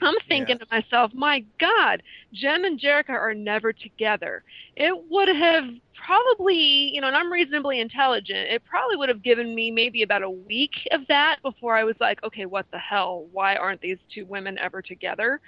I'm 0.00 0.14
thinking 0.28 0.58
to 0.58 0.66
myself, 0.70 1.12
my 1.14 1.44
God, 1.58 2.02
Jem 2.32 2.64
and 2.64 2.80
Jerrica 2.80 3.10
are 3.10 3.34
never 3.34 3.72
together. 3.72 4.44
It 4.76 4.94
would 5.10 5.28
have 5.28 5.64
probably, 6.06 6.90
you 6.94 7.00
know, 7.00 7.08
and 7.08 7.16
I'm 7.16 7.32
reasonably 7.32 7.80
intelligent. 7.80 8.48
It 8.50 8.62
probably 8.64 8.96
would 8.96 9.08
have 9.08 9.22
given 9.22 9.54
me 9.54 9.70
maybe 9.70 10.02
about 10.02 10.22
a 10.22 10.30
week 10.30 10.88
of 10.92 11.00
that 11.08 11.38
before 11.42 11.76
I 11.76 11.84
was 11.84 11.96
like, 12.00 12.22
okay, 12.22 12.46
what 12.46 12.66
the 12.70 12.78
hell? 12.78 13.26
Why 13.32 13.56
aren't 13.56 13.80
these 13.80 13.98
two 14.14 14.24
women 14.26 14.56
ever 14.58 14.82
together? 14.82 15.40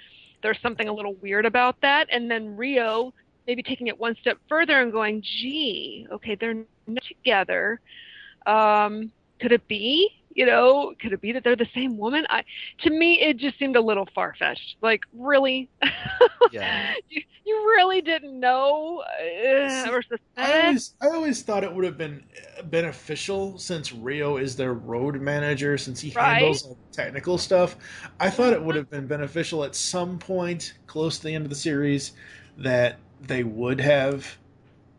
There's 0.43 0.59
something 0.61 0.89
a 0.89 0.93
little 0.93 1.15
weird 1.15 1.45
about 1.45 1.79
that. 1.81 2.07
And 2.11 2.29
then 2.29 2.57
Rio 2.57 3.13
maybe 3.47 3.63
taking 3.63 3.87
it 3.87 3.99
one 3.99 4.15
step 4.21 4.37
further 4.49 4.81
and 4.81 4.91
going, 4.91 5.21
gee, 5.21 6.07
okay, 6.11 6.35
they're 6.35 6.63
not 6.87 7.03
together. 7.07 7.79
Um, 8.45 9.11
could 9.39 9.51
it 9.51 9.67
be? 9.67 10.20
You 10.33 10.45
know, 10.45 10.93
could 10.99 11.13
it 11.13 11.21
be 11.21 11.31
that 11.33 11.43
they're 11.43 11.55
the 11.55 11.67
same 11.75 11.97
woman? 11.97 12.25
I, 12.29 12.43
to 12.81 12.89
me, 12.89 13.19
it 13.21 13.37
just 13.37 13.57
seemed 13.59 13.75
a 13.75 13.81
little 13.81 14.07
far 14.15 14.35
fetched. 14.37 14.77
Like, 14.81 15.01
really? 15.13 15.69
Yeah. 16.49 16.95
you, 17.09 17.21
you 17.45 17.55
really 17.67 18.01
didn't 18.01 18.39
know 18.39 19.03
uh, 19.21 19.89
or 19.91 20.01
I 20.39 20.53
always, 20.53 20.95
I 21.01 21.07
always 21.07 21.43
thought 21.43 21.63
it 21.63 21.73
would 21.73 21.85
have 21.85 21.97
been 21.97 22.25
beneficial 22.65 23.59
since 23.59 23.91
Rio 23.91 24.37
is 24.37 24.55
their 24.55 24.73
road 24.73 25.21
manager, 25.21 25.77
since 25.77 26.01
he 26.01 26.09
Right. 26.15 26.19
handles 26.19 26.63
all 26.63 26.75
the 26.75 27.03
technical 27.03 27.37
stuff. 27.37 27.75
I 28.19 28.29
thought 28.31 28.53
it 28.53 28.63
would 28.63 28.75
have 28.75 28.89
been 28.89 29.05
beneficial 29.07 29.63
at 29.63 29.75
some 29.75 30.17
point 30.17 30.73
close 30.87 31.17
to 31.19 31.25
the 31.27 31.35
end 31.35 31.45
of 31.45 31.49
the 31.51 31.55
series 31.55 32.13
that 32.57 32.97
they 33.19 33.43
would 33.43 33.79
have 33.81 34.37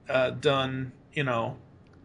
uh, 0.09 0.31
done, 0.31 0.93
you 1.15 1.25
know, 1.25 1.59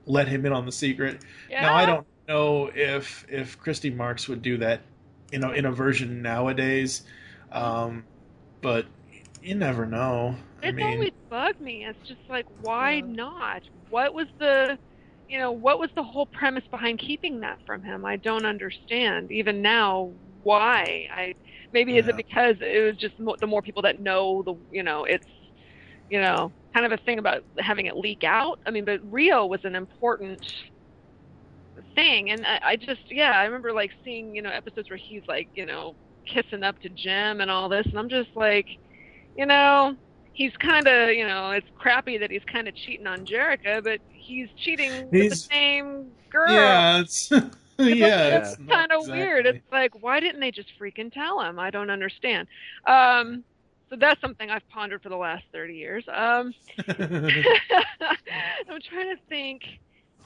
let 0.05 0.27
him 0.27 0.45
in 0.45 0.53
on 0.53 0.65
the 0.65 0.71
secret. 0.71 1.21
yeah. 1.47 1.61
Now 1.61 1.75
I 1.75 1.85
don't 1.85 2.07
know 2.27 2.71
if 2.73 3.25
if 3.29 3.57
Christy 3.59 3.89
Marx 3.89 4.27
would 4.27 4.41
do 4.41 4.57
that, 4.57 4.81
you 5.31 5.39
know, 5.39 5.51
in 5.51 5.65
a 5.65 5.71
version 5.71 6.21
nowadays, 6.21 7.03
um, 7.51 8.05
but 8.61 8.87
you 9.41 9.55
never 9.55 9.85
know. 9.85 10.35
I 10.63 10.69
It's 10.69 10.77
mean, 10.77 10.81
always 10.81 11.11
bugged 11.29 11.59
me. 11.59 11.85
It's 11.85 11.99
just 12.07 12.21
like, 12.29 12.45
why 12.49 12.99
Yeah. 12.99 13.01
not? 13.01 13.63
What 13.89 14.13
was 14.13 14.27
the, 14.39 14.77
you 15.27 15.37
know, 15.37 15.51
what 15.51 15.79
was 15.79 15.89
the 15.95 16.03
whole 16.03 16.25
premise 16.25 16.63
behind 16.71 16.99
keeping 16.99 17.41
that 17.41 17.59
from 17.65 17.83
him? 17.83 18.05
I 18.05 18.17
don't 18.17 18.45
understand. 18.45 19.31
Even 19.31 19.61
now, 19.61 20.15
why? 20.41 21.07
I 21.13 21.35
maybe 21.73 21.97
is 21.97 22.07
it 22.07 22.15
because 22.15 22.55
it 22.61 22.83
was 22.83 22.97
just 22.97 23.19
mo- 23.19 23.35
the 23.39 23.47
more 23.47 23.61
people 23.61 23.83
that 23.83 23.99
know 23.99 24.41
the, 24.43 24.55
you 24.71 24.83
know, 24.83 25.05
it's, 25.05 25.25
you 26.09 26.21
know, 26.21 26.53
kind 26.73 26.85
of 26.85 26.91
a 26.93 26.97
thing 27.03 27.19
about 27.19 27.43
having 27.59 27.87
it 27.87 27.97
leak 27.97 28.23
out. 28.23 28.59
I 28.65 28.71
mean, 28.71 28.85
but 28.85 29.01
Rio 29.03 29.45
was 29.47 29.61
an 29.65 29.75
important 29.75 30.41
thing, 31.97 32.29
and 32.29 32.45
I, 32.45 32.59
I 32.63 32.75
just, 32.75 33.01
yeah, 33.09 33.31
I 33.31 33.45
remember 33.45 33.73
like 33.73 33.91
seeing, 34.03 34.35
you 34.35 34.41
know, 34.41 34.49
episodes 34.51 34.89
where 34.89 34.97
he's 34.97 35.23
like, 35.27 35.49
you 35.55 35.65
know, 35.65 35.95
kissing 36.25 36.63
up 36.63 36.79
to 36.81 36.89
Jem 36.89 37.41
and 37.41 37.49
all 37.49 37.67
this, 37.69 37.85
and 37.87 37.97
I'm 37.97 38.09
just 38.09 38.29
like, 38.35 38.67
you 39.35 39.45
know, 39.45 39.95
he's 40.33 40.55
kind 40.57 40.87
of, 40.87 41.09
you 41.09 41.25
know, 41.27 41.51
it's 41.51 41.67
crappy 41.77 42.17
that 42.19 42.29
he's 42.29 42.43
kind 42.51 42.67
of 42.67 42.75
cheating 42.75 43.07
on 43.07 43.25
Jerrica, 43.25 43.83
but 43.83 43.99
he's 44.13 44.47
cheating 44.63 44.91
with 45.09 45.11
the 45.11 45.35
same 45.35 46.11
girl. 46.29 46.51
Yeah, 46.51 46.99
it's 46.99 47.31
yeah, 47.79 48.37
it's 48.39 48.55
kind 48.67 48.91
of 48.91 49.07
weird. 49.07 49.45
exactly- 49.47 49.57
It's 49.57 49.71
like, 49.71 50.03
why 50.03 50.19
didn't 50.19 50.39
they 50.41 50.51
just 50.51 50.69
freaking 50.79 51.11
tell 51.11 51.41
him? 51.41 51.57
I 51.59 51.69
don't 51.71 51.89
understand. 51.89 52.47
Um, 52.85 53.43
so 53.89 53.95
that's 53.95 54.19
something 54.21 54.49
I've 54.51 54.67
pondered 54.69 55.01
for 55.01 55.09
the 55.09 55.15
last 55.17 55.45
30 55.53 55.73
years. 55.75 56.03
Um, 56.13 56.53
I'm 56.89 58.81
trying 58.89 59.15
to 59.15 59.17
think 59.29 59.61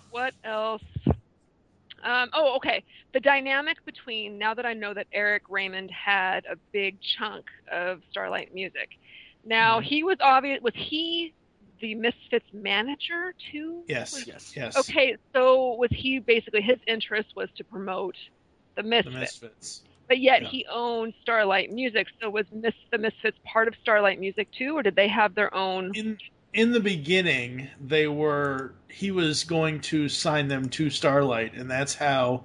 what 0.10 0.34
else. 0.44 0.82
Um, 2.04 2.30
oh, 2.34 2.56
okay. 2.58 2.84
The 3.14 3.20
dynamic 3.20 3.78
between 3.86 4.38
now 4.38 4.54
that 4.54 4.66
I 4.66 4.74
know 4.74 4.94
that 4.94 5.08
Eric 5.14 5.44
Raymond 5.50 5.92
had 5.92 6.46
a 6.46 6.56
big 6.72 6.98
chunk 7.02 7.46
of 7.72 8.02
Starlight 8.10 8.54
Music. 8.54 8.90
Now 9.44 9.80
Mhm. 9.80 9.84
he 9.84 10.04
was 10.04 10.18
obvious. 10.22 10.62
Was 10.62 10.74
he 10.76 11.34
the 11.80 11.96
Misfits 11.96 12.46
manager 12.54 13.34
too? 13.52 13.84
yes, 13.88 14.26
Yes. 14.28 14.56
yes. 14.56 14.78
Okay, 14.78 15.18
so 15.34 15.74
was 15.74 15.90
he 15.92 16.20
basically 16.20 16.62
his 16.62 16.78
interest 16.88 17.36
was 17.36 17.50
to 17.58 17.64
promote 17.64 18.16
the 18.76 18.84
Misfits? 18.84 19.14
the 19.14 19.20
Misfits, 19.20 19.84
but 20.08 20.20
yet 20.20 20.44
yeah. 20.44 20.48
he 20.50 20.66
owned 20.72 21.14
Starlight 21.22 21.72
Music. 21.72 22.08
So 22.22 22.30
was 22.30 22.46
Mis- 22.52 22.74
the 22.92 22.98
Misfits 23.00 23.38
part 23.46 23.68
of 23.68 23.76
Starlight 23.82 24.20
Music 24.20 24.48
too, 24.52 24.78
or 24.78 24.84
did 24.84 24.96
they 24.96 25.08
have 25.08 25.34
their 25.34 25.54
own? 25.56 25.92
In 25.96 26.18
in 26.54 26.72
the 26.72 26.80
beginning, 26.80 27.70
they 27.80 28.08
were 28.08 28.74
he 28.90 29.12
was 29.12 29.44
going 29.44 29.80
to 29.82 30.10
sign 30.10 30.48
them 30.48 30.68
to 30.70 30.90
Starlight, 30.90 31.54
and 31.54 31.70
that's 31.70 31.96
how 31.96 32.44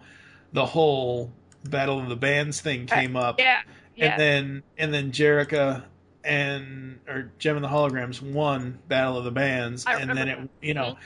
the 0.53 0.65
whole 0.67 1.33
Battle 1.65 1.99
of 1.99 2.09
the 2.09 2.17
Bands 2.17 2.61
thing 2.61 2.87
came 2.87 3.17
up. 3.17 3.41
Yeah, 3.41 3.61
yeah. 3.97 4.13
And 4.13 4.21
then 4.21 4.63
and 4.79 4.95
then 4.95 5.11
Jerrica 5.13 5.85
and 6.23 7.01
or 7.09 7.31
Jem 7.39 7.57
and 7.57 7.65
the 7.65 7.69
Holograms 7.69 8.23
won 8.23 8.79
Battle 8.89 9.19
of 9.19 9.25
the 9.25 9.31
Bands, 9.33 9.85
I 9.87 10.01
and 10.01 10.11
then 10.11 10.29
it 10.29 10.33
remember 10.33 10.53
you 10.63 10.75
know 10.75 10.93
Mhm. 10.93 10.97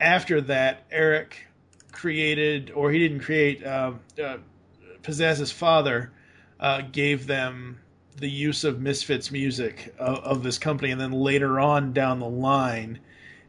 after 0.00 0.40
that 0.42 0.84
Eric 0.90 1.46
created 1.92 2.70
or 2.70 2.90
he 2.90 2.98
didn't 2.98 3.20
create 3.20 3.64
uh, 3.64 3.92
uh, 4.22 4.36
Pizzazz's 5.02 5.50
father 5.50 6.12
uh, 6.60 6.82
gave 6.92 7.26
them 7.26 7.80
the 8.20 8.30
use 8.30 8.64
of 8.64 8.80
Misfits 8.80 9.30
music 9.30 9.94
of, 9.98 10.18
of 10.18 10.42
this 10.42 10.58
company, 10.58 10.90
and 10.90 11.00
then 11.00 11.12
later 11.12 11.58
on 11.60 11.92
down 11.92 12.18
the 12.20 12.28
line, 12.28 12.98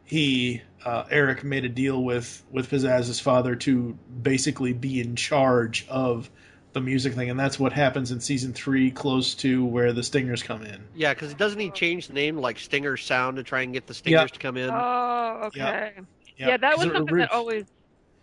he 0.03 0.61
uh, 0.85 1.03
Eric 1.09 1.43
made 1.43 1.65
a 1.65 1.69
deal 1.69 2.03
with 2.03 2.43
with 2.51 2.69
Pizzazz's 2.69 3.19
father 3.19 3.55
to 3.57 3.97
basically 4.21 4.73
be 4.73 4.99
in 5.01 5.15
charge 5.15 5.85
of 5.89 6.29
the 6.73 6.81
music 6.81 7.13
thing, 7.13 7.29
and 7.29 7.39
that's 7.39 7.59
what 7.59 7.73
happens 7.73 8.11
in 8.11 8.19
season 8.19 8.53
three, 8.53 8.91
close 8.91 9.33
to 9.35 9.65
where 9.65 9.91
the 9.91 10.03
Stingers 10.03 10.43
come 10.43 10.63
in. 10.63 10.79
Yeah, 10.95 11.13
because 11.13 11.33
doesn't 11.33 11.59
he 11.59 11.71
change 11.71 12.07
the 12.07 12.13
name 12.13 12.37
like 12.37 12.59
Stinger 12.59 12.95
Sound 12.95 13.37
to 13.37 13.43
try 13.43 13.61
and 13.61 13.73
get 13.73 13.87
the 13.87 13.93
Stingers 13.93 14.21
Yeah. 14.21 14.27
to 14.27 14.39
come 14.39 14.57
in? 14.57 14.69
oh, 14.71 15.41
okay. 15.45 15.93
Yeah, 16.37 16.57
that 16.57 16.77
was 16.77 16.85
something 16.85 17.09
orig- 17.09 17.23
that 17.23 17.31
always. 17.31 17.65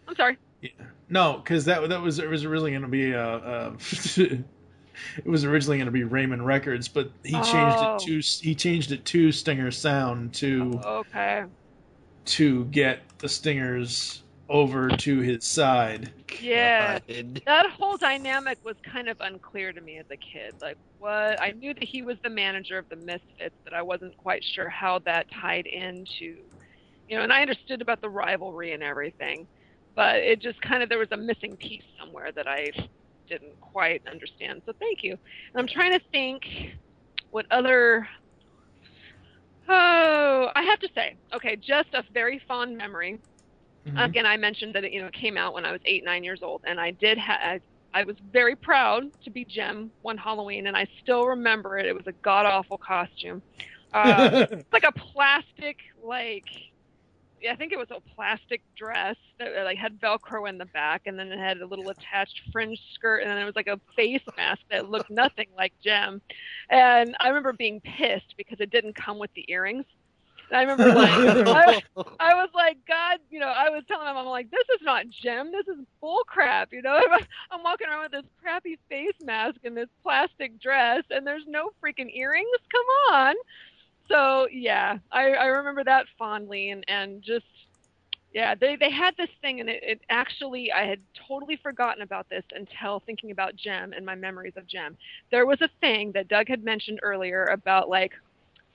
I'm 0.08 0.14
sorry. 0.14 0.38
Yeah. 0.62 0.70
No, 1.08 1.34
because 1.38 1.64
that 1.66 1.88
that 1.88 2.00
was 2.00 2.18
it 2.18 2.28
was 2.28 2.44
originally 2.44 2.70
going 2.70 2.82
to 2.82 2.88
be 2.88 3.14
uh, 3.14 3.20
uh, 3.20 3.76
it 5.18 5.26
was 5.26 5.44
originally 5.44 5.78
going 5.78 5.86
to 5.86 5.92
be 5.92 6.04
Raymond 6.04 6.44
Records, 6.46 6.88
but 6.88 7.10
he 7.24 7.32
changed 7.32 7.54
Oh. 7.54 7.96
it 7.96 8.06
to 8.06 8.18
oh. 8.18 8.22
he 8.42 8.54
changed 8.54 8.92
it 8.92 9.04
to 9.06 9.32
Stinger 9.32 9.70
Sound 9.70 10.34
to 10.34 10.80
Okay. 10.84 11.44
to 12.26 12.64
get 12.66 13.00
the 13.18 13.28
Stingers 13.28 14.22
over 14.48 14.88
to 14.88 15.20
his 15.20 15.44
side. 15.44 16.12
Yeah. 16.40 17.00
God. 17.08 17.42
That 17.46 17.70
whole 17.70 17.96
dynamic 17.96 18.58
was 18.64 18.76
kind 18.84 19.08
of 19.08 19.16
unclear 19.20 19.72
to 19.72 19.80
me 19.80 19.98
as 19.98 20.06
a 20.10 20.16
kid. 20.16 20.54
Like, 20.60 20.76
what? 20.98 21.40
I 21.40 21.50
knew 21.52 21.74
that 21.74 21.82
he 21.82 22.02
was 22.02 22.16
the 22.22 22.30
manager 22.30 22.78
of 22.78 22.88
the 22.88 22.96
Misfits, 22.96 23.56
but 23.64 23.72
I 23.74 23.82
wasn't 23.82 24.16
quite 24.16 24.44
sure 24.44 24.68
how 24.68 25.00
that 25.00 25.30
tied 25.30 25.66
into, 25.66 26.36
you 27.08 27.16
know, 27.16 27.22
and 27.22 27.32
I 27.32 27.42
understood 27.42 27.82
about 27.82 28.00
the 28.00 28.08
rivalry 28.08 28.72
and 28.72 28.82
everything, 28.82 29.48
but 29.96 30.16
it 30.16 30.40
just 30.40 30.60
kind 30.60 30.82
of, 30.82 30.88
there 30.88 30.98
was 30.98 31.10
a 31.10 31.16
missing 31.16 31.56
piece 31.56 31.82
somewhere 31.98 32.30
that 32.32 32.46
I 32.46 32.70
didn't 33.28 33.58
quite 33.60 34.02
understand. 34.10 34.62
So 34.66 34.72
thank 34.78 35.02
you. 35.02 35.12
And 35.12 35.60
I'm 35.60 35.68
trying 35.68 35.92
to 35.92 36.00
think 36.12 36.42
what 37.30 37.46
other. 37.50 38.06
Oh, 39.68 40.50
I 40.54 40.62
have 40.62 40.78
to 40.80 40.88
say, 40.94 41.16
okay, 41.34 41.56
just 41.56 41.94
a 41.94 42.04
very 42.12 42.40
fond 42.46 42.76
memory 42.76 43.18
Mhm. 43.86 44.14
again 44.14 44.26
i 44.26 44.36
mentioned 44.36 44.74
that 44.74 44.84
it 44.84 44.92
you 44.92 45.00
know 45.00 45.06
it 45.08 45.12
came 45.14 45.36
out 45.36 45.54
when 45.54 45.64
i 45.64 45.72
was 45.72 45.80
eight 45.86 46.04
nine 46.04 46.22
years 46.22 46.40
old 46.42 46.62
and 46.66 46.80
i 46.80 46.90
did 46.92 47.18
have 47.18 47.60
i 47.94 48.04
was 48.04 48.16
very 48.30 48.54
proud 48.56 49.02
to 49.22 49.30
be 49.30 49.44
jem 49.44 49.92
one 50.02 50.16
halloween 50.16 50.66
and 50.66 50.76
i 50.76 50.86
still 51.00 51.26
remember 51.26 51.78
it 51.78 51.86
it 51.86 51.94
was 51.94 52.06
a 52.06 52.12
god 52.24 52.46
awful 52.46 52.78
costume 52.78 53.42
uh, 53.94 54.28
it's 54.32 54.44
like 54.72 54.84
a 54.84 54.92
plastic 55.12 55.76
like 56.02 56.44
I 57.48 57.56
think 57.56 57.72
it 57.72 57.78
was 57.78 57.90
a 57.90 58.00
plastic 58.14 58.62
dress 58.76 59.16
that 59.38 59.56
uh, 59.56 59.64
like 59.64 59.78
had 59.78 60.00
Velcro 60.00 60.48
in 60.48 60.58
the 60.58 60.66
back, 60.66 61.02
and 61.06 61.18
then 61.18 61.32
it 61.32 61.38
had 61.38 61.58
a 61.58 61.66
little 61.66 61.88
attached 61.88 62.40
fringe 62.52 62.80
skirt, 62.94 63.22
and 63.22 63.30
then 63.30 63.38
it 63.38 63.44
was 63.44 63.56
like 63.56 63.66
a 63.66 63.80
face 63.94 64.22
mask 64.36 64.62
that 64.70 64.90
looked 64.90 65.10
nothing 65.10 65.48
like 65.56 65.72
Jem. 65.82 66.20
And 66.70 67.16
I 67.20 67.28
remember 67.28 67.52
being 67.52 67.80
pissed 67.80 68.34
because 68.36 68.60
it 68.60 68.70
didn't 68.70 68.94
come 68.94 69.18
with 69.18 69.32
the 69.34 69.44
earrings. 69.48 69.84
And 70.50 70.58
I 70.58 70.62
remember 70.62 70.94
like 70.94 71.10
I, 71.48 71.82
I 72.20 72.34
was 72.34 72.50
like, 72.54 72.78
God, 72.86 73.18
you 73.30 73.40
know, 73.40 73.48
I 73.48 73.68
was 73.70 73.82
telling 73.88 74.06
my 74.06 74.12
mom, 74.12 74.26
I'm 74.26 74.30
like, 74.30 74.50
this 74.50 74.66
is 74.74 74.80
not 74.82 75.08
Jem, 75.08 75.50
this 75.50 75.66
is 75.66 75.82
bull 76.00 76.22
crap, 76.26 76.72
you 76.72 76.82
know. 76.82 76.98
I'm 77.50 77.62
walking 77.62 77.88
around 77.88 78.02
with 78.02 78.12
this 78.12 78.30
crappy 78.40 78.78
face 78.88 79.14
mask 79.24 79.56
and 79.64 79.76
this 79.76 79.88
plastic 80.02 80.60
dress, 80.60 81.02
and 81.10 81.26
there's 81.26 81.44
no 81.46 81.70
freaking 81.82 82.14
earrings. 82.14 82.48
Come 82.70 83.14
on. 83.14 83.34
So 84.08 84.48
yeah, 84.50 84.98
I, 85.10 85.30
I 85.30 85.46
remember 85.46 85.84
that 85.84 86.06
fondly, 86.18 86.70
and 86.70 86.84
and 86.88 87.22
just 87.22 87.46
yeah, 88.32 88.54
they 88.54 88.76
they 88.76 88.90
had 88.90 89.16
this 89.16 89.30
thing, 89.40 89.60
and 89.60 89.68
it, 89.68 89.82
it 89.82 90.00
actually 90.10 90.70
I 90.72 90.86
had 90.86 91.00
totally 91.26 91.56
forgotten 91.56 92.02
about 92.02 92.28
this 92.28 92.44
until 92.54 93.00
thinking 93.00 93.30
about 93.30 93.56
Jem 93.56 93.92
and 93.92 94.04
my 94.04 94.14
memories 94.14 94.54
of 94.56 94.66
Jem. 94.66 94.96
There 95.30 95.46
was 95.46 95.60
a 95.60 95.68
thing 95.80 96.12
that 96.12 96.28
Doug 96.28 96.48
had 96.48 96.62
mentioned 96.62 97.00
earlier 97.02 97.44
about 97.44 97.88
like 97.88 98.12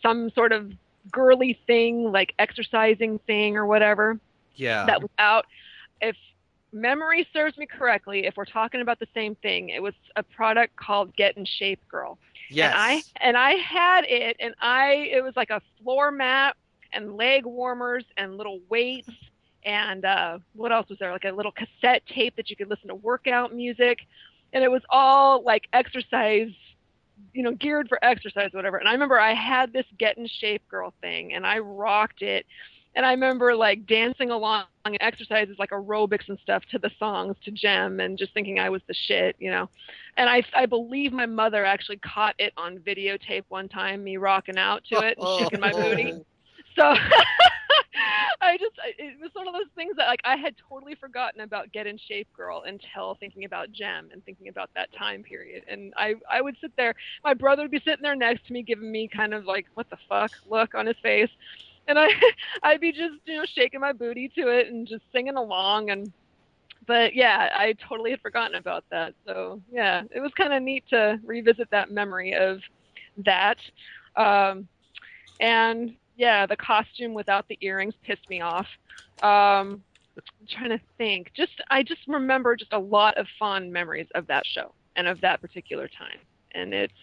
some 0.02 0.32
sort 0.32 0.52
of 0.52 0.72
girly 1.12 1.60
thing, 1.68 2.12
like 2.12 2.34
exercising 2.40 3.20
thing 3.20 3.56
or 3.56 3.66
whatever 3.66 4.20
yeah. 4.56 4.86
that 4.86 5.02
was 5.02 5.12
out. 5.18 5.45
If 6.02 6.16
memory 6.72 7.28
serves 7.34 7.58
me 7.58 7.66
correctly, 7.66 8.26
if 8.26 8.38
we're 8.38 8.45
talking 8.45 8.82
about 8.82 8.99
the 8.99 9.08
same 9.14 9.36
thing, 9.36 9.70
it 9.70 9.82
was 9.82 9.94
a 10.16 10.24
product 10.24 10.76
called 10.76 11.16
Get 11.16 11.38
in 11.38 11.45
Shape 11.45 11.80
Girl. 11.90 12.18
Yes. 12.52 12.73
And 12.73 12.76
I 12.76 13.03
and 13.18 13.38
I 13.38 13.52
had 13.52 14.06
it, 14.06 14.38
and 14.40 14.53
I 14.60 15.10
it 15.11 15.23
was 15.23 15.36
like 15.36 15.49
a 15.49 15.61
floor 15.82 16.11
mat 16.11 16.56
and 16.94 17.15
leg 17.15 17.45
warmers 17.45 18.06
and 18.18 18.38
little 18.38 18.60
weights 18.69 19.10
and 19.64 20.06
uh, 20.06 20.40
what 20.53 20.72
else 20.72 20.90
was 20.90 20.99
there? 20.99 21.11
Like 21.11 21.26
a 21.26 21.32
little 21.32 21.52
cassette 21.52 22.03
tape 22.07 22.36
that 22.38 22.49
you 22.49 22.56
could 22.56 22.69
listen 22.69 22.88
to 22.88 22.95
workout 22.95 23.53
music, 23.53 23.99
and 24.53 24.64
it 24.64 24.72
was 24.72 24.82
all 24.90 25.44
like 25.44 25.68
exercise, 25.73 26.52
you 27.34 27.44
know, 27.44 27.52
geared 27.53 27.88
for 27.88 28.03
exercise, 28.03 28.49
whatever. 28.53 28.78
And 28.78 28.88
I 28.88 28.94
remember 28.94 29.19
I 29.19 29.34
had 29.34 29.73
this 29.73 29.86
Get 29.98 30.18
in 30.18 30.28
Shape 30.28 30.68
Girl 30.69 30.94
thing, 31.02 31.34
and 31.34 31.45
I 31.45 31.60
rocked 31.60 32.22
it. 32.22 32.45
And 32.94 33.06
I 33.06 33.12
remember 33.12 33.56
like 33.56 33.88
dancing 33.88 34.32
along 34.32 34.66
and 34.84 34.98
exercises 35.00 35.58
like 35.60 35.70
aerobics 35.70 36.28
and 36.28 36.38
stuff 36.40 36.64
to 36.72 36.80
the 36.80 36.92
songs 37.00 37.36
to 37.46 37.52
Jem 37.52 38.00
and 38.00 38.18
just 38.18 38.34
thinking 38.34 38.60
I 38.60 38.70
was 38.70 38.82
the 38.88 38.94
shit, 38.94 39.36
you 39.40 39.52
know 39.52 39.70
and 40.18 40.30
I, 40.30 40.44
I 40.54 40.66
believe 40.66 41.14
my 41.14 41.26
mother 41.26 41.66
actually 41.66 41.98
caught 41.98 42.36
it 42.38 42.54
on 42.58 42.80
videotape 42.80 43.44
one 43.50 43.70
time, 43.70 44.04
me 44.04 44.18
rocking 44.18 44.58
out 44.58 44.84
to 44.92 45.00
it 45.00 45.18
and 45.18 45.28
shaking 45.40 45.60
my 45.60 45.72
booty. 45.72 46.14
Oh. 46.14 46.26
So 46.76 46.84
I 48.42 48.58
just, 48.58 48.76
it 48.98 49.20
was 49.22 49.30
one 49.34 49.48
of 49.48 49.54
those 49.54 49.70
things 49.76 49.96
that 49.98 50.08
like 50.08 50.22
I 50.24 50.36
had 50.36 50.56
totally 50.70 50.96
forgotten 50.96 51.42
about 51.42 51.72
Get 51.72 51.88
in 51.88 51.98
Shape 51.98 52.28
Girl 52.36 52.64
until 52.66 53.16
thinking 53.16 53.46
about 53.46 53.72
Jem 53.72 54.10
and 54.12 54.24
thinking 54.26 54.48
about 54.48 54.70
that 54.76 54.92
time 54.94 55.24
period. 55.24 55.64
And 55.68 55.94
I, 55.98 56.16
I 56.30 56.42
would 56.42 56.56
sit 56.62 56.72
there, 56.78 56.96
my 57.24 57.34
brother 57.34 57.64
would 57.64 57.72
be 57.72 57.82
sitting 57.84 58.04
there 58.04 58.16
next 58.16 58.48
to 58.48 58.54
me, 58.54 58.64
giving 58.64 58.92
me 58.92 59.08
kind 59.08 59.34
of 59.34 59.46
like, 59.46 59.68
what 59.76 59.90
the 59.90 59.98
fuck 60.10 60.32
look 60.50 60.76
on 60.76 60.86
his 60.86 60.98
face. 61.04 61.30
And 61.92 62.00
I, 62.00 62.08
I'd 62.64 62.82
be 62.82 62.92
just, 62.92 63.16
you 63.26 63.38
know, 63.38 63.46
shaking 63.54 63.82
my 63.82 63.92
booty 63.94 64.32
to 64.36 64.48
it 64.48 64.68
and 64.68 64.88
just 64.88 65.04
singing 65.12 65.36
along 65.36 65.90
and 65.90 66.12
but 66.88 67.14
yeah, 67.14 67.50
I 67.54 67.76
totally 67.88 68.10
had 68.12 68.22
forgotten 68.22 68.56
about 68.56 68.84
that. 68.90 69.14
So 69.28 69.62
yeah, 69.72 70.02
it 70.10 70.20
was 70.20 70.32
kind 70.36 70.52
of 70.52 70.64
neat 70.64 70.84
to 70.90 71.20
revisit 71.24 71.70
that 71.70 71.92
memory 71.92 72.34
of 72.34 72.60
that. 73.26 73.58
Um, 74.16 74.68
and 75.40 75.96
yeah, 76.18 76.46
the 76.46 76.56
costume 76.56 77.14
without 77.14 77.48
the 77.48 77.58
earrings 77.62 77.94
pissed 78.04 78.28
me 78.30 78.42
off. 78.42 78.66
Um, 79.22 79.84
I'm 80.18 80.48
trying 80.50 80.70
to 80.70 80.82
think. 80.98 81.32
Just 81.36 81.62
I 81.70 81.84
just 81.84 82.02
remember 82.08 82.56
just 82.56 82.74
a 82.74 82.80
lot 82.80 83.18
of 83.18 83.28
fond 83.38 83.72
memories 83.72 84.08
of 84.16 84.28
that 84.28 84.44
show 84.46 84.74
and 84.96 85.08
of 85.08 85.22
that 85.22 85.40
particular 85.42 85.88
time. 85.88 86.20
And 86.54 86.74
it's 86.74 86.94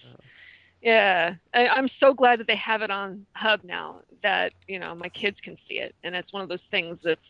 yeah, 0.80 1.34
I, 1.54 1.68
I'm 1.68 1.88
so 2.00 2.14
glad 2.14 2.40
that 2.40 2.46
they 2.46 2.56
have 2.56 2.82
it 2.82 2.90
on 2.90 3.26
Hub 3.34 3.60
now. 3.64 4.00
That 4.22 4.52
you 4.66 4.78
know 4.78 4.94
my 4.94 5.08
kids 5.08 5.38
can 5.42 5.56
see 5.68 5.78
it, 5.78 5.94
and 6.02 6.14
it's 6.14 6.32
one 6.32 6.42
of 6.42 6.48
those 6.48 6.58
things 6.70 6.98
that's 7.04 7.20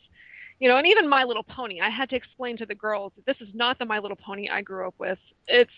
you 0.60 0.68
know, 0.68 0.76
and 0.76 0.86
even 0.86 1.08
My 1.08 1.24
Little 1.24 1.44
Pony, 1.44 1.80
I 1.80 1.88
had 1.88 2.10
to 2.10 2.16
explain 2.16 2.56
to 2.56 2.66
the 2.66 2.74
girls 2.74 3.12
that 3.16 3.26
this 3.26 3.36
is 3.40 3.54
not 3.54 3.78
the 3.78 3.84
My 3.84 3.98
Little 3.98 4.16
Pony 4.16 4.48
I 4.48 4.62
grew 4.62 4.86
up 4.86 4.94
with. 4.98 5.18
It's, 5.46 5.70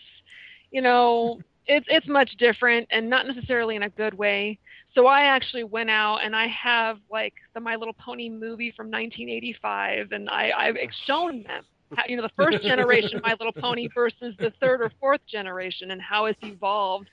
you 0.71 0.81
know, 0.81 1.39
it's 1.67 1.85
it's 1.89 2.07
much 2.07 2.31
different 2.37 2.87
and 2.89 3.07
not 3.07 3.27
necessarily 3.27 3.75
in 3.75 3.83
a 3.83 3.89
good 3.89 4.15
way. 4.15 4.57
So 4.95 5.05
I 5.05 5.21
actually 5.21 5.63
went 5.63 5.89
out 5.89 6.17
and 6.17 6.35
I 6.35 6.47
have 6.47 6.97
like 7.11 7.33
the 7.53 7.59
My 7.59 7.75
Little 7.75 7.93
Pony 7.93 8.29
movie 8.29 8.73
from 8.75 8.87
1985, 8.87 10.11
and 10.11 10.29
I 10.29 10.51
I've 10.55 10.77
shown 11.05 11.43
them. 11.43 11.63
How, 11.95 12.03
you 12.07 12.15
know, 12.15 12.23
the 12.23 12.31
first 12.37 12.63
generation 12.63 13.19
My 13.21 13.35
Little 13.37 13.51
Pony 13.51 13.89
versus 13.93 14.33
the 14.39 14.51
third 14.61 14.81
or 14.81 14.91
fourth 14.99 15.21
generation, 15.27 15.91
and 15.91 16.01
how 16.01 16.25
it's 16.25 16.39
evolved. 16.41 17.09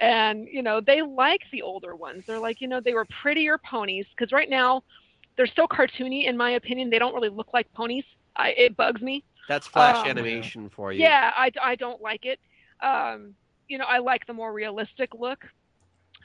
And 0.00 0.48
you 0.50 0.62
know, 0.62 0.80
they 0.80 1.02
like 1.02 1.42
the 1.52 1.62
older 1.62 1.94
ones. 1.94 2.24
They're 2.26 2.40
like, 2.40 2.60
you 2.60 2.68
know, 2.68 2.80
they 2.80 2.94
were 2.94 3.06
prettier 3.22 3.58
ponies 3.58 4.06
because 4.16 4.32
right 4.32 4.50
now 4.50 4.82
they're 5.36 5.46
so 5.56 5.66
cartoony 5.66 6.26
in 6.28 6.36
my 6.36 6.52
opinion 6.52 6.90
they 6.90 6.98
don't 6.98 7.14
really 7.14 7.28
look 7.28 7.52
like 7.54 7.72
ponies. 7.72 8.04
I, 8.36 8.50
it 8.50 8.76
bugs 8.76 9.02
me. 9.02 9.24
That's 9.48 9.66
flash 9.66 10.04
Um, 10.04 10.06
animation 10.06 10.68
for 10.70 10.92
you. 10.92 11.00
yeah 11.00 11.32
I, 11.36 11.52
I 11.62 11.76
don't 11.76 12.00
like 12.02 12.24
it. 12.26 12.40
Um, 12.82 13.34
you 13.68 13.78
know 13.78 13.84
i 13.86 13.98
like 13.98 14.26
the 14.26 14.32
more 14.34 14.52
realistic 14.52 15.10
look. 15.14 15.40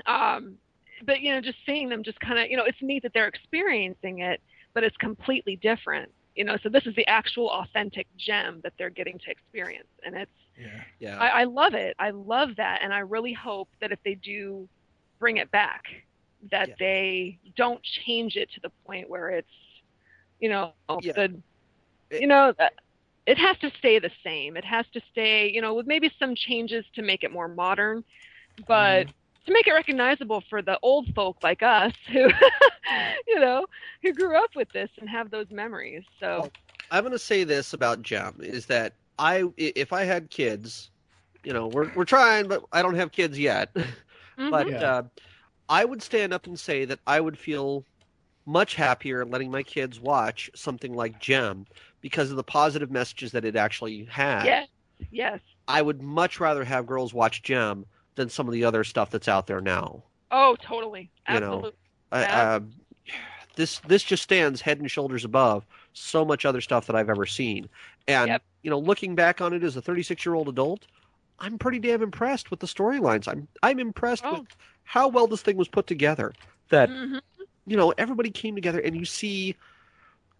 Um, 0.05 0.57
but 1.05 1.21
you 1.21 1.33
know 1.33 1.41
just 1.41 1.57
seeing 1.65 1.89
them 1.89 2.03
just 2.03 2.19
kind 2.19 2.39
of 2.39 2.49
you 2.49 2.57
know 2.57 2.63
it's 2.65 2.81
neat 2.81 3.03
that 3.03 3.13
they're 3.13 3.27
experiencing 3.27 4.19
it 4.19 4.41
but 4.73 4.83
it's 4.83 4.97
completely 4.97 5.57
different 5.57 6.11
you 6.35 6.43
know. 6.45 6.57
So 6.63 6.69
this 6.69 6.85
is 6.85 6.95
the 6.95 7.07
actual 7.07 7.49
authentic 7.49 8.07
Jem 8.17 8.61
that 8.63 8.73
they're 8.77 8.89
getting 8.89 9.17
to 9.19 9.31
experience 9.31 9.87
and 10.05 10.15
it's 10.15 10.31
Yeah. 10.57 10.81
Yeah. 10.99 11.17
I, 11.19 11.41
I 11.41 11.43
love 11.43 11.73
it. 11.73 11.95
I 11.99 12.11
love 12.11 12.55
that, 12.57 12.79
and 12.81 12.93
I 12.93 12.99
really 12.99 13.33
hope 13.33 13.69
that 13.81 13.91
if 13.91 13.99
they 14.03 14.15
do 14.15 14.67
bring 15.19 15.37
it 15.37 15.51
back, 15.51 15.83
that 16.51 16.69
Yeah. 16.69 16.75
they 16.79 17.39
don't 17.55 17.81
change 17.83 18.35
it 18.35 18.49
to 18.53 18.59
the 18.61 18.71
point 18.85 19.09
where 19.09 19.29
it's, 19.29 19.47
you 20.39 20.49
know, 20.49 20.73
Yeah. 21.01 21.13
the, 21.13 21.41
It- 21.83 22.21
you 22.21 22.27
know, 22.27 22.27
uh, 22.59 22.69
it 23.01 23.11
has 23.13 23.33
to 23.39 23.49
stay 23.59 23.79
the 23.79 23.93
same. 24.23 24.39
It 24.57 24.63
has 24.65 24.85
to 24.93 25.01
stay, 25.11 25.49
you 25.49 25.61
know, 25.61 25.73
with 25.73 25.85
maybe 25.87 26.11
some 26.19 26.35
changes 26.35 26.85
to 26.95 27.01
make 27.01 27.23
it 27.23 27.31
more 27.31 27.47
modern, 27.47 28.03
but 28.67 29.07
to 29.45 29.51
make 29.53 29.67
it 29.67 29.73
recognizable 29.73 30.41
for 30.49 30.61
the 30.61 30.79
old 30.81 31.07
folk 31.15 31.37
like 31.41 31.61
us 31.61 31.93
who, 32.11 32.29
you 33.27 33.39
know, 33.39 33.65
who 34.03 34.13
grew 34.13 34.37
up 34.37 34.51
with 34.55 34.69
this 34.71 34.89
and 34.99 35.09
have 35.09 35.31
those 35.31 35.49
memories. 35.51 36.03
So, 36.19 36.49
I'm 36.91 37.03
going 37.03 37.11
to 37.13 37.19
say 37.19 37.43
this 37.43 37.73
about 37.73 38.01
Jem 38.01 38.35
is 38.41 38.67
that 38.67 38.93
I, 39.19 39.43
i- 39.43 39.51
if 39.75 39.93
I 39.93 40.03
had 40.03 40.29
kids, 40.29 40.89
you 41.43 41.53
know, 41.53 41.67
we're 41.67 41.91
we're 41.95 42.05
trying, 42.05 42.47
but 42.47 42.63
I 42.71 42.81
don't 42.81 42.95
have 42.95 43.11
kids 43.11 43.37
yet. 43.39 43.73
mhm. 44.37 44.51
but 44.51 44.69
Yeah. 44.69 44.81
uh, 44.95 45.03
I 45.69 45.85
would 45.85 46.01
stand 46.01 46.33
up 46.33 46.45
and 46.47 46.59
say 46.59 46.85
that 46.85 46.99
I 47.07 47.19
would 47.19 47.37
feel 47.37 47.85
much 48.45 48.75
happier 48.75 49.25
letting 49.25 49.49
my 49.49 49.63
kids 49.63 49.99
watch 49.99 50.49
something 50.55 50.93
like 50.93 51.19
Jem 51.19 51.65
because 52.01 52.29
of 52.29 52.37
the 52.37 52.43
positive 52.43 52.91
messages 52.91 53.31
that 53.31 53.43
it 53.45 53.55
actually 53.55 54.05
had. 54.05 54.45
yes, 54.45 54.67
yes. 55.11 55.39
I 55.67 55.81
would 55.81 56.01
much 56.03 56.39
rather 56.39 56.63
have 56.63 56.85
girls 56.85 57.11
watch 57.13 57.41
Jem 57.41 57.85
than 58.13 58.29
some 58.29 58.47
of 58.47 58.53
the 58.53 58.63
other 58.63 58.83
stuff 58.83 59.09
that's 59.09 59.27
out 59.27 59.47
there 59.47 59.61
now. 59.61 60.03
Oh, 60.29 60.55
totally. 60.61 61.09
You 61.27 61.39
know, 61.39 61.53
Absolutely. 61.53 61.71
I, 62.11 62.21
Yeah. 62.21 62.53
um, 62.55 62.71
this 63.55 63.79
this 63.79 64.03
just 64.03 64.21
stands 64.21 64.61
head 64.61 64.79
and 64.79 64.91
shoulders 64.91 65.25
above 65.25 65.65
so 65.97 66.25
much 66.25 66.45
other 66.45 66.61
stuff 66.61 66.85
that 66.87 66.95
I've 66.95 67.09
ever 67.09 67.25
seen. 67.25 67.67
And 68.07 68.27
Yep. 68.27 68.43
you 68.63 68.69
know, 68.69 68.79
looking 68.79 69.15
back 69.15 69.41
on 69.41 69.53
it 69.53 69.63
as 69.63 69.75
a 69.75 69.81
36 69.81 70.25
year 70.25 70.35
old 70.35 70.49
adult, 70.49 70.85
I'm 71.39 71.57
pretty 71.57 71.79
damn 71.79 72.01
impressed 72.03 72.51
with 72.51 72.59
the 72.59 72.67
storylines. 72.67 73.27
I'm 73.27 73.47
I'm 73.63 73.79
impressed 73.79 74.23
Oh. 74.25 74.39
with 74.39 74.55
how 74.83 75.07
well 75.07 75.25
this 75.27 75.41
thing 75.41 75.57
was 75.57 75.67
put 75.67 75.87
together. 75.87 76.33
That 76.69 76.89
Mhm. 76.89 77.21
you 77.65 77.77
know 77.77 77.91
everybody 77.97 78.29
came 78.29 78.55
together, 78.55 78.79
and 78.79 78.95
you 78.95 79.05
see, 79.05 79.55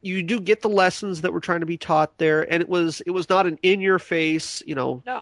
you 0.02 0.22
do 0.22 0.40
get 0.40 0.62
the 0.62 0.70
lessons 0.70 1.22
that 1.22 1.34
were 1.34 1.40
trying 1.40 1.62
to 1.62 1.66
be 1.66 1.78
taught 1.78 2.18
there, 2.18 2.52
and 2.52 2.62
it 2.62 2.70
was 2.70 3.02
it 3.02 3.12
was 3.12 3.30
not 3.30 3.48
an 3.48 3.58
in 3.64 3.80
your 3.82 3.98
face, 4.00 4.62
you 4.68 4.76
know, 4.76 5.02
No. 5.06 5.22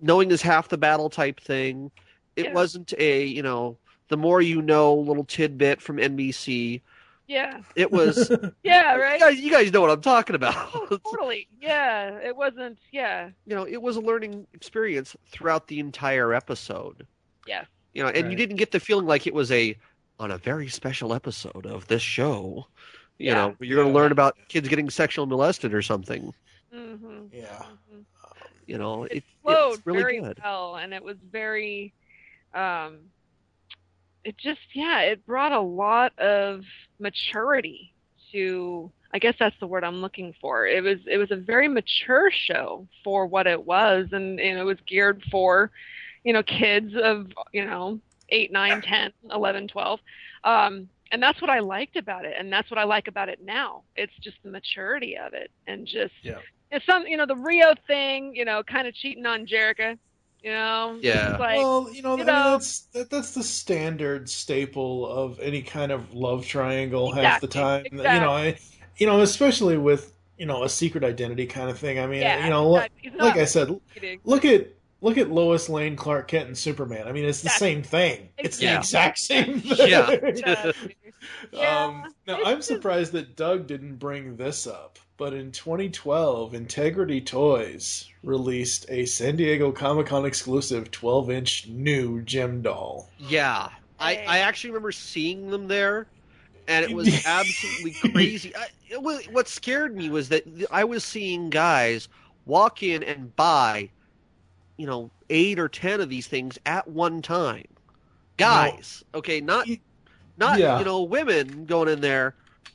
knowing 0.00 0.30
is 0.30 0.42
half 0.42 0.68
the 0.68 0.78
battle 0.78 1.10
type 1.10 1.40
thing. 1.40 1.90
It 2.36 2.46
Yeah. 2.46 2.52
wasn't 2.54 2.94
a 2.98 3.24
you 3.24 3.42
know 3.42 3.76
the 4.08 4.16
more 4.16 4.40
you 4.42 4.62
know 4.62 4.94
little 4.94 5.24
tidbit 5.24 5.80
from 5.82 5.98
NBC. 5.98 6.80
Yeah. 7.32 7.62
It 7.76 7.90
was 7.90 8.30
Yeah. 8.62 8.94
you 8.96 9.00
Right. 9.02 9.20
guys, 9.20 9.40
you 9.40 9.50
guys 9.50 9.72
know 9.72 9.80
what 9.80 9.90
I'm 9.90 10.02
talking 10.02 10.34
Oh, 10.34 10.36
about. 10.36 11.02
totally. 11.10 11.48
Yeah. 11.60 12.18
It 12.18 12.36
wasn't. 12.36 12.78
Yeah. 12.92 13.30
you 13.46 13.56
know, 13.56 13.64
it 13.66 13.80
was 13.80 13.96
a 13.96 14.00
learning 14.00 14.46
experience 14.52 15.16
throughout 15.30 15.66
the 15.66 15.80
entire 15.80 16.34
episode. 16.34 17.06
Yes. 17.46 17.66
You 17.94 18.02
know, 18.02 18.10
and 18.10 18.30
you 18.30 18.36
didn't 18.36 18.56
get 18.56 18.70
the 18.70 18.80
feeling 18.80 19.06
like 19.06 19.26
it 19.26 19.32
was 19.34 19.50
a 19.50 19.74
on 20.20 20.30
a 20.30 20.38
very 20.38 20.68
special 20.68 21.14
episode 21.14 21.64
of 21.66 21.86
this 21.88 22.02
show. 22.02 22.66
You 23.18 23.28
Yeah. 23.28 23.34
know, 23.34 23.56
you're 23.60 23.76
going 23.82 23.88
to 23.88 23.94
learn 23.94 24.12
about 24.12 24.36
kids 24.48 24.68
getting 24.68 24.90
sexually 24.90 25.28
molested 25.28 25.72
or 25.72 25.80
something. 25.82 26.34
hmm 26.72 27.26
yeah. 27.32 27.62
You 28.66 28.76
know, 28.78 29.04
it 29.04 29.12
it, 29.18 29.24
flowed 29.42 29.74
it's 29.78 29.86
really 29.86 30.02
very 30.02 30.20
good. 30.20 30.38
well 30.44 30.76
and 30.76 30.92
it 30.92 31.02
was 31.02 31.16
very 31.30 31.92
um 32.54 32.98
it 34.24 34.36
just 34.38 34.60
yeah 34.74 35.00
it 35.00 35.24
brought 35.26 35.52
a 35.52 35.60
lot 35.60 36.16
of 36.18 36.62
maturity 36.98 37.92
to 38.30 38.90
i 39.12 39.18
guess 39.18 39.34
that's 39.38 39.58
the 39.60 39.66
word 39.66 39.84
i'm 39.84 40.00
looking 40.00 40.34
for. 40.40 40.66
It 40.66 40.82
was 40.82 40.98
it 41.06 41.18
was 41.18 41.30
a 41.30 41.36
very 41.36 41.68
mature 41.68 42.30
show 42.30 42.86
for 43.04 43.26
what 43.26 43.46
it 43.46 43.64
was 43.64 44.08
and, 44.12 44.40
and 44.40 44.58
it 44.58 44.64
was 44.64 44.78
geared 44.86 45.22
for 45.30 45.70
you 46.24 46.32
know 46.32 46.42
kids 46.42 46.94
of 47.02 47.26
you 47.52 47.64
know 47.64 48.00
8 48.28 48.52
9 48.52 48.82
10 48.82 49.12
11 49.30 49.68
12 49.68 50.00
um 50.44 50.88
and 51.10 51.22
that's 51.22 51.40
what 51.42 51.50
i 51.50 51.58
liked 51.58 51.96
about 51.96 52.24
it 52.24 52.34
and 52.38 52.50
that's 52.52 52.70
what 52.70 52.78
i 52.78 52.84
like 52.84 53.06
about 53.08 53.28
it 53.28 53.40
now. 53.44 53.82
It's 53.96 54.14
just 54.22 54.36
the 54.42 54.50
maturity 54.50 55.18
of 55.18 55.34
it 55.34 55.50
and 55.66 55.86
just 55.86 56.14
Yeah. 56.22 56.38
it's 56.70 56.86
some 56.86 57.06
you 57.06 57.16
know 57.18 57.26
the 57.26 57.36
Rio 57.36 57.74
thing, 57.86 58.34
you 58.34 58.44
know, 58.46 58.62
kind 58.62 58.86
of 58.88 58.94
cheating 58.94 59.26
on 59.26 59.46
Jerrica, 59.46 59.98
you 60.42 60.50
know. 60.50 60.98
Yeah. 61.00 61.36
Like 61.38 61.58
well, 61.58 61.88
you 61.92 62.02
know, 62.02 62.16
you 62.16 62.24
I 62.24 62.26
mean, 62.26 62.26
that's 62.26 62.80
that, 62.92 63.10
that's 63.10 63.34
the 63.34 63.42
standard 63.42 64.28
staple 64.28 65.06
of 65.06 65.38
any 65.40 65.62
kind 65.62 65.92
of 65.92 66.12
love 66.14 66.46
triangle 66.46 67.12
half 67.12 67.40
the 67.40 67.46
time. 67.46 67.86
Exactly, 67.86 68.14
You 68.14 68.20
know, 68.20 68.32
I, 68.32 68.58
you 68.96 69.06
know, 69.06 69.20
especially 69.20 69.78
with 69.78 70.12
you 70.38 70.46
know 70.46 70.64
a 70.64 70.68
secret 70.68 71.04
identity 71.04 71.46
kind 71.46 71.70
of 71.70 71.78
thing. 71.78 71.98
I 71.98 72.06
mean, 72.06 72.22
yeah, 72.22 72.44
you 72.44 72.50
know, 72.50 72.68
like, 72.68 72.90
exactly. 73.02 73.10
He's 73.10 73.20
like 73.20 73.36
I 73.36 73.44
said, 73.44 73.80
cheating. 73.94 74.20
look 74.24 74.44
at 74.44 74.68
look 75.02 75.18
at 75.18 75.30
Lois 75.30 75.68
Lane, 75.68 75.94
Clark 75.96 76.28
Kent, 76.28 76.46
and 76.46 76.56
Superman. 76.56 77.06
I 77.06 77.12
mean, 77.12 77.24
it's 77.26 77.42
the 77.42 77.48
Exactly. 77.48 77.68
same 77.68 77.82
thing. 77.82 78.28
It's 78.38 78.56
the 78.56 78.74
exact 78.74 79.18
same 79.18 79.60
thing. 79.60 79.88
Yeah. 79.88 80.72
Yeah, 81.52 81.84
Um, 81.84 82.12
now, 82.26 82.38
I'm 82.44 82.62
surprised 82.62 83.12
that 83.12 83.36
Doug 83.36 83.68
didn't 83.68 83.96
bring 83.96 84.36
this 84.36 84.66
up, 84.66 84.98
but 85.18 85.32
in 85.32 85.52
2012, 85.52 86.52
Integrity 86.54 87.20
Toys 87.20 88.08
released 88.24 88.86
a 88.88 89.06
San 89.06 89.36
Diego 89.36 89.70
Comic 89.70 90.06
Con 90.06 90.24
exclusive 90.26 90.90
12 90.90 91.30
inch 91.30 91.68
new 91.68 92.22
Jem 92.22 92.60
doll. 92.62 93.08
Yeah. 93.18 93.68
I, 94.00 94.16
I 94.26 94.38
actually 94.38 94.70
remember 94.70 94.90
seeing 94.90 95.48
them 95.48 95.68
there, 95.68 96.06
and 96.66 96.84
it 96.84 96.92
was 96.92 97.24
absolutely 97.26 98.10
crazy. 98.10 98.54
I, 98.56 98.66
it 98.90 99.00
what 99.32 99.46
scared 99.46 99.96
me 99.96 100.10
was 100.10 100.28
that 100.30 100.44
I 100.72 100.82
was 100.82 101.04
seeing 101.04 101.50
guys 101.50 102.08
walk 102.46 102.82
in 102.82 103.04
and 103.04 103.34
buy, 103.36 103.90
you 104.82 104.88
know, 104.88 105.12
eight 105.30 105.60
or 105.60 105.68
ten 105.68 106.00
of 106.00 106.08
these 106.08 106.26
things 106.26 106.58
at 106.66 106.88
one 106.88 107.22
time. 107.22 107.68
Guys, 108.36 109.04
okay, 109.14 109.40
not 109.40 109.68
not 110.36 110.58
yeah. 110.58 110.80
you 110.80 110.84
know 110.84 111.02
women 111.02 111.66
going 111.66 111.88
in 111.88 112.00
there, 112.00 112.34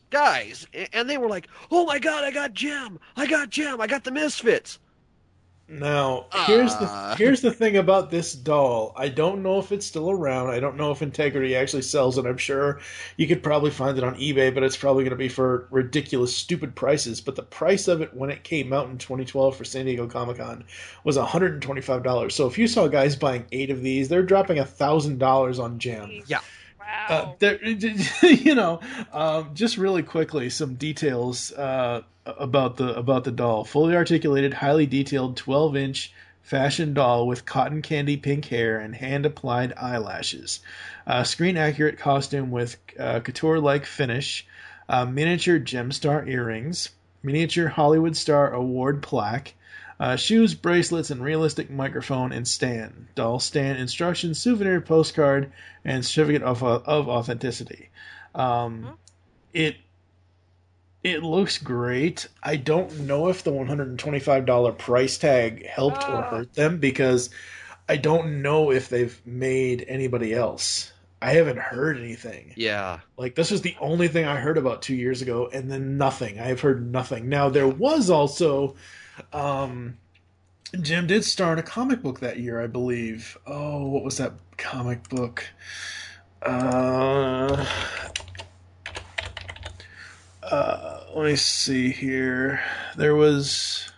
guys, 0.10 0.66
and 0.94 1.10
they 1.10 1.18
were 1.18 1.28
like, 1.28 1.50
"Oh 1.70 1.86
my 1.86 2.00
god, 2.00 2.24
I 2.24 2.32
got 2.32 2.54
Jem 2.54 2.98
I 3.18 3.28
got 3.28 3.50
Jem 3.50 3.82
I 3.82 3.88
got 3.88 4.06
the 4.06 4.12
Misfits." 4.12 4.80
Now, 5.70 6.28
here's 6.46 6.72
Ah. 6.76 7.14
the 7.18 7.24
here's 7.24 7.42
the 7.42 7.52
thing 7.52 7.76
about 7.76 8.10
this 8.10 8.32
doll. 8.34 8.94
I 8.96 9.10
don't 9.10 9.44
know 9.44 9.60
if 9.60 9.74
it's 9.74 9.86
still 9.86 10.10
around. 10.10 10.50
I 10.50 10.62
don't 10.62 10.78
know 10.78 10.92
if 10.92 11.02
Integrity 11.02 11.58
actually 11.58 11.82
sells 11.82 12.18
it. 12.18 12.26
I'm 12.26 12.38
sure 12.38 12.80
you 13.18 13.28
could 13.28 13.44
probably 13.44 13.72
find 13.72 13.98
it 13.98 14.04
on 14.04 14.16
eBay, 14.16 14.54
but 14.54 14.64
it's 14.64 14.78
probably 14.78 15.04
going 15.04 15.12
to 15.12 15.18
be 15.18 15.28
for 15.28 15.68
ridiculous, 15.70 16.34
stupid 16.34 16.74
prices. 16.74 17.20
But 17.20 17.36
the 17.36 17.44
price 17.44 17.90
of 17.90 18.02
it 18.02 18.14
when 18.14 18.30
it 18.30 18.44
came 18.46 18.72
out 18.72 18.88
in 18.90 18.98
2012 18.98 19.58
for 19.58 19.66
San 19.66 19.86
Diego 19.86 20.08
Comic 20.08 20.38
Con 20.38 20.64
was 21.04 21.18
125 21.18 22.02
dollars. 22.02 22.34
So 22.34 22.48
if 22.48 22.58
you 22.58 22.68
saw 22.68 22.88
guys 22.88 23.18
buying 23.18 23.46
eight 23.52 23.70
of 23.70 23.82
these, 23.82 24.08
they're 24.08 24.24
dropping 24.24 24.60
a 24.60 24.66
thousand 24.66 25.18
dollars 25.20 25.60
on 25.60 25.80
Jem. 25.80 26.24
Yeah. 26.28 26.40
Wow. 26.80 27.36
Uh, 27.42 27.54
you 28.24 28.56
know, 28.56 28.80
um, 29.12 29.50
just 29.54 29.78
really 29.78 30.04
quickly, 30.04 30.50
some 30.50 30.76
details 30.76 31.52
uh, 31.52 32.04
about 32.38 32.78
the 32.78 32.96
about 32.96 33.24
the 33.24 33.32
doll. 33.32 33.64
Fully 33.64 33.96
articulated, 33.96 34.54
highly 34.54 34.86
detailed, 34.86 35.38
12 35.38 35.76
inch 35.76 36.14
fashion 36.42 36.94
doll 36.94 37.28
with 37.28 37.46
cotton 37.46 37.82
candy 37.82 38.16
pink 38.16 38.46
hair 38.46 38.80
and 38.80 38.96
hand 38.96 39.26
applied 39.26 39.74
eyelashes. 39.76 40.62
Uh, 41.06 41.24
screen 41.24 41.58
accurate 41.58 42.00
costume 42.00 42.52
with 42.52 42.78
uh, 42.98 43.20
couture 43.20 43.60
like 43.60 43.86
finish. 43.86 44.46
Uh, 44.88 45.06
miniature 45.06 45.60
Jemstar 45.60 46.28
earrings. 46.28 46.90
Miniature 47.22 47.68
Hollywood 47.68 48.16
Star 48.16 48.54
Award 48.54 49.04
plaque. 49.04 49.54
Uh, 50.00 50.16
shoes, 50.16 50.54
bracelets, 50.54 51.10
and 51.10 51.24
realistic 51.24 51.70
microphone 51.70 52.32
and 52.32 52.48
stand. 52.48 53.08
Doll 53.16 53.40
stand 53.40 53.80
instructions, 53.80 54.40
souvenir 54.40 54.80
postcard, 54.80 55.52
and 55.84 56.06
certificate 56.06 56.44
of, 56.44 56.64
of 56.64 57.10
authenticity. 57.10 57.90
Um, 58.36 58.98
it 59.54 59.78
it 61.12 61.24
looks 61.24 61.58
great. 61.58 62.28
I 62.44 62.56
don't 62.56 63.00
know 63.02 63.28
if 63.30 63.44
the 63.44 63.52
one 63.52 63.68
hundred 63.68 63.88
and 63.90 64.00
twenty 64.00 64.20
five 64.20 64.46
dollar 64.46 64.72
price 64.72 65.18
tag 65.18 65.66
helped 65.66 66.04
or 66.04 66.16
Ah. 66.16 66.30
hurt 66.30 66.54
them 66.54 66.78
because 66.80 67.30
I 67.90 67.98
don't 67.98 68.42
know 68.42 68.72
if 68.72 68.90
they've 68.90 69.20
made 69.26 69.86
anybody 69.88 70.34
else. 70.34 70.92
I 71.22 71.32
haven't 71.34 71.58
heard 71.58 71.98
anything. 71.98 72.54
Yeah. 72.56 73.00
Like 73.18 73.34
this 73.36 73.50
was 73.50 73.62
the 73.62 73.76
only 73.80 74.08
thing 74.08 74.26
I 74.26 74.36
heard 74.36 74.58
about 74.58 74.82
two 74.84 74.96
years 74.96 75.22
ago, 75.22 75.50
and 75.52 75.72
then 75.72 75.98
nothing. 75.98 76.40
I've 76.40 76.62
heard 76.62 76.92
nothing. 76.92 77.28
Now 77.30 77.50
there 77.50 77.68
was 77.68 78.10
also, 78.10 78.76
um, 79.34 79.98
Jem 80.82 81.08
did 81.08 81.24
star 81.24 81.54
in 81.54 81.60
a 81.60 81.64
comic 81.64 82.04
book 82.04 82.20
that 82.20 82.40
year, 82.40 82.62
I 82.62 82.68
believe. 82.68 83.38
Oh, 83.48 83.88
what 83.88 84.04
was 84.04 84.18
that 84.18 84.34
comic 84.58 85.08
book? 85.10 85.48
Uh, 86.44 87.66
uh, 90.44 90.87
let 91.18 91.26
me 91.32 91.36
see 91.36 91.92
here. 91.92 92.62
There 92.96 93.16
was 93.16 93.92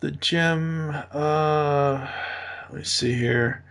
the 0.00 0.10
Jem. 0.10 0.90
Uh, 1.12 2.08
let 2.70 2.78
me 2.78 2.84
see 2.84 3.12
here 3.14 3.62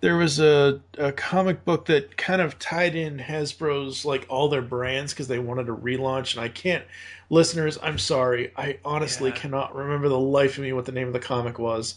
there 0.00 0.16
was 0.16 0.40
a, 0.40 0.80
a 0.98 1.12
comic 1.12 1.64
book 1.64 1.86
that 1.86 2.16
kind 2.16 2.40
of 2.40 2.58
tied 2.58 2.94
in 2.94 3.18
Hasbro's 3.18 4.04
like 4.04 4.26
all 4.28 4.48
their 4.48 4.62
brands 4.62 5.12
because 5.12 5.28
they 5.28 5.38
wanted 5.38 5.66
to 5.66 5.76
relaunch 5.76 6.34
and 6.34 6.42
I 6.42 6.48
can't 6.48 6.84
listeners 7.28 7.78
I'm 7.82 7.98
sorry 7.98 8.52
I 8.56 8.78
honestly 8.84 9.30
Yeah. 9.30 9.36
cannot 9.36 9.74
remember 9.74 10.08
the 10.08 10.18
life 10.18 10.56
of 10.56 10.64
me 10.64 10.72
what 10.72 10.86
the 10.86 10.92
name 10.92 11.06
of 11.06 11.12
the 11.12 11.20
comic 11.20 11.58
was 11.58 11.96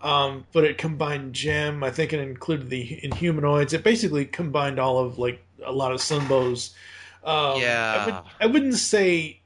um, 0.00 0.46
but 0.52 0.64
it 0.64 0.78
combined 0.78 1.34
Jem 1.34 1.82
I 1.82 1.90
think 1.90 2.12
it 2.12 2.20
included 2.20 2.70
the 2.70 3.00
Inhumanoids 3.02 3.72
it 3.72 3.82
basically 3.82 4.24
combined 4.26 4.78
all 4.78 4.98
of 4.98 5.18
like 5.18 5.42
a 5.64 5.72
lot 5.72 5.92
of 5.92 6.00
Sunbows 6.00 6.70
um, 7.24 7.60
Yeah. 7.60 7.94
I, 7.98 8.06
would, 8.06 8.24
I 8.40 8.46
wouldn't 8.52 8.74
say 8.74 9.40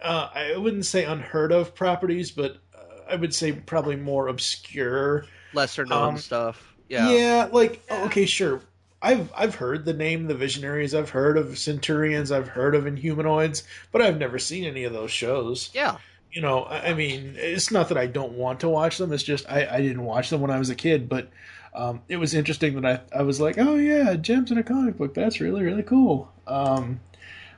uh, 0.00 0.28
I 0.34 0.56
wouldn't 0.56 0.86
say 0.86 1.04
unheard 1.04 1.52
of 1.52 1.74
properties 1.74 2.30
but 2.30 2.56
uh, 2.74 2.78
I 3.10 3.16
would 3.16 3.34
say 3.34 3.52
probably 3.52 3.96
more 3.96 4.28
obscure 4.28 5.24
Lesser 5.54 5.84
known 5.84 6.14
Um, 6.14 6.18
stuff. 6.18 6.74
yeah, 6.88 7.10
Yeah. 7.10 7.48
like 7.52 7.82
Yeah. 7.88 8.04
okay, 8.06 8.26
sure. 8.26 8.60
I've 9.04 9.32
I've 9.36 9.56
heard 9.56 9.84
the 9.84 9.92
name 9.92 10.28
the 10.28 10.34
Visionaries. 10.34 10.94
I've 10.94 11.10
heard 11.10 11.36
of 11.36 11.58
Centurions. 11.58 12.30
I've 12.30 12.46
heard 12.48 12.74
of 12.76 12.84
Inhumanoids, 12.84 13.64
but 13.90 14.00
I've 14.00 14.16
never 14.18 14.38
seen 14.38 14.64
any 14.64 14.84
of 14.84 14.92
those 14.92 15.10
shows. 15.10 15.70
Yeah. 15.74 15.96
You 16.30 16.40
know, 16.40 16.62
I, 16.62 16.90
I 16.90 16.94
mean, 16.94 17.34
it's 17.36 17.70
not 17.72 17.88
that 17.88 17.98
I 17.98 18.06
don't 18.06 18.32
want 18.34 18.60
to 18.60 18.68
watch 18.68 18.98
them. 18.98 19.12
It's 19.12 19.24
just 19.24 19.44
I, 19.50 19.66
I 19.66 19.80
didn't 19.82 20.04
watch 20.04 20.30
them 20.30 20.40
when 20.40 20.50
I 20.52 20.58
was 20.58 20.70
a 20.70 20.76
kid. 20.76 21.08
But 21.08 21.28
um, 21.74 22.00
it 22.08 22.16
was 22.16 22.32
interesting 22.32 22.80
that 22.80 23.02
I 23.12 23.18
I 23.18 23.22
was 23.22 23.40
like, 23.40 23.58
oh 23.58 23.74
yeah, 23.74 24.14
Jem's 24.14 24.50
in 24.52 24.58
a 24.58 24.62
comic 24.62 24.96
book. 24.96 25.14
That's 25.14 25.40
really 25.40 25.62
really 25.64 25.82
cool. 25.82 26.32
Um, 26.46 27.00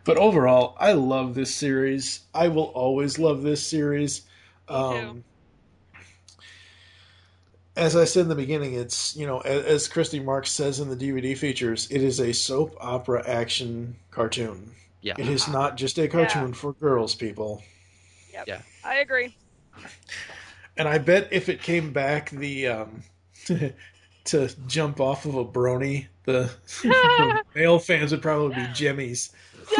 but 0.04 0.16
overall, 0.18 0.76
I 0.78 0.92
love 0.92 1.34
this 1.34 1.54
series. 1.54 2.20
I 2.34 2.48
will 2.48 2.64
always 2.64 3.18
love 3.18 3.42
this 3.42 3.64
series. 3.64 4.22
Um, 4.68 5.24
as 7.76 7.96
I 7.96 8.04
said 8.04 8.22
in 8.22 8.28
the 8.28 8.34
beginning, 8.34 8.74
it's 8.74 9.16
you 9.16 9.26
know 9.26 9.40
as, 9.40 9.64
as 9.64 9.88
Christy 9.88 10.20
Marx 10.20 10.50
says 10.50 10.80
in 10.80 10.88
the 10.88 10.96
DVD 10.96 11.36
features, 11.36 11.90
it 11.90 12.02
is 12.02 12.20
a 12.20 12.32
soap 12.32 12.76
opera 12.80 13.28
action 13.28 13.96
cartoon. 14.10 14.74
Yeah. 15.00 15.14
It 15.18 15.28
is 15.28 15.48
not 15.48 15.76
just 15.76 15.98
a 15.98 16.08
cartoon 16.08 16.54
for 16.54 16.72
girls, 16.72 17.14
people. 17.14 17.62
Yep. 18.32 18.44
Yeah. 18.48 18.62
I 18.82 18.96
agree. 18.96 19.36
And 20.78 20.88
I 20.88 20.96
bet 20.96 21.28
if 21.30 21.50
it 21.50 21.62
came 21.62 21.92
back, 21.92 22.30
the 22.30 22.68
um, 22.68 23.02
to 24.24 24.48
jump 24.66 25.00
off 25.00 25.26
of 25.26 25.34
a 25.34 25.44
brony, 25.44 26.06
the, 26.24 26.50
the 26.82 27.42
male 27.54 27.78
fans 27.78 28.12
would 28.12 28.22
probably 28.22 28.54
be 28.54 28.66
Jimmy's. 28.72 29.30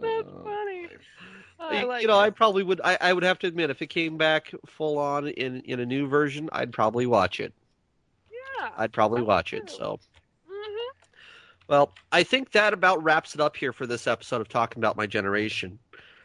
That's 0.00 0.30
funny. 0.44 0.88
Oh, 1.60 1.68
I 1.68 1.82
like 1.84 2.02
you 2.02 2.08
know, 2.08 2.18
I 2.18 2.30
probably 2.30 2.62
would. 2.62 2.80
I, 2.84 2.96
I 3.00 3.12
would 3.12 3.24
have 3.24 3.38
to 3.40 3.46
admit, 3.48 3.70
if 3.70 3.82
it 3.82 3.88
came 3.88 4.16
back 4.16 4.52
full 4.66 4.96
on 4.98 5.26
in 5.28 5.60
in 5.62 5.80
a 5.80 5.86
new 5.86 6.06
version, 6.06 6.48
I'd 6.52 6.72
probably 6.72 7.06
watch 7.06 7.40
it. 7.40 7.52
yeah. 8.30 8.68
I'd 8.76 8.92
probably 8.92 9.22
watch 9.22 9.52
it. 9.52 9.66
too. 9.66 9.74
So, 9.74 10.00
Mhm. 10.48 10.88
well, 11.68 11.92
I 12.12 12.22
think 12.22 12.52
that 12.52 12.72
about 12.72 13.02
wraps 13.02 13.34
it 13.34 13.40
up 13.40 13.56
here 13.56 13.72
for 13.72 13.86
this 13.86 14.06
episode 14.06 14.40
of 14.40 14.48
talking 14.48 14.80
about 14.80 14.96
my 14.96 15.06
generation. 15.06 15.78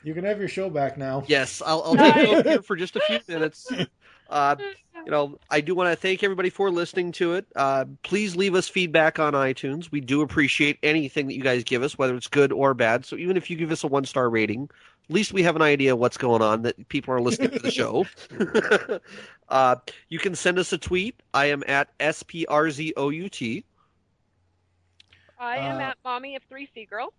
You 0.03 0.13
can 0.13 0.23
have 0.25 0.37
your 0.37 0.49
show 0.49 0.69
back 0.69 0.97
now. 0.97 1.23
Yes, 1.27 1.61
I'll, 1.65 1.81
I'll 1.83 1.95
take 1.95 2.15
it 2.17 2.27
over 2.29 2.49
here 2.49 2.61
for 2.61 2.75
just 2.75 2.95
a 2.95 2.99
few 3.01 3.19
minutes. 3.27 3.71
Uh, 4.29 4.55
you 5.05 5.11
know, 5.11 5.37
I 5.49 5.61
do 5.61 5.75
want 5.75 5.91
to 5.91 5.95
thank 5.95 6.23
everybody 6.23 6.49
for 6.49 6.71
listening 6.71 7.11
to 7.13 7.33
it. 7.33 7.45
Uh, 7.55 7.85
please 8.03 8.35
leave 8.35 8.55
us 8.55 8.67
feedback 8.69 9.19
on 9.19 9.33
iTunes. 9.33 9.91
We 9.91 10.01
do 10.01 10.21
appreciate 10.21 10.79
anything 10.83 11.27
that 11.27 11.35
you 11.35 11.43
guys 11.43 11.63
give 11.63 11.83
us, 11.83 11.97
whether 11.97 12.15
it's 12.15 12.27
good 12.27 12.51
or 12.51 12.73
bad. 12.73 13.05
So 13.05 13.15
even 13.17 13.35
if 13.37 13.49
you 13.49 13.57
give 13.57 13.71
us 13.71 13.83
a 13.83 13.87
one 13.87 14.05
star 14.05 14.29
rating, 14.29 14.69
at 15.09 15.13
least 15.13 15.33
we 15.33 15.43
have 15.43 15.55
an 15.55 15.61
idea 15.61 15.93
of 15.93 15.99
what's 15.99 16.17
going 16.17 16.41
on, 16.41 16.61
that 16.63 16.87
people 16.87 17.13
are 17.13 17.21
listening 17.21 17.51
to 17.51 17.59
the 17.59 17.71
show. 17.71 18.05
uh, 19.49 19.75
you 20.09 20.19
can 20.19 20.35
send 20.35 20.57
us 20.57 20.71
a 20.71 20.77
tweet. 20.77 21.21
I 21.33 21.47
am 21.47 21.63
at 21.67 21.89
SPRZOUT. 21.99 23.63
I 25.37 25.57
am 25.57 25.77
Uh, 25.77 25.81
at 25.81 25.97
mommy 26.05 26.35
of 26.37 26.43
three 26.43 26.69
seagirls. 26.75 27.11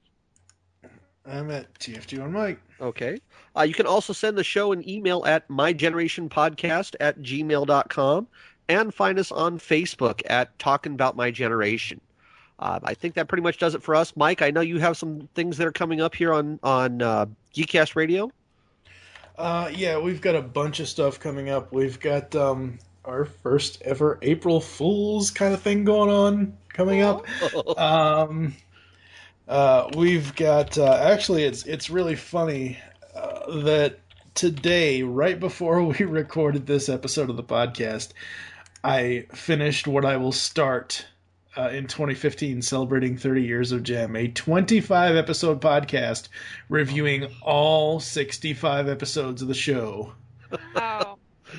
I'm 1.27 1.51
at 1.51 1.73
TFG 1.75 2.23
on 2.23 2.33
Mike. 2.33 2.61
Okay. 2.81 3.19
Uh, 3.57 3.63
you 3.63 3.75
can 3.75 3.87
also 3.87 4.13
send 4.13 4.37
the 4.37 4.45
show 4.45 4.73
an 4.73 4.87
email 4.89 5.25
at 5.25 5.49
mygenerationpodcast 5.49 6.97
at 7.01 7.21
gmail.com 7.21 8.27
and 8.69 8.95
find 8.95 9.19
us 9.19 9.33
on 9.33 9.59
Facebook 9.59 10.23
at 10.27 10.59
Talking 10.59 10.93
About 10.93 11.17
My 11.17 11.31
Generation. 11.31 12.01
Uh, 12.59 12.81
I 12.83 12.95
think 12.95 13.15
that 13.15 13.29
pretty 13.29 13.43
much 13.43 13.59
does 13.59 13.75
it 13.75 13.83
for 13.83 13.95
us. 13.95 14.15
Mike, 14.17 14.43
I 14.43 14.51
know 14.51 14.61
you 14.61 14.79
have 14.79 14.97
some 14.97 15.29
things 15.35 15.57
that 15.59 15.67
are 15.67 15.73
coming 15.73 16.01
up 16.01 16.15
here 16.15 16.33
on, 16.33 16.59
on 16.63 17.03
uh, 17.03 17.27
Geekcast 17.55 17.97
Radio. 17.97 18.31
Uh, 19.37 19.71
yeah, 19.75 19.99
we've 19.99 20.21
got 20.21 20.37
a 20.37 20.43
bunch 20.43 20.79
of 20.81 20.89
stuff 20.89 21.19
coming 21.19 21.51
up. 21.51 21.73
We've 21.73 21.99
got 21.99 22.35
um, 22.37 22.79
our 23.05 23.25
first 23.25 23.83
ever 23.83 24.19
April 24.23 24.61
Fools 24.61 25.31
kind 25.31 25.53
of 25.53 25.61
thing 25.61 25.85
going 25.85 26.11
on 26.11 26.57
coming 26.69 27.03
up. 27.03 27.27
Um, 27.79 28.55
uh, 29.49 29.91
we've 29.97 30.35
got 30.37 30.79
uh, 30.79 30.95
actually, 30.95 31.45
it's 31.45 31.65
it's 31.65 31.91
really 31.91 32.17
funny 32.17 32.79
uh, 33.15 33.63
that 33.63 33.99
today, 34.35 35.03
right 35.03 35.39
before 35.39 35.83
we 35.85 36.05
recorded 36.05 36.67
this 36.67 36.89
episode 36.89 37.31
of 37.31 37.37
the 37.37 37.43
podcast, 37.43 38.13
I 38.83 39.27
finished 39.33 39.87
what 39.87 40.05
I 40.05 40.17
will 40.17 40.33
start. 40.33 41.07
Uh, 41.57 41.69
in 41.69 41.87
2015, 41.87 42.63
celebrating 42.63 43.17
30 43.17 43.43
years 43.45 43.71
of 43.71 43.85
Jem, 43.85 44.17
a 44.17 44.27
25 44.27 45.15
episode 45.15 45.61
podcast 45.61 46.27
reviewing 46.69 47.29
all 47.43 48.01
65 48.01 48.89
episodes 48.89 49.41
of 49.41 49.47
the 49.47 49.55
show. 49.55 50.15
Oh, 50.75 51.17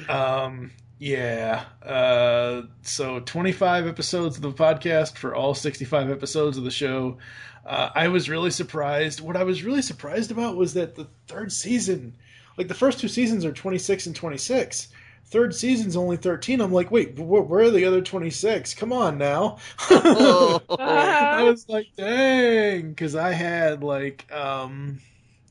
Um, 0.09 0.71
yeah. 0.99 1.65
Uh, 1.83 2.63
so 2.81 3.19
25 3.19 3.87
episodes 3.87 4.37
of 4.37 4.41
the 4.41 4.51
podcast 4.51 5.17
for 5.17 5.35
all 5.35 5.53
65 5.53 6.09
episodes 6.09 6.57
of 6.57 6.63
the 6.63 6.71
show. 6.71 7.17
Uh, 7.65 7.89
I 7.95 8.07
was 8.09 8.29
really 8.29 8.51
surprised. 8.51 9.21
What 9.21 9.35
I 9.35 9.43
was 9.43 9.63
really 9.63 9.81
surprised 9.81 10.31
about 10.31 10.55
was 10.55 10.73
that 10.75 10.95
the 10.95 11.07
third 11.27 11.51
season, 11.51 12.15
like 12.57 12.67
the 12.67 12.73
first 12.73 12.99
two 12.99 13.07
seasons 13.07 13.43
are 13.43 13.51
26 13.51 14.05
and 14.05 14.15
26. 14.15 14.89
Third 15.27 15.55
season's 15.55 15.95
only 15.95 16.17
13. 16.17 16.61
I'm 16.61 16.71
like, 16.71 16.91
wait, 16.91 17.17
wh- 17.17 17.49
where 17.49 17.63
are 17.63 17.71
the 17.71 17.85
other 17.85 18.01
26? 18.01 18.75
Come 18.75 18.93
on 18.93 19.17
now. 19.17 19.57
I 19.89 21.41
was 21.43 21.67
like, 21.67 21.87
dang, 21.97 22.89
because 22.89 23.15
I 23.15 23.31
had 23.31 23.83
like, 23.83 24.31
um, 24.31 24.99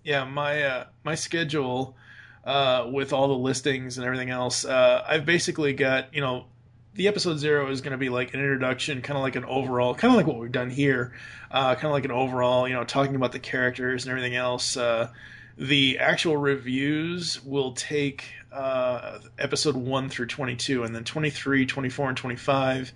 yeah, 0.04 0.24
my 0.24 0.62
uh, 0.62 0.84
my 1.02 1.16
schedule 1.16 1.96
uh, 2.44 2.88
with 2.90 3.12
all 3.12 3.28
the 3.28 3.34
listings 3.34 3.98
and 3.98 4.06
everything 4.06 4.30
else. 4.30 4.64
Uh, 4.64 5.04
I've 5.06 5.24
basically 5.24 5.72
got, 5.72 6.14
you 6.14 6.20
know, 6.20 6.46
the 6.94 7.08
episode 7.08 7.38
zero 7.38 7.70
is 7.70 7.80
going 7.80 7.92
to 7.92 7.98
be 7.98 8.08
like 8.08 8.34
an 8.34 8.40
introduction, 8.40 9.02
kind 9.02 9.16
of 9.16 9.22
like 9.22 9.36
an 9.36 9.44
overall, 9.44 9.94
kind 9.94 10.12
of 10.12 10.16
like 10.16 10.26
what 10.26 10.38
we've 10.38 10.52
done 10.52 10.70
here, 10.70 11.12
uh, 11.50 11.74
kind 11.74 11.86
of 11.86 11.92
like 11.92 12.04
an 12.04 12.12
overall, 12.12 12.68
you 12.68 12.74
know, 12.74 12.84
talking 12.84 13.16
about 13.16 13.32
the 13.32 13.38
characters 13.38 14.04
and 14.04 14.10
everything 14.10 14.36
else. 14.36 14.76
Uh, 14.76 15.08
the 15.56 15.98
actual 15.98 16.36
reviews 16.36 17.42
will 17.44 17.72
take 17.72 18.26
uh, 18.52 19.18
episode 19.38 19.76
1 19.76 20.08
through 20.08 20.26
22, 20.26 20.84
and 20.84 20.94
then 20.94 21.04
23, 21.04 21.66
24, 21.66 22.08
and 22.08 22.16
25. 22.16 22.92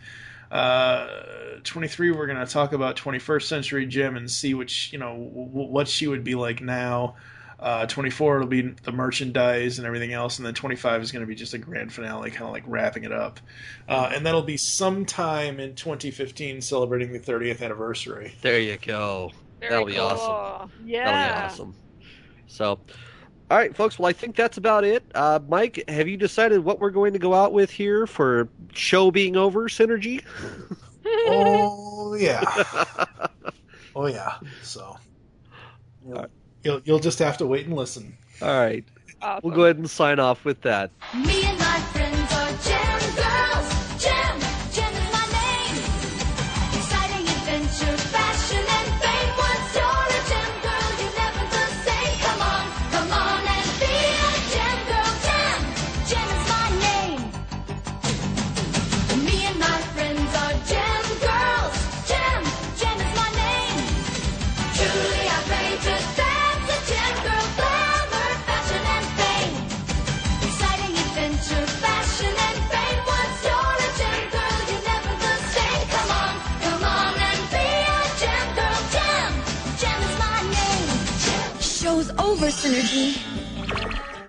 Uh, 0.51 1.09
23, 1.65 2.11
we're 2.13 2.27
going 2.27 2.45
to 2.45 2.51
talk 2.51 2.73
about 2.73 2.97
21st 2.97 3.43
century 3.43 3.87
Jem 3.87 4.17
and 4.17 4.31
see 4.31 4.55
which, 4.55 4.93
you 4.93 4.99
know, 4.99 5.13
w- 5.13 5.69
what 5.69 5.89
she 5.89 6.07
would 6.07 6.25
be 6.25 6.35
like 6.35 6.61
now. 6.61 7.17
Uh, 7.61 7.87
24 7.87 8.37
it'll 8.37 8.47
be 8.49 8.63
the 8.63 8.93
merchandise 8.93 9.79
and 9.79 9.87
everything 9.87 10.13
else, 10.13 10.39
and 10.39 10.47
then 10.47 10.55
25 10.55 11.03
is 11.03 11.11
going 11.13 11.23
to 11.23 11.27
be 11.27 11.35
just 11.35 11.55
a 11.55 11.59
grand 11.59 11.93
finale, 11.93 12.31
kind 12.31 12.45
of 12.45 12.53
like 12.53 12.63
wrapping 12.67 13.03
it 13.05 13.13
up. 13.13 13.41
Uh, 13.89 14.11
and 14.15 14.25
that'll 14.25 14.43
be 14.43 14.57
sometime 14.57 15.59
in 15.59 15.75
2015, 15.75 16.61
celebrating 16.61 17.13
the 17.13 17.19
30th 17.19 17.61
anniversary. 17.63 18.33
There 18.43 18.61
you 18.61 18.77
go. 18.77 19.33
very 19.59 19.71
That'll 19.71 19.87
be 19.87 19.95
cool. 19.95 20.03
awesome. 20.03 20.71
Yeah. 20.85 21.05
That'll 21.05 21.41
be 21.41 21.45
awesome. 21.47 21.75
So, 22.47 22.67
all 23.51 23.57
right, 23.59 23.75
folks. 23.75 23.99
Well, 23.99 24.09
I 24.09 24.13
think 24.13 24.37
that's 24.37 24.57
about 24.57 24.85
it. 24.85 25.03
Uh, 25.15 25.41
Mike, 25.49 25.83
have 25.89 26.07
you 26.07 26.17
decided 26.17 26.61
what 26.65 26.79
we're 26.81 26.91
going 26.91 27.13
to 27.15 27.19
go 27.19 27.35
out 27.35 27.53
with 27.53 27.71
here 27.71 28.07
for 28.07 28.49
show 28.73 29.11
being 29.11 29.37
over 29.37 29.69
synergy? 29.69 30.23
Oh 31.07 32.15
yeah, 32.15 32.43
oh 33.97 34.07
yeah. 34.07 34.35
So 34.63 34.97
you'll, 36.07 36.27
you'll 36.63 36.81
you'll 36.85 36.99
just 36.99 37.19
have 37.19 37.37
to 37.39 37.47
wait 37.47 37.67
and 37.67 37.77
listen. 37.77 38.17
All 38.43 38.49
right, 38.49 38.85
Awesome. 39.23 39.41
we'll 39.49 39.57
go 39.57 39.65
ahead 39.65 39.77
and 39.79 39.89
sign 39.91 40.19
off 40.19 40.45
with 40.45 40.61
that. 40.63 40.91
Synergy. 82.69 83.28